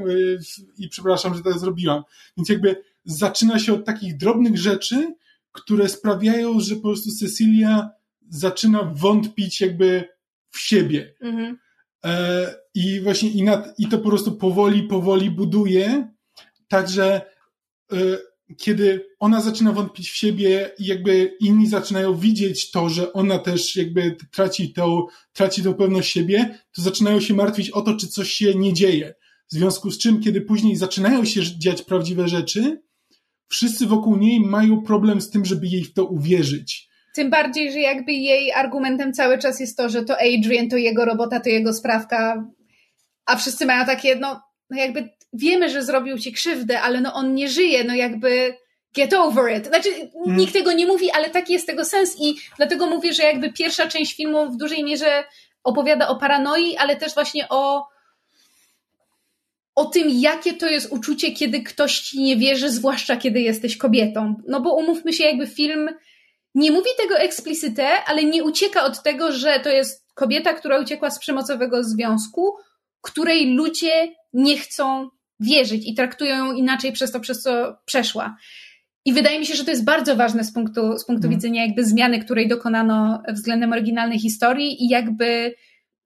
i 0.78 0.90
przepraszam, 0.90 1.36
że 1.36 1.42
to 1.44 1.60
zrobiłam. 1.60 2.04
Więc 2.38 2.50
jakby 2.50 2.84
zaczyna 3.06 3.60
się 3.60 3.74
od 3.74 3.86
takich 3.86 4.18
drobnych 4.18 4.58
rzeczy, 4.58 5.16
które 5.52 5.90
sprawiają, 5.90 6.60
że 6.60 6.76
po 6.76 6.82
prostu 6.82 7.10
Cecilia 7.20 7.90
zaczyna 8.30 8.84
wątpić 8.84 9.62
jakby 9.62 10.10
w 10.50 10.60
siebie. 10.60 11.14
Mhm. 11.22 11.58
E, 12.06 12.56
I 12.74 13.02
właśnie 13.02 13.30
i, 13.30 13.44
nad, 13.44 13.80
i 13.80 13.88
to 13.88 13.98
po 13.98 14.10
prostu 14.10 14.32
powoli, 14.32 14.84
powoli 14.84 15.32
buduje 15.32 16.10
Także 16.70 17.22
y, 17.94 18.18
kiedy 18.58 19.06
ona 19.20 19.42
zaczyna 19.42 19.74
wątpić 19.74 20.10
w 20.10 20.16
siebie 20.16 20.72
i 20.80 20.86
jakby 20.86 21.38
inni 21.40 21.68
zaczynają 21.68 22.16
widzieć 22.18 22.72
to, 22.72 22.90
że 22.90 23.14
ona 23.14 23.40
też 23.40 23.76
jakby 23.76 24.16
traci 24.32 24.74
tą, 24.74 25.06
traci 25.34 25.64
tą 25.64 25.74
pewność 25.74 26.12
siebie, 26.12 26.60
to 26.72 26.82
zaczynają 26.82 27.20
się 27.20 27.34
martwić 27.34 27.70
o 27.70 27.82
to, 27.82 27.98
czy 27.98 28.08
coś 28.08 28.32
się 28.32 28.56
nie 28.56 28.74
dzieje. 28.74 29.16
W 29.52 29.54
związku 29.54 29.92
z 29.92 29.98
czym, 29.98 30.22
kiedy 30.22 30.42
później 30.42 30.76
zaczynają 30.76 31.26
się 31.26 31.42
dziać 31.60 31.82
prawdziwe 31.82 32.28
rzeczy, 32.28 32.82
wszyscy 33.50 33.86
wokół 33.86 34.16
niej 34.16 34.40
mają 34.40 34.82
problem 34.82 35.22
z 35.22 35.30
tym, 35.30 35.46
żeby 35.46 35.68
jej 35.68 35.84
w 35.84 35.94
to 35.94 36.06
uwierzyć. 36.06 36.90
Tym 37.16 37.30
bardziej, 37.30 37.72
że 37.72 37.80
jakby 37.80 38.14
jej 38.14 38.52
argumentem 38.52 39.14
cały 39.14 39.38
czas 39.38 39.60
jest 39.60 39.78
to, 39.78 39.90
że 39.90 40.04
to 40.04 40.14
Adrian, 40.14 40.70
to 40.70 40.78
jego 40.78 41.06
robota, 41.06 41.40
to 41.40 41.50
jego 41.50 41.74
sprawka, 41.74 42.46
a 43.26 43.36
wszyscy 43.36 43.66
mają 43.66 43.86
takie, 43.86 44.16
no, 44.16 44.42
no 44.70 44.78
jakby 44.78 45.10
wiemy, 45.34 45.70
że 45.70 45.84
zrobił 45.84 46.18
ci 46.18 46.34
krzywdę, 46.34 46.82
ale 46.82 47.02
no 47.02 47.14
on 47.14 47.36
nie 47.36 47.50
żyje, 47.50 47.84
no 47.84 47.96
jakby 47.96 48.54
get 48.96 49.14
over 49.14 49.58
it. 49.58 49.68
Znaczy, 49.68 49.90
mm. 50.26 50.38
nikt 50.38 50.54
tego 50.54 50.72
nie 50.72 50.86
mówi, 50.86 51.12
ale 51.12 51.30
taki 51.30 51.54
jest 51.54 51.68
tego 51.68 51.86
sens 51.86 52.16
i 52.22 52.36
dlatego 52.58 52.88
mówię, 52.88 53.14
że 53.14 53.24
jakby 53.24 53.54
pierwsza 53.54 53.88
część 53.88 54.16
filmu 54.16 54.52
w 54.52 54.58
dużej 54.58 54.84
mierze 54.84 55.24
opowiada 55.64 56.08
o 56.08 56.16
paranoi, 56.16 56.78
ale 56.78 56.96
też 56.96 57.14
właśnie 57.14 57.50
o 57.50 57.88
o 59.80 59.86
tym, 59.86 60.10
jakie 60.10 60.54
to 60.54 60.68
jest 60.68 60.92
uczucie, 60.92 61.32
kiedy 61.32 61.64
ktoś 61.64 62.00
ci 62.00 62.22
nie 62.22 62.38
wierzy, 62.38 62.70
zwłaszcza 62.70 63.18
kiedy 63.18 63.40
jesteś 63.40 63.78
kobietą. 63.78 64.36
No 64.48 64.62
bo 64.62 64.76
umówmy 64.76 65.14
się, 65.14 65.24
jakby 65.24 65.48
film 65.48 65.90
nie 66.56 66.72
mówi 66.72 66.90
tego 66.98 67.18
eksplicyte, 67.18 67.88
ale 68.06 68.24
nie 68.24 68.44
ucieka 68.44 68.84
od 68.84 69.04
tego, 69.04 69.32
że 69.32 69.60
to 69.60 69.70
jest 69.70 70.06
kobieta, 70.16 70.54
która 70.54 70.80
uciekła 70.80 71.12
z 71.12 71.20
przemocowego 71.20 71.84
związku, 71.84 72.54
której 73.02 73.54
ludzie 73.54 74.08
nie 74.34 74.58
chcą 74.58 75.10
wierzyć 75.40 75.88
i 75.88 75.96
traktują 75.96 76.46
ją 76.46 76.54
inaczej 76.54 76.92
przez 76.92 77.12
to, 77.12 77.20
przez 77.20 77.42
co 77.42 77.78
przeszła. 77.86 78.38
I 79.06 79.14
wydaje 79.14 79.40
mi 79.40 79.46
się, 79.46 79.56
że 79.56 79.66
to 79.66 79.72
jest 79.72 79.86
bardzo 79.86 80.16
ważne 80.16 80.44
z 80.44 80.54
punktu, 80.54 80.98
z 80.98 81.06
punktu 81.06 81.28
mm. 81.28 81.38
widzenia 81.38 81.66
jakby 81.66 81.86
zmiany, 81.86 82.20
której 82.20 82.48
dokonano 82.48 83.24
względem 83.34 83.74
oryginalnej 83.74 84.20
historii 84.20 84.84
i 84.84 84.90
jakby, 84.90 85.56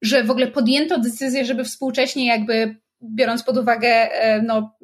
że 0.02 0.24
w 0.24 0.30
ogóle 0.30 0.46
podjęto 0.46 0.98
decyzję, 0.98 1.44
żeby 1.44 1.64
współcześnie 1.64 2.26
jakby 2.26 2.83
biorąc 3.14 3.42
pod 3.42 3.56
uwagę 3.56 3.88
e, 3.88 4.42
no, 4.42 4.76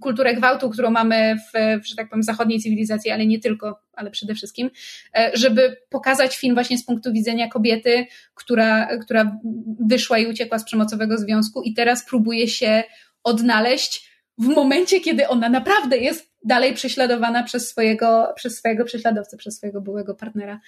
kulturę 0.00 0.34
gwałtu, 0.34 0.70
którą 0.70 0.90
mamy 0.90 1.36
w, 1.36 1.78
że 1.86 1.96
tak 1.96 2.08
powiem, 2.08 2.22
zachodniej 2.22 2.60
cywilizacji, 2.60 3.10
ale 3.10 3.26
nie 3.26 3.40
tylko, 3.40 3.80
ale 3.92 4.10
przede 4.10 4.34
wszystkim, 4.34 4.70
e, 5.16 5.30
żeby 5.34 5.76
pokazać 5.90 6.36
film 6.36 6.54
właśnie 6.54 6.78
z 6.78 6.84
punktu 6.84 7.12
widzenia 7.12 7.48
kobiety, 7.48 8.06
która, 8.34 8.98
która 8.98 9.38
wyszła 9.80 10.18
i 10.18 10.26
uciekła 10.26 10.58
z 10.58 10.64
przemocowego 10.64 11.18
związku 11.18 11.62
i 11.62 11.74
teraz 11.74 12.04
próbuje 12.04 12.48
się 12.48 12.82
odnaleźć 13.24 14.10
w 14.38 14.46
momencie, 14.46 15.00
kiedy 15.00 15.28
ona 15.28 15.48
naprawdę 15.48 15.98
jest 15.98 16.30
dalej 16.44 16.74
prześladowana 16.74 17.42
przez 17.42 17.68
swojego, 17.68 18.32
przez 18.36 18.58
swojego 18.58 18.84
prześladowcę, 18.84 19.36
przez 19.36 19.56
swojego 19.56 19.80
byłego 19.80 20.14
partnera. 20.14 20.60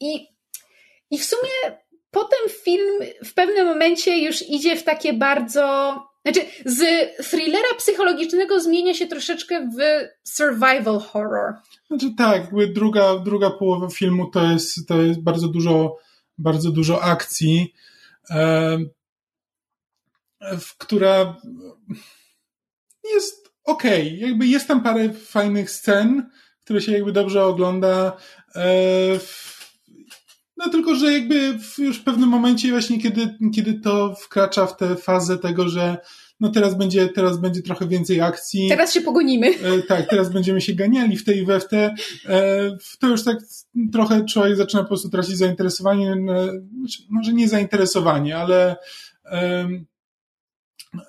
I, 0.00 0.28
I 1.10 1.18
w 1.18 1.24
sumie 1.24 1.78
potem 2.14 2.38
film 2.64 3.00
w 3.24 3.34
pewnym 3.34 3.66
momencie 3.66 4.18
już 4.18 4.42
idzie 4.42 4.76
w 4.76 4.82
takie 4.82 5.12
bardzo. 5.12 5.94
Znaczy, 6.22 6.40
z 6.64 6.82
thrillera 7.28 7.68
psychologicznego 7.78 8.60
zmienia 8.60 8.94
się 8.94 9.06
troszeczkę 9.06 9.70
w 9.78 9.78
survival 10.28 11.00
horror. 11.00 11.54
Znaczy 11.86 12.14
tak, 12.18 12.42
druga, 12.72 13.18
druga 13.18 13.50
połowa 13.50 13.88
filmu 13.88 14.30
to 14.30 14.44
jest, 14.44 14.88
to 14.88 15.02
jest 15.02 15.22
bardzo 15.22 15.48
dużo, 15.48 15.96
bardzo 16.38 16.70
dużo 16.70 17.02
akcji 17.02 17.74
która 20.78 21.36
jest 23.14 23.52
okej. 23.64 24.06
Okay. 24.06 24.28
Jakby 24.28 24.46
jest 24.46 24.68
tam 24.68 24.82
parę 24.82 25.12
fajnych 25.12 25.70
scen, 25.70 26.30
które 26.64 26.80
się 26.80 26.92
jakby 26.92 27.12
dobrze 27.12 27.44
ogląda. 27.44 28.16
E, 28.54 28.70
no 30.56 30.68
tylko, 30.68 30.94
że 30.94 31.12
jakby 31.12 31.58
już 31.78 31.98
w 31.98 32.04
pewnym 32.04 32.28
momencie 32.28 32.70
właśnie, 32.70 33.02
kiedy, 33.02 33.38
kiedy 33.54 33.74
to 33.74 34.14
wkracza 34.14 34.66
w 34.66 34.76
tę 34.76 34.96
fazę 34.96 35.38
tego, 35.38 35.68
że 35.68 35.96
no 36.40 36.48
teraz 36.48 36.74
będzie, 36.74 37.08
teraz 37.08 37.40
będzie 37.40 37.62
trochę 37.62 37.88
więcej 37.88 38.20
akcji. 38.20 38.68
Teraz 38.68 38.92
się 38.92 39.00
pogonimy. 39.00 39.46
E, 39.46 39.82
tak, 39.82 40.08
teraz 40.08 40.32
będziemy 40.32 40.60
się 40.60 40.74
ganiali 40.74 41.16
w 41.16 41.24
tej 41.24 41.38
i 41.38 41.44
we 41.44 41.60
w 41.60 41.68
te. 41.68 41.94
E, 42.26 42.70
to 43.00 43.08
już 43.08 43.24
tak 43.24 43.38
trochę 43.92 44.24
człowiek 44.24 44.56
zaczyna 44.56 44.82
po 44.82 44.88
prostu 44.88 45.08
tracić 45.08 45.36
zainteresowanie, 45.36 46.16
znaczy, 46.78 47.02
może 47.10 47.32
nie 47.32 47.48
zainteresowanie, 47.48 48.36
ale 48.36 48.76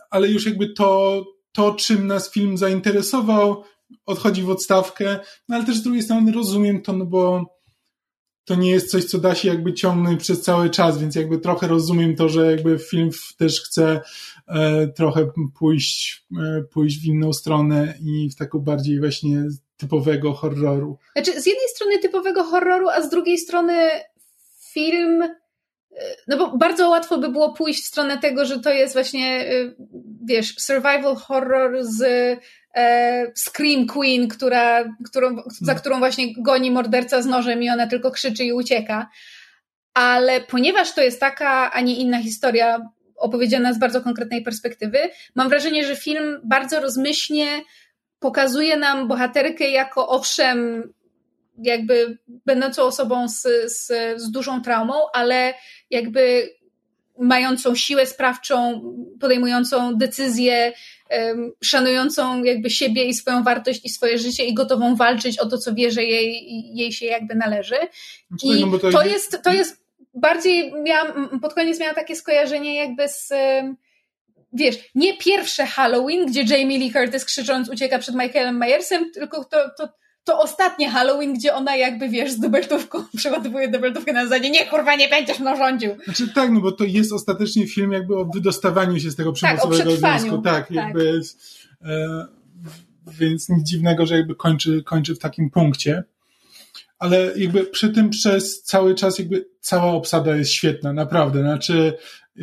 ale 0.09 0.27
już 0.27 0.45
jakby 0.45 0.73
to, 0.73 1.23
to, 1.51 1.73
czym 1.73 2.07
nas 2.07 2.31
film 2.31 2.57
zainteresował, 2.57 3.63
odchodzi 4.05 4.41
w 4.41 4.49
odstawkę, 4.49 5.19
no 5.49 5.55
ale 5.55 5.65
też 5.65 5.75
z 5.75 5.83
drugiej 5.83 6.03
strony 6.03 6.31
rozumiem 6.31 6.81
to, 6.81 6.93
no 6.93 7.05
bo 7.05 7.55
to 8.45 8.55
nie 8.55 8.71
jest 8.71 8.91
coś, 8.91 9.05
co 9.05 9.17
da 9.17 9.35
się 9.35 9.47
jakby 9.47 9.73
ciągnąć 9.73 10.21
przez 10.21 10.41
cały 10.41 10.69
czas, 10.69 10.97
więc 10.97 11.15
jakby 11.15 11.37
trochę 11.37 11.67
rozumiem 11.67 12.15
to, 12.15 12.29
że 12.29 12.51
jakby 12.51 12.79
film 12.79 13.09
też 13.37 13.61
chce 13.61 14.01
e, 14.47 14.87
trochę 14.87 15.31
pójść, 15.59 16.25
e, 16.43 16.61
pójść 16.61 17.01
w 17.01 17.05
inną 17.05 17.33
stronę 17.33 17.93
i 18.01 18.29
w 18.29 18.35
taką 18.35 18.59
bardziej 18.59 18.99
właśnie 18.99 19.43
typowego 19.77 20.33
horroru. 20.33 20.97
Znaczy, 21.15 21.41
z 21.41 21.45
jednej 21.45 21.67
strony 21.75 21.99
typowego 21.99 22.43
horroru, 22.43 22.89
a 22.89 23.01
z 23.01 23.09
drugiej 23.09 23.37
strony 23.37 23.89
film 24.73 25.23
no 26.27 26.37
bo 26.37 26.57
bardzo 26.57 26.89
łatwo 26.89 27.17
by 27.17 27.29
było 27.29 27.53
pójść 27.53 27.83
w 27.83 27.87
stronę 27.87 28.17
tego, 28.17 28.45
że 28.45 28.59
to 28.59 28.73
jest 28.73 28.93
właśnie, 28.93 29.51
y, 29.51 29.75
wiesz, 30.25 30.55
survival 30.57 31.15
horror 31.15 31.83
z 31.83 32.01
e, 32.01 32.37
Scream 33.35 33.87
Queen, 33.87 34.27
która, 34.27 34.95
którą, 35.05 35.35
za 35.35 35.65
hmm. 35.65 35.79
którą 35.79 35.99
właśnie 35.99 36.33
goni 36.37 36.71
morderca 36.71 37.21
z 37.21 37.25
nożem 37.25 37.63
i 37.63 37.69
ona 37.69 37.87
tylko 37.87 38.11
krzyczy 38.11 38.43
i 38.43 38.53
ucieka. 38.53 39.09
Ale 39.93 40.41
ponieważ 40.41 40.93
to 40.93 41.01
jest 41.01 41.19
taka, 41.19 41.71
a 41.71 41.81
nie 41.81 41.95
inna 41.95 42.21
historia 42.21 42.89
opowiedziana 43.15 43.73
z 43.73 43.79
bardzo 43.79 44.01
konkretnej 44.01 44.41
perspektywy, 44.43 44.97
mam 45.35 45.49
wrażenie, 45.49 45.85
że 45.85 45.95
film 45.95 46.41
bardzo 46.43 46.79
rozmyślnie 46.79 47.47
pokazuje 48.19 48.77
nam 48.77 49.07
bohaterkę 49.07 49.69
jako 49.69 50.07
owszem 50.07 50.83
jakby 51.57 52.17
będącą 52.45 52.83
osobą 52.83 53.27
z, 53.29 53.41
z, 53.65 53.87
z 54.21 54.31
dużą 54.31 54.61
traumą, 54.61 54.93
ale 55.13 55.53
jakby 55.89 56.49
mającą 57.19 57.75
siłę 57.75 58.05
sprawczą, 58.05 58.81
podejmującą 59.19 59.95
decyzje, 59.97 60.73
szanującą 61.63 62.43
jakby 62.43 62.69
siebie 62.69 63.05
i 63.05 63.13
swoją 63.13 63.43
wartość 63.43 63.85
i 63.85 63.89
swoje 63.89 64.17
życie 64.17 64.45
i 64.45 64.53
gotową 64.53 64.95
walczyć 64.95 65.39
o 65.39 65.45
to, 65.45 65.57
co 65.57 65.73
wie, 65.73 65.91
że 65.91 66.03
jej, 66.03 66.75
jej 66.75 66.91
się 66.91 67.05
jakby 67.05 67.35
należy. 67.35 67.75
I 68.43 68.65
no 68.65 68.79
to, 68.79 68.91
to 68.91 69.03
jest, 69.03 69.41
to 69.43 69.53
jest 69.53 69.85
bardziej, 70.13 70.73
miałam, 70.83 71.39
pod 71.39 71.53
koniec 71.53 71.79
miałam 71.79 71.95
takie 71.95 72.15
skojarzenie 72.15 72.75
jakby 72.75 73.07
z 73.07 73.33
wiesz, 74.55 74.75
nie 74.95 75.17
pierwsze 75.17 75.65
Halloween, 75.65 76.25
gdzie 76.25 76.43
Jamie 76.43 76.77
Lee 76.77 76.91
Curtis 76.91 77.25
krzycząc 77.25 77.69
ucieka 77.69 77.99
przed 77.99 78.15
Michaelem 78.15 78.57
Myersem, 78.57 79.11
tylko 79.11 79.43
to, 79.43 79.57
to, 79.77 79.89
to 80.25 80.39
ostatnie 80.39 80.89
Halloween, 80.89 81.33
gdzie 81.33 81.53
ona 81.53 81.75
jakby, 81.75 82.09
wiesz, 82.09 82.31
z 82.31 82.39
dubeltówką 82.39 83.03
przeładowuje 83.17 83.67
dubeltówkę 83.67 84.13
na 84.13 84.23
zasadzie 84.23 84.49
nie, 84.49 84.65
kurwa, 84.65 84.95
nie 84.95 85.09
będziesz 85.09 85.39
mną 85.39 85.57
rządził. 85.57 85.91
Znaczy 86.03 86.27
tak, 86.27 86.51
no 86.51 86.61
bo 86.61 86.71
to 86.71 86.83
jest 86.83 87.13
ostatecznie 87.13 87.67
film 87.67 87.91
jakby 87.91 88.17
o 88.17 88.25
wydostawaniu 88.25 88.99
się 88.99 89.11
z 89.11 89.15
tego 89.15 89.33
przemocowego 89.33 89.97
tak, 89.97 90.19
związku. 90.19 90.41
Tak, 90.41 90.67
tak, 90.67 90.71
jakby 90.71 91.21
e, 91.85 92.25
więc 93.07 93.49
nic 93.49 93.63
dziwnego, 93.67 94.05
że 94.05 94.15
jakby 94.15 94.35
kończy, 94.35 94.83
kończy 94.83 95.15
w 95.15 95.19
takim 95.19 95.49
punkcie. 95.49 96.03
Ale 96.99 97.31
jakby 97.35 97.63
przy 97.63 97.89
tym 97.89 98.09
przez 98.09 98.63
cały 98.63 98.95
czas 98.95 99.19
jakby 99.19 99.45
cała 99.61 99.91
obsada 99.91 100.35
jest 100.35 100.51
świetna, 100.51 100.93
naprawdę. 100.93 101.39
Znaczy, 101.39 101.97
e, 102.37 102.41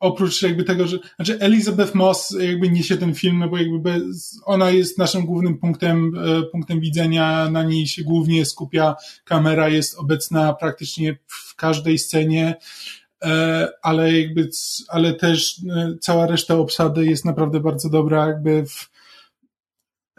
oprócz 0.00 0.42
jakby 0.42 0.64
tego, 0.64 0.86
że, 0.86 0.98
znaczy 1.16 1.38
Elizabeth 1.40 1.94
Moss 1.94 2.36
jakby 2.40 2.70
niesie 2.70 2.96
ten 2.96 3.14
film, 3.14 3.38
no 3.38 3.48
bo 3.48 3.56
jakby 3.56 3.78
bez, 3.78 4.40
ona 4.44 4.70
jest 4.70 4.98
naszym 4.98 5.26
głównym 5.26 5.58
punktem, 5.58 6.12
e, 6.16 6.42
punktem 6.42 6.80
widzenia, 6.80 7.50
na 7.50 7.62
niej 7.62 7.86
się 7.86 8.02
głównie 8.04 8.44
skupia 8.44 8.96
kamera, 9.24 9.68
jest 9.68 9.98
obecna 9.98 10.52
praktycznie 10.52 11.16
w 11.26 11.54
każdej 11.56 11.98
scenie, 11.98 12.56
e, 13.22 13.68
ale 13.82 14.18
jakby, 14.18 14.48
ale 14.88 15.14
też 15.14 15.60
e, 15.76 15.96
cała 16.00 16.26
reszta 16.26 16.54
obsady 16.54 17.06
jest 17.06 17.24
naprawdę 17.24 17.60
bardzo 17.60 17.90
dobra, 17.90 18.26
jakby 18.26 18.66
w, 18.66 18.90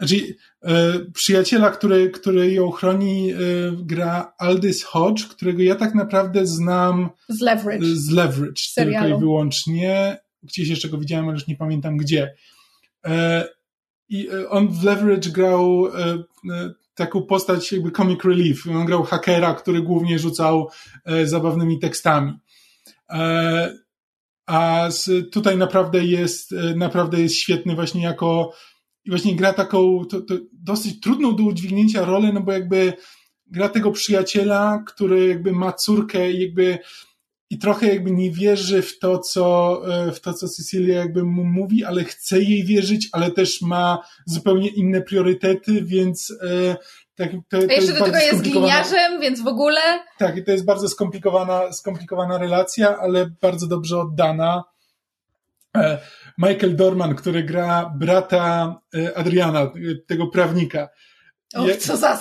znaczy, 0.00 0.36
e, 0.62 0.98
przyjaciela, 1.14 1.70
który, 1.70 2.10
który 2.10 2.52
ją 2.52 2.70
chroni, 2.70 3.32
e, 3.32 3.36
gra 3.82 4.32
Aldous 4.38 4.82
Hodge, 4.82 5.26
którego 5.26 5.62
ja 5.62 5.74
tak 5.74 5.94
naprawdę 5.94 6.46
znam 6.46 7.10
z 7.28 7.40
Leverage. 7.40 7.86
Z 7.86 8.10
Leverage, 8.10 8.62
Serialu. 8.62 9.06
tylko 9.06 9.18
i 9.18 9.20
wyłącznie. 9.20 10.18
Gdzieś 10.42 10.68
jeszcze 10.68 10.88
go 10.88 10.98
widziałem, 10.98 11.24
ale 11.24 11.34
już 11.34 11.46
nie 11.46 11.56
pamiętam 11.56 11.96
gdzie. 11.96 12.34
E, 13.06 13.48
I 14.08 14.28
on 14.48 14.68
w 14.68 14.84
Leverage 14.84 15.30
grał 15.30 15.86
taką 16.94 17.22
postać 17.22 17.72
jakby 17.72 17.90
comic 17.90 18.24
relief. 18.24 18.66
On 18.66 18.86
grał 18.86 19.02
hakera, 19.02 19.54
który 19.54 19.82
głównie 19.82 20.18
rzucał 20.18 20.70
zabawnymi 21.24 21.78
tekstami. 21.78 22.32
A 24.46 24.88
tutaj 25.32 25.56
naprawdę 25.56 26.04
jest, 26.04 26.54
naprawdę 26.76 27.20
jest 27.20 27.34
świetny 27.34 27.74
właśnie 27.74 28.02
jako 28.02 28.52
i 29.10 29.12
właśnie 29.12 29.36
gra 29.36 29.52
taką 29.52 30.04
to, 30.04 30.20
to 30.20 30.34
dosyć 30.52 31.00
trudną 31.00 31.36
do 31.36 31.42
udźwignięcia 31.42 32.04
rolę, 32.04 32.32
no 32.32 32.40
bo 32.40 32.52
jakby 32.52 32.92
gra 33.46 33.68
tego 33.68 33.90
przyjaciela, 33.90 34.82
który 34.86 35.28
jakby 35.28 35.52
ma 35.52 35.72
córkę 35.72 36.32
i 36.32 36.42
jakby 36.42 36.78
i 37.50 37.58
trochę 37.58 37.86
jakby 37.86 38.10
nie 38.10 38.30
wierzy 38.30 38.82
w 38.82 38.98
to, 38.98 39.18
co, 39.18 39.82
e, 39.94 40.12
w 40.12 40.20
to, 40.20 40.34
co 40.34 40.48
Cecilia 40.48 40.98
jakby 40.98 41.24
mu 41.24 41.44
mówi, 41.44 41.84
ale 41.84 42.04
chce 42.04 42.40
jej 42.40 42.64
wierzyć, 42.64 43.08
ale 43.12 43.30
też 43.30 43.62
ma 43.62 43.98
zupełnie 44.26 44.68
inne 44.68 45.02
priorytety, 45.02 45.84
więc 45.84 46.32
e, 46.42 46.76
tak, 47.14 47.30
to, 47.48 47.56
A 47.56 47.72
jeszcze 47.72 47.92
do 47.92 48.04
tego 48.04 48.18
jest 48.18 48.42
gliniarzem, 48.42 49.20
więc 49.20 49.40
w 49.40 49.46
ogóle. 49.46 49.80
Tak, 50.18 50.36
i 50.36 50.44
to 50.44 50.50
jest 50.50 50.64
bardzo 50.64 50.88
skomplikowana, 50.88 51.72
skomplikowana 51.72 52.38
relacja, 52.38 52.98
ale 52.98 53.30
bardzo 53.42 53.66
dobrze 53.66 53.98
oddana. 53.98 54.64
E, 55.76 55.98
Michael 56.38 56.76
Dorman, 56.76 57.14
który 57.14 57.42
gra 57.42 57.92
brata 57.98 58.80
e, 58.94 59.18
Adriana, 59.18 59.60
e, 59.60 59.70
tego 60.06 60.26
prawnika. 60.26 60.88
Och, 61.54 61.76
co 61.76 61.96
za 61.96 62.18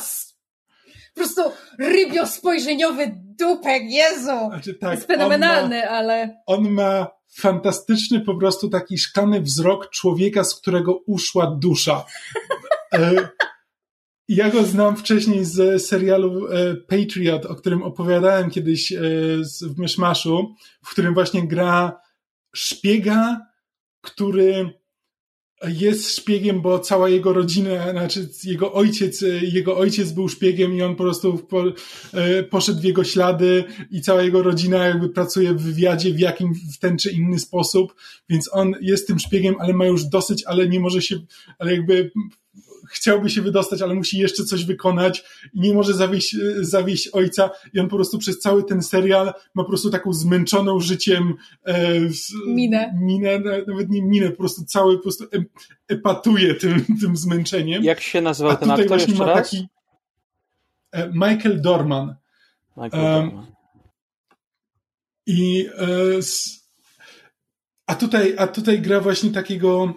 po 1.13 1.23
prostu 1.23 1.41
rybio 1.79 2.27
spojrzeniowy 2.27 3.11
dupek, 3.39 3.83
Jezu! 3.83 4.49
Znaczy, 4.49 4.73
tak, 4.73 4.95
jest 4.95 5.07
fenomenalny, 5.07 5.81
on 5.81 5.85
ma, 5.85 5.89
ale... 5.89 6.41
On 6.45 6.69
ma 6.69 7.07
fantastyczny 7.35 8.21
po 8.21 8.35
prostu 8.35 8.69
taki 8.69 8.97
szklany 8.97 9.41
wzrok 9.41 9.89
człowieka, 9.89 10.43
z 10.43 10.55
którego 10.55 11.03
uszła 11.07 11.57
dusza. 11.61 12.05
Ja 14.31 14.49
go 14.49 14.63
znam 14.63 14.97
wcześniej 14.97 15.45
z 15.45 15.85
serialu 15.85 16.47
Patriot, 16.87 17.45
o 17.45 17.55
którym 17.55 17.83
opowiadałem 17.83 18.49
kiedyś 18.49 18.93
w 19.75 19.77
Myszmaszu, 19.77 20.55
w 20.85 20.91
którym 20.91 21.13
właśnie 21.13 21.47
gra 21.47 21.99
szpiega, 22.55 23.45
który 24.01 24.79
jest 25.67 26.15
szpiegiem, 26.15 26.61
bo 26.61 26.79
cała 26.79 27.09
jego 27.09 27.33
rodzina, 27.33 27.91
znaczy 27.91 28.29
jego 28.43 28.73
ojciec, 28.73 29.23
jego 29.41 29.77
ojciec 29.77 30.11
był 30.11 30.29
szpiegiem 30.29 30.73
i 30.73 30.81
on 30.81 30.95
po 30.95 31.03
prostu 31.03 31.47
e, 32.13 32.43
poszedł 32.43 32.79
w 32.79 32.83
jego 32.83 33.03
ślady 33.03 33.63
i 33.91 34.01
cała 34.01 34.23
jego 34.23 34.43
rodzina 34.43 34.85
jakby 34.87 35.09
pracuje 35.09 35.53
w 35.53 35.61
wywiadzie 35.61 36.13
w 36.13 36.19
jakim, 36.19 36.53
w 36.73 36.79
ten 36.79 36.97
czy 36.97 37.11
inny 37.11 37.39
sposób, 37.39 37.95
więc 38.29 38.49
on 38.53 38.73
jest 38.81 39.07
tym 39.07 39.19
szpiegiem, 39.19 39.55
ale 39.59 39.73
ma 39.73 39.85
już 39.85 40.05
dosyć, 40.05 40.43
ale 40.45 40.67
nie 40.67 40.79
może 40.79 41.01
się, 41.01 41.19
ale 41.59 41.71
jakby 41.71 42.11
chciałby 42.89 43.29
się 43.29 43.41
wydostać, 43.41 43.81
ale 43.81 43.93
musi 43.93 44.17
jeszcze 44.17 44.43
coś 44.43 44.65
wykonać 44.65 45.23
i 45.53 45.59
nie 45.61 45.73
może 45.73 45.93
zawieść, 45.93 46.35
zawieść 46.61 47.07
ojca 47.07 47.49
i 47.73 47.79
on 47.79 47.89
po 47.89 47.95
prostu 47.95 48.17
przez 48.17 48.39
cały 48.39 48.63
ten 48.63 48.83
serial 48.83 49.33
ma 49.55 49.63
po 49.63 49.69
prostu 49.69 49.89
taką 49.89 50.13
zmęczoną 50.13 50.79
życiem 50.79 51.33
e, 51.65 51.93
minę. 52.47 52.93
minę, 53.01 53.39
nawet 53.67 53.89
nie 53.89 54.01
minę, 54.01 54.29
po 54.29 54.37
prostu 54.37 54.65
cały 54.65 54.97
po 54.97 55.03
prostu 55.03 55.25
epatuje 55.87 56.55
tym, 56.55 56.85
tym 57.01 57.17
zmęczeniem. 57.17 57.83
Jak 57.83 58.01
się 58.01 58.21
nazywał 58.21 58.51
A 58.51 58.55
ten 58.55 58.71
aktor 58.71 58.87
właśnie 58.87 59.15
ma 59.15 59.33
taki 59.33 59.67
e, 60.91 61.09
Michael 61.09 61.61
Dorman. 61.61 62.15
Michael 62.77 63.03
Dorman. 63.03 63.45
I 65.25 65.69
e, 65.77 66.19
a 67.87 67.95
tutaj, 67.95 68.35
a 68.37 68.47
tutaj 68.47 68.81
gra 68.81 68.99
właśnie 68.99 69.29
takiego 69.31 69.93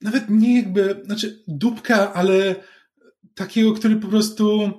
nawet 0.00 0.30
nie 0.30 0.56
jakby, 0.56 1.02
znaczy 1.04 1.42
dupka, 1.48 2.14
ale 2.14 2.54
takiego, 3.34 3.72
który 3.72 3.96
po 3.96 4.08
prostu 4.08 4.70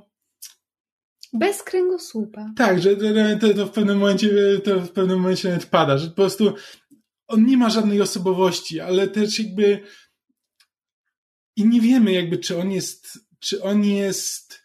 bez 1.33 1.63
kręgosłupa. 1.63 2.51
Tak, 2.55 2.81
że 2.81 2.95
to, 3.39 3.53
to, 3.53 3.65
w 3.65 3.71
pewnym 3.71 3.97
momencie 3.97 4.59
to 4.63 4.79
w 4.79 4.91
pewnym 4.91 5.19
momencie 5.19 5.49
nawet 5.49 5.65
pada, 5.65 5.97
że 5.97 6.07
po 6.07 6.15
prostu 6.15 6.53
on 7.27 7.45
nie 7.45 7.57
ma 7.57 7.69
żadnej 7.69 8.01
osobowości, 8.01 8.79
ale 8.79 9.07
też 9.07 9.39
jakby 9.39 9.83
i 11.55 11.65
nie 11.65 11.81
wiemy 11.81 12.11
jakby, 12.11 12.37
czy 12.37 12.57
on 12.57 12.71
jest, 12.71 13.19
czy 13.39 13.63
on 13.63 13.83
jest 13.83 14.60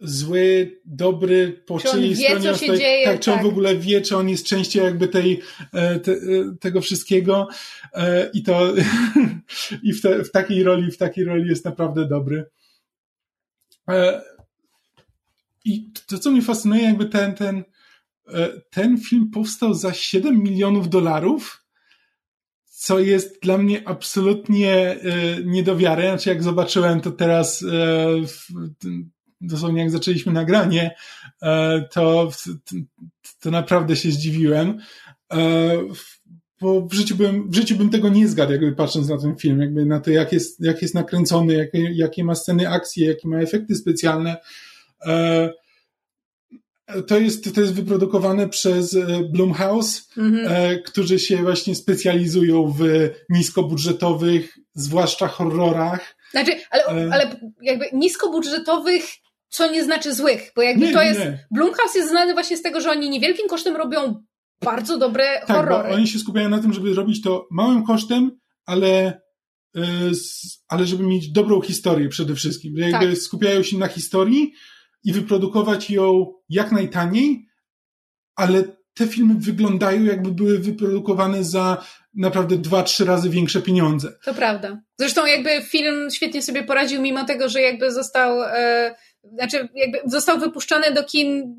zły, 0.00 0.80
dobry, 0.84 1.62
po 1.66 1.78
czy 1.78 1.88
czyjej 1.88 2.16
stronie. 2.16 2.52
Co 2.52 2.56
się 2.56 2.78
dzieje, 2.78 3.04
tak, 3.04 3.20
czy 3.20 3.30
on 3.30 3.36
tak. 3.36 3.46
w 3.46 3.48
ogóle 3.48 3.76
wie, 3.76 4.00
czy 4.00 4.16
on 4.16 4.28
jest 4.28 4.46
częścią 4.46 4.84
jakby 4.84 5.08
tej, 5.08 5.40
e, 5.72 6.00
te, 6.00 6.12
e, 6.12 6.16
tego 6.60 6.80
wszystkiego. 6.80 7.48
E, 7.94 8.30
I 8.34 8.42
to 8.42 8.74
i 9.82 9.92
w, 9.92 10.02
te, 10.02 10.24
w 10.24 10.30
takiej 10.30 10.62
roli, 10.62 10.90
w 10.90 10.96
takiej 10.96 11.24
roli 11.24 11.48
jest 11.48 11.64
naprawdę 11.64 12.08
dobry. 12.08 12.44
I 15.64 15.92
to, 16.06 16.18
co 16.18 16.30
mnie 16.30 16.42
fascynuje, 16.42 16.82
jakby 16.82 17.06
ten, 17.06 17.34
ten, 17.34 17.64
ten 18.70 18.98
film 18.98 19.30
powstał 19.30 19.74
za 19.74 19.92
7 19.92 20.42
milionów 20.42 20.88
dolarów, 20.88 21.64
co 22.64 22.98
jest 22.98 23.42
dla 23.42 23.58
mnie 23.58 23.88
absolutnie 23.88 24.96
nie 25.44 25.62
do 25.62 25.76
wiary. 25.76 26.02
Znaczy, 26.02 26.28
jak 26.28 26.42
zobaczyłem 26.42 27.00
to 27.00 27.10
teraz 27.10 27.64
w, 28.26 28.46
dosłownie 29.40 29.80
jak 29.80 29.90
zaczęliśmy 29.90 30.32
nagranie, 30.32 30.94
e, 31.42 31.84
to, 31.92 32.30
to 33.40 33.50
naprawdę 33.50 33.96
się 33.96 34.10
zdziwiłem. 34.10 34.78
E, 35.32 35.70
bo 36.60 36.86
w 36.86 36.92
życiu 36.92 37.16
bym, 37.16 37.50
w 37.50 37.54
życiu 37.54 37.76
bym 37.76 37.90
tego 37.90 38.08
nie 38.08 38.28
zgadł, 38.28 38.52
jakby 38.52 38.72
patrząc 38.72 39.08
na 39.08 39.18
ten 39.18 39.36
film, 39.36 39.60
jakby 39.60 39.86
na 39.86 40.00
to, 40.00 40.10
jak 40.10 40.32
jest, 40.32 40.60
jak 40.60 40.82
jest 40.82 40.94
nakręcony, 40.94 41.54
jakie, 41.54 41.90
jakie 41.92 42.24
ma 42.24 42.34
sceny 42.34 42.68
akcji, 42.68 43.04
jakie 43.04 43.28
ma 43.28 43.38
efekty 43.40 43.74
specjalne. 43.74 44.36
E, 45.06 45.50
to 47.06 47.18
jest, 47.18 47.54
to 47.54 47.60
jest 47.60 47.74
wyprodukowane 47.74 48.48
przez 48.48 48.96
Blumhouse, 49.32 50.08
mhm. 50.16 50.82
którzy 50.82 51.18
się 51.18 51.36
właśnie 51.36 51.74
specjalizują 51.74 52.74
w 52.78 53.10
niskobudżetowych, 53.28 54.58
zwłaszcza 54.74 55.28
horrorach. 55.28 56.16
Znaczy, 56.30 56.52
ale, 56.70 57.10
ale 57.12 57.36
jakby 57.62 57.84
niskobudżetowych 57.92 59.04
co 59.50 59.70
nie 59.70 59.84
znaczy 59.84 60.14
złych, 60.14 60.52
bo 60.56 60.62
jakby 60.62 60.86
nie, 60.86 60.92
to 60.92 61.02
jest, 61.02 61.20
nie. 61.20 61.46
Blumhouse 61.50 61.94
jest 61.94 62.10
znany 62.10 62.32
właśnie 62.32 62.56
z 62.56 62.62
tego, 62.62 62.80
że 62.80 62.90
oni 62.90 63.10
niewielkim 63.10 63.48
kosztem 63.48 63.76
robią 63.76 64.22
bardzo 64.64 64.98
dobre 64.98 65.24
tak, 65.46 65.56
horrory. 65.56 65.88
Bo 65.88 65.94
oni 65.94 66.08
się 66.08 66.18
skupiają 66.18 66.48
na 66.48 66.58
tym, 66.58 66.72
żeby 66.72 66.94
robić 66.94 67.22
to 67.22 67.48
małym 67.50 67.84
kosztem, 67.84 68.30
ale, 68.66 69.20
e, 69.76 69.82
ale 70.68 70.86
żeby 70.86 71.06
mieć 71.06 71.32
dobrą 71.32 71.60
historię 71.60 72.08
przede 72.08 72.34
wszystkim. 72.34 72.76
Jakby 72.76 73.06
tak. 73.06 73.18
skupiają 73.18 73.62
się 73.62 73.78
na 73.78 73.88
historii 73.88 74.52
i 75.04 75.12
wyprodukować 75.12 75.90
ją 75.90 76.32
jak 76.48 76.72
najtaniej, 76.72 77.46
ale 78.36 78.64
te 78.94 79.06
filmy 79.06 79.34
wyglądają 79.38 80.04
jakby 80.04 80.30
były 80.30 80.58
wyprodukowane 80.58 81.44
za 81.44 81.84
naprawdę 82.14 82.56
dwa, 82.56 82.82
trzy 82.82 83.04
razy 83.04 83.30
większe 83.30 83.62
pieniądze. 83.62 84.12
To 84.24 84.34
prawda. 84.34 84.80
Zresztą 84.98 85.26
jakby 85.26 85.62
film 85.62 86.10
świetnie 86.10 86.42
sobie 86.42 86.62
poradził, 86.62 87.02
mimo 87.02 87.24
tego, 87.24 87.48
że 87.48 87.60
jakby 87.60 87.92
został, 87.92 88.42
e, 88.42 88.94
znaczy 89.24 89.68
jakby 89.74 89.98
został 90.04 90.38
wypuszczony 90.38 90.92
do 90.92 91.04
kin 91.04 91.56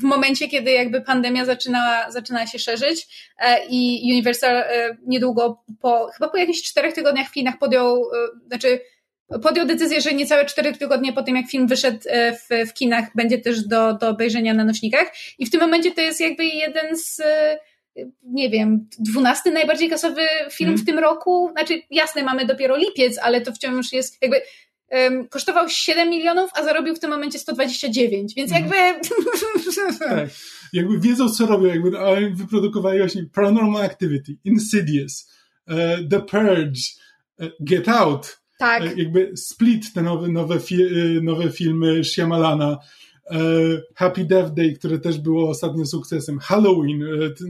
w 0.00 0.02
momencie, 0.02 0.48
kiedy 0.48 0.70
jakby 0.70 1.00
pandemia 1.00 1.44
zaczynała, 1.44 2.10
zaczynała 2.10 2.46
się 2.46 2.58
szerzyć 2.58 3.08
e, 3.38 3.66
i 3.70 4.00
Universal 4.12 4.56
e, 4.56 4.96
niedługo 5.06 5.62
po, 5.80 6.10
chyba 6.14 6.28
po 6.28 6.36
jakichś 6.36 6.62
czterech 6.62 6.94
tygodniach 6.94 7.28
w 7.28 7.34
Chinach 7.34 7.58
podjął, 7.58 7.96
e, 7.96 8.48
znaczy 8.48 8.80
podjął 9.42 9.66
decyzję, 9.66 10.00
że 10.00 10.12
niecałe 10.12 10.44
cztery 10.44 10.72
tygodnie 10.72 11.12
po 11.12 11.22
tym, 11.22 11.36
jak 11.36 11.46
film 11.50 11.66
wyszedł 11.66 11.98
w, 12.08 12.68
w 12.70 12.74
kinach, 12.74 13.04
będzie 13.14 13.38
też 13.38 13.66
do, 13.66 13.94
do 13.94 14.08
obejrzenia 14.08 14.54
na 14.54 14.64
nośnikach. 14.64 15.12
I 15.38 15.46
w 15.46 15.50
tym 15.50 15.60
momencie 15.60 15.90
to 15.90 16.00
jest 16.00 16.20
jakby 16.20 16.44
jeden 16.44 16.96
z, 16.96 17.22
nie 18.22 18.50
wiem, 18.50 18.88
dwunasty 18.98 19.50
najbardziej 19.50 19.90
kasowy 19.90 20.22
film 20.50 20.70
mm. 20.70 20.82
w 20.82 20.86
tym 20.86 20.98
roku. 20.98 21.50
Znaczy, 21.52 21.82
jasne, 21.90 22.22
mamy 22.22 22.46
dopiero 22.46 22.76
lipiec, 22.76 23.18
ale 23.22 23.40
to 23.40 23.52
wciąż 23.52 23.92
jest 23.92 24.22
jakby 24.22 24.42
um, 24.90 25.28
kosztował 25.28 25.68
7 25.68 26.10
milionów, 26.10 26.50
a 26.54 26.64
zarobił 26.64 26.94
w 26.94 27.00
tym 27.00 27.10
momencie 27.10 27.38
129, 27.38 28.34
więc 28.34 28.50
jakby... 28.50 28.76
tak. 29.98 30.28
Jakby 30.72 31.00
wiedzą, 31.00 31.28
co 31.28 31.46
robią, 31.46 31.66
jakby 31.66 31.90
wyprodukowali 32.34 32.98
właśnie 32.98 33.26
Paranormal 33.32 33.82
Activity, 33.82 34.36
Insidious, 34.44 35.32
uh, 35.68 35.76
The 36.10 36.20
Purge, 36.20 36.80
uh, 37.38 37.48
Get 37.60 37.88
Out, 37.88 38.38
tak. 38.58 38.82
Uh, 38.82 38.98
jakby 38.98 39.32
Split, 39.36 39.92
te 39.92 40.02
nowe, 40.02 40.28
nowe, 40.28 40.60
fi 40.60 40.76
nowe 41.22 41.50
filmy 41.50 42.04
Shyamalana, 42.04 42.78
E, 42.78 43.09
Happy 43.94 44.24
Death 44.24 44.50
Day, 44.50 44.72
które 44.72 44.98
też 44.98 45.18
było 45.18 45.50
ostatnio 45.50 45.86
sukcesem, 45.86 46.38
Halloween, 46.38 47.02
e, 47.02 47.06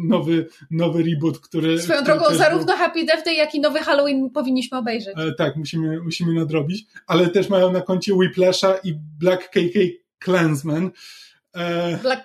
nowy, 0.08 0.46
nowy 0.70 1.02
reboot, 1.02 1.38
który... 1.38 1.78
Swoją 1.78 2.02
który 2.02 2.18
drogą, 2.18 2.36
zarówno 2.36 2.66
był... 2.66 2.76
Happy 2.76 3.04
Death 3.04 3.24
Day, 3.24 3.34
jak 3.34 3.54
i 3.54 3.60
nowy 3.60 3.78
Halloween 3.78 4.30
powinniśmy 4.30 4.78
obejrzeć. 4.78 5.14
E, 5.18 5.32
tak, 5.34 5.56
musimy, 5.56 6.00
musimy 6.00 6.34
nadrobić, 6.34 6.86
ale 7.06 7.28
też 7.28 7.48
mają 7.48 7.72
na 7.72 7.80
koncie 7.80 8.14
Whiplasha 8.14 8.74
i 8.84 8.94
Black 9.18 9.50
KK 9.50 9.78
Klansman. 10.18 10.90
Black 12.02 12.24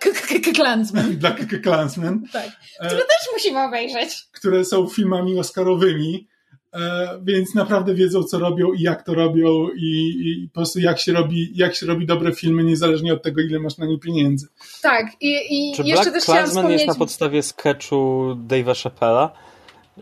Klansman. 0.56 1.16
Black 1.22 1.62
Klansman. 1.62 2.24
tak. 2.34 2.50
Które 2.88 3.02
też 3.02 3.28
musimy 3.34 3.64
obejrzeć. 3.64 4.28
Które 4.32 4.66
są 4.66 4.88
filmami 4.88 5.40
oscarowymi. 5.40 6.28
E, 6.76 7.20
więc 7.24 7.56
naprawdę 7.56 7.96
wiedzą, 7.96 8.24
co 8.24 8.40
robią 8.40 8.74
i 8.74 8.82
jak 8.82 9.04
to 9.04 9.14
robią 9.14 9.68
i, 9.76 10.16
i, 10.20 10.48
po 10.48 10.54
prostu 10.54 10.80
jak 10.80 11.00
się, 11.00 11.14
robi, 11.14 11.52
jak 11.56 11.76
się 11.76 11.86
robi 11.86 12.06
dobre 12.06 12.34
filmy, 12.34 12.64
niezależnie 12.64 13.14
od 13.14 13.24
tego, 13.24 13.42
ile 13.42 13.60
masz 13.60 13.78
na 13.78 13.86
nie 13.86 14.00
pieniędzy. 14.00 14.48
Tak, 14.82 15.06
i, 15.22 15.36
i 15.50 15.76
Czy 15.76 15.84
jeszcze 15.84 16.04
Black 16.04 16.14
też 16.14 16.26
Klansman 16.26 16.48
wspomnieć... 16.48 16.82
jest 16.82 16.88
na 16.88 16.96
podstawie 16.96 17.44
sketchu 17.44 18.26
Dave'a 18.48 18.84
Chappella? 18.84 19.32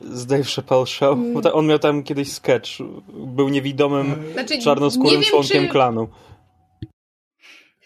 Z 0.02 0.26
Dave 0.26 0.48
Chappelle 0.56 0.86
Show? 0.86 1.18
Mm. 1.18 1.34
Bo 1.34 1.54
on 1.54 1.68
miał 1.68 1.80
tam 1.80 2.04
kiedyś 2.04 2.32
sketch. 2.32 2.70
Był 3.14 3.50
niewidomym, 3.50 4.16
znaczy, 4.34 4.62
czarnoskórym 4.62 5.22
wiem, 5.22 5.30
członkiem 5.30 5.64
czy... 5.64 5.70
klanu. 5.70 6.08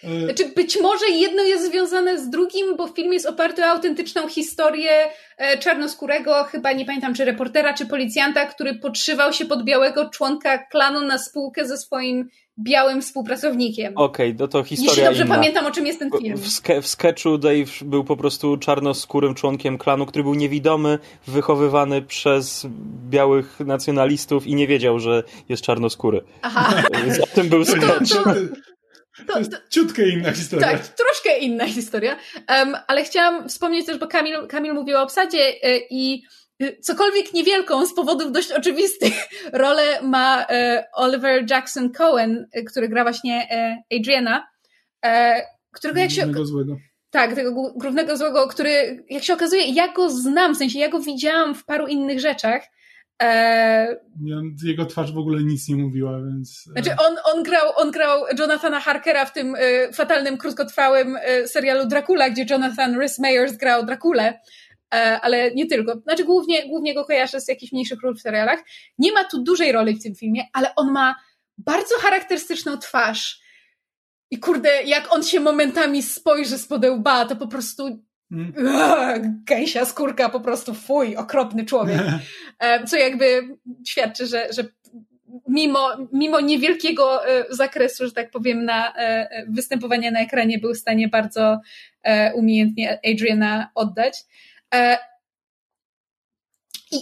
E, 0.04 0.26
znaczy, 0.26 0.52
być 0.56 0.82
może 0.82 1.06
jedno 1.10 1.44
jest 1.44 1.72
związane 1.72 2.20
z 2.20 2.30
drugim, 2.30 2.76
bo 2.78 2.88
film 2.88 3.14
jest 3.14 3.26
oparty 3.26 3.64
o 3.64 3.66
autentyczną 3.66 4.28
historię 4.28 4.92
e, 5.38 5.58
czarnoskórego, 5.58 6.44
chyba 6.44 6.72
nie 6.72 6.86
pamiętam, 6.86 7.14
czy 7.14 7.26
reportera, 7.26 7.74
czy 7.74 7.86
policjanta, 7.86 8.46
który 8.46 8.76
podszywał 8.76 9.34
się 9.34 9.46
pod 9.46 9.64
białego 9.64 10.10
członka 10.10 10.58
klanu 10.58 11.02
na 11.02 11.18
spółkę 11.18 11.68
ze 11.68 11.78
swoim 11.78 12.30
białym 12.60 13.02
współpracownikiem. 13.02 13.94
Okej, 13.96 14.28
okay, 14.28 14.40
no 14.40 14.48
to 14.48 14.64
historia 14.64 14.92
Jeśli 14.92 15.04
dobrze 15.04 15.24
inna. 15.24 15.36
pamiętam, 15.36 15.66
o 15.66 15.72
czym 15.72 15.88
jest 15.88 16.00
ten 16.00 16.10
film. 16.22 16.38
W, 16.38 16.48
ske 16.48 16.82
w 16.82 16.88
sketchu 16.88 17.38
Dave 17.38 17.84
był 17.86 18.04
po 18.04 18.18
prostu 18.18 18.58
czarnoskórym 18.58 19.36
członkiem 19.36 19.78
klanu, 19.78 20.06
który 20.06 20.24
był 20.24 20.34
niewidomy, 20.34 21.00
wychowywany 21.28 22.02
przez 22.02 22.68
białych 23.10 23.60
nacjonalistów 23.60 24.48
i 24.48 24.56
nie 24.56 24.68
wiedział, 24.68 25.00
że 25.00 25.24
jest 25.50 25.64
czarnoskóry. 25.64 26.22
Aha. 26.42 26.84
Tym 27.36 27.50
był 27.50 27.66
sketch. 27.66 28.10
To, 28.10 28.24
to, 28.24 28.34
to 29.28 29.40
jest 29.40 29.52
ciutkę 29.70 30.10
inna 30.10 30.32
historia. 30.32 30.68
Tak, 30.68 30.88
troszkę 30.88 31.38
inna 31.38 31.68
historia. 31.68 32.18
Um, 32.50 32.76
ale 32.88 33.04
chciałam 33.04 33.50
wspomnieć 33.50 33.86
też, 33.86 33.98
bo 33.98 34.08
Kamil, 34.08 34.48
Kamil 34.48 34.74
mówił 34.74 34.98
o 34.98 35.02
obsadzie 35.02 35.50
y, 35.50 35.82
i 35.90 36.24
y, 36.64 36.78
cokolwiek 36.82 37.34
niewielką 37.34 37.86
z 37.86 37.94
powodów 37.94 38.32
dość 38.32 38.52
oczywistych 38.52 39.14
rolę 39.54 40.02
ma 40.02 40.44
y, 40.44 40.46
Oliver 40.94 41.46
Jackson 41.50 41.92
Cohen, 41.92 42.48
który 42.68 42.90
gra 42.90 43.04
właśnie 43.04 43.48
Adriana, 44.00 44.48
którego 45.72 46.00
jak 46.00 46.12
się... 46.12 46.34
złego. 46.44 46.78
Tak, 47.10 47.36
tego 47.36 47.52
głównego 47.52 48.18
złego, 48.18 48.48
który, 48.48 49.04
jak 49.10 49.24
się 49.24 49.34
okazuje, 49.34 49.66
ja 49.66 49.94
go 49.94 50.10
znam, 50.10 50.56
w 50.56 50.58
sensie 50.58 50.80
ja 50.80 50.90
go 50.90 51.00
widziałam 51.00 51.56
w 51.56 51.66
paru 51.66 51.88
innych 51.88 52.20
rzeczach. 52.20 52.64
E... 53.22 53.98
Jego 54.64 54.86
twarz 54.86 55.14
w 55.14 55.18
ogóle 55.18 55.44
nic 55.44 55.68
nie 55.68 55.76
mówiła, 55.76 56.22
więc. 56.22 56.70
E, 56.76 56.82
znaczy, 56.82 57.02
on, 57.08 57.16
on, 57.24 57.44
grał, 57.44 57.72
on 57.76 57.92
grał 57.92 58.24
Jonathana 58.40 58.80
Harkera 58.80 59.26
w 59.26 59.34
tym 59.34 59.56
y, 59.56 59.90
fatalnym, 59.94 60.38
krótkotrwałym 60.38 61.16
y, 61.16 61.48
serialu 61.48 61.88
Dracula, 61.88 62.30
gdzie 62.30 62.46
Jonathan 62.50 63.00
Rhys 63.00 63.20
Meyers 63.20 63.58
grał 63.58 63.86
Drakulę. 63.86 64.40
ale 65.22 65.52
nie 65.52 65.68
tylko. 65.68 66.00
Znaczy, 66.00 66.24
głównie, 66.24 66.68
głównie 66.70 66.94
go 66.94 67.06
kojarzę 67.06 67.42
z 67.42 67.48
jakichś 67.48 67.72
mniejszych 67.72 68.02
ról 68.02 68.16
w 68.16 68.22
serialach. 68.22 68.60
Nie 68.98 69.12
ma 69.12 69.24
tu 69.24 69.44
dużej 69.44 69.72
roli 69.72 69.96
w 69.96 70.04
tym 70.04 70.16
filmie, 70.16 70.44
ale 70.54 70.76
on 70.76 70.92
ma 70.92 71.16
bardzo 71.58 71.96
charakterystyczną 72.00 72.78
twarz. 72.78 73.42
I 74.32 74.40
kurde, 74.40 74.84
jak 74.84 75.14
on 75.14 75.24
się 75.24 75.40
momentami 75.40 76.04
spojrzy 76.04 76.58
z 76.58 76.68
podełba, 76.68 77.26
to 77.26 77.36
po 77.36 77.48
prostu 77.48 78.07
Hmm. 78.32 79.44
Gęsia 79.46 79.86
skórka, 79.86 80.30
po 80.30 80.40
prostu 80.40 80.74
fuj, 80.74 81.16
okropny 81.16 81.66
człowiek. 81.66 82.02
E, 82.60 82.84
co 82.84 82.98
jakby 82.98 83.58
świadczy, 83.88 84.28
że, 84.28 84.48
że 84.54 84.64
mimo, 85.48 85.90
mimo 86.14 86.40
niewielkiego 86.40 87.28
e, 87.28 87.46
zakresu, 87.50 88.06
że 88.06 88.12
tak 88.12 88.32
powiem, 88.32 88.66
na 88.66 88.96
e, 88.96 89.30
występowania 89.50 90.12
na 90.12 90.20
ekranie 90.20 90.60
był 90.60 90.74
w 90.74 90.78
stanie 90.78 91.08
bardzo 91.08 91.60
umiejętnie 92.34 93.00
Adriana 93.14 93.72
oddać. 93.76 94.24
I 96.92 96.98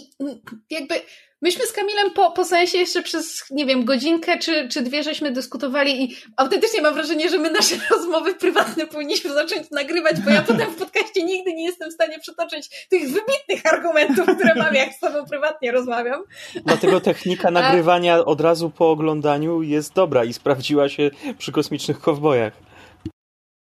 jakby 0.70 0.94
Myśmy 1.42 1.66
z 1.66 1.72
Kamilem 1.72 2.10
po, 2.10 2.30
po 2.30 2.44
sensie 2.44 2.78
jeszcze 2.78 3.02
przez, 3.02 3.44
nie 3.50 3.66
wiem, 3.66 3.84
godzinkę 3.84 4.38
czy, 4.38 4.68
czy 4.68 4.82
dwie 4.82 5.02
żeśmy 5.02 5.30
dyskutowali 5.30 6.04
i 6.04 6.16
autentycznie 6.36 6.82
mam 6.82 6.94
wrażenie, 6.94 7.30
że 7.30 7.38
my 7.38 7.50
nasze 7.50 7.74
rozmowy 7.90 8.34
prywatne 8.34 8.86
powinniśmy 8.86 9.32
zacząć 9.32 9.70
nagrywać, 9.70 10.20
bo 10.20 10.30
ja 10.30 10.42
potem 10.42 10.70
w 10.70 10.76
podcaście 10.76 11.24
nigdy 11.24 11.52
nie 11.52 11.64
jestem 11.64 11.90
w 11.90 11.92
stanie 11.92 12.18
przytoczyć 12.18 12.86
tych 12.90 13.02
wybitnych 13.02 13.72
argumentów, 13.72 14.26
które 14.36 14.54
mam, 14.54 14.74
jak 14.74 14.92
z 14.92 15.00
tobą 15.00 15.26
prywatnie 15.30 15.72
rozmawiam. 15.72 16.22
Dlatego 16.64 17.00
technika 17.00 17.50
nagrywania 17.60 18.24
od 18.24 18.40
razu 18.40 18.70
po 18.70 18.90
oglądaniu 18.90 19.62
jest 19.62 19.94
dobra 19.94 20.24
i 20.24 20.32
sprawdziła 20.32 20.88
się 20.88 21.10
przy 21.38 21.52
kosmicznych 21.52 22.00
kowbojach. 22.00 22.65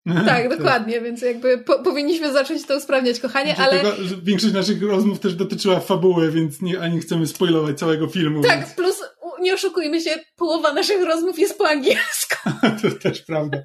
Tak, 0.26 0.48
dokładnie, 0.48 1.00
więc 1.00 1.22
jakby 1.22 1.58
po, 1.58 1.78
powinniśmy 1.78 2.32
zacząć 2.32 2.66
to 2.66 2.76
usprawniać, 2.76 3.20
kochanie, 3.20 3.56
ale... 3.58 3.80
Tego, 3.80 3.92
większość 4.22 4.54
naszych 4.54 4.82
rozmów 4.82 5.20
też 5.20 5.34
dotyczyła 5.34 5.80
fabuły, 5.80 6.30
więc 6.30 6.62
nie, 6.62 6.80
ani 6.80 7.00
chcemy 7.00 7.26
spoilować 7.26 7.78
całego 7.78 8.08
filmu. 8.08 8.42
Tak, 8.42 8.58
więc... 8.58 8.74
plus 8.74 9.02
nie 9.40 9.54
oszukujmy 9.54 10.00
się, 10.00 10.10
połowa 10.36 10.72
naszych 10.72 11.02
rozmów 11.02 11.38
jest 11.38 11.58
po 11.58 11.68
angielsku. 11.68 12.50
to 12.82 12.90
też 12.90 13.22
prawda. 13.22 13.58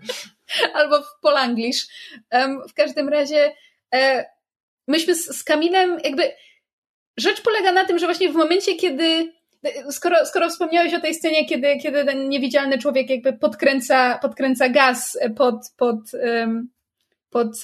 Albo 0.74 1.02
w 1.02 1.20
polanglish. 1.22 1.88
Um, 2.32 2.62
w 2.70 2.74
każdym 2.74 3.10
razie 3.10 3.54
e, 3.94 4.26
myśmy 4.88 5.16
z, 5.16 5.38
z 5.38 5.44
Kamilem 5.44 5.98
jakby... 6.04 6.32
Rzecz 7.18 7.42
polega 7.42 7.72
na 7.72 7.86
tym, 7.86 8.00
że 8.00 8.06
właśnie 8.06 8.32
w 8.32 8.36
momencie, 8.36 8.76
kiedy 8.76 9.34
skoro, 9.90 10.26
skoro 10.26 10.50
wspomniałeś 10.50 10.94
o 10.94 11.00
tej 11.00 11.14
scenie, 11.14 11.46
kiedy, 11.46 11.78
kiedy 11.78 12.06
ten 12.06 12.30
niewidzialny 12.30 12.78
człowiek 12.78 13.10
jakby 13.10 13.34
podkręca, 13.34 14.20
podkręca 14.22 14.70
gaz 14.70 15.18
pod, 15.36 15.56
pod, 15.78 16.00
pod 17.30 17.62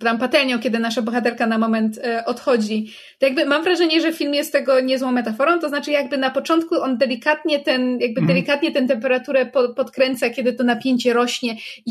tam 0.00 0.18
patelnią, 0.18 0.60
kiedy 0.60 0.78
nasza 0.78 1.02
bohaterka 1.02 1.46
na 1.46 1.58
moment 1.58 1.98
e, 1.98 2.24
odchodzi. 2.24 2.92
To 3.18 3.26
jakby 3.26 3.46
mam 3.46 3.64
wrażenie, 3.64 4.00
że 4.00 4.12
film 4.12 4.34
jest 4.34 4.52
tego 4.52 4.80
niezłą 4.80 5.12
metaforą, 5.12 5.58
to 5.58 5.68
znaczy 5.68 5.90
jakby 5.90 6.18
na 6.18 6.30
początku 6.30 6.74
on 6.82 6.98
delikatnie 6.98 7.60
ten, 7.60 7.98
jakby 8.00 8.20
mm. 8.20 8.26
delikatnie 8.26 8.72
tę 8.72 8.86
temperaturę 8.86 9.46
podkręca, 9.76 10.30
kiedy 10.30 10.52
to 10.52 10.64
napięcie 10.64 11.12
rośnie 11.12 11.56
i 11.86 11.90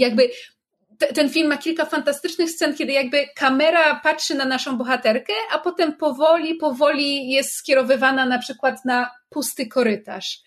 ten 1.15 1.29
film 1.29 1.47
ma 1.47 1.57
kilka 1.57 1.85
fantastycznych 1.85 2.51
scen, 2.51 2.75
kiedy 2.75 2.91
jakby 2.91 3.27
kamera 3.35 3.99
patrzy 4.03 4.35
na 4.35 4.45
naszą 4.45 4.77
bohaterkę, 4.77 5.33
a 5.51 5.59
potem 5.59 5.93
powoli, 5.93 6.55
powoli 6.55 7.29
jest 7.29 7.55
skierowywana 7.55 8.25
na 8.25 8.39
przykład 8.39 8.85
na 8.85 9.11
pusty 9.29 9.67
korytarz. 9.67 10.43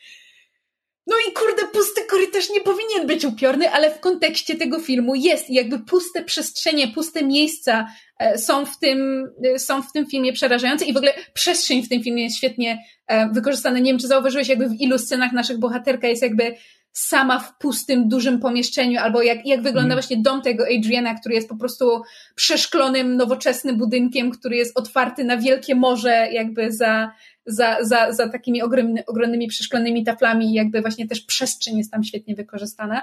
No 1.06 1.16
i 1.30 1.32
kurde, 1.32 1.62
pusty 1.72 2.00
korytarz 2.10 2.50
nie 2.50 2.60
powinien 2.60 3.06
być 3.06 3.24
upiorny, 3.24 3.70
ale 3.70 3.94
w 3.94 4.00
kontekście 4.00 4.54
tego 4.54 4.80
filmu 4.80 5.14
jest. 5.14 5.50
I 5.50 5.54
jakby 5.54 5.78
puste 5.78 6.24
przestrzenie, 6.24 6.88
puste 6.88 7.24
miejsca 7.24 7.86
e, 8.18 8.38
są 8.38 8.66
w 8.66 8.78
tym, 8.78 9.30
e, 9.54 9.58
są 9.58 9.82
w 9.82 9.92
tym 9.92 10.06
filmie 10.06 10.32
przerażające 10.32 10.84
i 10.84 10.92
w 10.92 10.96
ogóle 10.96 11.14
przestrzeń 11.32 11.82
w 11.82 11.88
tym 11.88 12.02
filmie 12.02 12.22
jest 12.22 12.36
świetnie 12.36 12.78
e, 13.06 13.28
wykorzystana. 13.32 13.78
Nie 13.78 13.90
wiem, 13.90 13.98
czy 13.98 14.06
zauważyłeś, 14.06 14.48
jakby 14.48 14.68
w 14.68 14.80
ilu 14.80 14.98
scenach 14.98 15.32
naszych 15.32 15.58
bohaterka 15.58 16.08
jest 16.08 16.22
jakby 16.22 16.54
sama 16.98 17.38
w 17.40 17.58
pustym, 17.58 18.08
dużym 18.08 18.40
pomieszczeniu, 18.40 19.00
albo 19.00 19.22
jak, 19.22 19.46
jak 19.46 19.62
wygląda 19.62 19.94
mm. 19.94 19.96
właśnie 19.96 20.16
dom 20.16 20.42
tego 20.42 20.64
Adriana, 20.78 21.14
który 21.14 21.34
jest 21.34 21.48
po 21.48 21.56
prostu 21.56 22.02
przeszklonym, 22.34 23.16
nowoczesnym 23.16 23.76
budynkiem, 23.76 24.30
który 24.30 24.56
jest 24.56 24.78
otwarty 24.78 25.24
na 25.24 25.36
wielkie 25.36 25.74
morze, 25.74 26.28
jakby 26.32 26.72
za, 26.72 27.12
za, 27.46 27.76
za, 27.80 28.12
za 28.12 28.28
takimi 28.28 28.62
ogromny, 28.62 29.04
ogromnymi 29.06 29.46
przeszklonymi 29.48 30.04
taflami, 30.04 30.54
jakby 30.54 30.80
właśnie 30.80 31.08
też 31.08 31.20
przestrzeń 31.20 31.78
jest 31.78 31.92
tam 31.92 32.04
świetnie 32.04 32.34
wykorzystana. 32.34 33.02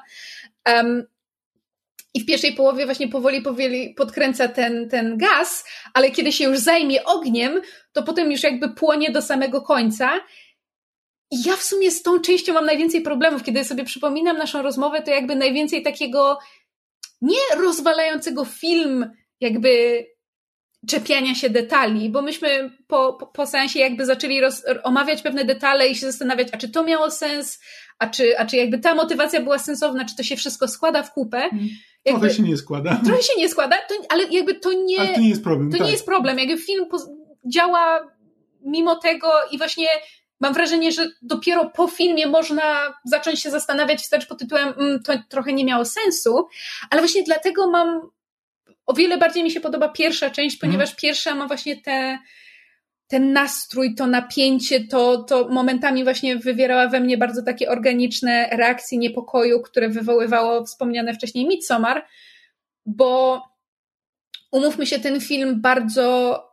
Um, 0.65 1.03
i 2.13 2.21
w 2.21 2.25
pierwszej 2.25 2.53
połowie 2.53 2.85
właśnie 2.85 3.07
powoli, 3.07 3.41
powoli 3.41 3.93
podkręca 3.97 4.47
ten, 4.47 4.89
ten 4.89 5.17
gaz, 5.17 5.65
ale 5.93 6.11
kiedy 6.11 6.31
się 6.31 6.43
już 6.43 6.59
zajmie 6.59 7.03
ogniem, 7.03 7.61
to 7.91 8.03
potem 8.03 8.31
już 8.31 8.43
jakby 8.43 8.69
płonie 8.69 9.11
do 9.11 9.21
samego 9.21 9.61
końca. 9.61 10.09
I 11.31 11.43
ja 11.45 11.55
w 11.55 11.63
sumie 11.63 11.91
z 11.91 12.01
tą 12.01 12.19
częścią 12.19 12.53
mam 12.53 12.65
najwięcej 12.65 13.01
problemów. 13.01 13.43
Kiedy 13.43 13.63
sobie 13.63 13.83
przypominam 13.83 14.37
naszą 14.37 14.61
rozmowę, 14.61 15.01
to 15.01 15.11
jakby 15.11 15.35
najwięcej 15.35 15.83
takiego 15.83 16.39
nie 17.21 17.37
rozwalającego 17.57 18.45
film, 18.45 19.11
jakby 19.39 20.05
czepiania 20.87 21.35
się 21.35 21.49
detali, 21.49 22.09
bo 22.09 22.21
myśmy 22.21 22.71
po, 22.87 23.13
po, 23.13 23.27
po 23.27 23.45
seansie 23.45 23.79
jakby 23.79 24.05
zaczęli 24.05 24.41
roz, 24.41 24.63
omawiać 24.83 25.21
pewne 25.21 25.45
detale 25.45 25.87
i 25.87 25.95
się 25.95 26.05
zastanawiać, 26.05 26.47
a 26.51 26.57
czy 26.57 26.69
to 26.69 26.83
miało 26.83 27.11
sens, 27.11 27.59
a 27.99 28.07
czy, 28.07 28.39
a 28.39 28.45
czy 28.45 28.57
jakby 28.57 28.79
ta 28.79 28.95
motywacja 28.95 29.41
była 29.41 29.59
sensowna, 29.59 30.05
czy 30.05 30.15
to 30.15 30.23
się 30.23 30.35
wszystko 30.35 30.67
składa 30.67 31.03
w 31.03 31.13
kupę. 31.13 31.39
Hmm. 31.39 31.67
Jakby, 32.05 32.21
trochę 32.21 32.35
się 32.35 32.43
nie 32.43 32.57
składa. 32.57 33.01
Trochę 33.05 33.23
się 33.23 33.33
nie 33.37 33.49
składa, 33.49 33.75
to, 33.89 33.95
ale 34.09 34.23
jakby 34.23 34.55
to 34.55 34.73
nie... 34.73 34.99
Ale 34.99 35.13
to 35.13 35.21
nie 35.21 35.29
jest 35.29 35.43
problem. 35.43 35.71
To 35.71 35.77
tak. 35.77 35.85
nie 35.85 35.91
jest 35.91 36.05
problem. 36.05 36.39
Jakby 36.39 36.57
film 36.57 36.85
działa 37.53 38.07
mimo 38.65 38.95
tego 38.95 39.31
i 39.51 39.57
właśnie 39.57 39.87
mam 40.43 40.53
wrażenie, 40.53 40.91
że 40.91 41.09
dopiero 41.21 41.69
po 41.69 41.87
filmie 41.87 42.27
można 42.27 42.93
zacząć 43.05 43.39
się 43.41 43.51
zastanawiać 43.51 43.99
wstecz 43.99 44.27
pod 44.27 44.39
tytułem 44.39 44.73
mm, 44.77 45.03
to 45.03 45.13
trochę 45.29 45.53
nie 45.53 45.65
miało 45.65 45.85
sensu, 45.85 46.47
ale 46.89 47.01
właśnie 47.01 47.23
dlatego 47.23 47.71
mam 47.71 48.09
o 48.85 48.93
wiele 48.93 49.17
bardziej 49.17 49.43
mi 49.43 49.51
się 49.51 49.61
podoba 49.61 49.89
pierwsza 49.89 50.29
część, 50.29 50.57
ponieważ 50.57 50.89
mm. 50.89 50.97
pierwsza 51.01 51.35
ma 51.35 51.47
właśnie 51.47 51.81
te, 51.81 52.17
ten 53.07 53.33
nastrój, 53.33 53.95
to 53.95 54.07
napięcie, 54.07 54.87
to, 54.87 55.23
to 55.23 55.47
momentami 55.49 56.03
właśnie 56.03 56.35
wywierała 56.35 56.87
we 56.87 56.99
mnie 56.99 57.17
bardzo 57.17 57.43
takie 57.43 57.69
organiczne 57.69 58.49
reakcje 58.51 58.97
niepokoju, 58.97 59.61
które 59.61 59.89
wywoływało 59.89 60.65
wspomniane 60.65 61.13
wcześniej 61.13 61.47
Midsommar, 61.47 62.05
bo 62.85 63.41
umówmy 64.51 64.85
się, 64.85 64.99
ten 64.99 65.21
film 65.21 65.61
bardzo 65.61 66.52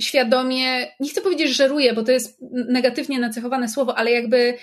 świadomie, 0.00 0.86
nie 1.00 1.10
chcę 1.10 1.20
powiedzieć 1.20 1.56
żeruje, 1.56 1.92
bo 1.92 2.02
to 2.02 2.12
jest 2.12 2.38
negatywnie 2.68 3.18
nacechowane 3.18 3.68
słowo, 3.68 3.98
ale 3.98 4.10
jakby 4.10 4.54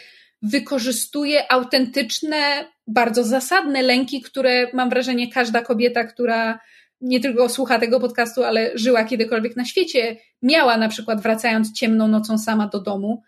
wykorzystuje 0.41 1.51
autentyczne, 1.51 2.65
bardzo 2.87 3.23
zasadne 3.23 3.81
lęki, 3.81 4.21
które 4.21 4.67
mam 4.73 4.89
wrażenie 4.89 5.31
każda 5.31 5.61
kobieta, 5.61 6.03
która 6.03 6.59
nie 7.01 7.19
tylko 7.19 7.49
słucha 7.49 7.79
tego 7.79 7.99
podcastu, 7.99 8.43
ale 8.43 8.71
żyła 8.75 9.03
kiedykolwiek 9.03 9.55
na 9.55 9.65
świecie, 9.65 10.17
miała 10.41 10.77
na 10.77 10.89
przykład 10.89 11.21
wracając 11.21 11.73
ciemną 11.73 12.07
nocą 12.07 12.37
sama 12.37 12.67
do 12.67 12.79
domu. 12.79 13.23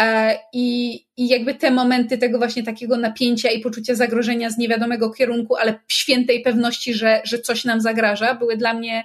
E, 0.00 0.38
I, 0.52 0.94
I 1.16 1.28
jakby 1.28 1.54
te 1.54 1.70
momenty 1.70 2.18
tego 2.18 2.38
właśnie 2.38 2.62
takiego 2.62 2.96
napięcia 2.96 3.50
i 3.50 3.60
poczucia 3.60 3.94
zagrożenia 3.94 4.50
z 4.50 4.58
niewiadomego 4.58 5.10
kierunku, 5.10 5.56
ale 5.56 5.80
świętej 5.88 6.42
pewności, 6.42 6.94
że, 6.94 7.20
że 7.24 7.38
coś 7.38 7.64
nam 7.64 7.80
zagraża, 7.80 8.34
były 8.34 8.56
dla 8.56 8.74
mnie 8.74 9.04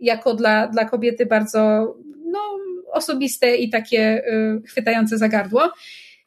jako 0.00 0.34
dla, 0.34 0.66
dla 0.66 0.84
kobiety 0.84 1.26
bardzo 1.26 1.58
no, 2.26 2.40
osobiste 2.92 3.56
i 3.56 3.70
takie 3.70 4.24
y, 4.26 4.62
chwytające 4.66 5.18
za 5.18 5.28
gardło. 5.28 5.72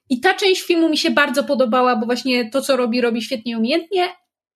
I 0.09 0.19
ta 0.19 0.33
część 0.33 0.61
filmu 0.61 0.89
mi 0.89 0.97
się 0.97 1.11
bardzo 1.11 1.43
podobała, 1.43 1.95
bo 1.95 2.05
właśnie 2.05 2.49
to, 2.49 2.61
co 2.61 2.77
robi, 2.77 3.01
robi 3.01 3.21
świetnie 3.21 3.57
umiejętnie, 3.57 4.07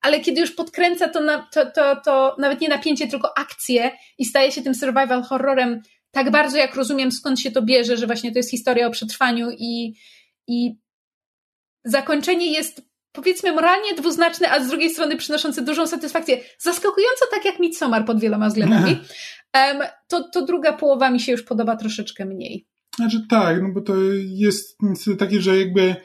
ale 0.01 0.19
kiedy 0.19 0.41
już 0.41 0.51
podkręca 0.51 1.09
to, 1.09 1.19
na, 1.19 1.47
to, 1.53 1.71
to, 1.71 1.95
to 2.05 2.35
nawet 2.39 2.61
nie 2.61 2.69
napięcie, 2.69 3.07
tylko 3.07 3.37
akcję 3.37 3.91
i 4.17 4.25
staje 4.25 4.51
się 4.51 4.61
tym 4.61 4.75
survival 4.75 5.23
horrorem 5.23 5.81
tak 6.11 6.31
bardzo, 6.31 6.57
jak 6.57 6.75
rozumiem, 6.75 7.11
skąd 7.11 7.39
się 7.39 7.51
to 7.51 7.61
bierze, 7.61 7.97
że 7.97 8.07
właśnie 8.07 8.31
to 8.31 8.39
jest 8.39 8.51
historia 8.51 8.87
o 8.87 8.91
przetrwaniu 8.91 9.47
i, 9.51 9.93
i 10.47 10.75
zakończenie 11.85 12.51
jest 12.51 12.90
powiedzmy 13.11 13.51
moralnie 13.51 13.93
dwuznaczne, 13.93 14.51
a 14.51 14.63
z 14.63 14.67
drugiej 14.67 14.89
strony 14.89 15.17
przynoszące 15.17 15.61
dużą 15.61 15.87
satysfakcję. 15.87 16.39
Zaskakująco 16.59 17.25
tak 17.31 17.45
jak 17.45 17.59
Midsommar 17.59 18.05
pod 18.05 18.19
wieloma 18.19 18.47
względami. 18.47 18.97
Um, 19.53 19.77
to, 20.07 20.29
to 20.29 20.45
druga 20.45 20.73
połowa 20.73 21.09
mi 21.09 21.19
się 21.19 21.31
już 21.31 21.43
podoba 21.43 21.75
troszeczkę 21.75 22.25
mniej. 22.25 22.67
Znaczy 22.95 23.25
tak, 23.29 23.61
no 23.61 23.69
bo 23.69 23.81
to 23.81 23.93
jest 24.25 24.77
takie, 25.19 25.41
że 25.41 25.59
jakby 25.59 25.95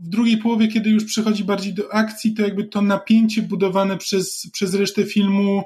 w 0.00 0.08
drugiej 0.08 0.38
połowie, 0.38 0.68
kiedy 0.68 0.90
już 0.90 1.04
przechodzi 1.04 1.44
bardziej 1.44 1.74
do 1.74 1.94
akcji, 1.94 2.34
to 2.34 2.42
jakby 2.42 2.64
to 2.64 2.82
napięcie 2.82 3.42
budowane 3.42 3.96
przez, 3.96 4.50
przez 4.52 4.74
resztę 4.74 5.04
filmu 5.04 5.62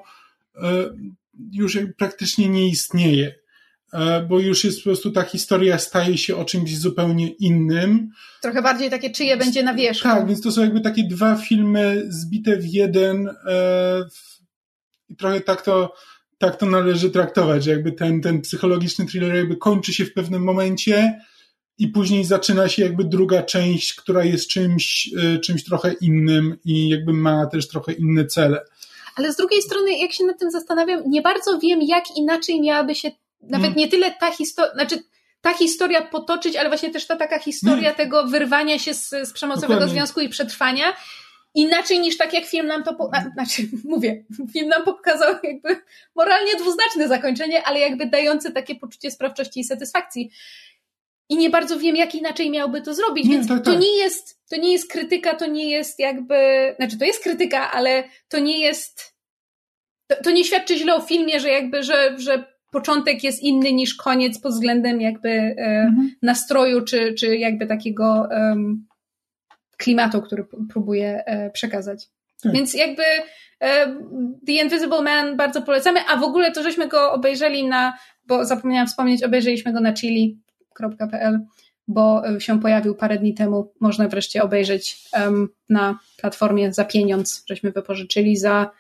e, 0.57 0.85
już 1.53 1.79
praktycznie 1.99 2.49
nie 2.49 2.69
istnieje, 2.69 3.35
bo 4.29 4.41
już 4.41 4.65
jest 4.65 4.79
po 4.79 4.85
prostu 4.85 5.11
ta 5.11 5.23
historia 5.23 5.79
staje 5.79 6.19
się 6.19 6.37
o 6.37 6.45
czymś 6.45 6.79
zupełnie 6.79 7.29
innym. 7.29 8.11
Trochę 8.43 8.63
bardziej 8.63 8.91
takie, 8.91 9.11
czyje 9.11 9.37
będzie 9.37 9.63
na 9.63 9.75
wierzchu. 9.75 10.03
Tak, 10.03 10.27
więc 10.27 10.41
to 10.41 10.53
są 10.53 10.61
jakby 10.61 10.81
takie 10.81 11.05
dwa 11.05 11.37
filmy 11.37 12.03
zbite 12.09 12.57
w 12.57 12.67
jeden 12.67 13.29
e, 13.47 14.05
i 15.09 15.17
trochę 15.17 15.41
tak 15.41 15.63
to, 15.63 15.95
tak 16.39 16.57
to 16.57 16.67
należy 16.67 17.11
traktować, 17.11 17.65
że 17.65 17.71
jakby 17.71 17.93
ten, 17.93 18.21
ten 18.21 18.41
psychologiczny 18.41 19.07
thriller 19.07 19.35
jakby 19.35 19.57
kończy 19.57 19.95
się 19.95 20.05
w 20.05 20.13
pewnym 20.13 20.43
momencie, 20.43 21.21
i 21.79 21.89
później 21.89 22.25
zaczyna 22.25 22.69
się 22.69 22.83
jakby 22.83 23.05
druga 23.05 23.43
część, 23.43 23.95
która 23.95 24.25
jest 24.25 24.49
czymś, 24.49 25.11
e, 25.17 25.39
czymś 25.39 25.65
trochę 25.65 25.93
innym 26.01 26.57
i 26.65 26.89
jakby 26.89 27.13
ma 27.13 27.47
też 27.47 27.69
trochę 27.69 27.93
inne 27.93 28.27
cele. 28.27 28.65
Ale 29.17 29.33
z 29.33 29.37
drugiej 29.37 29.63
strony, 29.63 29.99
jak 29.99 30.13
się 30.13 30.25
nad 30.25 30.39
tym 30.39 30.51
zastanawiam, 30.51 31.03
nie 31.07 31.23
bardzo 31.23 31.59
wiem, 31.59 31.83
jak 31.83 32.05
inaczej 32.17 32.61
miałaby 32.61 32.95
się 32.95 33.11
nawet 33.43 33.67
hmm. 33.67 33.77
nie 33.77 33.89
tyle 33.89 34.11
ta 34.21 34.31
historia, 34.31 34.73
znaczy 34.73 35.03
ta 35.41 35.55
historia 35.55 36.03
potoczyć, 36.03 36.57
ale 36.57 36.69
właśnie 36.69 36.91
też 36.91 37.07
ta 37.07 37.17
taka 37.17 37.39
historia 37.39 37.77
hmm. 37.77 37.97
tego 37.97 38.27
wyrwania 38.27 38.79
się 38.79 38.95
z, 38.95 39.09
z 39.09 39.33
przemocowego 39.33 39.73
Dokładnie. 39.73 39.95
związku 39.95 40.21
i 40.21 40.29
przetrwania. 40.29 40.97
Inaczej 41.55 42.01
niż 42.01 42.17
tak 42.17 42.33
jak 42.33 42.45
film 42.45 42.67
nam 42.67 42.85
to, 42.85 42.95
po, 42.95 43.11
znaczy 43.35 43.63
mówię, 43.85 44.25
film 44.53 44.69
nam 44.69 44.85
pokazał 44.85 45.35
jakby 45.43 45.77
moralnie 46.15 46.57
dwuznaczne 46.57 47.09
zakończenie, 47.09 47.63
ale 47.63 47.81
jakby 47.81 48.07
dające 48.07 48.53
takie 48.53 48.75
poczucie 48.75 49.11
sprawczości 49.11 49.61
i 49.61 49.65
satysfakcji 49.65 50.31
i 51.29 51.37
nie 51.37 51.51
bardzo 51.51 51.79
wiem, 51.79 51.97
jak 51.97 52.15
inaczej 52.15 52.51
miałby 52.51 52.83
to 52.83 52.95
zrobić, 52.95 53.25
nie, 53.25 53.33
więc 53.33 53.49
tak, 53.49 53.57
tak. 53.57 53.65
to 53.65 53.81
nie 53.81 53.97
jest, 53.97 54.41
to 54.51 54.57
nie 54.57 54.73
jest 54.73 54.91
krytyka, 54.91 55.35
to 55.35 55.47
nie 55.47 55.71
jest 55.71 55.99
jakby, 55.99 56.35
znaczy 56.77 56.99
to 56.99 57.05
jest 57.05 57.23
krytyka, 57.23 57.73
ale 57.73 58.05
to 58.29 58.39
nie 58.39 58.61
jest, 58.61 59.15
to, 60.07 60.17
to 60.25 60.31
nie 60.31 60.45
świadczy 60.45 60.79
źle 60.79 60.95
o 60.95 61.01
filmie, 61.01 61.41
że 61.41 61.49
jakby, 61.49 61.83
że, 61.83 62.15
że 62.19 62.52
początek 62.73 63.25
jest 63.25 63.43
inny 63.43 63.73
niż 63.73 63.95
koniec 63.95 64.39
pod 64.39 64.53
względem 64.53 65.01
jakby 65.01 65.29
e, 65.29 65.57
mhm. 65.59 66.15
nastroju, 66.23 66.85
czy, 66.85 67.15
czy 67.15 67.37
jakby 67.37 67.67
takiego 67.67 68.29
um, 68.31 68.87
klimatu, 69.77 70.23
który 70.23 70.45
próbuje 70.73 71.25
e, 71.27 71.51
przekazać. 71.51 72.09
Tak. 72.43 72.53
Więc 72.53 72.75
jakby 72.75 73.03
e, 73.61 73.87
The 74.47 74.53
Invisible 74.53 75.03
Man 75.03 75.37
bardzo 75.37 75.63
polecamy, 75.63 76.01
a 76.09 76.17
w 76.17 76.23
ogóle 76.23 76.53
to 76.53 76.63
żeśmy 76.63 76.89
go 76.89 77.13
obejrzeli 77.13 77.65
na, 77.65 77.99
bo 78.27 78.45
zapomniałam 78.45 78.87
wspomnieć, 78.87 79.23
obejrzeliśmy 79.23 79.73
go 79.73 79.81
na 79.81 79.93
Chili 79.93 80.39
www.filmowcy.pl, 80.81 81.41
bo 81.89 82.23
się 82.39 82.61
pojawił 82.61 82.95
parę 82.95 83.19
dni 83.19 83.35
temu. 83.35 83.73
Można 83.81 84.09
wreszcie 84.09 84.43
obejrzeć 84.43 85.09
um, 85.13 85.49
na 85.69 85.99
platformie 86.17 86.73
za 86.73 86.85
pieniądz, 86.85 87.45
żeśmy 87.49 87.73
wypożyczyli 87.73 88.37
za 88.37 88.71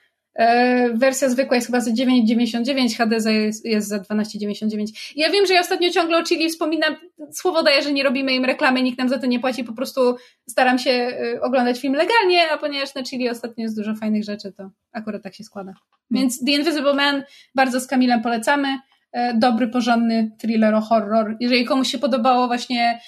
wersja 0.94 1.28
zwykła 1.28 1.56
jest 1.56 1.66
chyba 1.66 1.80
za 1.80 1.90
9,99, 1.90 2.96
HD 2.96 3.32
jest, 3.32 3.64
jest 3.64 3.88
za 3.88 3.98
12,99. 3.98 5.12
Ja 5.16 5.30
wiem, 5.30 5.46
że 5.46 5.54
ja 5.54 5.60
ostatnio 5.60 5.90
ciągle 5.90 6.18
o 6.18 6.24
Chili 6.24 6.48
wspominam, 6.48 6.96
słowo 7.32 7.62
daję, 7.62 7.82
że 7.82 7.92
nie 7.92 8.02
robimy 8.02 8.34
im 8.34 8.44
reklamy, 8.44 8.82
nikt 8.82 8.98
nam 8.98 9.08
za 9.08 9.18
to 9.18 9.26
nie 9.26 9.40
płaci, 9.40 9.64
po 9.64 9.72
prostu 9.72 10.16
staram 10.48 10.78
się 10.78 10.90
e, 10.90 11.40
oglądać 11.40 11.80
film 11.80 11.94
legalnie, 11.94 12.50
a 12.52 12.58
ponieważ 12.58 12.94
na 12.94 13.02
Chili 13.02 13.28
ostatnio 13.28 13.62
jest 13.62 13.76
dużo 13.76 13.94
fajnych 13.94 14.24
rzeczy, 14.24 14.52
to 14.52 14.70
akurat 14.92 15.22
tak 15.22 15.34
się 15.34 15.44
składa. 15.44 15.72
Hmm. 15.72 15.86
Więc 16.10 16.44
The 16.44 16.50
Invisible 16.50 16.94
Man 16.94 17.22
bardzo 17.54 17.80
z 17.80 17.86
Kamilem 17.86 18.22
polecamy. 18.22 18.78
E, 19.12 19.34
dobry, 19.34 19.68
porządny 19.68 20.30
thriller 20.38 20.74
horror. 20.74 21.36
Jeżeli 21.40 21.64
komuś 21.64 21.88
się 21.88 21.98
podobało 21.98 22.46
właśnie 22.46 23.00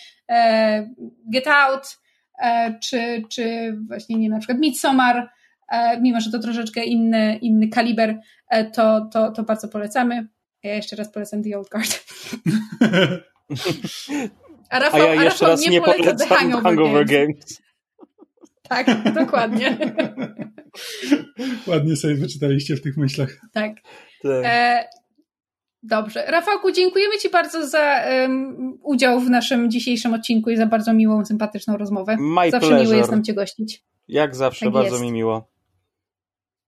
Get 1.32 1.46
Out, 1.46 1.98
czy, 2.82 3.22
czy 3.28 3.76
właśnie 3.88 4.16
nie 4.16 4.28
na 4.28 4.38
przykład 4.38 4.58
Midsommar, 4.58 5.16
E, 5.16 5.28
mimo 6.00 6.20
że 6.20 6.30
to 6.30 6.38
troszeczkę 6.38 6.84
inny, 6.84 7.38
inny 7.42 7.68
kaliber, 7.68 8.18
e, 8.48 8.64
to, 8.70 9.08
to, 9.12 9.32
to 9.32 9.42
bardzo 9.42 9.68
polecamy. 9.68 10.28
Ja 10.62 10.74
jeszcze 10.74 10.96
raz 10.96 11.12
polecam 11.12 11.42
The 11.42 11.58
Old 11.58 11.68
Guard. 11.68 12.04
A, 14.70 14.78
Rafał, 14.78 15.00
a 15.00 15.14
ja 15.14 15.24
jeszcze 15.24 15.46
a 15.46 15.48
raz 15.48 15.60
nie, 15.60 15.68
nie 15.68 15.82
polecam 15.82 16.28
Hangover, 16.28 16.62
Hangover 16.62 17.06
Games. 17.06 17.26
Games. 17.26 17.62
Tak, 18.68 19.14
dokładnie. 19.14 19.78
Ładnie 21.66 21.96
sobie 21.96 22.14
wyczytaliście 22.14 22.76
w 22.76 22.82
tych 22.82 22.96
myślach. 22.96 23.40
Tak. 23.52 23.72
tak. 24.22 24.44
E, 24.44 24.84
dobrze. 25.82 26.24
Rafałku, 26.26 26.72
dziękujemy 26.72 27.18
Ci 27.18 27.30
bardzo 27.30 27.66
za 27.66 28.04
um, 28.10 28.78
udział 28.82 29.20
w 29.20 29.30
naszym 29.30 29.70
dzisiejszym 29.70 30.14
odcinku 30.14 30.50
i 30.50 30.56
za 30.56 30.66
bardzo 30.66 30.94
miłą, 30.94 31.24
sympatyczną 31.24 31.76
rozmowę. 31.76 32.16
My 32.20 32.50
Zawsze 32.50 32.68
pleasure. 32.68 32.82
miło 32.82 32.94
jest 32.94 33.10
nam 33.10 33.24
Cię 33.24 33.34
gościć. 33.34 33.82
Jak 34.08 34.36
zawsze, 34.36 34.66
tak 34.66 34.74
bardzo 34.74 34.90
jest. 34.90 35.02
mi 35.02 35.12
miło. 35.12 35.53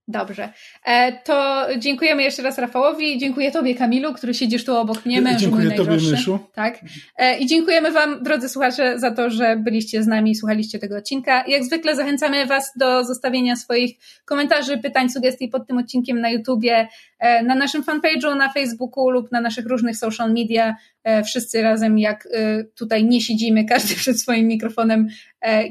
Dobrze. 0.08 0.52
E, 0.84 1.12
to 1.12 1.66
dziękujemy 1.78 2.22
jeszcze 2.22 2.42
raz 2.42 2.58
Rafałowi. 2.58 3.18
Dziękuję 3.18 3.50
Tobie, 3.50 3.74
Kamilu, 3.74 4.14
który 4.14 4.34
siedzisz 4.34 4.64
tu 4.64 4.76
obok 4.76 5.06
mnie. 5.06 5.20
Mężu 5.20 5.38
Dziękuję 5.38 5.70
Tobie, 5.70 5.96
Myszu. 6.10 6.38
Tak. 6.54 6.78
E, 7.16 7.38
I 7.38 7.46
dziękujemy 7.46 7.92
Wam, 7.92 8.22
drodzy 8.22 8.48
słuchacze, 8.48 8.98
za 8.98 9.10
to, 9.10 9.30
że 9.30 9.56
byliście 9.56 10.02
z 10.02 10.06
nami 10.06 10.30
i 10.30 10.34
słuchaliście 10.34 10.78
tego 10.78 10.96
odcinka. 10.96 11.44
Jak 11.46 11.64
zwykle 11.64 11.96
zachęcamy 11.96 12.46
Was 12.46 12.72
do 12.76 13.04
zostawienia 13.04 13.56
swoich 13.56 13.96
komentarzy, 14.24 14.78
pytań, 14.78 15.10
sugestii 15.10 15.48
pod 15.48 15.66
tym 15.66 15.78
odcinkiem 15.78 16.20
na 16.20 16.30
YouTubie, 16.30 16.88
e, 17.18 17.42
na 17.42 17.54
naszym 17.54 17.82
fanpage'u, 17.82 18.36
na 18.36 18.52
Facebooku 18.52 19.10
lub 19.10 19.32
na 19.32 19.40
naszych 19.40 19.66
różnych 19.66 19.96
social 19.96 20.32
media. 20.32 20.76
Wszyscy 21.24 21.62
razem, 21.62 21.98
jak 21.98 22.28
tutaj 22.74 23.04
nie 23.04 23.20
siedzimy, 23.20 23.64
każdy 23.74 23.94
przed 23.94 24.20
swoim 24.20 24.46
mikrofonem, 24.46 25.08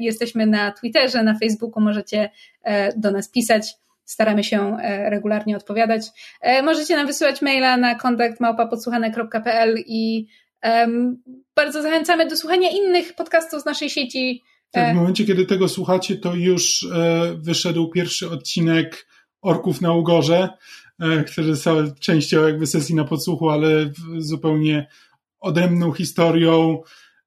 jesteśmy 0.00 0.46
na 0.46 0.72
Twitterze, 0.72 1.22
na 1.22 1.38
Facebooku, 1.38 1.82
możecie 1.82 2.30
do 2.96 3.10
nas 3.10 3.28
pisać 3.28 3.76
staramy 4.06 4.44
się 4.44 4.76
e, 4.78 5.10
regularnie 5.10 5.56
odpowiadać. 5.56 6.06
E, 6.40 6.62
możecie 6.62 6.96
nam 6.96 7.06
wysyłać 7.06 7.42
maila 7.42 7.76
na 7.76 7.94
kontakt 7.94 8.40
małpapodsłuchane.pl 8.40 9.74
i 9.86 10.26
um, 10.62 11.22
bardzo 11.56 11.82
zachęcamy 11.82 12.28
do 12.28 12.36
słuchania 12.36 12.70
innych 12.70 13.14
podcastów 13.14 13.62
z 13.62 13.64
naszej 13.64 13.90
sieci. 13.90 14.42
Tak, 14.70 14.92
w 14.92 14.96
momencie, 14.96 15.24
kiedy 15.24 15.46
tego 15.46 15.68
słuchacie, 15.68 16.16
to 16.16 16.34
już 16.34 16.82
e, 16.94 17.34
wyszedł 17.38 17.90
pierwszy 17.90 18.30
odcinek 18.30 19.06
Orków 19.42 19.80
na 19.80 19.92
Ugorze, 19.92 20.48
e, 21.00 21.24
który 21.24 21.56
są 21.56 21.70
częścią 22.00 22.46
jakby 22.46 22.66
sesji 22.66 22.94
na 22.94 23.04
podsłuchu, 23.04 23.50
ale 23.50 23.68
zupełnie 24.18 24.86
odrębną 25.40 25.92
historią. 25.92 26.82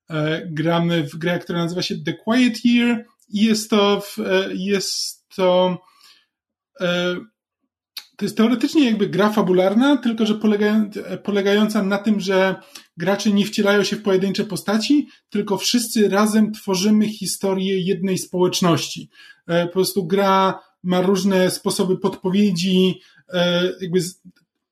E, 0.10 0.42
gramy 0.46 1.04
w 1.04 1.16
grę, 1.16 1.40
która 1.40 1.60
nazywa 1.60 1.82
się 1.82 1.96
The 2.06 2.14
Quiet 2.14 2.66
Year 2.66 3.06
i 3.30 3.46
jest 3.46 3.70
to, 3.70 4.02
e, 4.18 4.50
jest 4.54 5.30
to 5.36 5.78
E, 5.78 5.99
to 8.20 8.26
jest 8.26 8.38
teoretycznie 8.38 8.86
jakby 8.86 9.10
gra 9.10 9.30
fabularna, 9.30 9.98
tylko 9.98 10.26
że 10.26 10.40
polegająca 11.24 11.84
na 11.84 11.98
tym, 11.98 12.20
że 12.20 12.56
gracze 12.98 13.32
nie 13.32 13.46
wcielają 13.46 13.84
się 13.84 13.96
w 13.96 14.04
pojedyncze 14.04 14.46
postaci, 14.46 15.08
tylko 15.30 15.58
wszyscy 15.58 16.10
razem 16.10 16.52
tworzymy 16.52 17.10
historię 17.10 17.80
jednej 17.80 18.18
społeczności. 18.18 19.10
E, 19.48 19.68
po 19.68 19.74
prostu 19.74 20.08
gra 20.08 20.60
ma 20.84 21.02
różne 21.02 21.52
sposoby 21.52 21.98
podpowiedzi, 21.98 23.02
e, 23.34 23.64
jakby 23.82 24.00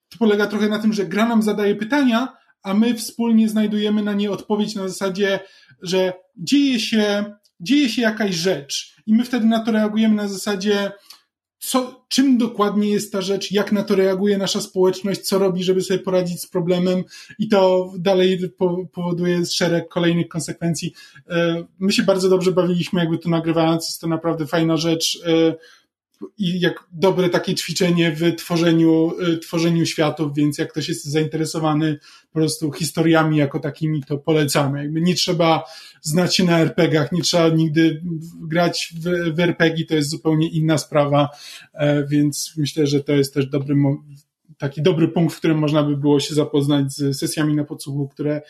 to 0.10 0.18
polega 0.20 0.48
trochę 0.48 0.70
na 0.70 0.80
tym, 0.80 0.94
że 0.94 1.06
gra 1.06 1.28
nam 1.28 1.42
zadaje 1.42 1.76
pytania, 1.76 2.34
a 2.64 2.74
my 2.74 2.96
wspólnie 2.96 3.50
znajdujemy 3.50 4.04
na 4.04 4.14
nie 4.14 4.32
odpowiedź 4.32 4.76
na 4.76 4.88
zasadzie, 4.88 5.40
że 5.82 6.14
dzieje 6.38 6.80
się, 6.80 7.34
dzieje 7.60 7.90
się 7.90 8.02
jakaś 8.02 8.36
rzecz 8.36 8.96
i 9.06 9.14
my 9.14 9.24
wtedy 9.24 9.46
na 9.46 9.60
to 9.60 9.72
reagujemy 9.72 10.16
na 10.16 10.28
zasadzie, 10.28 10.92
co, 11.60 12.06
czym 12.08 12.38
dokładnie 12.38 12.90
jest 12.90 13.12
ta 13.12 13.22
rzecz, 13.22 13.52
jak 13.52 13.72
na 13.72 13.84
to 13.84 13.96
reaguje 13.96 14.38
nasza 14.38 14.62
społeczność, 14.62 15.22
co 15.22 15.40
robi, 15.40 15.64
żeby 15.64 15.82
sobie 15.82 16.00
poradzić 16.00 16.42
z 16.42 16.48
problemem 16.48 17.04
i 17.40 17.48
to 17.48 17.92
dalej 17.98 18.40
powoduje 18.94 19.46
szereg 19.46 19.88
kolejnych 19.88 20.28
konsekwencji. 20.28 20.94
E, 21.30 21.64
my 21.80 21.92
się 21.92 22.04
bardzo 22.04 22.30
dobrze 22.30 22.52
bawiliśmy, 22.52 23.00
jakby 23.00 23.18
to 23.18 23.30
nagrywając, 23.30 23.86
jest 23.86 24.02
to 24.02 24.08
naprawdę 24.08 24.48
fajna 24.48 24.78
rzecz. 24.78 25.20
I 26.38 26.60
jak 26.60 26.88
dobre 26.92 27.30
takie 27.30 27.56
ćwiczenie 27.56 28.12
w 28.12 28.36
tworzeniu, 28.36 29.14
y, 29.22 29.38
tworzeniu 29.38 29.86
światów, 29.86 30.36
więc 30.36 30.58
jak 30.58 30.72
ktoś 30.72 30.90
jest 30.90 31.06
zainteresowany 31.06 32.00
po 32.28 32.40
prostu 32.40 32.72
historiami 32.72 33.38
jako 33.38 33.60
takimi, 33.60 34.04
to 34.04 34.18
polecamy. 34.18 34.84
Jakby 34.84 35.02
nie 35.02 35.16
trzeba 35.16 35.64
znać 36.02 36.36
się 36.36 36.44
na 36.44 36.60
RPGach, 36.60 37.12
nie 37.12 37.22
trzeba 37.22 37.50
nigdy 37.50 38.02
grać 38.42 38.94
w, 38.96 39.36
w 39.36 39.40
RPG, 39.40 39.86
to 39.86 39.96
jest 39.96 40.10
zupełnie 40.10 40.50
inna 40.50 40.78
sprawa, 40.78 41.30
e, 41.74 42.08
więc 42.08 42.54
myślę, 42.58 42.88
że 42.88 43.04
to 43.04 43.14
jest 43.14 43.34
też 43.34 43.48
dobry, 43.48 43.76
taki 44.58 44.82
dobry 44.82 45.08
punkt, 45.08 45.36
w 45.36 45.38
którym 45.38 45.58
można 45.58 45.84
by 45.84 45.98
było 45.98 46.20
się 46.20 46.36
zapoznać 46.36 46.92
z 46.92 47.20
sesjami 47.20 47.56
na 47.56 47.64
podsłuchu, 47.64 48.08
które 48.08 48.42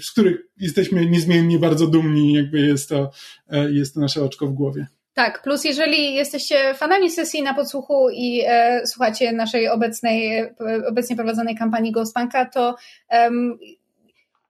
z 0.00 0.10
których 0.10 0.36
jesteśmy 0.56 1.06
niezmiennie 1.06 1.58
bardzo 1.58 1.86
dumni, 1.86 2.32
jakby 2.32 2.60
jest 2.60 2.88
to, 2.88 3.10
e, 3.48 3.72
jest 3.72 3.94
to 3.94 4.00
nasze 4.00 4.24
oczko 4.24 4.46
w 4.46 4.52
głowie. 4.52 4.86
Tak, 5.14 5.42
plus 5.42 5.64
jeżeli 5.64 6.14
jesteście 6.14 6.74
fanami 6.74 7.10
sesji 7.10 7.42
na 7.42 7.54
podsłuchu 7.54 8.10
i 8.10 8.42
e, 8.46 8.86
słuchacie 8.86 9.32
naszej 9.32 9.68
obecnej, 9.68 10.38
e, 10.38 10.54
obecnie 10.88 11.16
prowadzonej 11.16 11.56
kampanii 11.56 11.92
Ghostpunka, 11.92 12.44
to 12.44 12.76
um, 13.10 13.58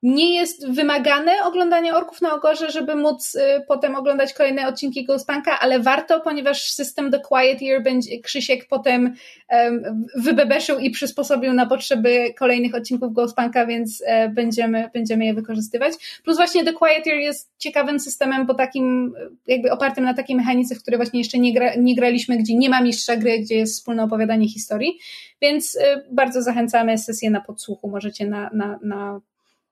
nie 0.03 0.35
jest 0.35 0.69
wymagane 0.69 1.33
oglądanie 1.45 1.95
Orków 1.95 2.21
na 2.21 2.35
Ogorze, 2.35 2.71
żeby 2.71 2.95
móc 2.95 3.35
y, 3.35 3.41
potem 3.69 3.95
oglądać 3.95 4.35
kolejne 4.35 4.69
odcinki 4.69 5.05
Ghostpunka, 5.05 5.61
ale 5.61 5.81
warto, 5.81 6.21
ponieważ 6.21 6.71
system 6.71 7.11
The 7.11 7.21
Quiet 7.21 7.63
Year 7.63 7.83
będzie 7.83 8.21
Krzysiek 8.21 8.69
potem 8.69 9.15
um, 9.51 10.07
wybebeszył 10.17 10.79
i 10.79 10.91
przysposobił 10.91 11.53
na 11.53 11.67
potrzeby 11.67 12.35
kolejnych 12.39 12.75
odcinków 12.75 13.13
Ghostpunka, 13.13 13.67
więc 13.67 14.03
e, 14.07 14.29
będziemy, 14.29 14.91
będziemy 14.95 15.25
je 15.25 15.35
wykorzystywać. 15.35 15.93
Plus 16.25 16.37
właśnie 16.37 16.65
The 16.65 16.73
Quiet 16.73 17.07
Year 17.07 17.19
jest 17.19 17.51
ciekawym 17.59 18.01
systemem, 18.01 18.47
bo 18.47 18.55
takim, 18.55 19.15
jakby 19.47 19.73
opartym 19.73 20.05
na 20.05 20.15
takiej 20.15 20.37
mechanice, 20.37 20.75
w 20.75 20.83
której 20.83 20.99
właśnie 20.99 21.21
jeszcze 21.21 21.39
nie, 21.39 21.55
gra, 21.55 21.75
nie 21.75 21.97
graliśmy, 21.97 22.37
gdzie 22.37 22.55
nie 22.55 22.71
ma 22.71 22.81
mistrza 22.81 23.17
gry, 23.17 23.39
gdzie 23.39 23.55
jest 23.55 23.75
wspólne 23.75 24.05
opowiadanie 24.05 24.49
historii, 24.49 24.99
więc 25.43 25.75
y, 25.75 25.81
bardzo 26.11 26.43
zachęcamy 26.43 26.99
sesję 26.99 27.31
na 27.31 27.41
podsłuchu, 27.41 27.89
możecie 27.89 28.27
na, 28.27 28.51
na, 28.53 28.79
na 28.83 29.21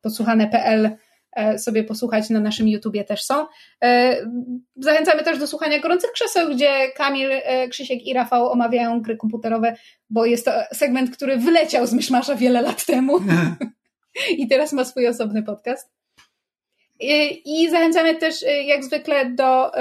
posłuchane.pl 0.02 0.90
e, 1.32 1.58
sobie 1.58 1.84
posłuchać, 1.84 2.30
na 2.30 2.40
naszym 2.40 2.68
YouTubie 2.68 3.04
też 3.04 3.22
są. 3.22 3.46
E, 3.84 4.16
zachęcamy 4.76 5.24
też 5.24 5.38
do 5.38 5.46
słuchania 5.46 5.80
Gorących 5.80 6.12
Krzeseł, 6.12 6.54
gdzie 6.54 6.88
Kamil, 6.96 7.30
e, 7.32 7.68
Krzysiek 7.68 8.06
i 8.06 8.14
Rafał 8.14 8.52
omawiają 8.52 9.00
gry 9.00 9.16
komputerowe, 9.16 9.76
bo 10.10 10.26
jest 10.26 10.44
to 10.44 10.52
segment, 10.72 11.16
który 11.16 11.36
wyleciał 11.36 11.86
z 11.86 11.92
Myszmasza 11.92 12.34
wiele 12.34 12.62
lat 12.62 12.86
temu 12.86 13.18
i 14.38 14.48
teraz 14.48 14.72
ma 14.72 14.84
swój 14.84 15.06
osobny 15.06 15.42
podcast. 15.42 15.90
I 17.44 17.70
zachęcamy 17.70 18.14
też 18.14 18.44
jak 18.66 18.84
zwykle 18.84 19.30
do 19.30 19.72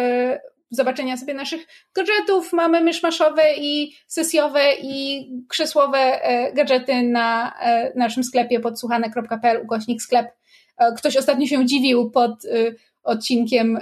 zobaczenia 0.72 1.18
sobie 1.18 1.34
naszych 1.34 1.68
gadżetów. 1.96 2.54
Mamy 2.54 2.82
myszmaszowe 2.82 3.44
i 3.58 3.94
sesjowe 4.08 4.64
i 4.82 5.26
krzesłowe 5.48 5.98
e, 5.98 6.54
gadżety 6.54 7.04
na 7.04 7.54
e, 7.62 7.92
naszym 7.96 8.24
sklepie 8.24 8.60
podsłuchane.pl 8.60 9.62
ukośnik 9.64 10.02
sklep. 10.02 10.28
E, 10.78 10.94
ktoś 10.98 11.18
ostatnio 11.18 11.48
się 11.48 11.66
dziwił 11.66 12.12
pod 12.12 12.46
odcinkiem 13.10 13.78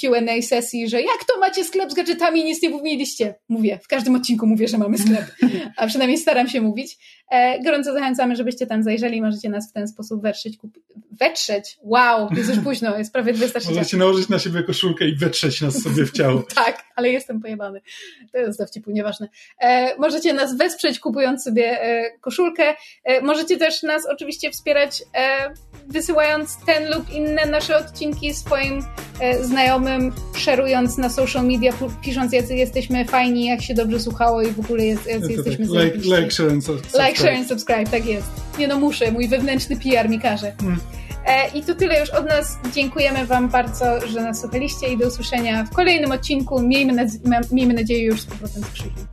Q&A 0.00 0.42
sesji, 0.42 0.88
że 0.88 1.00
jak 1.00 1.24
to 1.28 1.40
macie 1.40 1.64
sklep 1.64 1.90
z 1.90 1.94
gadżetami 1.94 2.40
i 2.40 2.44
nic 2.44 2.62
nie 2.62 2.70
mówiliście? 2.70 3.34
Mówię, 3.48 3.78
w 3.82 3.88
każdym 3.88 4.14
odcinku 4.14 4.46
mówię, 4.46 4.68
że 4.68 4.78
mamy 4.78 4.98
sklep, 4.98 5.24
a 5.76 5.86
przynajmniej 5.86 6.18
staram 6.18 6.48
się 6.48 6.60
mówić. 6.60 6.98
Gorąco 7.64 7.92
zachęcamy, 7.92 8.36
żebyście 8.36 8.66
tam 8.66 8.82
zajrzeli, 8.82 9.22
możecie 9.22 9.48
nas 9.48 9.70
w 9.70 9.72
ten 9.72 9.88
sposób 9.88 10.22
wetrzeć, 10.22 10.56
kup... 10.56 10.78
wetrzeć, 11.20 11.78
wow, 11.82 12.28
jest 12.36 12.50
już 12.50 12.58
późno, 12.58 12.98
jest 12.98 13.12
prawie 13.12 13.32
23. 13.32 13.74
Możecie 13.74 13.96
nałożyć 13.96 14.28
na 14.28 14.38
siebie 14.38 14.62
koszulkę 14.62 15.08
i 15.08 15.16
wetrzeć 15.16 15.60
nas 15.60 15.82
sobie 15.82 16.06
w 16.06 16.12
ciało. 16.12 16.42
tak, 16.64 16.84
ale 16.96 17.10
jestem 17.10 17.40
pojebany. 17.40 17.80
To 18.32 18.38
jest 18.38 18.58
dowcipu, 18.58 18.90
nieważne. 18.90 19.28
E, 19.58 19.96
możecie 19.98 20.32
nas 20.32 20.56
wesprzeć, 20.56 21.00
kupując 21.00 21.44
sobie 21.44 21.82
e, 21.82 22.18
koszulkę. 22.20 22.74
E, 23.04 23.20
możecie 23.20 23.56
też 23.56 23.82
nas 23.82 24.06
oczywiście 24.06 24.50
wspierać 24.50 25.02
wysyłając 25.88 26.56
ten 26.66 26.90
lub 26.94 27.10
inne 27.10 27.46
nasze 27.46 27.76
odcinki 27.76 28.34
swoim 28.34 28.84
e, 29.20 29.44
znajomym, 29.44 30.12
szerując 30.36 30.98
na 30.98 31.08
social 31.08 31.46
media, 31.46 31.72
pisząc 32.02 32.32
jacy 32.32 32.54
jesteśmy 32.54 33.04
fajni, 33.04 33.46
jak 33.46 33.62
się 33.62 33.74
dobrze 33.74 34.00
słuchało 34.00 34.42
i 34.42 34.50
w 34.50 34.60
ogóle 34.60 34.84
jest, 34.84 35.06
jacy 35.06 35.26
ja 35.30 35.36
jesteśmy 35.36 35.66
tak, 35.66 35.84
like, 35.84 35.98
like, 35.98 36.30
share 36.30 36.50
and 36.50 36.64
subscribe. 36.64 37.06
Like, 37.06 37.20
share 37.20 37.34
and 37.34 37.48
subscribe, 37.48 37.90
tak 37.90 38.06
jest. 38.06 38.26
Nie 38.58 38.68
no 38.68 38.78
muszę, 38.78 39.12
mój 39.12 39.28
wewnętrzny 39.28 39.76
PR 39.76 40.08
mi 40.08 40.20
każe. 40.20 40.52
Hmm. 40.60 40.80
E, 41.26 41.48
I 41.48 41.62
to 41.62 41.74
tyle 41.74 42.00
już 42.00 42.10
od 42.10 42.28
nas. 42.28 42.58
Dziękujemy 42.74 43.26
Wam 43.26 43.48
bardzo, 43.48 44.06
że 44.06 44.22
nas 44.22 44.40
słuchaliście 44.40 44.92
i 44.92 44.98
do 44.98 45.06
usłyszenia 45.06 45.64
w 45.64 45.70
kolejnym 45.70 46.12
odcinku. 46.12 46.62
Miejmy, 46.62 46.92
nadzieję, 46.92 47.40
miejmy 47.52 47.74
nadzieję 47.74 48.04
już 48.04 48.20
z 48.20 48.26
powrotem 48.26 48.62
z 48.62 48.70
Krzykiem. 48.70 49.06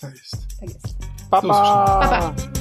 Tak 0.00 0.10
jest. 0.14 0.36
Tak 0.60 0.68
jest. 0.68 0.96
Pa, 1.30 1.42
pa. 1.42 1.48
pa, 2.00 2.08
pa. 2.08 2.57